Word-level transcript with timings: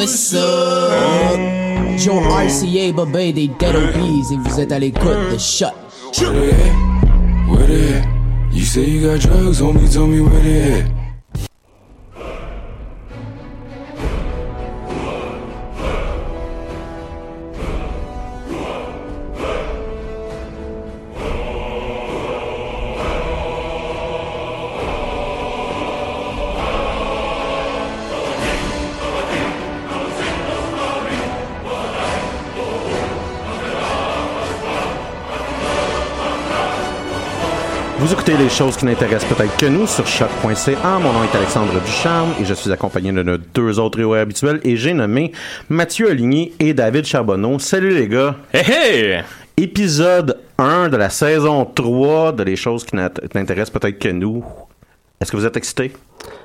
up? 0.00 1.98
Joe 1.98 2.20
RCA, 2.20 2.92
Bobé, 2.92 3.32
des 3.32 3.48
Dead 3.48 3.76
Obies, 3.76 4.32
et 4.32 4.36
vous 4.36 4.60
êtes 4.60 4.72
à 4.72 4.78
l'écoute 4.78 5.32
de 5.32 5.38
Shut. 5.38 5.68
Where 6.18 6.32
they 6.32 6.50
at? 6.50 7.48
Where 7.48 7.66
they 7.66 7.94
at? 7.98 8.06
You 8.50 8.64
say 8.64 8.84
you 8.84 9.06
got 9.06 9.20
drugs, 9.20 9.60
homie, 9.60 9.88
tell 9.92 10.06
me 10.06 10.20
where 10.20 10.42
they 10.42 10.80
at. 10.80 10.99
Écoutez 38.20 38.36
les 38.36 38.50
choses 38.50 38.76
qui 38.76 38.84
n'intéressent 38.84 39.34
peut-être 39.34 39.56
que 39.56 39.64
nous 39.64 39.86
sur 39.86 40.06
choc.ca. 40.06 40.98
Mon 40.98 41.10
nom 41.12 41.24
est 41.24 41.34
Alexandre 41.34 41.72
Ducharme 41.82 42.34
et 42.38 42.44
je 42.44 42.52
suis 42.52 42.70
accompagné 42.70 43.12
de 43.12 43.22
nos 43.22 43.38
deux 43.38 43.78
autres 43.78 43.98
héros 43.98 44.12
habituels 44.12 44.60
et 44.62 44.76
j'ai 44.76 44.92
nommé 44.92 45.32
Mathieu 45.70 46.10
Aligny 46.10 46.52
et 46.58 46.74
David 46.74 47.06
Charbonneau. 47.06 47.58
Salut 47.58 47.94
les 47.94 48.08
gars! 48.08 48.36
Hey 48.52 48.70
hey! 48.70 49.22
Épisode 49.56 50.36
1 50.58 50.90
de 50.90 50.98
la 50.98 51.08
saison 51.08 51.64
3 51.64 52.32
de 52.32 52.42
les 52.42 52.56
choses 52.56 52.84
qui 52.84 52.94
n'int- 52.96 53.08
n'intéressent 53.34 53.70
peut-être 53.80 53.98
que 53.98 54.08
nous. 54.10 54.44
Est-ce 55.20 55.32
que 55.32 55.38
vous 55.38 55.46
êtes 55.46 55.56
excités? 55.56 55.90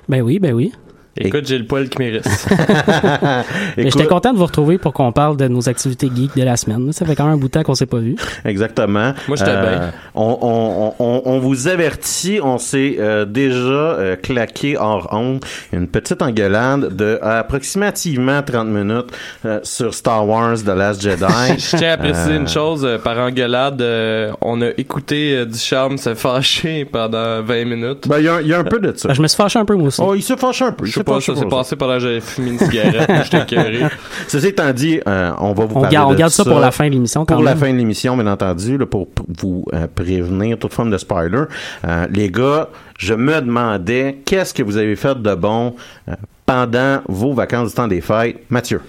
Ben 0.07 0.21
oui, 0.21 0.39
ben 0.39 0.53
oui. 0.53 0.71
Écoute, 1.17 1.47
j'ai 1.47 1.57
le 1.57 1.65
poil 1.65 1.87
qui 1.89 1.97
mérite. 1.99 2.25
Mais 2.49 3.83
Écoute- 3.83 3.93
j'étais 3.93 4.05
content 4.07 4.33
de 4.33 4.37
vous 4.37 4.45
retrouver 4.45 4.77
pour 4.77 4.93
qu'on 4.93 5.11
parle 5.11 5.37
de 5.37 5.47
nos 5.47 5.67
activités 5.69 6.09
geeks 6.13 6.35
de 6.35 6.43
la 6.43 6.57
semaine. 6.57 6.91
Ça 6.91 7.05
fait 7.05 7.15
quand 7.15 7.23
même 7.25 7.33
un 7.35 7.37
bout 7.37 7.47
de 7.47 7.51
temps 7.51 7.63
qu'on 7.63 7.75
s'est 7.75 7.85
pas 7.85 7.99
vu. 7.99 8.15
Exactement. 8.43 9.13
Moi, 9.27 9.37
j'étais 9.37 9.51
Euh, 9.51 9.77
bien. 9.77 9.91
On, 10.13 10.37
on, 10.41 10.93
on, 11.03 11.21
on 11.25 11.39
vous 11.39 11.67
avertit, 11.67 12.39
on 12.43 12.57
s'est 12.57 12.97
euh, 12.99 13.25
déjà 13.25 13.61
euh, 13.69 14.15
claqué 14.15 14.77
hors 14.77 15.07
honte 15.11 15.45
une 15.71 15.87
petite 15.87 16.21
engueulade 16.21 16.95
de 16.95 17.19
approximativement 17.21 18.41
30 18.43 18.67
minutes 18.67 19.07
euh, 19.45 19.59
sur 19.63 19.93
Star 19.93 20.27
Wars 20.27 20.57
The 20.57 20.67
Last 20.67 21.01
Jedi. 21.01 21.23
Je 21.57 21.77
tiens 21.77 21.91
à 21.93 21.97
préciser 21.97 22.33
Euh, 22.33 22.39
une 22.39 22.47
chose, 22.47 22.83
euh, 22.85 22.97
par 22.97 23.17
engueulade, 23.19 23.81
euh, 23.81 24.31
on 24.41 24.61
a 24.61 24.69
écouté 24.77 25.35
euh, 25.37 25.45
Ducharme 25.45 25.97
se 25.97 26.13
fâcher 26.13 26.85
pendant 26.85 27.41
20 27.41 27.65
minutes. 27.65 28.07
Ben, 28.07 28.19
il 28.19 28.25
y, 28.25 28.27
a 28.27 28.35
un- 28.35 28.41
il 28.41 28.47
y 28.47 28.53
a 28.53 28.59
un 28.59 28.63
peu 28.63 28.79
de 28.79 28.93
ça. 28.95 29.07
Ben, 29.07 29.13
je 29.13 29.21
me 29.21 29.27
suis 29.27 29.37
fâché 29.37 29.59
un 29.59 29.65
peu 29.65 29.75
moi 29.75 29.87
aussi. 29.87 30.01
Oh, 30.03 30.13
il 30.15 30.21
se 30.23 30.35
fâche 30.35 30.61
un 30.61 30.71
peu. 30.71 30.85
Je 30.85 30.99
pas, 31.05 31.21
ça 31.21 31.33
pour 31.33 31.41
s'est 31.41 31.47
passé 31.47 31.75
pendant 31.75 31.93
que 31.93 31.99
j'avais 31.99 32.21
fumé 32.21 32.51
une 32.51 32.59
cigarette, 32.59 33.09
j'étais 33.23 33.41
écœuré. 33.41 33.83
Ceci 34.27 34.47
étant 34.47 34.73
dit, 34.73 34.99
euh, 35.07 35.31
on 35.39 35.53
va 35.53 35.65
vous 35.65 35.77
on, 35.77 35.81
parler 35.81 35.93
garde, 35.93 36.09
on 36.09 36.13
de 36.13 36.17
garde 36.17 36.31
ça 36.31 36.43
pour 36.43 36.59
la 36.59 36.71
fin 36.71 36.87
de 36.87 36.91
l'émission. 36.91 37.25
quand 37.25 37.35
Pour 37.35 37.43
la 37.43 37.51
même. 37.51 37.59
fin 37.59 37.71
de 37.71 37.77
l'émission, 37.77 38.17
bien 38.17 38.27
entendu, 38.27 38.77
là, 38.77 38.85
pour 38.85 39.07
vous 39.39 39.65
euh, 39.73 39.87
prévenir 39.93 40.57
toute 40.59 40.73
forme 40.73 40.89
de 40.91 40.97
spoiler. 40.97 41.43
Euh, 41.87 42.07
les 42.11 42.29
gars, 42.29 42.69
je 42.97 43.13
me 43.13 43.39
demandais 43.41 44.19
qu'est-ce 44.25 44.53
que 44.53 44.63
vous 44.63 44.77
avez 44.77 44.95
fait 44.95 45.21
de 45.21 45.35
bon 45.35 45.75
euh, 46.09 46.13
pendant 46.45 47.01
vos 47.07 47.33
vacances 47.33 47.69
du 47.69 47.75
temps 47.75 47.87
des 47.87 48.01
fêtes? 48.01 48.41
Mathieu. 48.49 48.81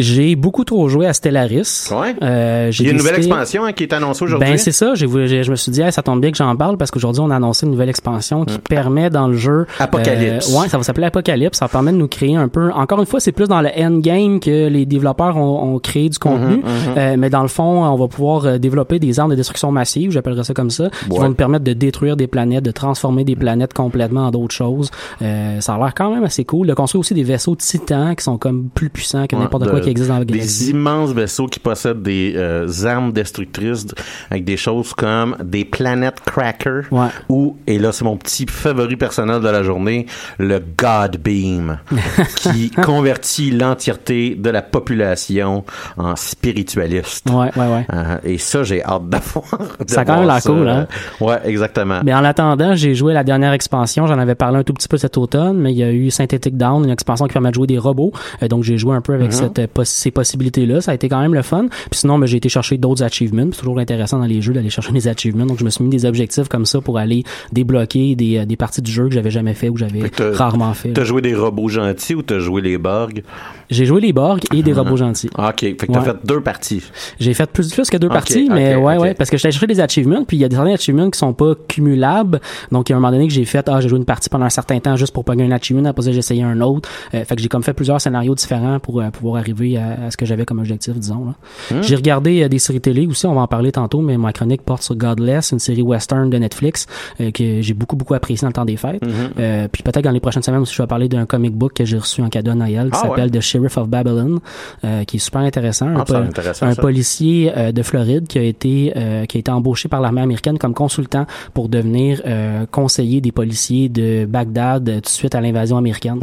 J'ai 0.00 0.36
beaucoup 0.36 0.64
trop 0.64 0.88
joué 0.88 1.06
à 1.06 1.12
Stellaris. 1.12 1.88
Ouais. 1.90 2.14
Euh, 2.22 2.70
Il 2.78 2.84
y 2.84 2.88
a 2.88 2.92
une 2.92 2.98
nouvelle 2.98 3.16
expansion 3.16 3.64
hein, 3.64 3.72
qui 3.72 3.84
est 3.84 3.92
annoncée 3.92 4.24
aujourd'hui. 4.24 4.48
Ben 4.48 4.58
c'est 4.58 4.72
ça, 4.72 4.94
j'ai 4.94 5.06
je 5.42 5.50
me 5.50 5.56
suis 5.56 5.72
dit 5.72 5.80
hey, 5.82 5.92
ça 5.92 6.02
tombe 6.02 6.20
bien 6.20 6.30
que 6.30 6.36
j'en 6.36 6.54
parle 6.56 6.76
parce 6.76 6.90
qu'aujourd'hui 6.90 7.22
on 7.24 7.30
a 7.30 7.36
annoncé 7.36 7.66
une 7.66 7.72
nouvelle 7.72 7.88
expansion 7.88 8.44
qui 8.44 8.58
permet 8.58 9.10
dans 9.10 9.28
le 9.28 9.36
jeu 9.36 9.66
Hmm. 9.78 9.82
Apocalypse. 9.82 10.54
euh, 10.54 10.60
ouais, 10.60 10.68
ça 10.68 10.76
va 10.78 10.82
s'appeler 10.84 11.06
Apocalypse, 11.06 11.58
ça 11.58 11.68
permet 11.68 11.92
de 11.92 11.96
nous 11.96 12.08
créer 12.08 12.36
un 12.36 12.48
peu 12.48 12.70
encore 12.72 13.00
une 13.00 13.06
fois, 13.06 13.20
c'est 13.20 13.32
plus 13.32 13.48
dans 13.48 13.60
le 13.60 13.68
endgame 13.78 14.40
que 14.40 14.68
les 14.68 14.86
développeurs 14.86 15.36
ont, 15.36 15.74
ont 15.74 15.78
créé 15.78 16.08
du 16.08 16.18
contenu, 16.18 16.56
Mhm, 16.56 16.64
Euh, 16.96 17.16
mais 17.18 17.30
dans 17.30 17.42
le 17.42 17.48
fond, 17.48 17.84
on 17.84 17.96
va 17.96 18.08
pouvoir 18.08 18.46
euh, 18.46 18.58
développer 18.58 18.98
des 18.98 19.18
armes 19.20 19.30
de 19.30 19.36
destruction 19.36 19.70
massive, 19.72 20.10
j'appellerais 20.10 20.44
ça 20.44 20.54
comme 20.54 20.70
ça, 20.70 20.88
qui 20.90 21.10
Ouais. 21.10 21.18
vont 21.18 21.28
nous 21.28 21.34
permettre 21.34 21.64
de 21.64 21.72
détruire 21.72 22.16
des 22.16 22.26
planètes, 22.26 22.64
de 22.64 22.70
transformer 22.70 23.24
des 23.24 23.36
planètes 23.36 23.74
complètement 23.74 24.26
en 24.26 24.30
d'autres 24.30 24.54
choses. 24.54 24.90
Euh, 25.22 25.60
ça 25.60 25.74
a 25.74 25.78
l'air 25.78 25.94
quand 25.94 26.12
même 26.14 26.24
assez 26.24 26.44
cool. 26.44 26.66
De 26.66 26.74
construire 26.74 27.00
aussi 27.00 27.14
des 27.14 27.22
vaisseaux 27.22 27.56
titans 27.56 28.14
qui 28.16 28.24
sont 28.24 28.38
comme 28.38 28.68
plus 28.74 28.88
puissants 28.90 29.26
que 29.26 29.36
n'importe 29.36 29.68
quoi 29.70 29.80
qui 29.80 29.89
existe 29.90 30.08
dans 30.08 30.18
la 30.18 30.24
Des 30.24 30.70
immenses 30.70 31.12
vaisseaux 31.12 31.46
qui 31.46 31.58
possèdent 31.60 32.02
des 32.02 32.34
euh, 32.36 32.68
armes 32.84 33.12
destructrices 33.12 33.86
avec 34.30 34.44
des 34.44 34.56
choses 34.56 34.92
comme 34.94 35.36
des 35.42 35.64
planètes 35.64 36.20
cracker 36.24 36.80
Ouais. 36.90 37.08
ou, 37.28 37.56
et 37.66 37.78
là 37.78 37.92
c'est 37.92 38.04
mon 38.04 38.16
petit 38.16 38.46
favori 38.46 38.96
personnel 38.96 39.40
de 39.40 39.48
la 39.48 39.62
journée, 39.62 40.06
le 40.38 40.60
God 40.76 41.18
Beam 41.18 41.78
qui 42.36 42.70
convertit 42.70 43.50
l'entièreté 43.50 44.34
de 44.36 44.50
la 44.50 44.62
population 44.62 45.64
en 45.96 46.16
spiritualiste. 46.16 47.28
Ouais, 47.30 47.50
ouais, 47.56 47.66
ouais. 47.72 47.86
Euh, 47.92 48.18
et 48.24 48.38
ça, 48.38 48.62
j'ai 48.62 48.82
hâte 48.84 49.08
d'avoir. 49.08 49.44
Ça 49.86 50.04
quand 50.04 50.20
même 50.24 50.40
ça. 50.40 50.48
cool, 50.50 50.68
hein? 50.68 50.86
Ouais, 51.20 51.38
exactement. 51.44 52.00
Mais 52.04 52.14
en 52.14 52.24
attendant, 52.24 52.74
j'ai 52.74 52.94
joué 52.94 53.12
la 53.12 53.24
dernière 53.24 53.52
expansion. 53.52 54.06
J'en 54.06 54.18
avais 54.18 54.34
parlé 54.34 54.58
un 54.58 54.62
tout 54.62 54.72
petit 54.72 54.88
peu 54.88 54.96
cet 54.98 55.16
automne, 55.18 55.58
mais 55.58 55.72
il 55.72 55.78
y 55.78 55.82
a 55.82 55.90
eu 55.90 56.10
Synthetic 56.10 56.56
Down, 56.56 56.84
une 56.84 56.90
expansion 56.90 57.26
qui 57.26 57.32
permet 57.32 57.50
de 57.50 57.54
jouer 57.54 57.66
des 57.66 57.78
robots. 57.78 58.12
Euh, 58.42 58.48
donc 58.48 58.62
j'ai 58.64 58.78
joué 58.78 58.94
un 58.94 59.00
peu 59.00 59.14
avec 59.14 59.32
cette, 59.32 59.58
euh, 59.58 59.66
poss- 59.74 59.88
ces 59.90 60.10
possibilités-là. 60.10 60.80
Ça 60.80 60.90
a 60.92 60.94
été 60.94 61.08
quand 61.08 61.20
même 61.20 61.34
le 61.34 61.42
fun. 61.42 61.66
Puis 61.90 62.00
sinon, 62.00 62.18
ben, 62.18 62.26
j'ai 62.26 62.36
été 62.36 62.48
chercher 62.48 62.76
d'autres 62.78 63.02
achievements. 63.02 63.46
C'est 63.52 63.60
toujours 63.60 63.78
intéressant 63.78 64.18
dans 64.18 64.26
les 64.26 64.42
jeux 64.42 64.52
d'aller 64.52 64.70
chercher 64.70 64.92
des 65.00 65.08
achievements. 65.08 65.46
Donc 65.46 65.58
je 65.58 65.64
me 65.64 65.70
suis 65.70 65.82
mis 65.84 65.90
des 65.90 66.04
objectifs 66.04 66.48
comme 66.48 66.66
ça 66.66 66.80
pour 66.80 66.98
aller 66.98 67.24
débloquer 67.52 68.14
des, 68.16 68.38
euh, 68.38 68.44
des 68.44 68.56
parties 68.56 68.82
du 68.82 68.90
jeu 68.90 69.08
que 69.08 69.14
j'avais 69.14 69.30
jamais 69.30 69.54
fait 69.54 69.68
ou 69.68 69.74
que 69.74 69.80
j'avais 69.80 70.02
rarement 70.34 70.74
fait. 70.74 70.92
T'as 70.92 71.04
joué 71.04 71.22
des 71.22 71.34
robots 71.34 71.68
gentils 71.68 72.14
ou 72.14 72.22
t'as 72.22 72.38
joué 72.38 72.60
les 72.62 72.78
Borg? 72.78 73.22
J'ai 73.70 73.86
joué 73.86 74.00
les 74.00 74.12
Borg 74.12 74.40
et 74.54 74.62
des 74.62 74.72
robots 74.72 74.96
gentils. 74.96 75.30
Ah, 75.36 75.50
OK. 75.50 75.60
Fait 75.60 75.74
que 75.74 75.86
t'as 75.92 75.98
Ouais. 76.00 76.04
fait 76.04 76.16
deux 76.24 76.40
parties. 76.40 76.82
J'ai 77.18 77.34
fait 77.34 77.50
plus, 77.50 77.72
plus 77.72 77.88
que 77.90 77.96
deux 77.96 78.08
parties, 78.08 78.48
mais 78.50 78.74
ouais, 78.74 78.96
ok. 78.96 79.02
ouais, 79.02 79.14
parce 79.14 79.30
que 79.30 79.36
j'étais 79.36 79.52
chercher 79.52 79.66
des 79.66 79.80
achievements, 79.80 80.24
puis 80.24 80.36
il 80.36 80.40
y 80.40 80.44
a 80.44 80.48
des 80.48 80.56
certains 80.56 80.72
achievements 80.74 81.08
qui 81.10 81.18
sont 81.18 81.32
pas 81.32 81.54
cumulables. 81.68 82.40
Donc, 82.72 82.88
il 82.88 82.92
y 82.92 82.94
a 82.94 82.96
un 82.96 83.00
moment 83.00 83.12
donné 83.12 83.26
que 83.28 83.32
j'ai 83.32 83.44
fait, 83.44 83.68
ah, 83.68 83.80
j'ai 83.80 83.88
joué 83.88 83.98
une 83.98 84.04
partie 84.04 84.28
pendant 84.28 84.44
un 84.46 84.50
certain 84.50 84.78
temps 84.80 84.96
juste 84.96 85.12
pour 85.12 85.24
pogner 85.24 85.44
un 85.44 85.50
achievement, 85.52 85.88
après 85.88 86.02
ça, 86.02 86.12
j'ai 86.12 86.18
essayé 86.18 86.42
un 86.42 86.60
autre. 86.60 86.88
Euh, 87.14 87.24
fait 87.24 87.36
que 87.36 87.42
j'ai 87.42 87.48
comme 87.48 87.62
fait 87.62 87.72
plusieurs 87.72 88.00
scénarios 88.00 88.34
différents 88.34 88.78
pour 88.80 89.00
euh, 89.00 89.10
pouvoir 89.10 89.36
arriver 89.36 89.76
à, 89.76 90.06
à 90.06 90.10
ce 90.10 90.16
que 90.16 90.26
j'avais 90.26 90.44
comme 90.44 90.58
objectif, 90.58 90.94
disons. 90.98 91.34
Hmm. 91.70 91.82
J'ai 91.82 91.96
regardé 91.96 92.42
euh, 92.42 92.48
des 92.48 92.58
séries 92.58 92.80
télé 92.80 93.06
aussi, 93.06 93.26
on 93.26 93.34
va 93.34 93.42
en 93.42 93.46
parler 93.46 93.72
tantôt, 93.72 94.00
mais 94.00 94.16
ma 94.18 94.32
chronique 94.32 94.62
porte 94.62 94.82
sur 94.82 94.96
Godless, 94.96 95.52
une 95.52 95.58
série 95.58 95.82
western 95.82 96.28
de 96.30 96.38
Netflix 96.38 96.86
que 97.18 97.60
j'ai 97.60 97.74
beaucoup, 97.74 97.96
beaucoup 97.96 98.14
apprécié 98.14 98.44
dans 98.44 98.48
le 98.48 98.52
temps 98.54 98.64
des 98.64 98.76
fêtes. 98.76 99.04
Hmm. 99.04 99.08
Euh, 99.38 99.68
puis 99.70 99.82
peut-être 99.82 100.04
dans 100.04 100.10
les 100.10 100.20
prochaines 100.20 100.42
semaines 100.42 100.60
aussi, 100.60 100.74
je 100.74 100.82
vais 100.82 100.86
parler 100.86 101.08
d'un 101.08 101.26
comic 101.26 101.54
book 101.54 101.72
que 101.74 101.84
j'ai 101.84 101.98
reçu 101.98 102.22
en 102.22 102.28
cadeau 102.28 102.50
à 102.52 102.54
Noël 102.54 102.90
qui 102.90 102.98
Ah, 103.02 103.08
s'appelle 103.08 103.24
ouais. 103.30 103.38
The 103.38 103.40
Sheriff 103.60 103.76
of 103.78 103.88
Babylon, 103.88 104.40
euh, 104.84 105.04
qui 105.04 105.16
est 105.16 105.20
super 105.20 105.42
intéressant. 105.42 105.88
Ah, 105.88 105.90
Un 105.90 105.94
ça 105.96 106.02
a 106.02 106.04
po- 106.04 106.12
l'air 106.14 106.22
intéressant, 106.28 106.66
un 106.66 106.74
ça. 106.74 106.82
policier 106.82 107.52
euh, 107.56 107.72
de 107.72 107.82
Floride 107.82 108.26
qui 108.26 108.38
a 108.38 108.42
été 108.42 108.92
euh, 108.96 109.26
qui 109.26 109.36
a 109.38 109.40
été 109.40 109.50
embauché 109.50 109.88
par 109.88 110.00
l'armée 110.00 110.20
américaine 110.22 110.58
comme 110.58 110.74
consultant 110.74 111.26
pour 111.54 111.68
devenir 111.68 112.22
euh, 112.26 112.64
conseiller 112.70 113.20
des 113.20 113.32
policiers 113.32 113.88
de 113.88 114.24
Bagdad 114.24 114.84
tout 114.84 115.00
de 115.00 115.06
suite 115.08 115.34
à 115.34 115.40
l'invasion 115.40 115.76
américaine. 115.76 116.20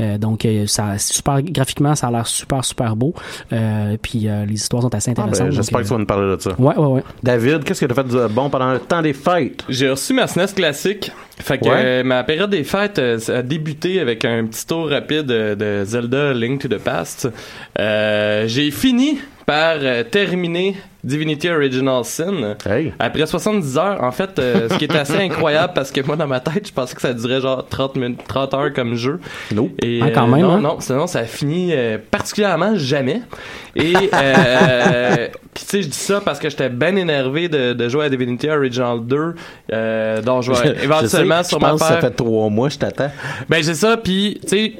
Euh, 0.00 0.18
donc 0.18 0.44
euh, 0.44 0.66
ça 0.66 0.98
super 0.98 1.42
graphiquement 1.42 1.94
ça 1.94 2.08
a 2.08 2.10
l'air 2.10 2.26
super 2.26 2.64
super 2.64 2.96
beau. 2.96 3.14
Euh, 3.52 3.96
puis 4.00 4.28
euh, 4.28 4.44
les 4.44 4.54
histoires 4.54 4.82
sont 4.82 4.94
assez 4.94 5.10
Ah, 5.12 5.14
ben, 5.14 5.22
intéressantes. 5.24 5.52
J'espère 5.52 5.80
que 5.80 5.84
tu 5.86 5.90
vas 5.92 5.98
nous 5.98 6.06
parler 6.06 6.36
de 6.36 6.40
ça. 6.42 6.50
Ouais 6.58 6.76
ouais 6.76 6.86
ouais. 6.86 7.04
David, 7.22 7.64
qu'est-ce 7.64 7.80
que 7.80 7.86
tu 7.86 7.92
as 7.98 8.02
fait 8.02 8.08
de 8.08 8.26
bon 8.28 8.50
pendant 8.50 8.72
le 8.72 8.78
temps 8.80 9.02
des 9.02 9.12
fêtes? 9.12 9.64
J'ai 9.68 9.90
reçu 9.90 10.12
ma 10.12 10.26
SNES 10.26 10.54
classique. 10.54 11.10
Fait 11.38 11.58
que 11.58 11.64
Ouais. 11.64 11.74
euh, 11.84 12.02
ma 12.02 12.24
période 12.24 12.50
des 12.50 12.64
fêtes 12.64 12.98
euh, 12.98 13.18
a 13.28 13.42
débuté 13.42 14.00
avec 14.00 14.24
un 14.24 14.46
petit 14.46 14.66
tour 14.66 14.88
rapide 14.88 15.26
de, 15.26 15.54
de 15.54 15.84
Zelda 15.84 16.32
Link 16.32 16.62
to 16.62 16.68
the 16.68 16.78
Past. 16.78 17.28
Euh, 17.78 18.44
J'ai 18.48 18.70
fini 18.70 19.18
par 19.44 19.76
terminer 20.10 20.74
Divinity 21.06 21.48
Original 21.48 22.04
Sin. 22.04 22.56
Hey. 22.68 22.92
Après 22.98 23.24
70 23.26 23.78
heures, 23.78 24.02
en 24.02 24.10
fait, 24.10 24.38
euh, 24.38 24.68
ce 24.68 24.74
qui 24.76 24.84
est 24.84 24.94
assez 24.96 25.16
incroyable 25.16 25.72
parce 25.74 25.90
que 25.92 26.00
moi 26.04 26.16
dans 26.16 26.26
ma 26.26 26.40
tête, 26.40 26.66
je 26.66 26.72
pensais 26.72 26.94
que 26.94 27.00
ça 27.00 27.14
durait 27.14 27.40
genre 27.40 27.64
30 27.68 27.96
minutes, 27.96 28.20
30 28.26 28.54
heures 28.54 28.72
comme 28.74 28.94
jeu. 28.96 29.20
Nope. 29.52 29.70
Et 29.82 30.00
Ah, 30.02 30.10
quand 30.10 30.24
euh, 30.28 30.32
même, 30.32 30.42
non, 30.42 30.50
hein? 30.52 30.60
non, 30.60 30.80
sinon 30.80 31.06
ça 31.06 31.20
a 31.20 31.24
fini 31.24 31.70
euh, 31.72 31.98
particulièrement 32.10 32.74
jamais. 32.76 33.22
Et 33.76 33.94
euh, 34.12 35.28
puis 35.54 35.64
tu 35.64 35.70
sais, 35.70 35.82
je 35.82 35.88
dis 35.88 35.96
ça 35.96 36.20
parce 36.20 36.38
que 36.38 36.50
j'étais 36.50 36.68
bien 36.68 36.96
énervé 36.96 37.48
de, 37.48 37.72
de 37.72 37.88
jouer 37.88 38.06
à 38.06 38.08
Divinity 38.08 38.48
Original 38.50 38.98
2, 39.02 39.34
euh, 39.72 40.22
dont 40.22 40.42
je 40.42 40.50
vais 40.52 40.76
éventuellement 40.82 41.38
je 41.38 41.42
sais, 41.44 41.48
sûrement 41.50 41.66
je 41.68 41.70
pense 41.78 41.80
que 41.82 41.86
ça 41.94 42.00
fait 42.00 42.10
trois 42.10 42.48
mois, 42.50 42.68
je 42.68 42.78
t'attends. 42.78 43.10
Ben 43.48 43.62
c'est 43.62 43.74
ça, 43.74 43.96
puis 43.96 44.40
tu 44.42 44.48
sais. 44.48 44.72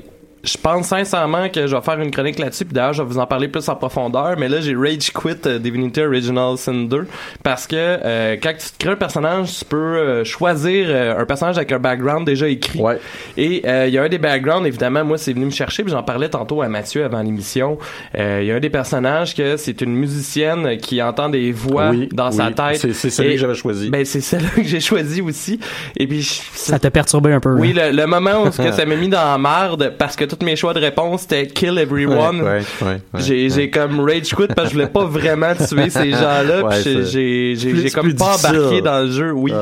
Je 0.47 0.57
pense 0.57 0.87
sincèrement 0.87 1.49
que 1.49 1.67
je 1.67 1.75
vais 1.75 1.83
faire 1.83 2.01
une 2.01 2.11
chronique 2.13 2.39
là-dessus, 2.39 2.65
puis 2.65 2.73
d'ailleurs 2.75 2.93
je 2.93 3.03
vais 3.03 3.09
vous 3.09 3.19
en 3.19 3.27
parler 3.27 3.49
plus 3.49 3.69
en 3.69 3.75
profondeur, 3.75 4.37
mais 4.39 4.49
là 4.49 4.61
j'ai 4.61 4.77
rage 4.77 5.11
quit 5.13 5.35
euh, 5.47 5.59
Divinity 5.59 6.01
Original 6.03 6.57
Sin 6.57 6.85
2 6.85 7.07
parce 7.43 7.67
que 7.67 7.75
euh, 7.77 8.37
quand 8.41 8.53
tu 8.53 8.71
te 8.71 8.79
crées 8.79 8.93
un 8.93 8.97
personnage, 8.97 9.59
tu 9.59 9.65
peux 9.65 9.77
euh, 9.77 10.25
choisir 10.25 10.87
euh, 10.89 11.19
un 11.19 11.25
personnage 11.25 11.57
avec 11.57 11.73
un 11.73 11.79
background 11.81 12.25
déjà 12.27 12.49
écrit. 12.49 12.79
Ouais. 12.81 12.99
Et 13.37 13.63
euh, 13.67 13.87
il 13.89 13.95
y 13.95 13.99
a 13.99 14.03
un 14.05 14.09
des 14.09 14.19
backgrounds, 14.19 14.67
évidemment, 14.67 15.05
moi, 15.05 15.19
c'est 15.19 15.33
venu 15.33 15.47
me 15.47 15.51
chercher, 15.51 15.83
puis 15.83 15.91
j'en 15.91 16.03
parlais 16.05 16.29
tantôt 16.29 16.63
à 16.63 16.69
Mathieu 16.69 17.05
avant 17.05 17.23
l'émission. 17.23 17.79
Euh, 18.17 18.39
Il 18.43 18.47
y 18.47 18.53
a 18.53 18.55
un 18.55 18.61
des 18.61 18.71
personnages 18.71 19.35
que 19.35 19.57
c'est 19.57 19.81
une 19.81 19.95
musicienne 19.97 20.77
qui 20.79 21.03
entend 21.03 21.29
des 21.29 21.51
voix 21.51 21.91
Oui, 21.91 22.09
dans 22.13 22.31
oui. 22.31 22.37
sa 22.37 22.51
tête. 22.53 22.77
C'est- 22.81 22.93
c'est 22.93 23.11
celui 23.11 23.31
Et- 23.31 23.35
que 23.35 23.41
j'avais 23.41 23.55
choisi. 23.55 23.91
Ben, 23.91 24.05
c'est 24.05 24.21
celle 24.21 24.49
que 24.51 24.63
j'ai 24.63 24.81
choisi 24.81 25.21
aussi. 25.23 25.59
Et 25.97 26.07
puis, 26.07 26.23
je- 26.23 26.41
Ça 26.53 26.79
t'a 26.79 26.91
perturbé 26.91 27.33
un 27.33 27.41
peu. 27.41 27.51
oui, 27.59 27.75
hein? 27.77 27.91
le, 27.91 27.97
le 27.97 28.07
moment 28.07 28.43
où 28.45 28.53
ce 28.53 28.63
que 28.63 28.71
ça 28.73 28.85
m'a 28.87 28.95
mis 28.95 29.09
dans 29.09 29.25
la 29.25 29.39
merde, 29.39 29.95
parce 29.99 30.15
que 30.15 30.25
tout 30.25 30.36
tous 30.37 30.45
mes 30.45 30.57
choix 30.57 30.75
de 30.75 30.81
réponse 30.81 31.23
c'était 31.23 31.47
kill 31.47 31.79
everyone. 31.79 32.43
Ouais, 32.43 32.61
ouais, 32.83 33.01
ouais, 33.15 33.49
j'ai, 33.49 33.71
comme 33.71 34.01
rage 34.01 34.35
quit 34.35 34.47
parce 34.49 34.69
que 34.69 34.75
je 34.75 34.75
voulais 34.75 34.87
pas 34.87 35.05
vraiment 35.05 35.55
tuer 35.55 35.91
ces 35.91 36.11
gens-là. 36.13 36.69
J'ai, 36.83 37.91
comme 37.95 38.15
pas 38.15 38.37
embarqué 38.37 38.81
dans 38.81 39.05
le 39.05 39.11
jeu, 39.11 39.33
oui. 39.33 39.53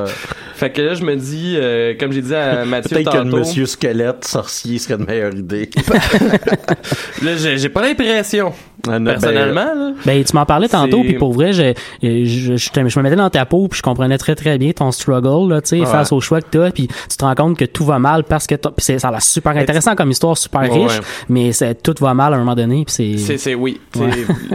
Fait 0.55 0.71
que 0.71 0.81
là, 0.83 0.95
je 0.95 1.05
me 1.05 1.17
dis, 1.17 1.55
euh, 1.59 1.95
comme 1.99 2.13
j'ai 2.13 2.23
dit 2.23 2.35
à 2.35 2.65
Mathieu 2.67 2.97
Peut-être 2.97 3.13
que 3.13 3.19
le 3.19 3.25
monsieur 3.25 3.67
squelette 3.67 4.25
sorcier 4.25 4.79
serait 4.79 4.95
une 4.95 5.05
meilleure 5.07 5.35
idée. 5.35 5.69
là, 7.23 7.37
j'ai, 7.37 7.59
j'ai 7.59 7.69
pas 7.69 7.83
l'impression, 7.83 8.53
Ah, 8.87 8.99
ben, 8.99 9.05
personnellement. 9.05 9.75
là. 9.75 9.93
Ben, 10.05 10.23
tu 10.25 10.35
m'en 10.35 10.47
parlais 10.47 10.69
tantôt, 10.69 11.01
puis 11.03 11.15
pour 11.15 11.33
vrai, 11.33 11.53
je, 11.53 11.73
je, 12.03 12.25
je, 12.57 12.57
je 12.57 12.99
me 12.99 13.03
mettais 13.03 13.17
dans 13.17 13.31
ta 13.31 13.45
peau, 13.47 13.69
puis 13.69 13.79
je 13.79 13.83
comprenais 13.83 14.19
très 14.19 14.35
très 14.35 14.59
bien 14.59 14.73
ton 14.73 14.93
struggle, 14.93 15.53
là, 15.53 15.61
tu 15.61 15.69
sais, 15.71 15.81
Ouais. 15.81 15.87
face 15.87 16.13
au 16.13 16.21
choix 16.21 16.41
que 16.41 16.47
t'as, 16.51 16.71
puis 16.71 16.87
tu 16.89 17.17
te 17.17 17.25
rends 17.25 17.35
compte 17.35 17.59
que 17.59 17.65
tout 17.65 17.85
va 17.85 17.99
mal 17.99 18.25
parce 18.25 18.47
que 18.47 18.55
t'as- 18.55 18.71
puis 18.71 18.85
c'est, 18.85 18.99
ça 18.99 19.09
a 19.09 19.11
l'air 19.11 19.23
super 19.23 19.57
intéressant 19.57 19.95
comme 19.95 20.11
histoire, 20.11 20.37
super 20.39 20.63
Ouais, 20.63 20.69
riche, 20.71 20.99
ouais. 20.99 21.05
mais 21.29 21.53
c'est, 21.53 21.83
tout 21.83 21.95
va 22.01 22.15
mal 22.15 22.33
à 22.33 22.37
un 22.37 22.41
moment 22.41 22.55
donné, 22.55 22.85
puis 22.85 22.95
c'est... 22.95 23.19
C'est, 23.19 23.39
c'est, 23.39 23.55
oui. 23.55 23.81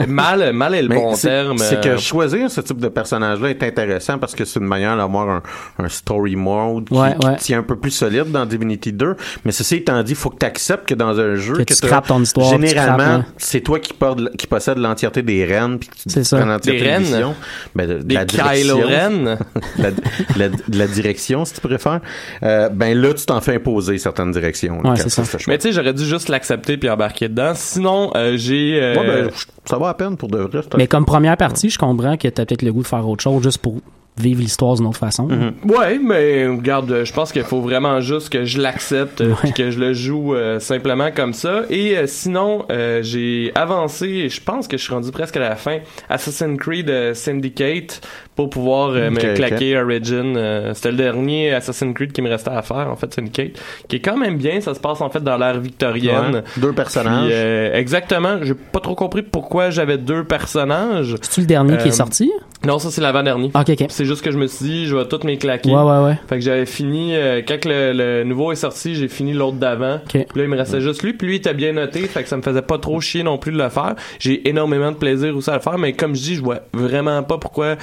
Mal, 0.08 0.54
mal 0.54 0.74
est 0.76 0.82
le 0.82 0.90
Mais 0.90 0.96
bon 0.96 1.14
c'est- 1.16 1.28
terme. 1.28 1.58
C'est 1.58 1.86
euh, 1.86 1.96
que 1.96 1.98
choisir 1.98 2.50
ce 2.50 2.62
type 2.62 2.80
de 2.80 2.88
personnage-là 2.88 3.50
est 3.50 3.64
intéressant 3.64 4.18
parce 4.18 4.34
que 4.36 4.46
c'est 4.46 4.60
une 4.60 4.66
manière 4.66 4.96
d'avoir 4.98 5.30
un, 5.30 5.42
un 5.80 5.89
story 5.90 6.36
mode 6.36 6.88
qui, 6.90 6.94
Ouais, 6.94 7.16
qui 7.20 7.26
ouais. 7.28 7.36
tient 7.38 7.60
un 7.60 7.64
peu 7.64 7.76
plus 7.76 7.92
solide 7.92 8.32
dans 8.32 8.46
Divinity 8.46 8.94
2. 8.94 9.16
Mais 9.46 9.52
ceci 9.52 9.76
étant 9.76 10.02
dit, 10.04 10.12
il 10.14 10.16
faut 10.16 10.30
que 10.30 10.38
tu 10.40 10.46
acceptes 10.46 10.88
que 10.88 10.96
dans 10.96 11.20
un 11.20 11.36
jeu 11.36 11.56
Que 11.56 11.64
tu 11.64 11.74
scrapes 11.74 12.08
ton 12.08 12.22
histoire, 12.22 12.50
tu 12.52 12.68
généralement, 12.68 13.24
c'est 13.38 13.62
toi 13.62 13.80
qui, 13.80 13.94
porte- 13.94 14.36
qui 14.38 14.48
possède 14.48 14.78
l'entièreté 14.78 15.22
des 15.22 15.46
rennes 15.46 15.80
puis 15.80 15.90
tu 15.90 16.04
C'est 16.10 16.24
ça. 16.24 16.38
prends 16.38 16.46
l'entièreté 16.46 16.80
Des 16.82 16.86
de 17.10 17.16
rennes? 17.16 17.38
Ben, 17.76 17.88
de, 17.88 17.94
de 17.98 18.04
des 18.04 18.16
la 18.16 18.26
Kylo 18.26 18.76
direction. 18.76 18.80
Ren? 18.88 19.38
la, 19.78 19.90
la- 20.38 20.50
de 20.50 20.78
la 20.78 20.88
direction, 20.88 21.46
si 21.46 21.54
tu 21.54 21.62
préfères. 21.62 22.00
Euh, 22.44 22.70
ben 22.70 22.98
là, 22.98 23.14
tu 23.14 23.26
t'en 23.26 23.42
fais 23.42 23.56
imposer 23.56 23.98
certaines 23.98 24.32
directions. 24.32 24.82
là, 24.82 24.92
Ouais, 24.92 24.98
ça. 24.98 25.24
Mais 25.48 25.58
tu 25.58 25.64
sais, 25.68 25.74
j'aurais 25.74 25.94
dû 25.94 26.06
juste 26.06 26.30
l'accepter 26.30 26.78
puis 26.78 26.90
embarquer 26.90 27.28
dedans. 27.30 27.52
Sinon, 27.56 28.12
euh, 28.16 28.38
j'ai... 28.38 28.80
euh, 28.82 28.96
Ouais, 28.96 29.08
ben, 29.24 29.30
ça 29.66 29.78
va 29.78 29.90
à 29.90 29.94
peine 29.94 30.18
pour 30.18 30.30
de 30.30 30.38
vrai. 30.40 30.62
Mais 30.78 30.88
comme 30.88 31.06
première 31.06 31.38
partie, 31.38 31.70
je 31.70 31.78
comprends 31.78 32.18
que 32.18 32.28
t'as 32.28 32.46
peut-être 32.46 32.62
le 32.62 32.72
goût 32.74 32.82
de 32.82 32.88
faire 32.88 33.08
autre 33.08 33.24
chose 33.24 33.42
juste 33.44 33.60
pour 33.60 33.80
vivre 34.22 34.42
l'histoire 34.42 34.76
d'une 34.76 34.88
autre 34.88 34.98
façon. 35.00 35.28
Ouais, 35.68 36.00
mais 36.00 36.48
regarde, 36.48 36.92
euh, 36.92 37.06
je 37.06 37.14
pense 37.14 37.32
qu'il 37.32 37.44
faut 37.44 37.62
vraiment 37.62 38.00
juste 38.00 38.30
que 38.30 38.44
je 38.46 38.60
l'accepte 38.62 39.22
euh, 39.22 39.30
Ouais. 39.30 39.36
puis 39.44 39.54
que 39.54 39.72
je 39.72 39.80
le 39.80 39.94
joue 39.94 40.34
euh, 40.36 40.60
simplement 40.60 41.10
comme 41.16 41.34
ça. 41.34 41.64
Et 41.70 41.98
euh, 41.98 42.06
sinon, 42.08 42.66
euh, 42.72 43.02
j'ai 43.04 43.52
avancé, 43.56 44.08
et 44.08 44.30
je 44.30 44.42
pense 44.42 44.68
que 44.68 44.78
je 44.78 44.84
suis 44.84 44.94
rendu 44.94 45.12
presque 45.12 45.38
à 45.38 45.40
la 45.40 45.56
fin, 45.56 45.80
Assassin's 46.10 46.58
Creed 46.60 46.90
euh, 46.90 47.14
Syndicate 47.14 48.02
pour 48.40 48.50
pouvoir 48.50 48.92
euh, 48.92 49.10
me 49.10 49.36
claquer 49.36 49.78
Origin. 49.78 50.38
Euh, 50.38 50.74
C'était 50.74 50.92
le 50.92 50.98
dernier 50.98 51.54
Assassin's 51.54 51.94
Creed 51.94 52.14
qui 52.14 52.22
me 52.22 52.30
restait 52.30 52.52
à 52.52 52.62
faire, 52.62 52.88
en 52.90 52.96
fait, 52.96 53.14
Syndicate, 53.14 53.52
qui 53.90 53.98
est 53.98 54.00
quand 54.00 54.16
même 54.16 54.38
bien. 54.38 54.62
Ça 54.62 54.74
se 54.74 54.80
passe 54.80 55.02
en 55.02 55.10
fait 55.10 55.22
dans 55.22 55.36
l'ère 55.36 55.60
victorienne. 55.60 56.36
Ouais. 56.36 56.44
Deux 56.56 56.72
personnages. 56.72 57.26
Puis, 57.26 57.34
euh, 57.34 57.74
exactement. 57.74 58.38
J'ai 58.42 58.54
pas 58.54 58.80
trop 58.80 58.96
compris 58.96 59.24
pourquoi 59.24 59.72
j'avais 59.72 59.98
deux 59.98 60.24
personnages. 60.24 61.18
C'est-tu 61.22 61.42
le 61.42 61.48
dernier 61.48 61.76
qui 61.80 61.90
est 61.90 61.92
sorti? 61.92 62.32
Non, 62.66 62.80
ça 62.80 62.92
c'est 62.92 63.02
l'avant-dernier. 63.02 63.52
Ok, 63.54 63.72
ok. 63.72 63.86
C'est 63.90 64.06
juste 64.06 64.22
que 64.22 64.32
je 64.32 64.38
me 64.38 64.48
suis 64.48 64.66
dit, 64.66 64.86
je 64.86 64.96
vais 64.96 65.06
toutes 65.06 65.26
mes 65.26 65.38
claquer. 65.38 65.72
Ouais, 65.72 65.82
ouais, 65.82 66.04
ouais. 66.06 66.18
Fait 66.30 66.36
que 66.36 66.42
j'avais 66.42 66.66
fini, 66.66 67.16
euh, 67.16 67.42
quand 67.46 67.60
que 67.60 67.68
le, 67.68 67.92
le 67.92 68.24
nouveau 68.24 68.54
est 68.54 68.56
sorti, 68.56 68.96
j'ai 68.96 69.10
fini 69.10 69.34
l'autre 69.34 69.58
d'avant. 69.58 69.96
Ok. 69.96 70.12
Puis 70.12 70.26
là, 70.36 70.44
il 70.44 70.48
me 70.48 70.58
restait 70.58 70.80
juste 70.80 71.04
lui. 71.04 71.12
Puis 71.12 71.28
lui, 71.28 71.36
il 71.36 71.40
était 71.40 71.54
bien 71.54 71.74
noté. 71.74 72.00
Fait 72.04 72.24
que 72.24 72.30
ça 72.30 72.38
me 72.38 72.42
faisait 72.42 72.62
pas 72.62 72.78
trop 72.78 73.02
chier 73.02 73.24
non 73.24 73.38
plus 73.38 73.52
de 73.52 73.58
le 73.58 73.68
faire. 73.68 73.96
J'ai 74.18 74.48
énormément 74.48 74.92
de 74.94 74.98
plaisir 74.98 75.36
aussi 75.36 75.50
à 75.50 75.56
le 75.56 75.60
faire. 75.60 75.78
Mais 75.78 75.92
comme 75.92 76.16
je 76.16 76.22
dis, 76.22 76.36
je 76.36 76.42
vois 76.42 76.60
vraiment 76.74 77.22
pas 77.24 77.38
pourquoi. 77.38 77.76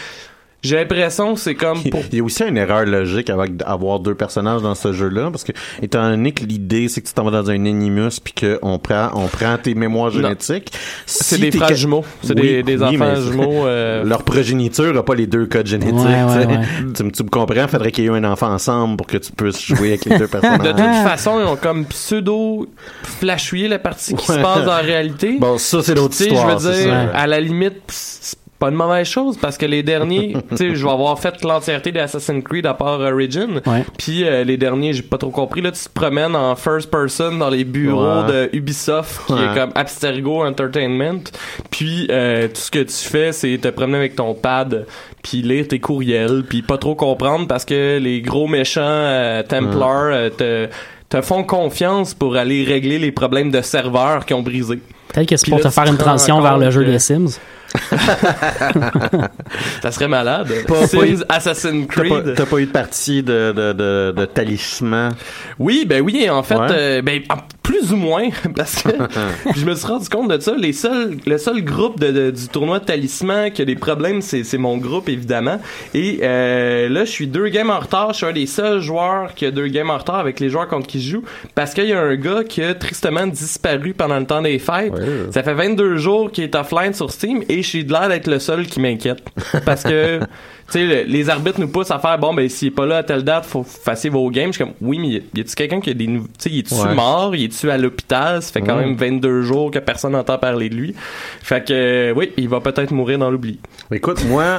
J'ai 0.62 0.76
l'impression 0.76 1.34
que 1.34 1.40
c'est 1.40 1.54
comme 1.54 1.80
pour 1.90 2.02
Il 2.10 2.18
y 2.18 2.20
a 2.20 2.24
aussi 2.24 2.42
une 2.42 2.56
erreur 2.56 2.84
logique 2.86 3.30
avec 3.30 3.52
avoir 3.64 4.00
deux 4.00 4.14
personnages 4.16 4.62
dans 4.62 4.74
ce 4.74 4.92
jeu-là, 4.92 5.30
parce 5.30 5.44
que 5.44 5.52
étant 5.80 6.08
donné 6.10 6.32
que 6.32 6.44
l'idée 6.44 6.88
c'est 6.88 7.00
que 7.02 7.06
tu 7.06 7.12
t'en 7.14 7.24
vas 7.24 7.30
dans 7.42 7.50
un 7.50 7.54
Animus 7.66 8.18
puis 8.20 8.32
qu'on 8.34 8.78
prend 8.78 9.10
on 9.14 9.28
prend 9.28 9.56
tes 9.58 9.74
mémoires 9.74 10.10
génétiques, 10.10 10.72
C'est 11.04 11.38
des 11.38 11.52
frères 11.52 11.74
jumeaux. 11.76 12.04
C'est 12.22 12.34
Oui, 12.34 12.62
des, 12.62 12.62
des 12.64 12.82
oui, 12.82 12.96
enfants 12.96 13.14
jumeaux. 13.20 13.66
euh, 13.66 14.02
Leur 14.04 14.22
progéniture 14.24 14.92
n'a 14.92 15.02
pas 15.02 15.14
les 15.14 15.26
deux 15.26 15.46
codes 15.46 15.66
génétiques. 15.66 15.94
Ouais, 15.94 16.22
ouais, 16.24 16.46
tu 16.46 16.52
sais. 16.52 16.58
ouais. 16.58 16.64
Tu, 16.96 17.02
me- 17.04 17.10
tu 17.12 17.22
me 17.22 17.28
comprends? 17.28 17.68
Faudrait 17.68 17.92
qu'il 17.92 18.04
y 18.04 18.06
ait 18.08 18.10
eu 18.10 18.14
un 18.14 18.24
enfant 18.24 18.48
ensemble 18.52 18.96
pour 18.96 19.06
que 19.06 19.18
tu 19.18 19.30
puisses 19.32 19.62
jouer 19.62 19.88
avec 19.90 20.04
les 20.06 20.18
deux 20.18 20.26
personnages. 20.28 20.58
De 20.58 20.70
toute 20.72 21.08
façon, 21.08 21.38
ils 21.40 21.46
ont 21.46 21.56
comme 21.56 21.84
pseudo 21.84 22.66
flashouillé 23.02 23.68
la 23.68 23.78
partie 23.78 24.14
qui 24.14 24.26
se 24.26 24.32
passe 24.32 24.66
en 24.66 24.82
réalité. 24.84 25.36
Bon, 25.38 25.58
ça 25.58 25.82
c'est 25.82 25.94
l'autre 25.94 26.14
sais, 26.14 26.24
je 26.28 26.34
histoire. 26.34 26.58
veux 26.58 26.72
dire, 26.72 26.90
ça. 26.90 27.00
à 27.14 27.26
la 27.26 27.40
limite, 27.40 27.82
c'est 27.88 28.36
pas 28.58 28.68
une 28.68 28.74
mauvaise 28.74 29.06
chose 29.06 29.36
parce 29.36 29.58
que 29.58 29.66
les 29.66 29.82
derniers, 29.82 30.34
tu 30.50 30.56
sais, 30.56 30.74
je 30.74 30.84
vais 30.84 30.90
avoir 30.92 31.18
fait 31.18 31.42
l'entièreté 31.44 31.92
d'Assassin's 31.92 32.42
Creed 32.42 32.66
à 32.66 32.74
part 32.74 33.00
Origin. 33.00 33.60
Puis 33.98 34.24
euh, 34.24 34.44
les 34.44 34.56
derniers, 34.56 34.92
j'ai 34.92 35.02
pas 35.02 35.18
trop 35.18 35.30
compris. 35.30 35.60
Là, 35.60 35.72
tu 35.72 35.80
te 35.84 35.88
promènes 35.92 36.34
en 36.34 36.54
first 36.56 36.90
person 36.90 37.32
dans 37.36 37.50
les 37.50 37.64
bureaux 37.64 38.22
Ouais. 38.26 38.32
de 38.50 38.56
Ubisoft, 38.56 39.26
qui 39.26 39.32
Ouais. 39.34 39.40
est 39.44 39.54
comme 39.54 39.70
Abstergo 39.74 40.44
Entertainment. 40.44 41.24
Puis 41.70 42.06
euh, 42.10 42.48
tout 42.48 42.54
ce 42.56 42.70
que 42.70 42.78
tu 42.80 42.94
fais, 43.08 43.32
c'est 43.32 43.58
te 43.58 43.68
promener 43.68 43.98
avec 43.98 44.16
ton 44.16 44.34
pad, 44.34 44.86
puis 45.22 45.42
lire 45.42 45.68
tes 45.68 45.78
courriels, 45.80 46.44
puis 46.48 46.62
pas 46.62 46.78
trop 46.78 46.94
comprendre 46.94 47.46
parce 47.46 47.64
que 47.64 47.98
les 47.98 48.20
gros 48.22 48.46
méchants 48.48 48.80
euh, 48.82 49.42
Templars 49.42 50.10
euh, 50.12 50.30
te 50.30 50.68
te 51.08 51.20
font 51.20 51.44
confiance 51.44 52.14
pour 52.14 52.34
aller 52.36 52.64
régler 52.64 52.98
les 52.98 53.12
problèmes 53.12 53.52
de 53.52 53.60
serveurs 53.60 54.26
qui 54.26 54.34
ont 54.34 54.42
brisé. 54.42 54.80
Peut-être 55.14 55.28
que 55.28 55.36
c'est 55.36 55.48
pour 55.48 55.60
te 55.60 55.68
faire 55.68 55.84
une 55.86 55.96
transition 55.96 56.40
vers 56.40 56.58
le 56.58 56.68
jeu 56.72 56.84
des 56.84 56.98
Sims. 56.98 57.38
Ça 59.82 59.90
serait 59.92 60.08
malade. 60.08 60.48
Pas- 60.66 60.86
Assassin's 61.28 61.86
Creed. 61.88 62.34
t'as 62.36 62.46
pas 62.46 62.58
eu 62.58 62.66
de 62.66 62.70
partie 62.72 63.22
de, 63.22 63.52
de, 63.52 63.72
de, 63.72 64.12
de 64.16 64.24
talisman? 64.26 65.14
Oui, 65.58 65.84
ben 65.86 66.02
oui, 66.02 66.28
en 66.30 66.42
fait, 66.42 66.56
Ouais. 66.56 66.66
euh, 66.70 67.02
ben 67.02 67.22
en- 67.30 67.36
plus 67.66 67.92
ou 67.92 67.96
moins, 67.96 68.28
parce 68.56 68.82
que 68.82 68.90
je 69.56 69.64
me 69.64 69.74
suis 69.74 69.86
rendu 69.86 70.08
compte 70.08 70.30
de 70.30 70.38
ça. 70.40 70.54
Les 70.56 70.72
seuls, 70.72 71.16
le 71.26 71.38
seul 71.38 71.62
groupe 71.62 71.98
de, 72.00 72.10
de- 72.10 72.30
du 72.30 72.48
tournoi 72.48 72.78
de 72.78 72.84
talisman 72.84 73.50
qui 73.50 73.62
a 73.62 73.64
des 73.64 73.74
problèmes, 73.76 74.22
c'est 74.22 74.44
c'est 74.44 74.58
mon 74.58 74.76
groupe 74.78 75.08
évidemment. 75.08 75.60
Et 75.94 76.20
euh, 76.22 76.88
là, 76.88 77.04
je 77.04 77.10
suis 77.10 77.26
deux 77.26 77.48
games 77.48 77.70
en 77.70 77.80
retard. 77.80 78.10
Je 78.12 78.18
suis 78.18 78.26
un 78.26 78.32
des 78.32 78.46
seuls 78.46 78.80
joueurs 78.80 79.34
qui 79.34 79.46
a 79.46 79.50
deux 79.50 79.66
games 79.68 79.90
en 79.90 79.98
retard 79.98 80.16
avec 80.18 80.40
les 80.40 80.48
joueurs 80.48 80.68
contre 80.68 80.86
qui 80.86 81.00
je 81.00 81.10
joue, 81.16 81.22
parce 81.54 81.74
qu'il 81.74 81.86
y 81.86 81.92
a 81.92 82.00
un 82.00 82.16
gars 82.16 82.44
qui 82.44 82.62
a 82.62 82.74
tristement 82.74 83.26
disparu 83.26 83.94
pendant 83.94 84.18
le 84.18 84.26
temps 84.26 84.42
des 84.42 84.58
fêtes. 84.58 84.92
Ça 85.32 85.42
fait 85.42 85.54
22 85.54 85.96
jours 85.96 86.30
qu'il 86.30 86.44
est 86.44 86.54
offline 86.54 86.94
sur 86.94 87.10
Steam 87.10 87.42
et 87.48 87.62
je 87.62 87.68
suis 87.68 87.84
de 87.84 87.92
l'air 87.92 88.08
d'être 88.08 88.28
le 88.28 88.38
seul 88.38 88.66
qui 88.66 88.80
m'inquiète, 88.80 89.22
parce 89.64 89.82
que 89.82 90.20
le- 90.74 91.04
les 91.04 91.30
arbitres 91.30 91.60
nous 91.60 91.68
poussent 91.68 91.90
à 91.90 91.98
faire 91.98 92.18
bon, 92.18 92.34
ben, 92.34 92.48
s'il 92.48 92.68
est 92.68 92.70
pas 92.72 92.86
là 92.86 92.98
à 92.98 93.02
telle 93.02 93.22
date, 93.22 93.46
faut 93.46 93.62
fasser 93.62 94.08
vos 94.08 94.28
games. 94.30 94.48
Je 94.52 94.56
suis 94.56 94.64
comme, 94.64 94.74
oui, 94.80 94.98
mais 94.98 95.08
y 95.08 95.40
a-tu 95.40 95.54
quelqu'un 95.54 95.80
qui 95.80 95.90
a 95.90 95.94
des 95.94 96.06
tu 96.06 96.20
sais, 96.38 96.50
il 96.50 96.58
est-tu 96.60 96.74
Ouais. 96.74 96.94
mort? 96.94 97.34
Il 97.36 97.44
est-tu 97.44 97.70
à 97.70 97.78
l'hôpital? 97.78 98.42
Ça 98.42 98.52
fait 98.52 98.60
quand 98.62 98.76
même 98.76 98.96
22 98.96 99.42
jours 99.42 99.70
que 99.70 99.78
personne 99.78 100.12
n'entend 100.12 100.38
parler 100.38 100.68
de 100.68 100.74
lui. 100.74 100.94
Fait 101.42 101.64
que, 101.64 101.72
euh, 101.72 102.12
oui, 102.16 102.32
il 102.36 102.48
va 102.48 102.60
peut-être 102.60 102.90
mourir 102.92 103.18
dans 103.18 103.30
l'oubli. 103.30 103.58
Écoute, 103.92 104.24
moi, 104.26 104.58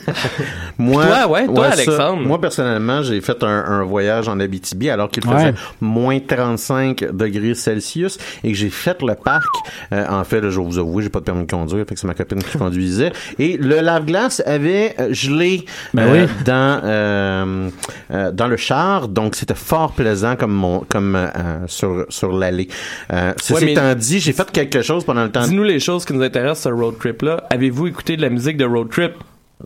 moi, 0.78 1.04
Toi, 1.06 1.26
ouais, 1.28 1.46
toi, 1.46 1.66
Alexandre. 1.66 2.22
moi 2.26 2.40
personnellement, 2.40 3.02
j'ai 3.02 3.20
fait 3.20 3.42
un, 3.42 3.46
un 3.64 3.82
voyage 3.84 4.28
en 4.28 4.38
Abitibi 4.40 4.90
alors 4.90 5.10
qu'il 5.10 5.22
faisait 5.24 5.34
Ouais. 5.38 5.54
moins 5.80 6.18
35 6.18 7.12
degrés 7.12 7.54
Celsius 7.54 8.18
et 8.42 8.50
que 8.52 8.56
j'ai 8.58 8.70
fait 8.70 9.00
le 9.02 9.14
parc. 9.14 9.46
Euh, 9.92 10.04
en 10.08 10.24
fait, 10.24 10.40
là, 10.40 10.50
je 10.50 10.58
vais 10.58 10.64
vous 10.66 10.78
avouer, 10.78 11.02
j'ai 11.04 11.08
pas 11.10 11.20
de 11.20 11.24
permis 11.24 11.44
de 11.46 11.50
conduire, 11.50 11.84
fait 11.86 11.94
que 11.94 12.00
c'est 12.00 12.06
ma 12.06 12.14
copine 12.14 12.42
qui 12.42 12.58
conduisait. 12.58 13.12
Et 13.38 13.56
le 13.56 13.80
lave-glace 13.80 14.42
avait 14.46 14.94
euh, 14.98 15.08
gelé 15.28 15.64
Ben 15.94 16.02
euh, 16.02 16.26
oui. 16.26 16.32
dans 16.44 16.80
euh, 16.84 17.70
euh, 18.10 18.32
dans 18.32 18.46
le 18.46 18.56
char, 18.56 19.08
donc 19.08 19.34
c'était 19.34 19.54
fort 19.54 19.92
plaisant 19.92 20.36
comme 20.36 20.52
mon 20.52 20.80
comme 20.80 21.18
sur 21.66 22.06
sur 22.08 22.32
l'allée. 22.32 22.68
Ceci 23.40 23.52
Ouais, 23.52 23.72
étant 23.72 23.94
dit, 23.94 24.20
j'ai 24.20 24.32
fait 24.32 24.50
quelque 24.50 24.82
chose 24.82 25.04
pendant 25.04 25.24
le 25.24 25.30
temps. 25.30 25.42
Dis-nous 25.46 25.64
les 25.64 25.80
choses 25.80 26.04
qui 26.04 26.12
nous 26.12 26.22
intéressent 26.22 26.62
sur 26.62 26.78
Road 26.78 26.98
Trip-là. 26.98 27.44
Avez-vous 27.50 27.86
écouté 27.86 28.16
de 28.16 28.22
la 28.22 28.30
musique 28.30 28.56
de 28.56 28.64
Road 28.64 28.88
Trip? 28.90 29.12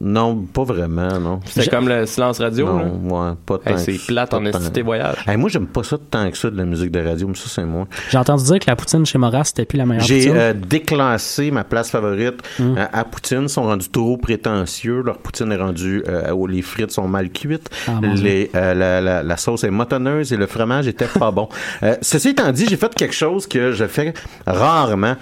Non, 0.01 0.37
pas 0.53 0.65
vraiment, 0.65 1.21
non. 1.21 1.41
C'est 1.45 1.69
comme 1.69 1.87
le 1.89 2.07
silence 2.07 2.41
radio, 2.41 2.67
là? 2.67 2.85
Non, 2.85 3.29
ouais, 3.31 3.35
pas 3.45 3.59
tant. 3.59 3.71
Hey, 3.73 3.79
c'est 3.79 4.07
plate 4.07 4.33
en 4.33 4.43
tes 4.73 4.81
voyages. 4.83 5.17
Hey, 5.27 5.37
moi, 5.37 5.51
j'aime 5.51 5.67
pas 5.67 5.83
ça 5.83 5.99
tant 6.11 6.31
que 6.31 6.37
ça 6.39 6.49
de 6.51 6.57
la 6.57 6.65
musique 6.65 6.91
de 6.91 7.01
radio, 7.07 7.29
mais 7.29 7.35
ça, 7.35 7.45
c'est 7.49 7.65
moi. 7.65 7.87
J'ai 8.11 8.17
entendu 8.17 8.43
dire 8.45 8.59
que 8.59 8.65
la 8.69 8.77
poutine 8.77 9.05
chez 9.05 9.19
Moras, 9.19 9.45
c'était 9.45 9.67
plus 9.67 9.77
la 9.77 9.85
meilleure 9.85 10.05
J'ai 10.05 10.19
poutine. 10.21 10.37
euh, 10.37 10.55
déclassé 10.55 11.51
ma 11.51 11.65
place 11.65 11.91
favorite 11.91 12.41
Hum. 12.59 12.77
euh, 12.79 12.87
à 12.93 13.05
Poutine. 13.05 13.43
Ils 13.43 13.49
sont 13.51 13.65
rendus 13.65 13.91
trop 13.91 14.17
prétentieux. 14.17 15.03
Leur 15.03 15.19
poutine 15.19 15.53
est 15.53 15.57
rendue... 15.57 16.03
euh, 16.09 16.33
où 16.33 16.47
les 16.47 16.63
frites 16.63 16.91
sont 16.91 17.07
mal 17.07 17.31
cuites. 17.31 17.69
Ah, 17.87 17.93
les, 18.15 18.51
euh, 18.55 18.73
la, 18.75 19.01
la, 19.03 19.23
la 19.23 19.37
sauce 19.37 19.65
est 19.65 19.71
motonneuse 19.71 20.33
et 20.33 20.37
le 20.37 20.47
fromage 20.47 20.89
était 20.89 21.07
pas 21.07 21.31
bon. 21.31 21.49
Euh, 21.83 21.97
ceci 22.01 22.31
étant 22.31 22.51
dit, 22.53 22.67
j'ai 22.69 22.77
fait 22.77 22.95
quelque 22.95 23.15
chose 23.15 23.47
que 23.47 23.73
je 23.73 23.85
fais 23.87 24.15
rarement... 24.47 25.17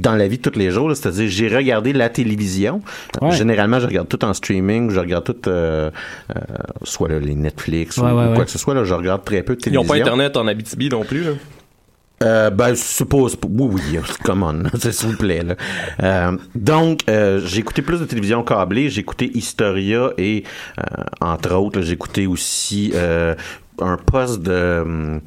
dans 0.00 0.14
la 0.14 0.26
vie 0.28 0.38
de 0.38 0.42
tous 0.48 0.58
les 0.58 0.70
jours, 0.70 0.94
c'est-à-dire 0.96 1.28
j'ai 1.28 1.48
regardé 1.54 1.92
la 1.92 2.08
télévision. 2.08 2.80
Ouais. 3.20 3.32
Généralement, 3.32 3.80
je 3.80 3.86
regarde 3.86 4.08
tout 4.08 4.24
en 4.24 4.32
streaming, 4.32 4.90
je 4.90 5.00
regarde 5.00 5.24
tout, 5.24 5.48
euh, 5.48 5.90
euh, 6.34 6.40
soit 6.82 7.08
là, 7.08 7.18
les 7.18 7.34
Netflix 7.34 7.98
Ouais, 7.98 8.04
ou, 8.10 8.16
ouais, 8.16 8.24
ou 8.24 8.28
ouais. 8.30 8.34
quoi 8.36 8.44
que 8.44 8.50
ce 8.50 8.58
soit. 8.58 8.74
Là, 8.74 8.84
je 8.84 8.94
regarde 8.94 9.24
très 9.24 9.42
peu 9.42 9.54
de 9.54 9.60
Ils 9.60 9.64
télévision. 9.64 9.82
ont 9.82 9.94
pas 9.96 10.00
Internet 10.00 10.36
en 10.36 10.46
Abitibi 10.46 10.88
non 10.88 11.04
plus, 11.04 11.24
là? 11.24 11.30
Euh, 12.22 12.50
ben, 12.50 12.68
je 12.68 12.74
suppose. 12.80 13.36
Oui, 13.48 13.68
oui, 13.72 13.98
come 14.24 14.44
on, 14.44 14.78
s'il 14.92 15.08
vous 15.08 15.16
plaît. 15.16 15.42
Là. 15.42 15.56
Euh, 16.02 16.36
donc, 16.54 17.00
euh, 17.10 17.40
j'ai 17.44 17.58
écouté 17.58 17.82
plus 17.82 17.98
de 17.98 18.04
télévision 18.04 18.44
câblée. 18.44 18.90
J'ai 18.90 19.00
écouté 19.00 19.28
Historia 19.34 20.10
et, 20.18 20.44
euh, 20.78 20.82
entre 21.20 21.52
autres, 21.54 21.80
j'ai 21.80 21.94
écouté 21.94 22.28
aussi 22.28 22.92
euh, 22.94 23.34
un 23.82 23.96
poste 23.96 24.42
de, 24.42 24.52
euh, 24.52 25.20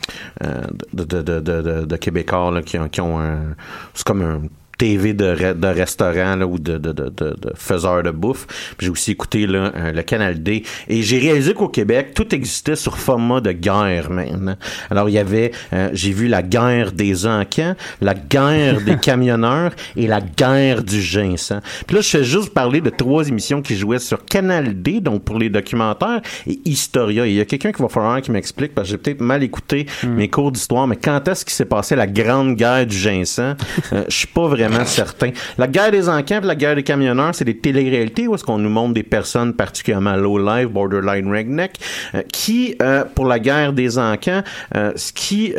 de, 0.93 1.03
de, 1.03 1.21
de, 1.21 1.85
de, 1.85 1.95
Québécois 1.97 2.51
là, 2.51 2.61
qui 2.61 2.77
qui 2.91 3.01
ont 3.01 3.19
un. 3.19 3.55
C'est 3.93 4.05
comme 4.05 4.21
un. 4.21 4.41
TV 4.77 5.13
de, 5.13 5.53
de 5.53 5.67
restaurant 5.67 6.35
là, 6.35 6.45
ou 6.45 6.59
de, 6.59 6.77
de, 6.77 6.91
de, 6.91 7.09
de, 7.09 7.09
de 7.09 7.53
faiseurs 7.55 8.03
de 8.03 8.11
bouffe. 8.11 8.47
J'ai 8.79 8.89
aussi 8.89 9.11
écouté 9.11 9.47
là, 9.47 9.71
euh, 9.75 9.91
le 9.91 10.01
Canal 10.03 10.41
D 10.41 10.63
et 10.87 11.01
j'ai 11.01 11.19
réalisé 11.19 11.53
qu'au 11.53 11.69
Québec, 11.69 12.13
tout 12.13 12.33
existait 12.33 12.75
sur 12.75 12.97
format 12.97 13.41
de 13.41 13.51
guerre 13.51 14.09
maintenant. 14.09 14.55
Alors 14.89 15.09
il 15.09 15.13
y 15.13 15.19
avait, 15.19 15.51
euh, 15.73 15.89
j'ai 15.93 16.11
vu 16.11 16.27
la 16.27 16.41
guerre 16.41 16.91
des 16.91 17.25
encans, 17.25 17.75
la 18.01 18.13
guerre 18.13 18.81
des 18.81 18.97
camionneurs 19.01 19.71
et 19.95 20.07
la 20.07 20.21
guerre 20.21 20.83
du 20.83 21.01
ginseng. 21.01 21.61
Puis 21.87 21.95
là, 21.95 22.01
je 22.01 22.09
fais 22.09 22.23
juste 22.23 22.53
parler 22.53 22.81
de 22.81 22.89
trois 22.89 23.27
émissions 23.27 23.61
qui 23.61 23.75
jouaient 23.75 23.99
sur 23.99 24.25
Canal 24.25 24.81
D, 24.81 25.01
donc 25.01 25.23
pour 25.23 25.39
les 25.39 25.49
documentaires, 25.49 26.21
et 26.47 26.59
Historia. 26.65 27.25
Il 27.25 27.33
y 27.33 27.41
a 27.41 27.45
quelqu'un 27.45 27.71
qui 27.71 27.81
va 27.81 27.89
falloir 27.89 28.21
qui 28.21 28.31
m'explique, 28.31 28.73
parce 28.73 28.87
que 28.87 28.91
j'ai 28.91 28.97
peut-être 28.97 29.21
mal 29.21 29.43
écouté 29.43 29.85
mes 30.03 30.29
cours 30.29 30.51
d'histoire, 30.51 30.87
mais 30.87 30.95
quand 30.95 31.27
est-ce 31.27 31.45
qu'il 31.45 31.53
s'est 31.53 31.65
passé 31.65 31.95
la 31.95 32.07
grande 32.07 32.55
guerre 32.55 32.85
du 32.85 32.97
ginseng? 32.97 33.55
Euh, 33.93 34.03
je 34.07 34.15
suis 34.15 34.27
pas 34.27 34.47
vraiment 34.47 34.64
certain. 34.85 35.31
La 35.57 35.67
guerre 35.67 35.91
des 35.91 36.09
encans 36.09 36.41
et 36.41 36.45
la 36.45 36.55
guerre 36.55 36.75
des 36.75 36.83
camionneurs, 36.83 37.33
c'est 37.35 37.45
des 37.45 37.57
téléréalités 37.57 38.27
où 38.27 38.35
est-ce 38.35 38.43
qu'on 38.43 38.57
nous 38.57 38.69
montre 38.69 38.93
des 38.93 39.03
personnes 39.03 39.53
particulièrement 39.53 40.15
low 40.15 40.37
life, 40.37 40.67
borderline 40.69 41.31
redneck, 41.31 41.73
euh, 42.13 42.21
qui, 42.31 42.75
euh, 42.81 43.03
pour 43.15 43.25
la 43.25 43.39
guerre 43.39 43.73
des 43.73 43.97
encans, 43.97 44.41
euh, 44.75 44.91
ce 44.95 45.11
qui 45.13 45.53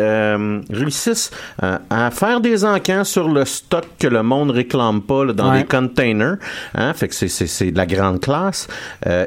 réussissent 0.70 1.30
à 1.62 2.10
faire 2.10 2.40
des 2.40 2.64
encans 2.64 3.04
sur 3.04 3.28
le 3.28 3.44
stock 3.44 3.84
que 3.98 4.06
le 4.06 4.22
monde 4.22 4.50
réclame 4.50 5.00
pas 5.02 5.24
là, 5.24 5.32
dans 5.32 5.50
Ouais. 5.52 5.58
des 5.62 5.64
containers. 5.66 6.36
Hein, 6.74 6.92
fait 6.94 7.08
que 7.08 7.14
c'est, 7.14 7.70
de 7.70 7.76
la 7.76 7.86
grande 7.86 8.20
classe. 8.20 8.68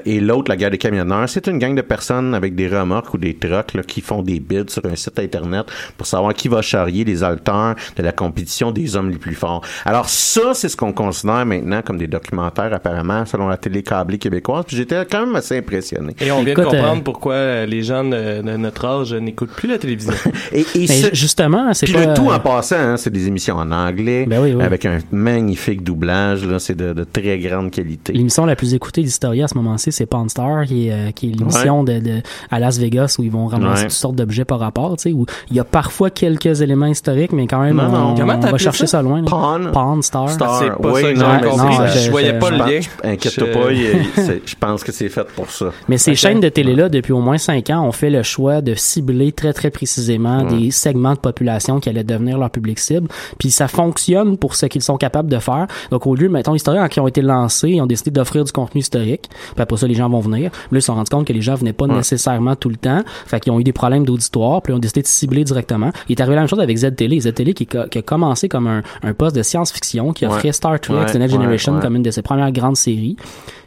Et 0.06 0.20
l'autre, 0.20 0.50
la 0.50 0.58
guerre 0.58 0.72
des 0.72 0.78
camionneurs, 0.78 1.28
c'est 1.30 1.48
une 1.48 1.58
gang 1.60 1.76
de 1.76 1.82
personnes 1.82 2.34
avec 2.34 2.56
des 2.56 2.68
remorques 2.68 3.14
ou 3.14 3.18
des 3.18 3.36
trucks 3.36 3.74
là, 3.74 3.84
qui 3.84 4.02
font 4.02 4.22
des 4.22 4.40
bids 4.40 4.66
sur 4.70 4.86
un 4.86 4.96
site 4.96 5.20
internet 5.20 5.66
pour 5.98 6.08
savoir 6.08 6.34
qui 6.34 6.48
va 6.48 6.62
charrier 6.62 7.04
les 7.04 7.24
haltères 7.24 7.76
de 7.96 8.04
la 8.04 8.12
compétition 8.12 8.72
des 8.72 8.96
hommes 8.96 9.10
les 9.10 9.18
plus 9.18 9.36
forts. 9.36 9.62
Alors 9.86 10.10
ça, 10.10 10.54
c'est 10.54 10.70
ce 10.70 10.78
qu'on 10.78 10.94
considère 10.94 11.46
maintenant 11.46 11.82
comme 11.86 11.98
des 11.98 12.08
documentaires 12.08 12.74
apparemment 12.74 13.26
selon 13.26 13.48
la 13.48 13.58
télé 13.58 13.84
câblée 13.84 14.18
québécoise. 14.18 14.66
Puis 14.68 14.78
j'étais 14.78 15.06
quand 15.06 15.26
même 15.26 15.36
assez 15.36 15.58
impressionné. 15.58 16.16
Et 16.20 16.32
on 16.32 16.42
vient 16.44 16.54
Écoute, 16.54 16.66
de 16.66 16.70
comprendre 16.70 16.98
euh, 17.00 17.04
pourquoi 17.04 17.34
euh, 17.34 17.66
les 17.66 17.84
jeunes 17.84 18.10
de, 18.12 18.42
de 18.42 18.58
notre 18.58 18.86
âge 18.86 19.14
n'écoutent 19.14 19.52
plus 19.52 19.68
la 19.70 19.78
télévision. 19.78 20.14
Et, 20.52 20.66
et 20.76 20.88
ce- 20.88 21.14
justement, 21.14 21.74
c'est 21.74 21.86
Puis 21.86 21.94
pas... 21.96 22.06
le 22.08 22.14
tout 22.14 22.28
en 22.30 22.40
passant, 22.40 22.76
hein, 22.78 22.98
c'est 22.98 23.10
des 23.12 23.28
émissions 23.28 23.56
en 23.56 23.72
anglais, 23.72 24.26
Ben 24.28 24.42
oui, 24.42 24.54
oui. 24.54 24.64
avec 24.64 24.86
un 24.86 25.00
magnifique 25.12 25.84
doublage. 25.84 26.46
Là, 26.46 26.60
c'est 26.60 26.76
de, 26.76 26.94
de 26.94 27.04
très 27.04 27.38
grande 27.40 27.72
qualité. 27.72 28.14
L'émission 28.14 28.46
la 28.46 28.56
plus 28.56 28.74
écoutée 28.74 29.02
d'Historia 29.04 29.46
à 29.46 29.48
ce 29.48 29.56
moment-ci, 29.56 29.92
c'est 29.92 30.06
Pawn 30.06 30.28
Star, 30.30 30.66
qui 30.66 30.88
est, 30.88 30.92
euh, 30.94 31.12
qui 31.12 31.30
est 31.32 31.36
l'émission 31.36 31.84
de, 31.84 32.00
de- 32.00 32.22
à 32.50 32.60
Las 32.60 32.78
Vegas 32.80 33.16
où 33.20 33.24
ils 33.24 33.32
vont 33.32 33.48
ramasser 33.48 33.70
Ouais. 33.84 33.88
toutes 33.88 33.92
sortes 33.92 34.16
d'objets 34.16 34.46
par 34.46 34.60
rapport, 34.60 34.98
tu 34.98 35.04
sais, 35.04 35.12
où 35.14 35.26
il 35.52 35.56
y 35.56 35.60
a 35.60 35.64
parfois 35.64 36.10
quelques 36.10 36.62
éléments 36.62 36.88
historiques, 36.88 37.32
mais 37.34 37.46
quand 37.48 37.62
même, 37.62 37.76
Non, 37.78 37.90
non. 37.90 38.16
on, 38.20 38.38
va 38.40 38.58
chercher 38.58 38.88
ça? 38.88 38.98
ça, 38.98 39.02
loin. 39.04 39.22
là. 39.22 39.28
Pawn. 39.66 39.72
Pawn 39.74 40.02
Star. 40.02 40.30
Star. 40.30 40.60
C'est 40.60 40.70
pas 40.82 40.92
oui, 40.92 41.02
ça 41.02 41.14
que 41.14 41.18
non, 41.20 41.50
compris. 41.50 41.78
non, 41.78 41.88
je, 41.88 42.00
je- 42.00 42.12
voyais 42.12 42.34
je- 42.34 42.40
pas 42.40 42.50
le 42.52 42.58
lien. 42.58 42.80
Inquiète-toi 43.04 43.48
pas, 43.52 43.74
je 43.74 44.56
pense 44.60 44.84
que 44.84 44.92
c'est 44.92 45.10
fait 45.10 45.28
pour 45.36 45.50
ça. 45.50 45.72
Mais 45.88 45.98
ces 45.98 46.12
Ok. 46.12 46.18
chaînes 46.18 46.40
de 46.40 46.50
télé-là, 46.50 46.90
depuis 46.90 47.14
au 47.14 47.20
moins 47.22 47.38
cinq 47.38 47.70
ans, 47.70 47.84
ont 47.86 47.92
fait 47.92 48.10
le 48.10 48.24
choix 48.24 48.62
de 48.62 48.76
cibler 48.76 49.32
très, 49.32 49.54
très 49.54 49.70
précisément 49.70 50.44
des 50.44 50.72
segments 50.72 51.14
de 51.14 51.20
population 51.20 51.80
qui 51.80 51.90
allaient 51.90 52.04
devenir 52.04 52.38
leur 52.38 52.50
public 52.50 52.80
cible. 52.80 53.08
Puis 53.38 53.52
ça 53.52 53.68
fonctionne 53.68 54.38
pour 54.38 54.56
ce 54.56 54.66
qu'ils 54.66 54.82
sont 54.82 54.98
capables 54.98 55.30
de 55.30 55.40
faire. 55.40 55.68
Donc, 55.92 56.06
au 56.08 56.16
lieu, 56.16 56.30
mettons, 56.30 56.56
historiens 56.56 56.88
qui 56.88 57.00
ont 57.00 57.08
été 57.08 57.22
lancés, 57.22 57.70
ils 57.70 57.82
ont 57.82 57.86
décidé 57.88 58.12
d'offrir 58.12 58.44
du 58.44 58.52
contenu 58.52 58.82
historique. 58.82 59.30
Puis 59.54 59.62
après 59.62 59.78
ça, 59.78 59.88
les 59.88 59.94
gens 59.96 60.10
vont 60.10 60.20
venir. 60.20 60.52
Puis 60.52 60.60
là, 60.72 60.78
ils 60.78 60.82
se 60.82 60.88
sont 60.88 60.96
rendus 60.96 61.10
compte 61.10 61.26
que 61.28 61.34
les 61.34 61.42
gens 61.42 61.56
venaient 61.56 61.74
pas 61.74 61.88
nécessairement 61.88 62.56
tout 62.56 62.70
le 62.70 62.76
temps. 62.78 63.02
Fait 63.26 63.40
qu'ils 63.40 63.52
ont 63.52 63.60
eu 63.60 63.64
des 63.64 63.74
problèmes 63.74 64.06
d'auditoire. 64.06 64.62
Puis 64.62 64.74
ils 64.74 64.76
ont 64.76 64.80
décidé 64.80 65.02
de 65.02 65.08
cibler 65.08 65.44
directement. 65.44 65.92
Il 66.08 66.14
est 66.18 66.22
arrivé 66.22 66.36
la 66.36 66.42
même 66.42 66.50
chose 66.50 66.60
avec 66.60 66.78
Z-Télé. 66.78 67.20
Z-Télé 67.20 67.54
qui, 67.54 67.66
qui 67.66 67.78
a 67.98 68.02
commencé 68.02 68.50
comme 68.50 68.68
un, 68.68 68.82
un 69.04 69.14
poste 69.14 69.36
de 69.36 69.42
science-fiction, 69.50 70.14
qui 70.14 70.26
offrait. 70.26 70.52
Star 70.52 70.80
Trek, 70.80 71.06
The 71.12 71.16
Next 71.16 71.34
Generation 71.34 71.80
comme 71.80 71.96
une 71.96 72.04
de 72.04 72.12
ses 72.12 72.22
premières 72.22 72.52
grandes 72.52 72.78
séries. 72.78 73.18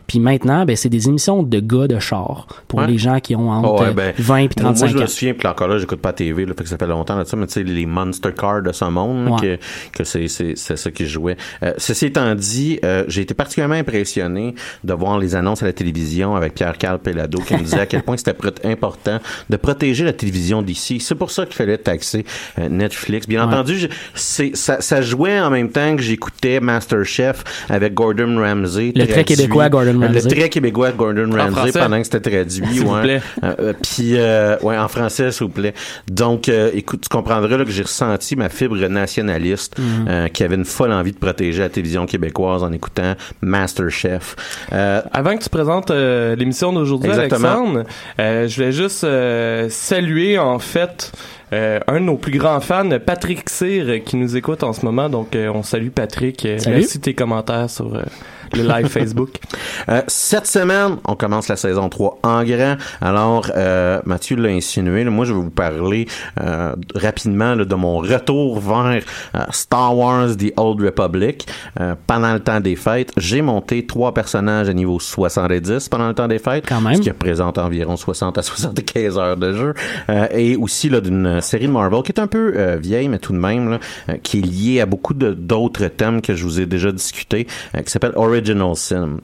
Puis 0.06 0.20
maintenant, 0.20 0.64
ben, 0.64 0.76
c'est 0.76 0.88
des 0.88 1.08
émissions 1.08 1.42
de 1.42 1.60
gars 1.60 1.86
de 1.88 1.98
char 1.98 2.46
pour 2.68 2.80
Ouais. 2.80 2.86
les 2.86 2.98
gens 2.98 3.20
qui 3.20 3.34
ont 3.36 3.50
entre 3.50 3.68
Oh, 3.68 3.80
ouais, 3.82 3.92
ben, 3.94 4.12
20 4.18 4.36
et 4.36 4.40
moi, 4.42 4.48
35 4.56 4.86
je 4.88 4.96
me 4.96 5.02
ans. 5.02 5.06
souviens, 5.06 5.34
puis 5.34 5.46
encore 5.48 5.68
là, 5.68 5.78
j'écoute 5.78 6.00
pas 6.00 6.10
la 6.10 6.12
TV, 6.14 6.44
là, 6.44 6.52
fait 6.56 6.64
que 6.64 6.68
ça 6.68 6.76
fait 6.76 6.86
longtemps 6.86 7.22
ça, 7.24 7.36
mais 7.36 7.46
tu 7.46 7.52
sais, 7.54 7.62
les 7.62 7.86
Monster 7.86 8.32
Cars 8.36 8.62
de 8.62 8.72
ce 8.72 8.84
monde, 8.86 9.24
là, 9.26 9.30
Ouais. 9.32 9.58
que, 9.92 9.98
que 9.98 10.04
c'est, 10.04 10.28
c'est, 10.28 10.54
c'est 10.56 10.76
ça 10.76 10.90
qui 10.90 11.06
jouait. 11.06 11.36
Euh, 11.62 11.72
ceci 11.78 12.06
étant 12.06 12.34
dit, 12.34 12.78
euh, 12.84 13.04
j'ai 13.08 13.22
été 13.22 13.34
particulièrement 13.34 13.74
impressionné 13.76 14.54
de 14.84 14.92
voir 14.92 15.18
les 15.18 15.34
annonces 15.34 15.62
à 15.62 15.66
la 15.66 15.72
télévision 15.72 16.34
avec 16.36 16.54
Pierre-Carl 16.54 16.98
Pelado 16.98 17.38
qui 17.40 17.54
me 17.54 17.60
disait 17.60 17.80
à 17.80 17.86
quel 17.86 18.02
point 18.02 18.16
c'était 18.16 18.34
important 18.64 19.18
de 19.48 19.56
protéger 19.56 20.04
la 20.04 20.12
télévision 20.12 20.62
d'ici. 20.62 21.00
C'est 21.00 21.14
pour 21.14 21.30
ça 21.30 21.44
qu'il 21.46 21.54
fallait 21.54 21.78
taxer 21.78 22.24
euh, 22.58 22.68
Netflix. 22.68 23.26
Bien 23.28 23.46
entendu, 23.46 23.88
c'est, 24.14 24.56
ça, 24.56 24.80
ça 24.80 25.00
jouait 25.02 25.40
en 25.40 25.50
même 25.50 25.70
temps 25.70 25.96
que 25.96 26.02
j'écoutais 26.02 26.60
MasterChef 26.60 27.44
avec 27.68 27.94
Gordon 27.94 28.38
Ramsay. 28.40 28.92
Le 28.94 29.06
très 29.06 29.24
québécois 29.24 29.68
Gordon 29.68 29.91
Ramsay. 30.00 30.28
Le 30.28 30.34
très 30.36 30.48
québécois 30.48 30.92
Gordon 30.92 31.30
Ramsay 31.30 31.72
pendant 31.72 31.98
que 31.98 32.04
c'était 32.04 32.20
traduit. 32.30 32.66
S'il 32.66 32.84
vous 32.84 32.94
ouais. 32.94 33.02
plaît. 33.02 33.22
Euh, 33.44 33.54
euh, 33.58 33.72
puis, 33.82 34.16
euh, 34.16 34.56
ouais, 34.62 34.76
en 34.76 34.88
français, 34.88 35.30
s'il 35.30 35.46
vous 35.46 35.52
plaît. 35.52 35.74
Donc, 36.10 36.48
euh, 36.48 36.70
écoute, 36.74 37.00
tu 37.02 37.08
comprendras 37.08 37.56
là, 37.56 37.64
que 37.64 37.70
j'ai 37.70 37.82
ressenti 37.82 38.36
ma 38.36 38.48
fibre 38.48 38.76
nationaliste, 38.76 39.76
euh, 40.08 40.28
qui 40.28 40.44
avait 40.44 40.56
une 40.56 40.64
folle 40.64 40.92
envie 40.92 41.12
de 41.12 41.18
protéger 41.18 41.60
la 41.60 41.68
télévision 41.68 42.06
québécoise 42.06 42.62
en 42.62 42.72
écoutant 42.72 43.14
Masterchef. 43.40 44.36
Euh, 44.72 45.02
Avant 45.12 45.36
que 45.36 45.42
tu 45.42 45.48
présentes 45.48 45.90
euh, 45.90 46.34
l'émission 46.36 46.72
d'aujourd'hui, 46.72 47.10
Exactement. 47.10 47.48
Alexandre, 47.48 47.84
euh, 48.20 48.48
je 48.48 48.56
voulais 48.56 48.72
juste 48.72 49.04
euh, 49.04 49.68
saluer 49.70 50.38
en 50.38 50.58
fait 50.58 51.12
euh, 51.52 51.80
un 51.86 51.94
de 51.94 52.04
nos 52.06 52.16
plus 52.16 52.36
grands 52.38 52.60
fans, 52.60 52.88
Patrick 53.04 53.48
Cyr, 53.48 54.02
qui 54.04 54.16
nous 54.16 54.36
écoute 54.36 54.62
en 54.62 54.72
ce 54.72 54.84
moment. 54.84 55.08
Donc, 55.08 55.34
euh, 55.34 55.50
on 55.54 55.62
salue 55.62 55.88
Patrick. 55.90 56.44
Euh, 56.46 56.58
Salut. 56.58 56.76
Merci 56.76 56.98
de 56.98 57.02
tes 57.04 57.14
commentaires 57.14 57.68
sur 57.68 57.94
euh, 57.94 58.02
le 58.54 58.62
live 58.62 58.86
Facebook. 58.88 59.30
Euh, 59.88 60.02
cette 60.08 60.46
semaine, 60.46 60.96
on 61.06 61.14
commence 61.14 61.48
la 61.48 61.56
saison 61.56 61.88
3 61.88 62.18
en 62.22 62.42
grand. 62.44 62.76
Alors, 63.00 63.50
euh, 63.56 64.00
Mathieu 64.06 64.36
l'a 64.36 64.48
insinué. 64.48 65.04
là, 65.04 65.10
moi, 65.10 65.24
je 65.24 65.32
vais 65.34 65.40
vous 65.40 65.50
parler 65.50 66.06
euh, 66.40 66.74
rapidement 66.94 67.54
là, 67.54 67.64
de 67.64 67.74
mon 67.74 67.98
retour 67.98 68.58
vers 68.60 69.02
euh, 69.34 69.40
Star 69.50 69.96
Wars 69.96 70.36
The 70.36 70.52
Old 70.56 70.80
Republic. 70.82 71.46
Euh, 71.80 71.94
pendant 72.06 72.32
le 72.32 72.40
temps 72.40 72.60
des 72.60 72.76
fêtes, 72.76 73.12
j'ai 73.16 73.42
monté 73.42 73.86
trois 73.86 74.14
personnages 74.14 74.68
à 74.68 74.72
niveau 74.72 74.98
70 74.98 75.88
pendant 75.90 76.08
le 76.08 76.14
temps 76.14 76.28
des 76.28 76.38
fêtes. 76.38 76.64
Quand 76.66 76.80
même. 76.80 76.94
Ce 76.94 77.00
qui 77.00 77.10
représente 77.10 77.58
environ 77.58 77.96
60 77.96 78.38
à 78.38 78.42
75 78.42 79.18
heures 79.18 79.36
de 79.36 79.52
jeu. 79.52 79.74
Euh, 80.08 80.26
et 80.32 80.56
aussi 80.56 80.88
là 80.88 81.00
d'une 81.00 81.40
série 81.42 81.66
de 81.66 81.72
Marvel 81.72 82.02
qui 82.02 82.12
est 82.12 82.20
un 82.20 82.26
peu 82.26 82.54
euh, 82.56 82.76
vieille, 82.76 83.08
mais 83.08 83.18
tout 83.18 83.32
de 83.32 83.38
même, 83.38 83.78
euh, 84.08 84.16
qui 84.22 84.38
est 84.38 84.42
liée 84.42 84.80
à 84.80 84.86
beaucoup 84.86 85.14
d'autres 85.14 85.86
thèmes 85.88 86.22
que 86.22 86.34
je 86.34 86.44
vous 86.44 86.60
ai 86.60 86.66
déjà 86.66 86.92
discuté, 86.92 87.46
euh, 87.76 87.82
qui 87.82 87.90
s'appelle 87.90 88.12
Original 88.16 88.76
Sin. 88.76 89.18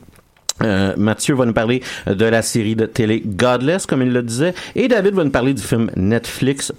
Mathieu 0.96 1.37
va 1.37 1.46
nous 1.46 1.52
parler 1.52 1.84
de 2.08 2.25
la 2.25 2.42
série 2.42 2.75
de 2.75 2.84
télé 2.84 3.22
Godless, 3.25 3.87
comme 3.87 4.02
il 4.02 4.12
le 4.12 4.25
disait, 4.25 4.54
et 4.75 4.88
David 4.88 5.14
va 5.14 5.22
nous 5.22 5.30
parler 5.30 5.54
du 5.54 5.62
film 5.62 5.88
Netflix 5.94 6.72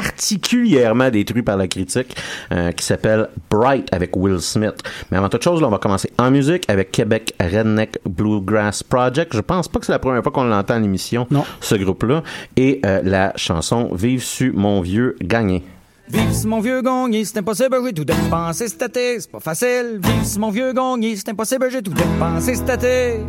particulièrement 0.00 1.10
détruit 1.10 1.42
par 1.42 1.56
la 1.56 1.68
critique, 1.68 2.16
euh, 2.52 2.72
qui 2.72 2.84
s'appelle 2.84 3.28
Bright 3.50 3.88
avec 3.92 4.14
Will 4.16 4.40
Smith. 4.40 4.74
Mais 5.10 5.16
avant 5.16 5.28
toute 5.28 5.42
chose, 5.42 5.60
là, 5.60 5.68
on 5.68 5.70
va 5.70 5.78
commencer 5.78 6.10
en 6.18 6.30
musique 6.30 6.64
avec 6.68 6.92
Québec 6.92 7.34
Redneck 7.40 7.98
Bluegrass 8.04 8.82
Project. 8.82 9.34
Je 9.34 9.40
pense 9.40 9.68
pas 9.68 9.78
que 9.80 9.86
c'est 9.86 9.92
la 9.92 9.98
première 9.98 10.22
fois 10.22 10.32
qu'on 10.32 10.44
l'entend 10.44 10.74
à 10.74 10.78
l'émission, 10.78 11.26
Non. 11.30 11.44
ce 11.60 11.74
groupe-là, 11.76 12.22
et 12.56 12.80
euh, 12.84 13.00
la 13.04 13.32
chanson 13.36 13.90
Vive 13.94 14.22
su 14.22 14.52
mon 14.54 14.80
vieux 14.80 15.16
gagné. 15.22 15.62
Vive 16.08 16.32
si 16.32 16.46
mon 16.46 16.60
vieux 16.60 16.82
gagné, 16.82 17.24
c'est 17.24 17.38
impossible, 17.38 17.76
j'ai 17.84 17.92
tout 17.92 18.04
dépensé 18.04 18.68
cet 18.68 18.82
été, 18.82 19.18
c'est 19.18 19.30
pas 19.30 19.40
facile. 19.40 19.98
Vive 20.02 20.24
si 20.24 20.38
mon 20.38 20.50
vieux 20.50 20.72
gagné, 20.72 21.16
c'est 21.16 21.30
impossible, 21.30 21.68
j'ai 21.70 21.82
tout 21.82 21.92
dépensé 21.92 22.54
cet 22.54 22.68
été. 22.68 23.20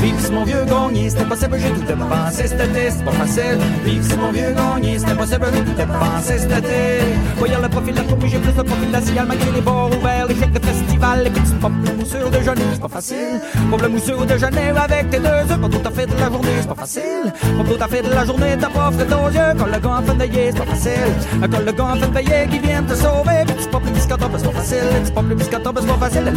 Vive 0.00 0.32
mon 0.32 0.44
vieux 0.44 0.64
gagné, 0.64 1.10
c'est 1.10 1.20
impossible, 1.20 1.56
j'ai 1.58 1.70
tout 1.70 1.82
dépensé 1.82 2.46
cet 2.46 2.60
été, 2.60 2.90
c'est 2.90 3.04
pas 3.04 3.12
facile. 3.12 3.58
Vive 3.84 4.18
mon 4.18 4.30
vieux 4.30 4.52
gagné, 4.52 4.98
c'est 4.98 5.10
impossible, 5.10 5.46
j'ai 5.54 5.64
tout 5.64 5.72
dépensé 5.72 6.38
cet 6.38 6.52
été. 6.58 7.00
Voyons 7.36 7.60
le 7.62 7.68
profil 7.68 7.94
de 7.94 8.00
la 8.00 8.04
fourmi, 8.04 8.28
j'ai 8.28 8.38
plus 8.38 8.52
le 8.56 8.64
profil 8.64 8.88
de 8.88 8.92
la 8.92 9.00
cigale, 9.00 9.26
malgré 9.26 9.50
les 9.52 9.60
bars 9.60 9.88
ouverts, 9.88 10.26
les 10.28 10.34
chèques 10.34 10.52
de 10.52 10.64
festival, 10.64 11.24
les 11.24 11.30
petites 11.30 11.58
pop, 11.60 11.72
le 11.84 11.92
moussure 11.94 12.30
de 12.30 12.36
déjeuner, 12.36 12.62
c'est 12.72 12.80
pas 12.80 12.88
facile. 12.88 13.40
Pop 13.70 13.82
le 13.82 13.88
moussure 13.88 14.20
de 14.20 14.26
déjeuner 14.26 14.68
avec 14.76 15.10
tes 15.10 15.18
deux 15.18 15.28
œufs, 15.28 15.60
pas 15.60 15.68
tout 15.68 15.88
à 15.88 15.90
fait 15.90 16.06
de 16.06 16.20
la 16.20 16.30
journée, 16.30 16.48
c'est 16.60 16.68
pas 16.68 16.74
facile. 16.74 17.32
Pas 17.42 17.64
tout 17.64 17.82
à 17.84 17.88
fait 17.88 18.02
de 18.02 18.10
la 18.10 18.24
journée, 18.24 18.56
t'as 18.60 18.68
pas 18.68 18.90
frais 18.92 19.14
aux 19.14 19.30
yeux, 19.30 19.58
quand 19.58 19.66
le 19.66 19.78
gars 19.78 19.98
en 19.98 20.02
fin 20.02 20.14
de 20.14 20.18
veiller, 20.18 20.50
c'est 20.52 20.58
pas 20.58 20.66
facile. 20.66 21.12
Quand 21.40 21.64
le 21.64 21.72
gars 21.72 21.84
en 21.84 21.96
fin 21.96 22.08
de 22.08 22.14
veiller 22.14 22.48
qui 22.50 22.58
vient 22.58 22.82
te 22.82 22.94
sauver, 22.94 23.44
puis 23.46 23.56
tu 23.56 23.68
pop 23.68 23.82
le 23.84 23.90
biscotte, 23.90 24.20
c'est 24.36 24.44
pas 24.44 24.52
facile. 24.52 24.78
Tu 25.04 25.12
pop 25.12 25.24
le 25.28 25.34
biscotte, 25.34 25.62
c'est 25.64 25.86
pas 25.86 26.06
facile. 26.06 26.32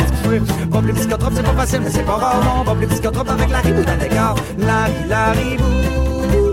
Pop 0.71 0.85
le 0.85 0.93
biscotte, 0.93 1.23
c'est 1.35 1.43
pas 1.43 1.53
facile, 1.53 1.81
mais 1.83 1.89
c'est 1.91 2.05
pas 2.05 2.15
rare, 2.15 2.41
non. 2.43 2.63
Pop 2.63 2.77
le 2.79 2.87
biscotte 2.87 3.17
avec 3.17 3.48
la 3.51 3.59
ribou 3.59 3.83
d'un 3.83 3.99
écart. 3.99 4.35
La 4.57 4.87
la 5.07 5.31
ribou, 5.31 5.65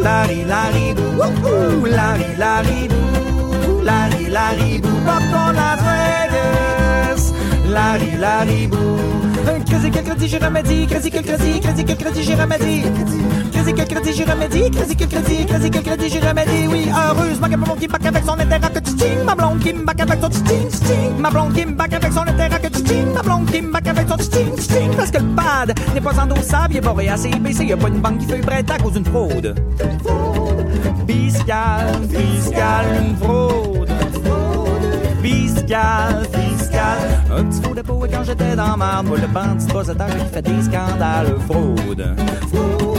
la 0.01 0.27
la 0.27 0.63
ribou, 0.75 1.87
la 1.87 2.09
la 2.39 2.61
ribou, 2.63 3.83
la 3.83 4.09
la 4.37 4.49
ribou, 4.59 4.97
pop 5.07 5.23
ton 5.33 5.53
Las 5.59 5.81
Vegas, 5.87 7.33
la 7.69 7.99
la 8.19 8.41
ribou. 8.45 8.97
Crédit, 9.67 9.91
quel 9.91 10.05
crédit, 10.05 10.29
j'ai 10.29 10.39
remédie, 10.39 10.87
crédit, 10.87 11.11
quel 11.11 11.25
crédit, 11.25 11.61
crédit, 11.61 11.85
quel 11.85 11.97
crédit, 11.97 12.23
j'ai 12.23 12.35
remédie. 12.35 12.83
Crédit, 13.67 13.73
Écrasé 13.73 13.73
que 13.73 13.95
le 13.95 14.01
crédit, 14.01 14.13
j'y 14.13 14.25
remédie. 14.25 14.63
Écrasé 14.63 14.95
que 14.95 15.03
le 15.03 15.09
crédit, 15.09 15.43
écrasé 15.43 15.71
que 15.71 15.77
le 15.77 15.83
crédit, 15.83 16.09
j'y 16.09 16.21
remédie. 16.21 16.69
Oui, 16.69 16.89
heureusement 16.95 17.49
que 17.49 17.57
mon 17.57 17.75
qui 17.75 17.89
back 17.89 18.07
avec 18.07 18.25
son 18.25 18.39
intérêt 18.39 18.61
que 18.61 18.79
tu 18.79 18.91
sting. 18.91 19.25
Ma 19.25 19.35
blonde 19.35 19.59
qui 19.59 19.73
back 19.73 20.01
avec 20.01 20.21
son 20.21 20.31
sting, 20.31 20.71
sting. 20.71 21.19
Ma 21.19 21.31
blonde 21.31 21.53
qui 21.53 21.65
back 21.65 21.93
avec 21.93 22.13
son 22.13 22.21
intérêt 22.21 22.61
que 22.61 22.69
tu 22.69 22.79
sting. 22.79 23.13
Ma 23.13 23.23
blonde 23.23 23.51
qui 23.51 23.61
back 23.61 23.89
avec 23.89 24.09
son 24.09 24.19
sting, 24.19 24.57
sting. 24.57 24.91
Parce 24.97 25.11
que 25.11 25.19
le 25.19 25.35
pad 25.35 25.75
n'est 25.95 26.01
pas 26.01 26.21
endossable, 26.21 26.75
il 26.75 26.77
est 26.77 26.81
barré 26.81 27.09
à 27.09 27.17
CIBC. 27.17 27.65
Y 27.65 27.73
a 27.73 27.77
pas 27.77 27.89
une 27.89 28.01
banque 28.01 28.19
qui 28.19 28.27
fait 28.27 28.39
prête 28.39 28.71
à 28.71 28.79
cause 28.79 28.93
d'une 28.93 29.05
fraude. 29.05 29.55
Fraude. 30.05 30.67
Fiscale, 31.09 31.93
fiscale, 32.09 32.87
une 33.01 33.17
fraude. 33.17 33.91
Fiscal, 35.23 36.25
fiscal, 36.33 36.99
un 37.37 37.43
petit 37.43 37.61
faux 37.61 37.75
dépôt 37.75 38.07
et 38.07 38.09
quand 38.09 38.23
j'étais 38.23 38.55
dans 38.55 38.77
marde, 38.77 39.09
moi 39.09 39.19
le 39.19 39.27
bandit 39.27 39.67
possédant 39.67 40.07
qui 40.07 40.33
fait 40.33 40.43
des 40.43 40.63
scandales, 40.63 41.35
fraude, 41.49 42.15
fraude, 42.53 42.96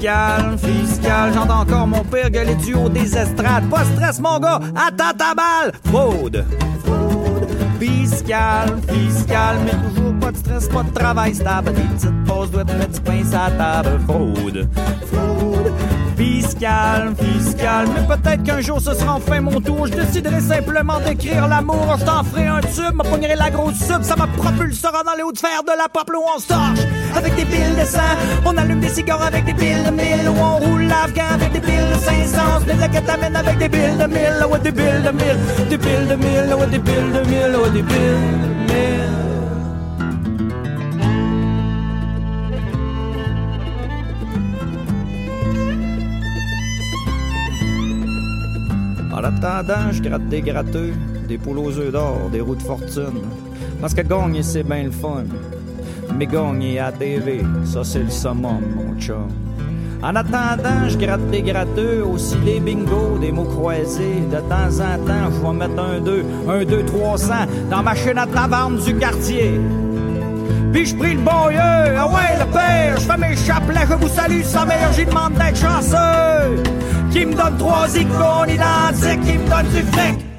fiscal, 0.00 0.58
fiscal, 0.58 1.32
j'entends 1.34 1.60
encore 1.60 1.86
mon 1.86 2.02
père 2.04 2.30
gueuler 2.30 2.54
du 2.54 2.74
haut 2.74 2.88
des 2.88 3.16
estrades, 3.16 3.68
pas 3.68 3.84
stress 3.84 4.18
mon 4.18 4.38
gars, 4.38 4.60
attends 4.74 5.16
ta 5.16 5.34
balle, 5.34 5.72
fraude, 5.84 6.44
fraude, 6.82 7.46
fiscal, 7.78 8.78
fiscal, 8.88 9.56
mais 9.64 9.72
toujours 9.72 10.14
pas 10.18 10.32
de 10.32 10.36
stress, 10.38 10.68
pas 10.68 10.82
de 10.84 10.90
travail 10.92 11.34
stable, 11.34 11.72
des 11.74 11.82
petites 11.82 12.24
pauses 12.24 12.50
doivent 12.50 12.78
mettre 12.78 12.92
du 12.92 13.00
pain 13.00 13.22
la 13.30 13.50
table, 13.50 14.00
fraude, 14.06 14.68
fraude, 15.12 15.72
Fiscal, 16.16 17.14
fiscal, 17.16 17.86
mais 17.94 18.16
peut-être 18.16 18.42
qu'un 18.42 18.60
jour 18.60 18.78
ce 18.78 18.92
sera 18.92 19.14
enfin 19.14 19.40
mon 19.40 19.58
tour. 19.58 19.86
Je 19.86 19.94
déciderai 19.94 20.40
simplement 20.40 21.00
d'écrire 21.00 21.48
l'amour. 21.48 21.96
Je 21.98 22.04
t'en 22.04 22.22
ferai 22.24 22.46
un 22.46 22.60
tube, 22.60 22.94
me 22.94 23.34
la 23.36 23.50
grosse 23.50 23.78
sub, 23.78 24.02
ça 24.02 24.16
me 24.16 24.26
propulsera 24.36 25.02
dans 25.02 25.14
les 25.16 25.22
hauts 25.22 25.32
de 25.32 25.38
fer 25.38 25.62
de 25.62 25.72
la 25.78 25.88
pop 25.88 26.10
où 26.14 26.18
on 26.18 26.40
torche 26.40 26.86
avec 27.16 27.34
des 27.36 27.44
piles 27.44 27.76
de 27.78 27.84
sang. 27.84 28.00
On 28.44 28.56
allume 28.56 28.80
des 28.80 28.88
cigares 28.88 29.22
avec 29.22 29.44
des 29.44 29.54
piles 29.54 29.84
de 29.84 29.90
mille, 29.90 30.28
où 30.28 30.38
on 30.38 30.56
roule 30.58 30.84
l'afghan 30.84 31.34
avec 31.34 31.52
des 31.52 31.60
piles 31.60 31.90
de 31.92 31.98
500. 31.98 32.38
On 32.56 32.74
de 32.74 32.80
la 32.80 32.88
kétamine 32.88 33.36
avec 33.36 33.58
des 33.58 33.68
piles 33.68 33.98
de 33.98 34.06
mille, 34.06 34.46
ouais 34.50 34.58
des 34.60 34.72
piles 34.72 35.02
de 35.04 35.10
mille, 35.10 35.68
des 35.68 35.78
piles 35.78 36.08
de 36.08 36.16
mille, 36.16 36.54
ouais 36.58 36.66
des 36.66 36.78
piles 36.78 37.12
de 37.12 37.20
mille, 37.28 37.56
ouais 37.56 37.70
des 37.70 37.82
piles 37.82 38.38
de 38.42 38.48
mille. 38.72 39.30
En 49.12 49.24
attendant, 49.24 49.92
je 49.92 50.00
gratte 50.00 50.28
des 50.28 50.40
gratteux, 50.40 50.92
des 51.28 51.36
poules 51.36 51.58
aux 51.58 51.78
œufs 51.78 51.92
d'or, 51.92 52.30
des 52.32 52.40
roues 52.40 52.54
de 52.54 52.62
fortune. 52.62 53.20
Parce 53.80 53.92
que 53.92 54.02
gagner, 54.02 54.42
c'est 54.42 54.62
bien 54.62 54.84
le 54.84 54.90
fun. 54.90 55.24
Mais 56.16 56.26
gagner 56.26 56.78
à 56.80 56.92
TV, 56.92 57.42
ça 57.64 57.84
c'est 57.84 58.02
le 58.02 58.10
summum, 58.10 58.60
mon 58.76 58.98
chum. 59.00 59.28
En 60.02 60.16
attendant, 60.16 60.88
je 60.88 60.96
gratte 60.96 61.30
des 61.30 61.42
gratteux, 61.42 62.02
aussi 62.02 62.36
des 62.36 62.58
bingos, 62.58 63.18
des 63.20 63.32
mots 63.32 63.44
croisés. 63.44 64.22
De 64.30 64.38
temps 64.38 64.80
en 64.80 64.96
temps, 65.06 65.30
je 65.30 65.46
vais 65.46 65.52
mettre 65.52 65.82
un 65.82 66.00
2, 66.00 66.24
un 66.48 66.64
2 66.64 66.84
300 66.86 67.34
dans 67.70 67.82
ma 67.82 67.94
chaîne 67.94 68.16
à 68.16 68.26
taverne 68.26 68.78
du 68.78 68.96
quartier. 68.96 69.60
Puis 70.72 70.86
je 70.86 70.96
prie 70.96 71.14
le 71.14 71.20
bon 71.20 71.48
Dieu, 71.50 71.58
ah 71.60 72.06
ouais 72.06 72.38
le 72.38 72.50
père, 72.50 72.96
je 72.96 73.04
fais 73.04 73.16
mes 73.18 73.36
chapelets, 73.36 73.86
je 73.90 73.94
vous 73.94 74.08
salue 74.08 74.42
sa 74.42 74.64
mère, 74.64 74.92
j'y 74.94 75.04
demande 75.04 75.34
d'être 75.34 75.56
chanceux. 75.56 76.62
Qui 77.10 77.26
me 77.26 77.34
donne 77.34 77.58
trois 77.58 77.88
icônes 77.94 78.50
identiques, 78.50 79.20
qui 79.20 79.36
me 79.36 79.50
donne 79.50 79.68
du 79.74 79.82
fric. 79.92 80.29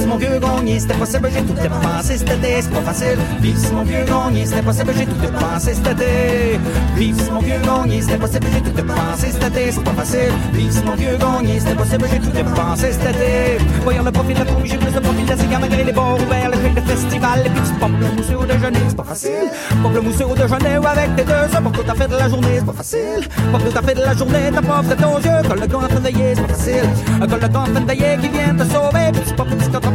Pis 0.00 0.06
mon 0.06 0.16
vieux 0.16 0.38
gagné, 0.40 0.80
c'était 0.80 0.94
possible, 0.94 1.28
j'ai 1.30 1.42
tout 1.42 1.52
dépensé 1.52 2.16
cet 2.16 2.30
été, 2.30 2.62
c'est 2.62 2.70
pas 2.70 2.80
facile. 2.80 3.18
Pis 3.42 3.54
mon 3.74 3.82
vieux 3.82 4.04
gagné, 4.06 4.46
c'était 4.46 4.62
possible, 4.62 4.92
j'ai 4.96 5.04
tout 5.04 5.20
dépensé 5.20 5.74
cet 5.74 5.86
été. 5.88 6.58
Pis 6.96 7.14
mon 7.30 7.40
vieux 7.40 7.60
gagné, 7.62 8.00
c'était 8.00 8.16
possible, 8.16 8.46
j'ai 8.50 8.62
tout 8.62 8.70
dépensé 8.70 9.30
cet 9.30 9.44
été, 9.44 9.72
c'est 9.72 9.84
pas 9.84 9.90
facile. 9.90 10.32
Pis 10.54 10.70
mon 10.86 10.94
vieux 10.94 11.18
gagné, 11.18 11.60
c'était 11.60 11.74
possible, 11.74 12.06
j'ai 12.10 12.18
tout 12.18 12.30
dépensé 12.30 12.92
cet 12.92 13.14
été. 13.14 13.62
Voyons 13.82 14.02
le 14.02 14.10
profil 14.10 14.34
de 14.36 14.38
la 14.38 14.46
cour, 14.46 14.60
j'ai 14.64 14.78
plus 14.78 14.90
de 14.90 15.00
profil 15.00 15.26
de 15.26 15.36
cigare 15.36 15.60
malgré 15.60 15.84
les 15.84 15.92
bars 15.92 16.14
ouverts, 16.14 16.50
le 16.50 16.80
de 16.80 16.80
festival, 16.80 17.42
puis 17.42 17.62
tu 17.62 17.74
pompes 17.78 18.00
le 18.00 18.06
mousseux 18.16 18.36
au 18.36 18.46
déjeuner, 18.46 18.80
c'est 18.88 18.96
pas 18.96 19.04
facile. 19.04 19.50
Pompe 19.82 19.94
le 19.94 20.00
mousseux 20.00 20.24
au 20.24 20.34
déjeuner 20.34 20.78
ou 20.78 20.86
avec 20.86 21.14
tes 21.16 21.24
deux 21.24 21.32
œufs 21.32 21.62
pour 21.62 21.72
tout 21.72 21.90
à 21.90 21.94
fait 21.94 22.08
de 22.08 22.16
la 22.16 22.28
journée, 22.30 22.56
c'est 22.56 22.66
pas 22.66 22.72
facile. 22.72 23.28
Pour 23.52 23.60
tout 23.60 23.78
à 23.78 23.82
fait 23.82 23.94
de 23.94 24.00
la 24.00 24.14
journée, 24.14 24.50
t'as 24.50 24.62
pas 24.62 24.82
fait 24.82 25.04
aux 25.04 25.18
yeux, 25.18 25.42
quand 25.46 25.60
le 25.60 25.66
gars 25.66 25.76
en 25.76 25.88
fin 25.92 26.00
d'œillet, 26.00 26.32
c'est 26.34 26.46
pas 26.46 26.54
facile. 26.54 26.88
Quand 27.20 27.36
le 27.36 27.48
gars 27.48 27.60
en 27.60 27.66
fin 27.66 27.80
d'œillet 27.82 28.18
qui 28.22 28.28
vient 28.28 28.54
te 28.54 28.64
sauver, 28.64 29.12
puis 29.12 29.22
c'est 29.26 29.36
pas 29.36 29.44
facile. 29.44 29.89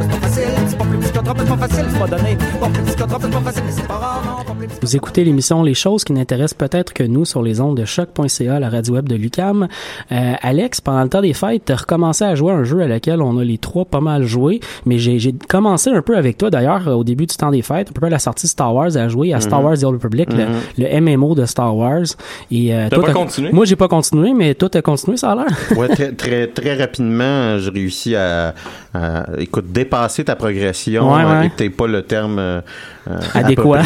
Vous 4.82 4.96
écoutez 4.96 5.24
l'émission 5.24 5.64
Les 5.64 5.74
choses 5.74 6.04
qui 6.04 6.14
n'intéressent 6.14 6.54
peut-être 6.58 6.94
que 6.94 7.04
nous 7.04 7.26
sur 7.26 7.42
les 7.42 7.62
ondes 7.62 7.78
de 7.78 7.86
choc.ca, 7.86 8.60
la 8.60 8.70
radio 8.70 8.96
web 8.96 9.08
de 9.08 9.16
Lucam. 9.16 9.68
Euh, 10.12 10.34
Alex, 10.42 10.82
pendant 10.82 11.04
le 11.04 11.10
temps 11.10 11.22
des 11.22 11.34
fêtes, 11.34 11.64
t'as 11.66 11.76
recommencé 11.76 12.24
à 12.24 12.36
jouer 12.36 12.52
à 12.52 12.56
un 12.58 12.64
jeu 12.64 12.82
à 12.82 12.88
lequel 12.88 13.22
on 13.22 13.38
a 13.38 13.44
les 13.44 13.58
trois 13.58 13.86
pas 13.86 14.02
mal 14.02 14.24
joué, 14.24 14.60
mais 14.86 14.98
j'ai 14.98 15.34
commencé 15.48 15.90
un 15.90 16.02
peu 16.02 16.18
avec 16.18 16.38
toi 16.38 16.50
d'ailleurs 16.50 16.88
au 16.88 17.04
début 17.04 17.26
du 17.26 17.36
temps 17.36 17.52
des 17.52 17.62
fêtes, 17.62 17.90
un 17.90 18.00
peu 18.00 18.06
à 18.06 18.10
la 18.10 18.20
sortie 18.20 18.46
de 18.46 18.52
Star 18.52 18.74
Wars 18.74 18.96
à 18.98 19.08
jouer 19.08 19.34
à 19.34 19.40
Star 19.40 19.64
Wars 19.64 19.78
The 19.78 19.84
Old 19.84 19.96
Republic, 20.02 20.30
le, 20.34 20.46
le 20.78 21.02
MMO 21.02 21.36
de 21.36 21.46
Star 21.46 21.76
Wars. 21.76 22.06
Et 22.52 22.74
euh, 22.74 22.88
T'as 22.90 22.96
toi, 22.98 23.06
pas 23.06 23.14
continué? 23.14 23.52
Moi, 23.52 23.66
j'ai 23.66 23.76
pas 23.76 23.88
continué, 23.88 24.34
mais 24.34 24.54
toi, 24.56 24.70
t'as 24.70 24.82
continué, 24.82 25.18
ça 25.18 25.32
a 25.32 25.36
l'air. 25.36 25.78
Ouais, 25.78 25.88
très, 25.88 26.12
très, 26.12 26.48
très 26.48 26.76
rapidement, 26.76 27.58
j'ai 27.60 27.70
réussi 27.70 28.16
à, 28.16 28.54
à, 28.94 29.26
écoute, 29.40 29.72
dépasser 29.72 30.24
ta 30.24 30.36
progression. 30.36 30.65
Ouais, 31.08 31.24
euh, 31.24 31.40
ouais. 31.40 31.48
et 31.48 31.50
peut-être 31.50 31.78
pas 31.78 31.88
le 31.88 32.02
terme 32.02 32.62
euh, 33.10 33.20
Adéquat. 33.34 33.82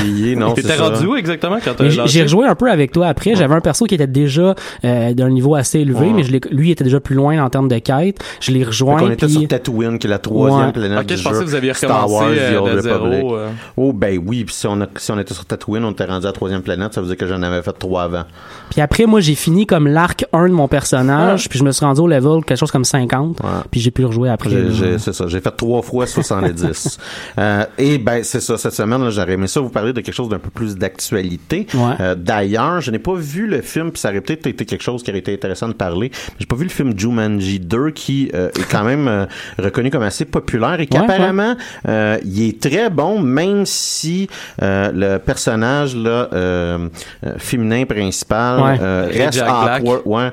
T'étais 0.55 0.67
ça. 0.75 0.89
rendu 0.89 1.05
où 1.07 1.15
exactement 1.15 1.57
quand 1.63 1.73
t'as 1.75 1.89
J'ai 1.89 2.21
rejoué 2.23 2.47
un 2.47 2.55
peu 2.55 2.69
avec 2.71 2.91
toi 2.91 3.07
après. 3.07 3.35
J'avais 3.35 3.55
un 3.55 3.61
perso 3.61 3.85
qui 3.85 3.95
était 3.95 4.07
déjà 4.07 4.55
euh, 4.85 5.13
d'un 5.13 5.29
niveau 5.29 5.55
assez 5.55 5.79
élevé, 5.79 6.07
Ouais. 6.07 6.13
mais 6.13 6.23
je 6.23 6.31
lui 6.51 6.71
était 6.71 6.83
déjà 6.83 6.99
plus 6.99 7.15
loin 7.15 7.43
en 7.43 7.49
termes 7.49 7.67
de 7.67 7.77
quête. 7.79 8.19
Je 8.39 8.51
l'ai 8.51 8.59
Fait 8.59 8.65
rejoint. 8.67 8.97
qu'on 8.99 9.11
était 9.11 9.25
puis- 9.25 9.35
sur 9.35 9.47
Tatooine, 9.47 9.99
qui 9.99 10.07
est 10.07 10.09
la 10.09 10.19
troisième 10.19 10.67
Ouais. 10.67 10.71
planète 10.71 10.99
Ok, 10.99 11.05
du 11.07 11.17
je 11.17 11.23
pensais 11.23 11.35
jeu. 11.35 11.41
que 11.41 11.49
vous 11.49 11.55
aviez 11.55 11.73
Star 11.73 12.03
recommencé 12.03 12.25
Wars, 12.55 12.65
euh, 12.67 12.75
de 12.75 12.81
zéro. 12.81 12.95
Republic. 13.05 13.25
euh. 13.31 13.47
Oh, 13.77 13.93
ben 13.93 14.19
oui, 14.25 14.43
puis 14.45 14.55
si 14.55 14.67
on, 14.67 14.79
a- 14.81 14.87
si 14.97 15.11
on 15.11 15.19
était 15.19 15.33
sur 15.33 15.45
Tatooine, 15.45 15.83
on 15.85 15.91
était 15.91 16.05
rendu 16.05 16.25
à 16.25 16.29
la 16.29 16.33
troisième 16.33 16.61
planète, 16.61 16.93
ça 16.93 17.01
veut 17.01 17.07
dire 17.07 17.17
que 17.17 17.27
j'en 17.27 17.41
avais 17.41 17.61
fait 17.61 17.73
trois 17.77 18.03
avant. 18.03 18.23
Puis 18.69 18.81
après, 18.81 19.05
moi, 19.05 19.19
j'ai 19.19 19.35
fini 19.35 19.65
comme 19.65 19.87
l'arc 19.87 20.25
1 20.33 20.47
de 20.49 20.53
mon 20.53 20.67
personnage, 20.67 21.49
puis 21.49 21.59
je 21.59 21.63
me 21.63 21.71
suis 21.71 21.85
rendu 21.85 22.01
au 22.01 22.07
level 22.07 22.43
quelque 22.45 22.57
chose 22.59 22.71
comme 22.71 22.85
50, 22.85 23.39
Ouais. 23.41 23.49
puis 23.71 23.79
j'ai 23.81 23.91
pu 23.91 24.01
le 24.01 24.07
rejouer 24.07 24.29
après. 24.29 24.49
C'est 24.97 25.13
ça, 25.13 25.25
j'ai 25.27 25.39
fait 25.41 25.51
trois 25.55 25.81
fois 25.81 26.05
70. 26.07 26.97
euh, 27.37 27.63
et 27.77 27.97
ben 27.97 28.23
c'est 28.23 28.39
ça, 28.39 28.57
cette 28.57 28.73
semaine, 28.73 29.08
là, 29.09 29.15
j'aurais 29.15 29.33
aimé 29.33 29.47
ça 29.47 29.59
vous 29.59 29.69
parler 29.69 29.93
de 29.93 30.01
quelque 30.01 30.13
chose 30.15 30.29
d'un 30.29 30.39
peu 30.39 30.49
plus 30.49 30.75
d'actualité. 30.77 31.67
Ouais. 31.73 31.93
Euh, 31.99 32.15
D'ailleurs, 32.15 32.81
je 32.81 32.91
n'ai 32.91 32.99
pas 32.99 33.13
vu 33.15 33.47
le 33.47 33.61
film, 33.61 33.91
puis 33.91 33.99
ça 33.99 34.09
aurait 34.09 34.21
peut-être 34.21 34.47
été 34.47 34.65
quelque 34.65 34.81
chose 34.83 35.03
qui 35.03 35.09
aurait 35.09 35.19
été 35.19 35.33
intéressant 35.33 35.67
de 35.67 35.73
parler. 35.73 36.11
mais 36.11 36.35
J'ai 36.39 36.45
pas 36.45 36.55
vu 36.55 36.63
le 36.63 36.69
film 36.69 36.97
Jumanji 36.97 37.59
2, 37.59 37.91
qui 37.91 38.29
euh, 38.33 38.49
est 38.49 38.69
quand 38.69 38.83
même 38.83 39.07
euh, 39.07 39.25
reconnu 39.57 39.89
comme 39.89 40.03
assez 40.03 40.25
populaire 40.25 40.79
et 40.79 40.87
qu'apparemment, 40.87 41.55
euh, 41.87 42.17
il 42.23 42.47
est 42.49 42.61
très 42.61 42.89
bon, 42.89 43.19
même 43.21 43.65
si 43.65 44.27
euh, 44.61 44.91
le 44.93 45.17
personnage 45.17 45.95
là, 45.95 46.29
euh, 46.33 46.89
euh, 47.25 47.33
féminin 47.37 47.85
principal 47.85 48.59
Ouais. 48.59 48.77
euh, 48.81 49.07
reste 49.11 49.41
awkward. 49.41 50.01
Ouais. 50.05 50.31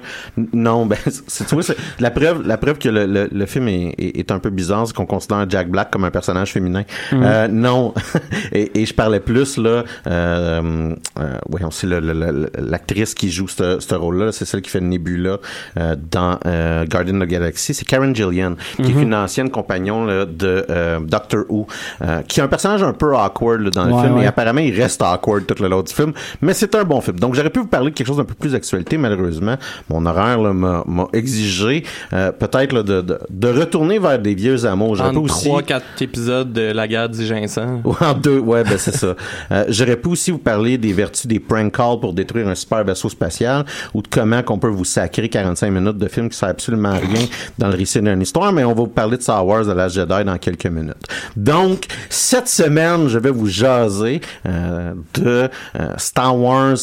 Non, 0.53 0.87
ben, 0.87 0.97
c'est, 1.27 1.47
tu 1.47 1.55
vois, 1.55 1.63
c'est 1.63 1.77
la 2.01 2.11
preuve, 2.11 2.47
la 2.47 2.57
preuve 2.59 2.79
que 2.79 2.89
le, 2.89 3.07
le, 3.07 3.29
le 3.31 3.47
film 3.47 3.69
est, 3.69 3.95
est, 3.99 4.19
est 4.19 4.31
un 4.31 4.39
peu 4.39 4.51
bizarre, 4.51 4.87
c'est 4.87 4.95
qu'on 4.95 5.07
considère 5.07 5.49
Jack 5.49 5.69
Black 5.71 5.91
comme 5.91 6.05
un 6.05 6.11
personnage 6.11 6.53
féminin. 6.53 6.83
Euh, 7.13 7.49
non. 7.49 7.95
et, 8.53 8.66
et 8.75 8.87
je 8.87 8.95
parlais 8.95 9.21
plus, 9.21 9.57
là, 9.59 9.85
euh, 10.07 10.95
euh, 11.19 11.37
voyons, 11.49 11.71
c'est 11.71 11.87
l'actrice 11.89 13.15
qui 13.15 13.31
joue 13.31 13.49
ce, 13.49 13.95
rôle-là, 13.95 14.33
c'est 14.33 14.45
celle 14.45 14.63
qui 14.63 14.71
fait 14.71 14.81
Nebula 14.81 15.39
euh, 15.79 15.97
dans 16.11 16.39
euh, 16.47 16.85
Guardian 16.87 17.21
of 17.21 17.27
the 17.27 17.31
Galaxy, 17.31 17.75
c'est 17.75 17.85
Karen 17.85 18.15
Gillian, 18.15 18.55
qui 18.77 18.91
est 18.91 19.03
une 19.03 19.15
ancienne 19.15 19.51
compagnon 19.51 20.05
là, 20.05 20.27
de 20.27 20.65
euh, 20.71 21.01
Doctor 21.01 21.45
Who, 21.49 21.67
euh, 22.03 22.23
qui 22.23 22.41
est 22.41 22.43
un 22.43 22.49
personnage 22.49 22.83
un 22.83 22.93
peu 22.93 23.15
awkward 23.17 23.61
là, 23.63 23.71
dans 23.71 23.85
le 23.85 23.93
Ouais, 23.93 24.03
film, 24.03 24.17
ouais. 24.17 24.25
et 24.25 24.27
apparemment, 24.27 24.61
il 24.61 24.75
reste 24.79 25.03
awkward 25.03 25.47
tout 25.47 25.63
le 25.63 25.69
long 25.69 25.83
du 25.83 25.93
film, 25.93 26.13
mais 26.43 26.53
c'est 26.53 26.75
un 26.75 26.85
bon 26.85 27.01
film. 27.01 27.19
Donc, 27.19 27.35
j'aurais 27.35 27.51
pu 27.51 27.61
vous 27.61 27.67
parler 27.67 27.91
de 27.91 27.97
quelque 27.97 28.07
chose 28.07 28.17
d'un 28.19 28.25
peu 28.25 28.35
plus 28.35 28.53
d'actualité, 28.53 28.99
malheureusement. 28.99 29.57
Mon 29.89 30.05
horaire 30.07 30.39
m'a, 30.55 30.85
exigé 31.13 31.85
euh, 32.13 32.33
peut-être 32.33 32.83
de, 32.83 33.01
de, 33.01 33.19
de 33.31 33.49
retourner 33.49 33.99
vers 33.99 34.19
des 34.19 34.35
vieux 34.35 34.65
amours. 34.67 34.97
J'aurais 34.97 35.17
aussi... 35.17 35.49
3-4 35.49 35.81
épisodes 36.01 36.53
de 36.53 36.73
La 36.73 36.89
guerre 36.89 37.09
du 37.09 37.25
Ginseng. 37.25 37.83
Ouais, 37.87 37.95
en 38.07 38.15
deux, 38.15 38.39
ouais, 38.57 38.65
ben 38.65 38.79
c'est 38.79 38.95
ça. 38.95 39.15
Euh, 39.53 39.65
J'aurais 39.69 39.97
pu 39.97 40.09
aussi 40.09 40.31
vous 40.31 40.39
parler 40.39 40.77
des 40.79 40.93
vertus 40.93 41.27
des 41.27 41.39
prank 41.39 41.75
calls 41.77 42.01
pour 42.01 42.13
détruire 42.13 42.49
un 42.49 42.55
super 42.55 42.85
vaisseau 42.85 43.09
spatial 43.09 43.65
ou 43.95 44.03
de 44.03 44.09
comment 44.09 44.43
qu'on 44.43 44.59
peut 44.59 44.69
vous 44.69 44.85
sacrer 44.85 45.29
45 45.29 45.71
minutes 45.71 45.99
de 45.99 46.09
film 46.09 46.29
qui 46.29 46.37
sert 46.37 46.49
absolument 46.49 46.91
à 46.91 46.99
rien 46.99 47.27
dans 47.59 47.69
le 47.69 47.77
récit 47.77 48.01
d'une 48.01 48.21
histoire, 48.21 48.53
mais 48.53 48.65
on 48.65 48.71
va 48.71 48.75
vous 48.75 48.87
parler 48.87 49.19
de 49.19 49.23
Star 49.23 49.47
Wars 49.47 49.65
de 49.65 49.73
l'âge 49.73 49.93
Jedi 49.93 50.25
dans 50.25 50.39
quelques 50.39 50.67
minutes. 50.67 50.97
Donc, 51.37 51.87
cette 52.09 52.49
semaine, 52.49 53.09
je 53.09 53.19
vais 53.19 53.31
vous 53.31 53.47
jaser 53.47 54.21
euh, 54.47 54.95
de 55.15 55.49
euh, 55.79 55.95
Star 55.97 56.37
Wars 56.37 56.77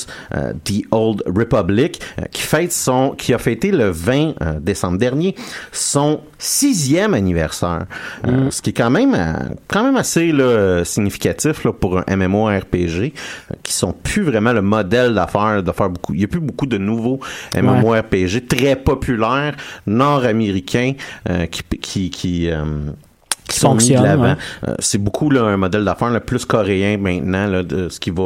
The 0.64 0.84
Old 0.92 1.24
Republic 1.26 2.00
qui 2.32 2.42
fête 2.42 2.72
son, 2.72 3.12
qui 3.12 3.34
a 3.34 3.38
fêté 3.38 3.72
le 3.72 3.90
20 3.90 4.34
euh, 4.42 4.60
décembre 4.60 4.98
dernier 4.98 5.36
son 5.72 6.22
sixième 6.38 7.14
anniversaire. 7.14 7.86
Euh, 8.28 8.50
ce 8.52 8.62
qui 8.62 8.72
est 8.72 8.74
quand 8.74 8.90
même 8.90 9.16
quand 9.68 9.84
même 9.84 9.96
assez 9.96 10.32
là, 10.32 10.84
pour 11.80 12.02
un 12.08 12.16
MMORPG 12.16 12.74
euh, 12.74 13.56
qui 13.64 13.74
sont 13.74 13.94
plus 13.94 14.24
vraiment 14.24 14.54
le 14.54 14.62
modèle 14.62 15.14
d'affaires 15.14 15.64
de 15.64 15.72
beaucoup. 15.72 16.14
Il 16.14 16.22
y 16.22 16.24
a 16.24 16.28
plus 16.28 16.40
beaucoup 16.40 16.66
de 16.66 16.78
nouveaux 16.78 17.20
MMORPG 17.56 18.48
très 18.48 18.76
populaires 18.76 19.56
nord-américains 19.88 20.94
euh, 21.30 21.46
qui 21.48 22.50
euh, 22.50 22.64
qui 23.54 23.60
sont 23.60 23.76
mis 23.76 23.90
de 23.90 23.94
fonctionnent, 23.96 24.04
l'avant. 24.04 24.24
ouais. 24.24 24.36
Euh, 24.70 24.76
c'est 24.80 24.98
beaucoup 24.98 25.30
là, 25.30 25.44
un 25.44 25.58
modèle 25.58 25.84
d'affaires 25.86 26.10
le 26.10 26.20
plus 26.20 26.46
coréen 26.46 26.98
maintenant 26.98 27.48
là, 27.48 27.64
de 27.64 27.90
ce 27.90 28.00
qui 28.00 28.10
va 28.10 28.24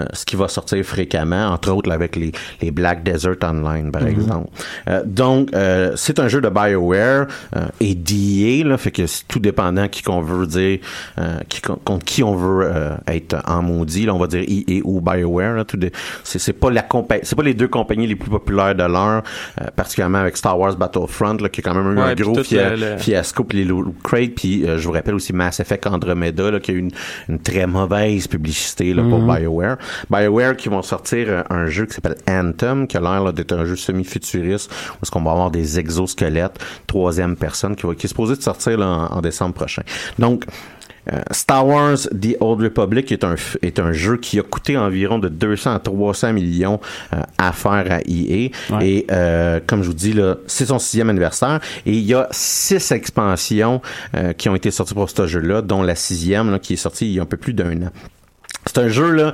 euh, 0.00 0.04
ce 0.12 0.24
qui 0.24 0.36
va 0.36 0.48
sortir 0.48 0.82
fréquemment 0.84 1.48
entre 1.48 1.70
autres 1.72 1.88
là, 1.88 1.94
avec 1.94 2.16
les, 2.16 2.32
les 2.60 2.70
Black 2.70 3.02
Desert 3.02 3.36
Online 3.42 3.90
par 3.90 4.06
exemple 4.06 4.48
Euh, 4.88 5.02
donc 5.04 5.50
euh, 5.54 5.92
c'est 5.96 6.18
un 6.18 6.28
jeu 6.28 6.40
de 6.40 6.48
BioWare 6.48 7.26
euh, 7.56 7.60
et 7.80 7.94
d'EA 7.94 8.64
là 8.64 8.76
fait 8.78 8.90
que 8.90 9.06
c'est 9.06 9.26
tout 9.28 9.38
dépendant 9.38 9.88
qui 9.88 10.02
qu'on 10.02 10.20
veut 10.20 10.46
dire 10.46 10.78
euh, 11.18 11.38
qui, 11.48 11.60
contre 11.60 12.04
qui 12.04 12.22
on 12.22 12.34
veut 12.34 12.66
euh, 12.66 12.90
être 13.06 13.36
en 13.46 13.62
maudit 13.62 14.06
là 14.06 14.14
on 14.14 14.18
va 14.18 14.26
dire 14.26 14.42
EA 14.46 14.80
ou 14.84 15.00
BioWare 15.00 15.54
là, 15.56 15.64
tout 15.64 15.76
de- 15.76 15.90
c'est 16.24 16.38
c'est 16.38 16.52
pas 16.52 16.70
la 16.70 16.84
c'est 17.22 17.36
pas 17.36 17.42
les 17.42 17.54
deux 17.54 17.68
compagnies 17.68 18.06
les 18.06 18.16
plus 18.16 18.30
populaires 18.30 18.74
de 18.74 18.82
l'heure 18.84 19.22
euh, 19.60 19.66
particulièrement 19.76 20.18
avec 20.18 20.36
Star 20.36 20.58
Wars 20.58 20.76
Battlefront 20.76 21.36
là, 21.40 21.48
qui 21.48 21.60
a 21.60 21.62
quand 21.64 21.74
même 21.74 21.92
eu 21.92 21.96
Ouais, 22.00 22.10
un 22.10 22.14
gros 22.14 22.42
fia- 22.42 22.70
le- 22.70 22.92
le- 22.92 22.98
fiasco 22.98 23.44
puis 23.44 23.58
les 23.58 23.64
loot 23.64 23.94
crate 24.02 24.30
puis 24.34 24.61
euh, 24.64 24.78
je 24.78 24.86
vous 24.86 24.92
rappelle 24.92 25.14
aussi 25.14 25.32
Mass 25.32 25.60
Effect 25.60 25.86
Andromeda 25.86 26.50
là, 26.50 26.60
qui 26.60 26.70
a 26.70 26.74
eu 26.74 26.78
une, 26.78 26.90
une 27.28 27.38
très 27.38 27.66
mauvaise 27.66 28.26
publicité 28.26 28.94
là, 28.94 29.02
pour 29.02 29.20
BioWare. 29.20 29.76
BioWare 30.10 30.56
qui 30.56 30.68
vont 30.68 30.82
sortir 30.82 31.26
euh, 31.28 31.42
un 31.50 31.66
jeu 31.66 31.86
qui 31.86 31.94
s'appelle 31.94 32.16
Anthem 32.28 32.86
qui 32.86 32.96
a 32.96 33.00
l'air 33.00 33.32
d'être 33.32 33.52
un 33.52 33.64
jeu 33.64 33.76
semi-futuriste 33.76 34.70
où 34.70 34.98
est-ce 35.02 35.10
qu'on 35.10 35.22
va 35.22 35.32
avoir 35.32 35.50
des 35.50 35.78
exosquelettes 35.78 36.58
troisième 36.86 37.36
personne 37.36 37.76
qui, 37.76 37.86
va, 37.86 37.94
qui 37.94 38.06
est 38.06 38.08
supposé 38.08 38.36
de 38.36 38.42
sortir 38.42 38.78
là, 38.78 38.86
en, 38.86 39.18
en 39.18 39.20
décembre 39.20 39.54
prochain. 39.54 39.82
Donc 40.18 40.44
euh, 41.10 41.20
Star 41.32 41.66
Wars 41.66 42.08
The 42.10 42.36
Old 42.40 42.62
Republic 42.62 43.10
est 43.10 43.24
un, 43.24 43.34
est 43.62 43.78
un 43.78 43.92
jeu 43.92 44.16
qui 44.16 44.38
a 44.38 44.42
coûté 44.42 44.76
environ 44.76 45.18
de 45.18 45.28
200 45.28 45.74
à 45.74 45.78
300 45.78 46.32
millions 46.32 46.80
euh, 47.12 47.20
à 47.38 47.52
faire 47.52 47.86
à 47.90 48.00
EA. 48.06 48.50
Ouais. 48.70 48.88
Et 48.88 49.06
euh, 49.10 49.58
comme 49.66 49.82
je 49.82 49.88
vous 49.88 49.94
dis, 49.94 50.14
c'est 50.46 50.66
son 50.66 50.78
sixième 50.78 51.10
anniversaire. 51.10 51.60
Et 51.86 51.92
il 51.92 52.04
y 52.04 52.14
a 52.14 52.28
six 52.30 52.92
expansions 52.92 53.80
qui 54.36 54.48
ont 54.48 54.54
été 54.54 54.70
sorties 54.70 54.94
pour 54.94 55.10
ce 55.10 55.26
jeu-là, 55.26 55.62
dont 55.62 55.82
la 55.82 55.94
sixième 55.94 56.50
là, 56.50 56.58
qui 56.58 56.74
est 56.74 56.76
sortie 56.76 57.06
il 57.06 57.12
y 57.14 57.18
a 57.18 57.22
un 57.22 57.26
peu 57.26 57.36
plus 57.36 57.54
d'un 57.54 57.82
an. 57.82 57.90
C'est 58.66 58.78
un 58.78 58.88
jeu 58.88 59.10
là 59.10 59.32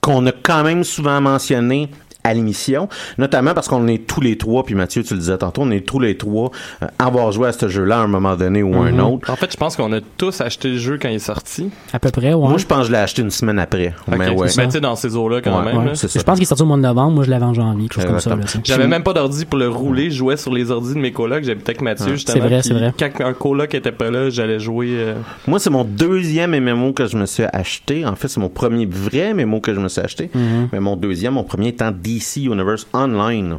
qu'on 0.00 0.24
a 0.26 0.32
quand 0.32 0.62
même 0.62 0.84
souvent 0.84 1.20
mentionné 1.20 1.90
à 2.26 2.34
l'émission, 2.34 2.88
notamment 3.18 3.54
parce 3.54 3.68
qu'on 3.68 3.86
est 3.88 4.06
tous 4.06 4.20
les 4.20 4.36
trois, 4.36 4.64
puis 4.64 4.74
Mathieu, 4.74 5.02
tu 5.02 5.14
le 5.14 5.20
disais 5.20 5.38
tantôt, 5.38 5.62
on 5.62 5.70
est 5.70 5.86
tous 5.86 6.00
les 6.00 6.16
trois 6.16 6.50
euh, 6.82 6.86
à 6.98 7.06
avoir 7.06 7.30
joué 7.32 7.48
à 7.48 7.52
ce 7.52 7.68
jeu-là 7.68 7.98
à 7.98 8.02
un 8.02 8.06
moment 8.06 8.36
donné 8.36 8.62
ou 8.62 8.74
un 8.76 8.98
autre. 8.98 9.30
En 9.30 9.36
fait, 9.36 9.50
je 9.52 9.56
pense 9.56 9.76
qu'on 9.76 9.92
a 9.92 10.00
tous 10.16 10.40
acheté 10.40 10.68
le 10.70 10.78
jeu 10.78 10.98
quand 11.00 11.08
il 11.08 11.16
est 11.16 11.18
sorti. 11.18 11.70
À 11.92 11.98
peu 11.98 12.10
près, 12.10 12.34
ouais. 12.34 12.48
Moi, 12.48 12.58
je 12.58 12.66
pense 12.66 12.80
que 12.80 12.86
je 12.86 12.92
l'ai 12.92 12.98
acheté 12.98 13.22
une 13.22 13.30
semaine 13.30 13.58
après. 13.58 13.94
Mais 14.08 14.28
Ok. 14.30 14.38
ouais. 14.40 14.48
Mais 14.56 14.64
tu 14.66 14.70
sais, 14.72 14.80
dans 14.80 14.96
ces 14.96 15.14
eaux-là, 15.16 15.40
quand 15.40 15.58
Ouais, 15.58 15.64
même. 15.64 15.78
ouais, 15.78 15.84
là. 15.86 15.94
c'est 15.94 16.08
ça. 16.08 16.18
Je 16.18 16.24
pense 16.24 16.34
qu'il 16.36 16.42
est 16.42 16.46
sorti 16.46 16.62
au 16.62 16.66
mois 16.66 16.76
de 16.76 16.82
novembre. 16.82 17.12
Moi, 17.14 17.24
je 17.24 17.30
l'avais 17.30 17.44
en 17.44 17.54
janvier, 17.54 17.88
quelque 17.88 18.02
chose 18.10 18.24
comme 18.24 18.42
ça. 18.46 18.58
J'avais 18.64 18.86
même 18.86 19.02
pas 19.02 19.12
d'ordi 19.12 19.44
pour 19.44 19.58
le 19.58 19.68
rouler, 19.68 20.10
je 20.10 20.16
jouais 20.16 20.36
sur 20.36 20.52
les 20.52 20.70
ordis 20.70 20.94
de 20.94 20.98
mes 20.98 21.12
colocs, 21.12 21.44
j'habitais 21.44 21.70
avec 21.70 21.82
Mathieu 21.82 22.14
justement. 22.14 22.34
C'est 22.42 22.48
vrai, 22.48 22.62
c'est 22.62 22.74
vrai. 22.74 22.92
Quand 22.98 23.24
un 23.24 23.32
coloc 23.32 23.74
était 23.74 23.92
pas 23.92 24.10
là, 24.10 24.30
j'allais 24.30 24.58
jouer. 24.58 24.88
euh, 24.90 25.14
Moi, 25.46 25.58
c'est 25.58 25.70
mon 25.70 25.84
deuxième 25.84 26.58
MMO 26.58 26.92
que 26.92 27.06
je 27.06 27.16
me 27.16 27.26
suis 27.26 27.44
acheté. 27.52 28.04
En 28.06 28.16
fait, 28.16 28.28
c'est 28.28 28.40
mon 28.40 28.48
premier 28.48 28.86
vrai 28.86 29.32
MMO 29.34 29.60
que 29.60 29.74
je 29.74 29.80
me 29.80 29.88
suis 29.88 30.00
acheté. 30.00 30.30
Mais 30.72 30.80
mon 30.80 30.96
deuxième, 30.96 31.34
mon 31.34 31.44
premier 31.44 31.68
étant 31.68 31.90
DC 32.16 32.44
Universe 32.44 32.86
Online, 32.92 33.58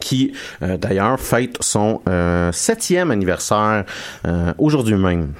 qui, 0.00 0.32
euh, 0.62 0.76
d'ailleurs, 0.76 1.18
fête 1.20 1.56
son 1.60 2.00
euh, 2.08 2.50
septième 2.52 3.10
anniversaire 3.10 3.84
euh, 4.26 4.52
aujourd'hui 4.58 4.94
même. 4.94 5.32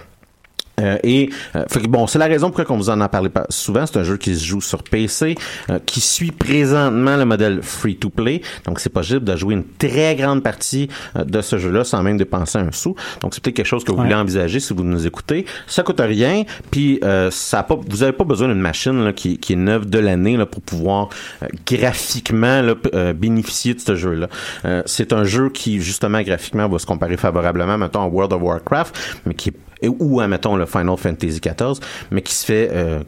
Euh, 0.79 0.99
et 1.03 1.31
euh, 1.57 1.65
fait 1.69 1.81
que 1.81 1.87
bon, 1.89 2.07
c'est 2.07 2.19
la 2.19 2.27
raison 2.27 2.51
pourquoi 2.51 2.75
on 2.75 2.79
vous 2.79 2.91
en 2.91 3.01
a 3.01 3.09
parlé 3.09 3.29
pas 3.29 3.47
souvent. 3.51 3.85
C'est 3.87 3.99
un 3.99 4.05
jeu 4.05 4.17
qui 4.17 4.35
se 4.37 4.45
joue 4.45 4.61
sur 4.61 4.83
PC, 4.83 5.35
euh, 5.71 5.79
qui 5.85 6.01
suit 6.01 6.31
présentement 6.33 7.17
le 7.17 7.25
modèle 7.25 7.61
free-to-play. 7.63 8.43
Donc, 8.65 8.81
c'est 8.81 8.89
possible 8.93 9.25
de 9.25 9.37
jouer 9.37 9.55
une 9.55 9.65
très 9.65 10.15
grande 10.17 10.43
partie 10.43 10.89
euh, 11.17 11.25
de 11.25 11.41
ce 11.41 11.59
jeu-là 11.59 11.85
sans 11.85 12.03
même 12.03 12.17
dépenser 12.17 12.59
un 12.59 12.73
sou. 12.73 12.95
Donc, 13.23 13.35
c'est 13.35 13.43
peut-être 13.43 13.57
quelque 13.57 13.67
chose 13.67 13.85
que 13.85 13.93
vous 13.93 13.99
Ouais. 13.99 14.05
voulez 14.05 14.15
envisager 14.15 14.61
si 14.61 14.73
vous 14.73 14.85
nous 14.85 15.07
écoutez. 15.07 15.45
Ça 15.67 15.83
coûte 15.83 16.01
rien, 16.01 16.45
puis 16.71 17.01
euh, 17.03 17.31
ça 17.33 17.61
a 17.61 17.63
pas, 17.65 17.77
vous 17.89 18.03
avez 18.03 18.13
pas 18.13 18.25
besoin 18.25 18.49
d'une 18.49 18.61
machine 18.61 19.05
là, 19.05 19.13
qui, 19.13 19.39
qui 19.39 19.55
est 19.55 19.57
neuve 19.57 19.87
de 19.91 19.99
l'année 19.99 20.37
là, 20.37 20.47
pour 20.47 20.63
pouvoir 20.63 21.09
euh, 21.43 21.47
graphiquement 21.67 22.63
là, 22.63 22.75
euh, 22.95 23.13
bénéficier 23.13 23.75
de 23.75 23.81
ce 23.81 23.97
jeu-là. 23.97 24.29
Euh, 24.65 24.83
c'est 24.87 25.13
un 25.13 25.25
jeu 25.25 25.51
qui 25.51 25.81
justement 25.81 26.21
graphiquement 26.23 26.69
va 26.69 26.79
se 26.79 26.87
comparer 26.87 27.17
favorablement, 27.17 27.79
mettons, 27.79 28.03
à 28.03 28.07
World 28.07 28.33
of 28.33 28.43
Warcraft, 28.43 28.97
mais 29.27 29.35
qui 29.35 29.49
est 29.51 29.57
et- 29.83 29.89
ou 29.89 30.21
à 30.21 30.29
mettons 30.29 30.57
le 30.57 30.67
Final 30.67 30.97
Fantasy 30.97 31.41
XIV, 31.41 31.81
mais 32.11 32.23
qui 32.23 32.35
se 32.35 32.45
fait 32.45 32.69
euh, 32.73 33.01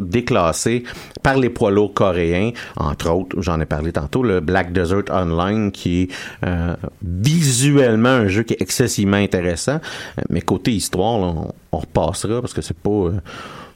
déclasser 0.00 0.84
par 1.22 1.36
les 1.36 1.50
poids 1.50 1.70
lourds 1.70 1.94
coréens, 1.94 2.50
entre 2.76 3.10
autres, 3.10 3.40
j'en 3.40 3.60
ai 3.60 3.66
parlé 3.66 3.92
tantôt, 3.92 4.22
le 4.22 4.40
Black 4.40 4.72
Desert 4.72 5.04
Online, 5.10 5.70
qui 5.72 6.02
est 6.02 6.08
euh, 6.46 6.74
visuellement 7.02 8.08
un 8.08 8.28
jeu 8.28 8.42
qui 8.42 8.54
est 8.54 8.62
excessivement 8.62 9.16
intéressant, 9.16 9.80
Euh, 10.18 10.22
mais 10.30 10.40
côté 10.40 10.72
histoire, 10.72 11.18
là, 11.18 11.26
on, 11.26 11.52
on 11.72 11.78
repassera 11.78 12.40
parce 12.40 12.52
que 12.54 12.62
c'est 12.62 12.76
pas 12.76 12.90
euh, 12.90 13.20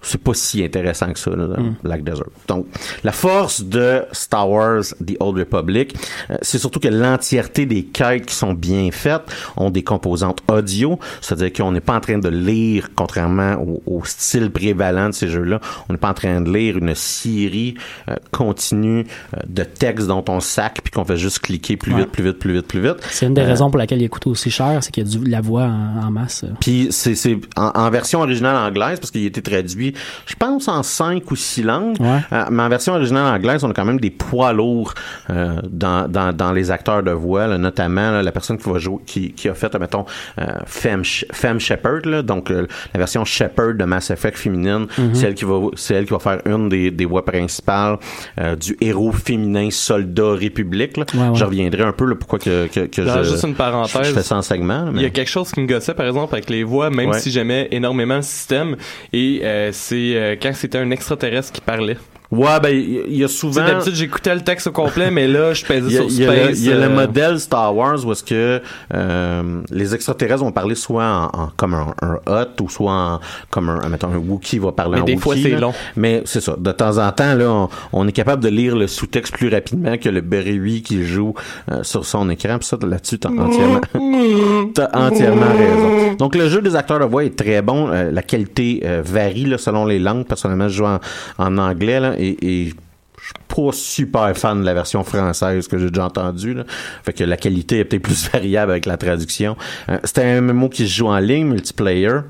c'est 0.02 0.20
pas 0.22 0.34
si 0.34 0.62
intéressant 0.64 1.12
que 1.12 1.18
ça, 1.18 1.30
là, 1.30 1.46
Black 1.82 2.04
Desert. 2.04 2.24
Donc, 2.48 2.66
la 3.04 3.12
force 3.12 3.62
de 3.62 4.02
Star 4.12 4.48
Wars 4.48 4.82
The 5.04 5.16
Old 5.20 5.38
Republic, 5.38 5.94
euh, 6.30 6.36
c'est 6.42 6.58
surtout 6.58 6.80
que 6.80 6.88
l'entièreté 6.88 7.66
des 7.66 7.84
quêtes 7.84 8.26
qui 8.26 8.34
sont 8.34 8.52
bien 8.54 8.90
faites 8.92 9.22
ont 9.56 9.70
des 9.70 9.82
composantes 9.84 10.40
audio, 10.48 10.98
c'est-à-dire 11.20 11.52
qu'on 11.52 11.72
n'est 11.72 11.80
pas 11.80 11.96
en 11.96 12.00
train 12.00 12.18
de 12.18 12.28
lire, 12.28 12.88
contrairement 12.96 13.54
au, 13.54 13.82
au 13.86 14.04
style 14.04 14.50
prévalent 14.50 15.08
de 15.08 15.14
ces 15.14 15.28
jeux-là, 15.28 15.60
on 15.88 15.92
n'est 15.92 15.98
pas 15.98 16.10
en 16.10 16.14
train 16.14 16.40
de 16.40 16.50
lire 16.50 16.78
une 16.78 16.94
série 16.94 17.74
euh, 18.08 18.14
continue 18.32 19.00
euh, 19.34 19.40
de 19.48 19.64
textes 19.64 20.06
dont 20.06 20.24
on 20.28 20.40
sac 20.40 20.80
puis 20.82 20.90
qu'on 20.90 21.04
fait 21.04 21.16
juste 21.16 21.40
cliquer 21.40 21.76
plus 21.76 21.90
Ouais. 21.92 22.02
vite, 22.02 22.12
plus 22.12 22.22
vite, 22.24 22.38
plus 22.38 22.52
vite, 22.54 22.66
plus 22.68 22.80
vite. 22.80 22.96
C'est 23.10 23.26
une 23.26 23.34
des 23.34 23.40
Euh, 23.42 23.46
raisons 23.46 23.68
pour 23.70 23.78
laquelle 23.78 24.00
il 24.00 24.08
coûte 24.08 24.26
aussi 24.28 24.50
cher, 24.50 24.78
c'est 24.82 24.90
qu'il 24.92 25.04
y 25.04 25.06
a 25.06 25.10
du, 25.10 25.18
de 25.18 25.30
la 25.30 25.40
voix 25.40 25.64
en, 25.64 26.06
en 26.06 26.10
masse. 26.10 26.44
puis 26.60 26.88
c'est 26.90 27.14
c'est 27.16 27.36
en, 27.56 27.70
en 27.74 27.90
version 27.90 28.20
originale 28.20 28.56
anglaise 28.56 28.98
parce 29.00 29.10
qu'il 29.10 29.24
a 29.24 29.26
été 29.26 29.42
traduit, 29.42 29.89
je 30.26 30.34
pense 30.34 30.68
en 30.68 30.82
cinq 30.82 31.30
ou 31.30 31.36
six 31.36 31.62
langues. 31.62 31.96
Ouais. 32.00 32.20
Euh, 32.32 32.44
mais 32.50 32.62
en 32.62 32.68
version 32.68 32.94
originale 32.94 33.34
anglaise, 33.34 33.64
on 33.64 33.70
a 33.70 33.74
quand 33.74 33.84
même 33.84 34.00
des 34.00 34.10
poids 34.10 34.52
lourds 34.52 34.94
euh, 35.30 35.56
dans, 35.68 36.08
dans, 36.08 36.32
dans 36.34 36.52
les 36.52 36.70
acteurs 36.70 37.02
de 37.02 37.10
voix, 37.10 37.46
là, 37.46 37.58
notamment 37.58 38.10
là, 38.10 38.22
la 38.22 38.32
personne 38.32 38.58
qui 38.58 38.68
va 38.70 38.78
jouer, 38.78 38.98
qui, 39.06 39.32
qui 39.32 39.48
a 39.48 39.54
fait, 39.54 39.74
mettons, 39.78 40.04
euh, 40.40 40.46
Femme, 40.66 41.02
Sh- 41.02 41.24
Femme 41.32 41.58
Shepherd, 41.60 42.06
là, 42.06 42.22
donc 42.22 42.50
euh, 42.50 42.66
la 42.94 42.98
version 42.98 43.24
Shepherd 43.24 43.76
de 43.76 43.84
Mass 43.84 44.10
Effect 44.10 44.36
féminine, 44.38 44.86
Mhm. 44.98 45.14
c'est 45.14 45.26
elle 45.26 45.34
qui 45.34 45.44
va, 45.44 45.58
c'est 45.76 45.94
elle 45.94 46.04
qui 46.06 46.12
va 46.12 46.18
faire 46.18 46.40
une 46.46 46.68
des, 46.68 46.90
des 46.90 47.04
voix 47.04 47.24
principales 47.24 47.96
euh, 48.38 48.56
du 48.56 48.76
héros 48.80 49.12
féminin 49.12 49.68
soldat 49.70 50.34
république. 50.34 50.96
là. 50.96 51.04
Ouais, 51.14 51.20
ouais. 51.28 51.34
Je 51.34 51.44
reviendrai 51.44 51.82
un 51.82 51.92
peu 51.92 52.04
là, 52.06 52.14
pourquoi 52.14 52.38
que, 52.38 52.66
que, 52.68 52.80
que 52.86 53.04
Genre, 53.04 53.24
je, 53.24 53.30
juste 53.30 53.44
une 53.44 53.54
parenthèse. 53.54 54.08
je 54.08 54.12
fais 54.12 54.22
ça 54.22 54.36
en 54.36 54.42
segment. 54.42 54.90
Il 54.94 55.02
y 55.02 55.06
a 55.06 55.10
quelque 55.10 55.28
chose 55.30 55.50
qui 55.52 55.60
me 55.60 55.66
gossait, 55.66 55.94
par 55.94 56.06
exemple, 56.06 56.34
avec 56.34 56.48
les 56.50 56.64
voix, 56.64 56.90
même 56.90 57.10
Ouais. 57.10 57.18
si 57.18 57.30
j'aimais 57.30 57.68
énormément 57.70 58.16
le 58.16 58.22
système. 58.22 58.76
Et 59.12 59.40
euh, 59.44 59.70
c'est 59.80 60.14
euh, 60.14 60.36
quand 60.40 60.52
c'était 60.54 60.78
un 60.78 60.90
extraterrestre 60.90 61.52
qui 61.52 61.60
parlait. 61.60 61.96
Ouais, 62.30 62.60
ben, 62.62 62.68
il 62.70 63.16
y, 63.16 63.24
a- 63.24 63.28
souvent. 63.28 63.64
D'habitude, 63.66 63.94
j'écoutais 63.94 64.34
le 64.34 64.42
texte 64.42 64.68
au 64.68 64.72
complet, 64.72 65.10
mais 65.10 65.26
là, 65.26 65.52
je 65.52 65.64
pesais 65.64 65.90
sur 65.90 66.04
il 66.04 66.20
y 66.20 66.26
a 66.26 66.30
le, 66.32 66.42
Space. 66.44 66.58
il 66.60 66.66
y 66.66 66.72
a 66.72 66.76
le 66.76 66.82
euh, 66.82 66.88
modèle 66.88 67.40
Star 67.40 67.74
Wars 67.74 68.04
où 68.06 68.12
est-ce 68.12 68.22
que 68.22 68.62
euh, 68.94 69.62
les 69.70 69.94
extraterrestres 69.96 70.44
vont 70.44 70.52
parler 70.52 70.76
soit 70.76 71.04
en, 71.04 71.24
en- 71.40 71.48
comme 71.56 71.74
un, 71.74 71.94
un 72.02 72.42
Hut 72.42 72.60
ou 72.62 72.68
soit 72.68 72.92
en, 72.92 73.20
comme 73.50 73.68
un, 73.68 73.88
mettons, 73.88 74.12
un 74.12 74.16
Wookiee 74.18 74.58
va 74.60 74.70
parler 74.72 74.96
Mais 74.96 75.02
en 75.02 75.04
des 75.06 75.12
Wookiee. 75.14 75.22
fois, 75.22 75.34
c'est 75.42 75.60
long. 75.60 75.72
Mais 75.96 76.22
c'est 76.24 76.40
ça. 76.40 76.54
De 76.56 76.70
temps 76.72 76.98
en 76.98 77.10
temps, 77.10 77.34
là, 77.34 77.50
on, 77.50 77.68
on 77.92 78.06
est 78.06 78.12
capable 78.12 78.42
de 78.44 78.48
lire 78.48 78.76
le 78.76 78.86
sous-texte 78.86 79.34
plus 79.34 79.48
rapidement 79.48 79.96
que 79.98 80.08
le 80.08 80.20
Berry 80.20 80.82
qui 80.82 81.04
joue 81.04 81.34
euh, 81.72 81.82
sur 81.82 82.04
son 82.04 82.30
écran. 82.30 82.58
Puis 82.58 82.68
ça, 82.68 82.76
là-dessus, 82.80 83.18
t'as 83.18 83.30
entièrement, 83.30 83.80
t'as 84.74 84.88
entièrement 84.94 85.52
raison. 85.56 86.14
Donc, 86.18 86.34
le 86.34 86.48
jeu 86.48 86.62
des 86.62 86.76
acteurs 86.76 87.00
de 87.00 87.04
voix 87.06 87.24
est 87.24 87.36
très 87.36 87.60
bon. 87.62 87.88
Euh, 87.90 88.10
la 88.12 88.22
qualité 88.22 88.82
euh, 88.84 89.02
varie 89.04 89.46
là, 89.46 89.58
selon 89.58 89.84
les 89.84 89.98
langues. 89.98 90.26
Personnellement, 90.26 90.68
je 90.68 90.74
joue 90.76 90.86
en, 90.86 91.00
en 91.38 91.58
anglais 91.58 91.98
là, 92.00 92.14
et, 92.20 92.64
et 92.64 92.74
je 93.20 93.26
suis 93.26 93.34
pas 93.48 93.72
super 93.72 94.36
fan 94.36 94.60
de 94.60 94.64
la 94.64 94.74
version 94.74 95.04
française 95.04 95.68
que 95.68 95.78
j'ai 95.78 95.88
déjà 95.88 96.06
entendue. 96.06 96.56
Fait 97.04 97.12
que 97.12 97.24
la 97.24 97.36
qualité 97.36 97.80
est 97.80 97.84
peut-être 97.84 98.02
plus 98.02 98.28
variable 98.32 98.72
avec 98.72 98.86
la 98.86 98.96
traduction. 98.96 99.56
Euh, 99.88 99.98
c'est 100.04 100.18
un 100.18 100.40
MMO 100.40 100.68
qui 100.68 100.88
se 100.88 100.94
joue 100.94 101.08
en 101.08 101.18
ligne, 101.18 101.46
multiplayer, 101.46 102.20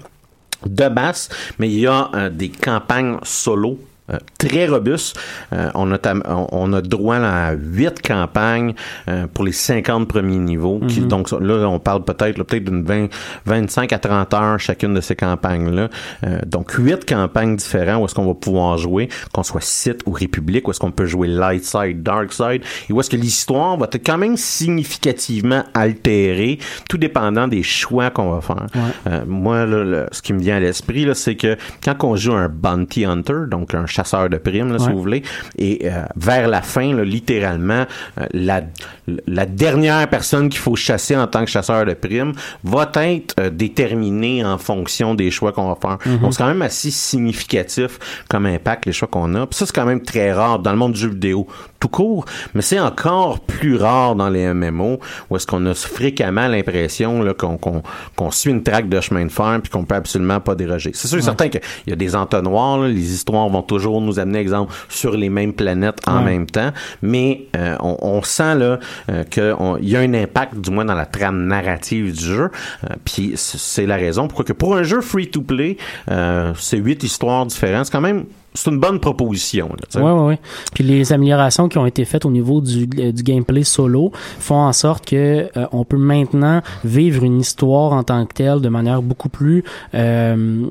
de 0.67 0.89
base, 0.89 1.29
mais 1.59 1.69
il 1.69 1.81
y 1.81 1.87
a 1.87 2.11
euh, 2.15 2.31
des 2.31 2.51
campagnes 2.51 3.17
solo 3.23 3.79
très 4.39 4.67
robuste. 4.67 5.19
Euh, 5.53 5.71
on, 5.75 5.93
a 5.93 5.99
on, 6.53 6.73
a 6.73 6.81
droit 6.81 7.17
à 7.17 7.53
huit 7.53 8.01
campagnes 8.03 8.75
euh, 9.09 9.27
pour 9.33 9.45
les 9.45 9.53
50 9.53 10.09
premiers 10.09 10.39
niveaux. 10.39 10.81
qui- 10.89 11.01
donc 11.01 11.31
là, 11.33 11.69
on 11.69 11.79
parle 11.79 12.05
peut-être 12.05 12.43
peut-être 12.43 12.65
d'une 12.65 12.85
20, 12.85 13.09
25 13.47 13.93
à 13.93 13.99
30 13.99 14.35
heures 14.35 14.59
chacune 14.61 14.95
de 14.95 15.01
ces 15.01 15.17
campagnes-là. 15.17 15.89
Euh, 16.27 16.39
donc 16.47 16.73
huit 16.73 17.05
campagnes 17.05 17.57
différentes 17.57 18.03
où 18.03 18.05
est-ce 18.07 18.15
qu'on 18.15 18.27
va 18.27 18.35
pouvoir 18.35 18.79
jouer, 18.79 19.09
qu'on 19.33 19.43
soit 19.43 19.63
site 19.63 20.01
ou 20.07 20.13
république, 20.13 20.67
où 20.67 20.71
est-ce 20.71 20.81
qu'on 20.81 20.91
peut 20.91 21.07
jouer 21.07 21.29
light 21.29 21.65
side, 21.65 22.03
dark 22.03 22.33
side, 22.33 22.63
et 22.89 22.93
où 22.93 23.01
est-ce 23.01 23.11
que 23.11 23.17
l'histoire 23.17 23.77
va 23.77 23.87
être 23.87 24.05
quand 24.05 24.19
même 24.19 24.37
significativement 24.37 25.65
altérée, 25.75 26.59
tout 26.89 26.99
dépendant 26.99 27.49
des 27.49 27.63
choix 27.63 28.11
qu'on 28.11 28.31
va 28.33 28.41
faire. 28.41 28.67
Euh, 29.07 29.25
moi, 29.27 29.67
là, 29.67 30.07
ce 30.13 30.23
qui 30.23 30.33
me 30.33 30.41
vient 30.41 30.57
à 30.57 30.61
l'esprit, 30.61 31.07
c'est 31.15 31.37
que 31.37 31.57
quand 31.85 32.03
on 32.05 32.17
joue 32.17 32.33
un 32.33 32.49
bounty 32.49 33.05
hunter, 33.05 33.47
donc 33.49 33.75
un 33.75 33.87
chasseur 33.87 34.00
de 34.31 34.37
primes, 34.37 34.73
là, 34.73 34.79
si 34.79 34.89
vous 34.91 35.01
voulez, 35.01 35.23
et 35.59 35.81
euh, 35.85 36.05
vers 36.17 36.49
la 36.49 36.63
fin, 36.63 36.95
là, 36.95 37.05
littéralement, 37.05 37.87
euh, 38.19 38.27
la, 38.33 38.63
la 39.27 39.47
dernière 39.47 40.09
personne 40.09 40.49
qu'il 40.49 40.61
faut 40.61 40.77
chasser 40.77 41.17
en 41.17 41.27
tant 41.27 41.45
que 41.45 41.51
chasseur 41.51 41.85
de 41.85 41.95
primes 41.95 42.33
va 42.65 42.91
être 42.95 43.35
euh, 43.41 43.51
déterminée 43.51 44.45
en 44.45 44.59
fonction 44.59 45.15
des 45.15 45.31
choix 45.31 45.53
qu'on 45.53 45.69
va 45.69 45.77
faire. 45.81 45.99
Donc, 46.21 46.33
c'est 46.33 46.39
quand 46.39 46.49
même 46.49 46.63
assez 46.63 46.91
significatif 46.91 47.99
comme 48.29 48.47
impact, 48.47 48.87
les 48.87 48.93
choix 48.93 49.09
qu'on 49.09 49.35
a. 49.35 49.47
Puis 49.47 49.59
ça, 49.59 49.67
c'est 49.67 49.75
quand 49.75 49.87
même 49.87 50.03
très 50.03 50.33
rare 50.33 50.59
dans 50.59 50.73
le 50.73 50.79
monde 50.79 50.93
du 50.93 51.01
jeu 51.01 51.09
vidéo 51.09 51.47
tout 51.81 51.89
court, 51.89 52.25
mais 52.55 52.63
c'est 52.63 52.79
encore 52.79 53.41
plus 53.41 53.77
rare 53.77 54.15
dans 54.15 54.29
les 54.29 54.53
MMO 54.53 55.01
où 55.29 55.37
est-ce 55.37 55.47
qu'on 55.47 55.65
a 55.67 55.75
fréquemment 55.75 56.47
l'impression 56.47 57.25
qu'on, 57.35 58.31
suit 58.31 58.51
une 58.51 58.63
traque 58.63 58.89
de 58.89 59.01
chemin 59.01 59.25
de 59.25 59.31
fer 59.31 59.59
puis 59.63 59.71
qu'on 59.71 59.85
peut 59.85 59.95
absolument 59.95 60.41
pas 60.41 60.55
déroger. 60.55 60.93
C'est 60.95 61.09
sûr 61.09 61.19
et 61.19 61.23
certain 61.23 61.49
qu'il 61.49 61.61
y 61.87 61.93
a 61.93 61.97
des 61.97 62.15
entonnoirs, 62.15 62.79
là, 62.79 62.89
les 62.89 63.13
histoires 63.13 63.49
vont 63.49 63.63
toujours 63.63 64.01
nous 64.01 64.19
amener, 64.19 64.39
exemple, 64.39 64.73
sur 64.89 65.17
les 65.17 65.29
mêmes 65.29 65.53
planètes 65.53 66.01
en 66.07 66.23
même 66.23 66.47
temps, 66.47 66.71
mais 67.03 67.47
euh, 67.57 67.77
on, 67.81 67.97
on 68.01 68.23
sent 68.23 68.55
là 68.55 68.79
euh, 69.11 69.25
qu'il 69.25 69.89
y 69.89 69.97
a 69.97 70.01
un 70.01 70.15
impact, 70.15 70.57
du 70.57 70.71
moins 70.71 70.85
dans 70.85 70.95
la 70.95 71.07
trame 71.07 71.47
narrative 71.47 72.17
du 72.17 72.25
jeu, 72.25 72.51
euh, 72.85 72.95
puis 73.05 73.33
c'est 73.37 73.87
la 73.87 73.97
raison 73.97 74.29
pourquoi 74.29 74.45
que 74.45 74.53
pour 74.53 74.77
un 74.77 74.83
jeu 74.83 75.01
free-to-play, 75.01 75.77
euh, 76.11 76.53
c'est 76.57 76.79
huit 76.79 77.03
histoires 77.03 77.47
différentes, 77.47 77.87
c'est 77.87 77.93
quand 77.93 78.01
même 78.01 78.25
c'est 78.55 78.71
une 78.71 78.81
bonne 78.81 79.01
proposition. 79.01 79.69
Là. 79.69 80.03
Ouais, 80.03 80.11
ouais, 80.11 80.27
ouais. 80.29 80.39
Puis 80.75 80.85
les 80.85 81.13
améliorations 81.13 81.69
qui 81.69 81.79
ont 81.79 81.87
été 81.87 82.05
faites 82.05 82.25
au 82.25 82.31
niveau 82.31 82.61
du, 82.61 82.89
euh, 82.99 83.13
du 83.13 83.23
gameplay 83.23 83.63
solo 83.63 84.11
font 84.15 84.57
en 84.57 84.73
sorte 84.73 85.07
que 85.07 85.49
euh, 85.57 85.67
on 85.73 85.85
peut 85.85 85.97
maintenant 85.97 86.63
vivre 86.85 87.25
une 87.25 87.41
histoire 87.41 87.93
en 87.93 88.03
tant 88.03 88.27
que 88.27 88.35
telle 88.35 88.61
de 88.61 88.69
manière 88.69 89.03
beaucoup 89.03 89.29
plus 89.29 89.65
euh, 89.95 90.67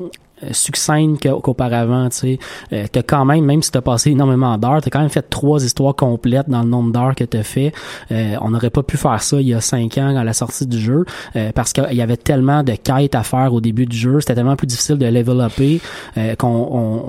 succincte 0.52 1.24
qu'au- 1.24 1.40
qu'auparavant, 1.40 2.10
tu 2.10 2.18
sais. 2.18 2.40
Euh, 2.74 2.86
t'as 2.92 3.02
quand 3.04 3.26
même, 3.26 3.46
même 3.46 3.62
si 3.62 3.72
t'as 3.72 3.82
passé 3.82 4.12
énormément 4.12 4.58
d'heures, 4.58 4.82
t'as 4.82 4.90
quand 4.90 5.00
même 5.00 5.10
fait 5.10 5.28
trois 5.30 5.64
histoires 5.64 5.96
complètes 5.96 6.50
dans 6.50 6.62
le 6.64 6.70
nombre 6.70 6.92
d'heures 6.92 7.16
que 7.16 7.24
t'as 7.24 7.44
fait. 7.44 7.72
Euh, 8.12 8.36
on 8.42 8.50
n'aurait 8.52 8.70
pas 8.70 8.84
pu 8.84 8.98
faire 8.98 9.22
ça 9.22 9.40
il 9.42 9.48
y 9.48 9.54
a 9.54 9.62
cinq 9.62 9.98
ans 9.98 10.16
à 10.16 10.24
la 10.24 10.34
sortie 10.34 10.66
du 10.68 10.80
jeu, 10.80 11.06
euh, 11.36 11.52
parce 11.54 11.74
qu'il 11.74 11.94
y 11.94 12.02
avait 12.02 12.18
tellement 12.18 12.64
de 12.64 12.74
quêtes 12.74 13.16
à 13.16 13.24
faire 13.24 13.54
au 13.54 13.62
début 13.62 13.86
du 13.86 13.96
jeu, 13.98 14.20
c'était 14.20 14.36
tellement 14.36 14.56
plus 14.56 14.68
difficile 14.68 14.98
de 14.98 15.06
level 15.06 15.40
upper 15.42 15.82
euh, 16.18 16.36
qu'on 16.36 16.48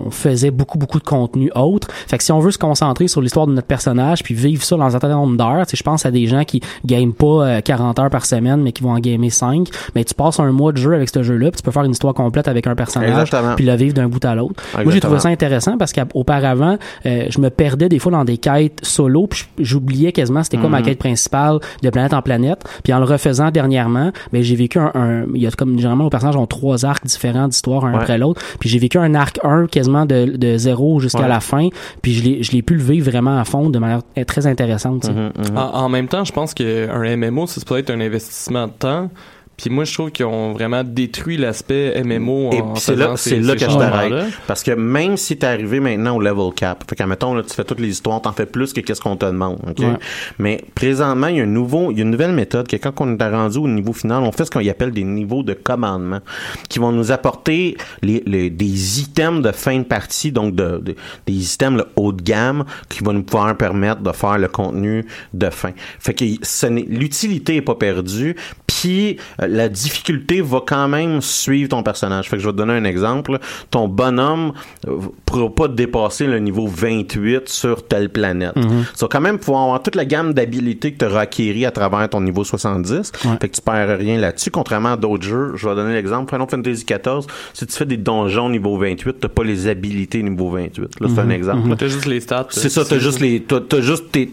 on- 0.06 0.10
faisait 0.10 0.50
beaucoup, 0.50 0.78
beaucoup 0.78 0.98
de 0.98 1.04
contenu 1.04 1.50
autre. 1.54 1.88
Fait 2.08 2.18
que 2.18 2.24
si 2.24 2.32
on 2.32 2.38
veut 2.40 2.50
se 2.50 2.58
concentrer 2.58 3.06
sur 3.08 3.20
l'histoire 3.20 3.46
de 3.46 3.52
notre 3.52 3.66
personnage, 3.66 4.22
puis 4.22 4.34
vivre 4.34 4.62
ça 4.62 4.76
dans 4.76 4.84
un 4.84 4.90
certain 4.90 5.08
nombre 5.10 5.36
d'heures, 5.36 5.66
tu 5.66 5.70
sais, 5.72 5.76
je 5.76 5.82
pense 5.82 6.04
à 6.06 6.10
des 6.10 6.26
gens 6.26 6.44
qui 6.44 6.60
game 6.84 7.12
pas 7.12 7.26
euh, 7.26 7.60
40 7.60 7.98
heures 7.98 8.10
par 8.10 8.26
semaine, 8.26 8.60
mais 8.62 8.72
qui 8.72 8.82
vont 8.82 8.90
en 8.92 8.98
gamer 8.98 9.30
5, 9.30 9.68
mais 9.94 10.04
tu 10.04 10.14
passes 10.14 10.40
un 10.40 10.50
mois 10.52 10.72
de 10.72 10.78
jeu 10.78 10.94
avec 10.94 11.08
ce 11.10 11.22
jeu-là, 11.22 11.50
puis 11.50 11.58
tu 11.58 11.62
peux 11.62 11.70
faire 11.70 11.84
une 11.84 11.92
histoire 11.92 12.14
complète 12.14 12.48
avec 12.48 12.66
un 12.66 12.74
personnage, 12.74 13.10
Puis 13.56 13.64
le 13.64 13.74
vivre 13.74 13.94
d'un 13.94 14.08
bout 14.08 14.24
à 14.24 14.34
l'autre. 14.34 14.62
Moi, 14.82 14.92
j'ai 14.92 15.00
trouvé 15.00 15.18
ça 15.20 15.28
intéressant 15.28 15.76
parce 15.78 15.92
qu'auparavant, 15.92 16.76
euh, 17.06 17.24
je 17.30 17.40
me 17.40 17.50
perdais 17.50 17.88
des 17.88 17.98
fois 17.98 18.12
dans 18.12 18.24
des 18.24 18.38
quêtes 18.38 18.80
solo, 18.82 19.26
puis 19.26 19.44
j'oubliais 19.58 20.12
quasiment 20.12 20.42
c'était 20.42 20.56
quoi 20.56 20.66
Mhm. 20.66 20.72
ma 20.72 20.82
quête 20.82 20.98
principale 20.98 21.58
de 21.82 21.90
planète 21.90 22.14
en 22.14 22.22
planète. 22.22 22.62
Puis 22.84 22.92
en 22.92 22.98
le 22.98 23.04
refaisant 23.04 23.50
dernièrement, 23.50 24.12
ben 24.32 24.42
j'ai 24.42 24.56
vécu 24.56 24.78
un, 24.78 24.90
un- 24.94 25.24
il 25.34 25.42
y 25.42 25.46
a 25.46 25.50
comme 25.50 25.76
généralement 25.76 26.04
nos 26.04 26.10
personnages 26.10 26.36
ont 26.36 26.46
trois 26.46 26.84
arcs 26.84 27.04
différents 27.04 27.48
d'histoire 27.48 27.84
un 27.84 27.90
Ouais. 27.92 27.96
après 27.98 28.18
l'autre. 28.18 28.40
Puis 28.60 28.68
j'ai 28.68 28.78
vécu 28.78 28.98
un 28.98 29.14
arc 29.14 29.38
1 29.42 29.66
quasiment 29.66 30.06
de, 30.06 30.36
de 30.36 30.56
zéro 30.56 31.00
jusqu'à 31.00 31.22
Ouais. 31.22 31.28
la 31.28 31.40
fin. 31.40 31.68
Puis 32.02 32.12
je 32.14 32.22
l'ai 32.24 32.42
je 32.42 32.52
l'ai 32.52 32.62
pu 32.62 32.74
le 32.74 32.82
vivre 32.82 33.10
vraiment 33.10 33.38
à 33.38 33.44
fond 33.44 33.70
de 33.70 33.78
manière 33.78 34.00
euh, 34.18 34.24
très 34.24 34.46
intéressante. 34.46 35.02
tu 35.02 35.08
sais. 35.08 35.12
Mhm, 35.12 35.32
mhm. 35.50 35.56
En, 35.58 35.74
en 35.84 35.88
même 35.88 36.08
temps, 36.08 36.24
je 36.24 36.32
pense 36.32 36.54
qu'un 36.54 37.16
MMO, 37.16 37.46
ça 37.46 37.60
peut 37.66 37.78
être 37.78 37.90
un 37.90 38.00
investissement 38.00 38.66
de 38.66 38.72
temps. 38.72 39.10
Puis 39.60 39.70
moi, 39.70 39.84
je 39.84 39.92
trouve 39.94 40.10
qu'ils 40.10 40.26
ont 40.26 40.52
vraiment 40.52 40.82
détruit 40.84 41.36
l'aspect 41.36 42.00
MMO. 42.04 42.50
Et 42.52 42.62
puis 42.62 42.70
c'est 42.76 42.96
là, 42.96 43.16
ces- 43.16 43.30
c'est 43.30 43.40
là 43.40 43.54
que 43.54 43.60
je 43.60 43.66
t'arrête. 43.78 44.12
Parce 44.46 44.62
que 44.62 44.70
même 44.72 45.16
si 45.16 45.36
t'es 45.36 45.46
arrivé 45.46 45.80
maintenant 45.80 46.16
au 46.16 46.20
level 46.20 46.52
cap, 46.54 46.84
fait 46.88 46.96
qu'à 46.96 47.06
mettons, 47.06 47.34
là, 47.34 47.42
tu 47.42 47.54
fais 47.54 47.64
toutes 47.64 47.80
les 47.80 47.88
histoires, 47.88 48.20
t'en 48.22 48.32
fais 48.32 48.46
plus 48.46 48.72
que 48.72 48.80
qu'est-ce 48.80 49.00
qu'on 49.00 49.16
te 49.16 49.26
demande, 49.26 49.58
ok? 49.68 49.78
Ouais. 49.80 49.96
Mais 50.38 50.64
présentement, 50.74 51.26
il 51.28 51.36
y 51.36 51.40
a 51.40 51.44
un 51.44 51.46
nouveau, 51.46 51.90
il 51.90 51.98
y 51.98 52.00
a 52.00 52.04
une 52.04 52.10
nouvelle 52.10 52.32
méthode 52.32 52.68
que 52.68 52.76
quand 52.76 53.00
on 53.00 53.16
est 53.18 53.28
rendu 53.30 53.58
au 53.58 53.68
niveau 53.68 53.92
final, 53.92 54.22
on 54.22 54.32
fait 54.32 54.44
ce 54.44 54.50
qu'on 54.50 54.66
appelle 54.68 54.92
des 54.92 55.04
niveaux 55.04 55.42
de 55.42 55.52
commandement 55.54 56.20
qui 56.68 56.78
vont 56.78 56.92
nous 56.92 57.12
apporter 57.12 57.76
les, 58.02 58.22
les- 58.26 58.50
des 58.50 59.00
items 59.00 59.42
de 59.42 59.52
fin 59.52 59.78
de 59.78 59.84
partie, 59.84 60.32
donc 60.32 60.54
de, 60.54 60.78
de- 60.78 60.94
des 61.26 61.54
items 61.54 61.78
là, 61.78 61.86
haut 61.96 62.12
de 62.12 62.22
gamme 62.22 62.64
qui 62.88 63.02
vont 63.04 63.12
nous 63.12 63.22
pouvoir 63.22 63.56
permettre 63.56 64.00
de 64.00 64.12
faire 64.12 64.38
le 64.38 64.48
contenu 64.48 65.04
de 65.34 65.50
fin. 65.50 65.70
Fait 65.98 66.14
que 66.14 66.24
ce 66.42 66.66
n'est- 66.66 66.86
l'utilité 66.88 67.56
est 67.56 67.62
pas 67.62 67.74
perdue, 67.74 68.36
puis 68.80 69.18
euh, 69.42 69.46
la 69.46 69.68
difficulté 69.68 70.40
va 70.40 70.62
quand 70.66 70.88
même 70.88 71.20
suivre 71.20 71.68
ton 71.68 71.82
personnage. 71.82 72.30
Fait 72.30 72.36
que 72.36 72.42
je 72.42 72.46
vais 72.46 72.52
te 72.52 72.56
donner 72.56 72.72
un 72.72 72.84
exemple. 72.84 73.38
Ton 73.70 73.88
bonhomme 73.88 74.52
euh, 74.88 74.96
pourra 75.26 75.50
pas 75.50 75.68
dépasser 75.68 76.26
le 76.26 76.38
niveau 76.38 76.66
28 76.66 77.46
sur 77.46 77.86
telle 77.86 78.08
planète. 78.08 78.54
Tu 78.54 79.00
vas 79.00 79.08
quand 79.08 79.20
même 79.20 79.38
pouvoir 79.38 79.64
avoir 79.64 79.82
toute 79.82 79.96
la 79.96 80.06
gamme 80.06 80.32
d'habilités 80.32 80.92
que 80.92 80.98
tu 80.98 81.04
auras 81.04 81.20
acquéries 81.20 81.66
à 81.66 81.70
travers 81.70 82.08
ton 82.08 82.22
niveau 82.22 82.42
70. 82.42 83.12
Fait 83.40 83.48
que 83.48 83.54
tu 83.54 83.60
perds 83.60 83.98
rien 83.98 84.18
là-dessus. 84.18 84.50
Contrairement 84.50 84.92
à 84.92 84.96
d'autres 84.96 85.24
jeux, 85.24 85.52
je 85.56 85.68
vais 85.68 85.74
donner 85.74 85.92
l'exemple. 85.92 86.30
Final 86.32 86.48
Fantasy 86.48 86.86
XIV, 86.86 87.26
si 87.52 87.66
tu 87.66 87.76
fais 87.76 87.84
des 87.84 87.98
donjons 87.98 88.48
niveau 88.48 88.78
28, 88.78 89.16
t'as 89.20 89.28
pas 89.28 89.44
les 89.44 89.68
habilités 89.68 90.22
niveau 90.22 90.50
28. 90.50 91.00
Là, 91.00 91.08
c'est 91.14 91.20
un 91.20 91.30
exemple. 91.30 91.76
T'as 91.76 91.88
juste 91.88 92.06
les 92.06 92.20
stats. 92.20 92.48
C'est 92.50 92.70
ça, 92.70 92.84
t'as 92.84 92.98
juste 92.98 93.20
les, 93.20 93.42
t'as 93.42 93.80
juste 93.80 94.10
tes, 94.10 94.32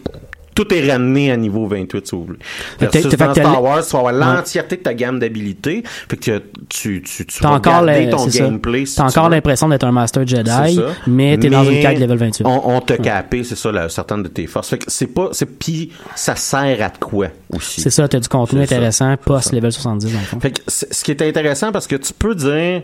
tout 0.58 0.74
est 0.74 0.90
ramené 0.90 1.30
à 1.30 1.36
niveau 1.36 1.66
28, 1.68 2.06
si 2.06 2.16
vous 2.16 2.24
voulez. 2.24 2.38
Versus 2.80 3.04
dans 3.16 3.32
Star 3.32 3.62
Wars, 3.62 3.84
tu 3.86 3.92
vas 3.92 3.98
avoir 4.00 4.14
Ouais. 4.14 4.18
l'entièreté 4.36 4.76
de 4.78 4.82
ta 4.82 4.92
gamme 4.94 5.18
d'habilités. 5.20 5.82
Fait 5.84 6.16
que 6.16 6.42
tu, 6.68 7.00
tu, 7.02 7.26
tu 7.26 7.42
vas 7.42 7.50
encore, 7.50 7.84
garder 7.84 8.10
ton 8.10 8.26
gameplay. 8.26 8.86
si 8.86 8.96
T'as 8.96 9.04
encore 9.04 9.28
l'impression 9.28 9.68
d'être 9.68 9.84
un 9.84 9.92
Master 9.92 10.26
Jedi, 10.26 10.80
mais 11.06 11.38
t'es 11.38 11.48
dans 11.48 11.64
une 11.64 11.80
quête 11.80 11.98
level 12.00 12.18
28. 12.18 12.44
On, 12.46 12.76
on 12.76 12.80
t'a 12.80 12.96
capé, 12.96 13.44
c'est 13.44 13.54
ça, 13.56 13.88
certaines 13.88 14.24
de 14.24 14.28
tes 14.28 14.46
forces. 14.46 14.70
Fait 14.70 14.78
que 14.78 14.84
c'est 14.88 15.06
pas, 15.06 15.28
c'est, 15.32 15.46
pis 15.46 15.92
ça 16.16 16.34
sert 16.34 16.82
à 16.82 16.90
quoi 16.90 17.28
aussi? 17.54 17.80
C'est 17.80 17.90
ça, 17.90 18.08
t'as 18.08 18.18
du 18.18 18.28
contenu 18.28 18.62
intéressant 18.62 19.16
post-level 19.16 19.70
70 19.72 20.12
dans 20.12 20.18
le 20.18 20.24
fond. 20.24 20.40
Fait 20.40 20.50
que 20.50 20.60
ce 20.66 21.04
qui 21.04 21.12
est 21.12 21.22
intéressant 21.22 21.70
parce 21.70 21.86
que 21.86 21.96
tu 21.96 22.12
peux 22.12 22.34
dire 22.34 22.82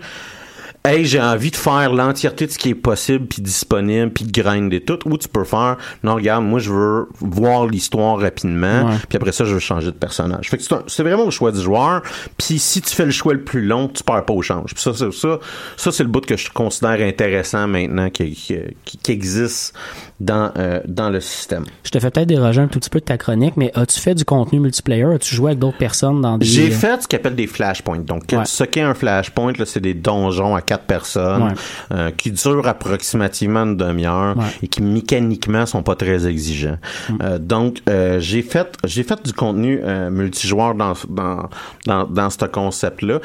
Hey, 0.86 1.06
j'ai 1.06 1.18
envie 1.18 1.50
de 1.50 1.56
faire 1.56 1.90
l'entièreté 1.94 2.46
de 2.46 2.50
ce 2.50 2.58
qui 2.58 2.68
est 2.68 2.74
possible 2.74 3.24
puis 3.26 3.40
disponible 3.40 4.10
puis 4.12 4.26
de 4.26 4.30
grinder 4.42 4.82
tout 4.82 4.98
ou 5.06 5.16
tu 5.16 5.28
peux 5.28 5.44
faire 5.44 5.78
non 6.02 6.14
regarde 6.16 6.44
moi 6.44 6.58
je 6.58 6.70
veux 6.70 7.08
voir 7.20 7.66
l'histoire 7.66 8.18
rapidement 8.18 8.90
puis 9.08 9.16
après 9.16 9.32
ça 9.32 9.46
je 9.46 9.54
veux 9.54 9.60
changer 9.60 9.86
de 9.86 9.96
personnage. 9.96 10.50
Fait 10.50 10.58
que 10.58 10.62
c'est, 10.86 11.02
vraiment 11.02 11.24
au 11.24 11.30
choix 11.30 11.52
du 11.52 11.60
joueur 11.62 12.02
puis 12.36 12.58
si 12.58 12.82
tu 12.82 12.94
fais 12.94 13.06
le 13.06 13.12
choix 13.12 13.32
le 13.32 13.42
plus 13.44 13.64
long, 13.64 13.88
tu 13.88 14.02
perds 14.02 14.26
pas 14.26 14.34
au 14.34 14.42
change. 14.42 14.74
Puis 14.74 14.82
ça 14.82 14.92
c'est 14.92 15.10
ça 15.10 15.38
ça 15.78 15.90
c'est 15.90 16.02
le 16.02 16.10
bout 16.10 16.26
que 16.26 16.36
je 16.36 16.50
considère 16.50 17.00
intéressant 17.00 17.66
maintenant 17.66 18.10
qui 18.10 18.32
qui, 18.32 18.58
qui- 18.84 19.10
existe 19.10 19.74
dans 20.20 20.52
euh, 20.58 20.80
dans 20.86 21.08
le 21.08 21.20
système. 21.20 21.64
Je 21.84 21.90
te 21.92 21.98
fais 21.98 22.10
peut-être 22.10 22.28
déroger 22.28 22.60
un 22.60 22.68
tout 22.68 22.78
petit 22.78 22.90
peu 22.90 23.00
de 23.00 23.04
ta 23.06 23.16
chronique, 23.16 23.56
mais 23.56 23.70
as-tu 23.74 23.98
fait 24.00 24.14
du 24.14 24.26
contenu 24.26 24.60
multiplayer? 24.60 25.04
As-tu 25.04 25.34
joué 25.34 25.52
avec 25.52 25.60
d'autres 25.60 25.78
personnes 25.78 26.20
dans 26.20 26.36
des... 26.38 26.46
J'ai 26.46 26.70
fait 26.70 27.02
ce 27.02 27.08
qu'on 27.08 27.16
appelle 27.16 27.34
des 27.34 27.46
flashpoints. 27.46 27.98
Donc, 27.98 28.24
Ouais. 28.32 28.44
ce 28.44 28.64
qu'est 28.64 28.80
un 28.80 28.94
flashpoint, 28.94 29.52
là, 29.58 29.64
c'est 29.66 29.80
des 29.80 29.94
donjons 29.94 30.54
à 30.54 30.62
quatre 30.74 30.84
personnes 30.86 31.42
Ouais. 31.44 31.52
euh, 31.92 32.10
qui 32.10 32.30
durent 32.32 32.66
approximativement 32.66 33.64
une 33.64 33.76
demi-heure 33.76 34.36
Ouais. 34.36 34.44
et 34.62 34.68
qui 34.68 34.82
mécaniquement 34.82 35.66
sont 35.66 35.82
pas 35.82 35.94
très 35.94 36.26
exigeants. 36.26 36.78
Mm. 37.08 37.14
Euh, 37.22 37.38
donc, 37.38 37.82
euh, 37.88 38.18
j'ai 38.20 38.42
fait 38.42 38.68
j'ai 38.84 39.02
fait 39.02 39.20
du 39.24 39.32
contenu 39.32 39.80
multijoueur 40.10 40.74
dans 40.74 40.94
dans 41.08 41.48
dans, 41.86 42.04
dans 42.04 42.30
ce 42.30 42.44
concept-là 42.46 43.20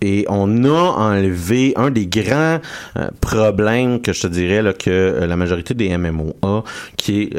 et 0.00 0.24
on 0.28 0.64
a 0.64 0.80
enlevé 1.10 1.72
un 1.76 1.90
des 1.90 2.06
grands 2.06 2.58
problèmes 3.20 4.00
que 4.00 4.12
je 4.12 4.22
te 4.22 4.26
dirais 4.26 4.62
là, 4.62 4.72
que 4.72 5.24
la 5.32 5.36
majorité 5.36 5.74
des 5.74 5.96
MMO 5.96 6.36
a, 6.42 6.62
qui 6.96 7.22
est 7.22 7.30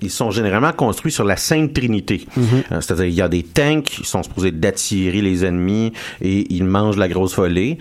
ils 0.00 0.10
sont 0.10 0.30
généralement 0.30 0.72
construits 0.72 1.12
sur 1.12 1.24
la 1.24 1.36
Sainte 1.36 1.72
Trinité. 1.74 2.26
Mm-hmm. 2.36 2.80
C'est-à-dire 2.80 3.04
il 3.06 3.14
y 3.14 3.22
a 3.22 3.28
des 3.28 3.42
tanks 3.42 3.84
qui 3.84 4.04
sont 4.04 4.22
supposés 4.22 4.52
d'attirer 4.52 5.20
les 5.20 5.44
ennemis 5.44 5.92
et 6.20 6.46
ils 6.54 6.64
mangent 6.64 6.96
la 6.98 7.08
grosse 7.08 7.36
volée. 7.36 7.78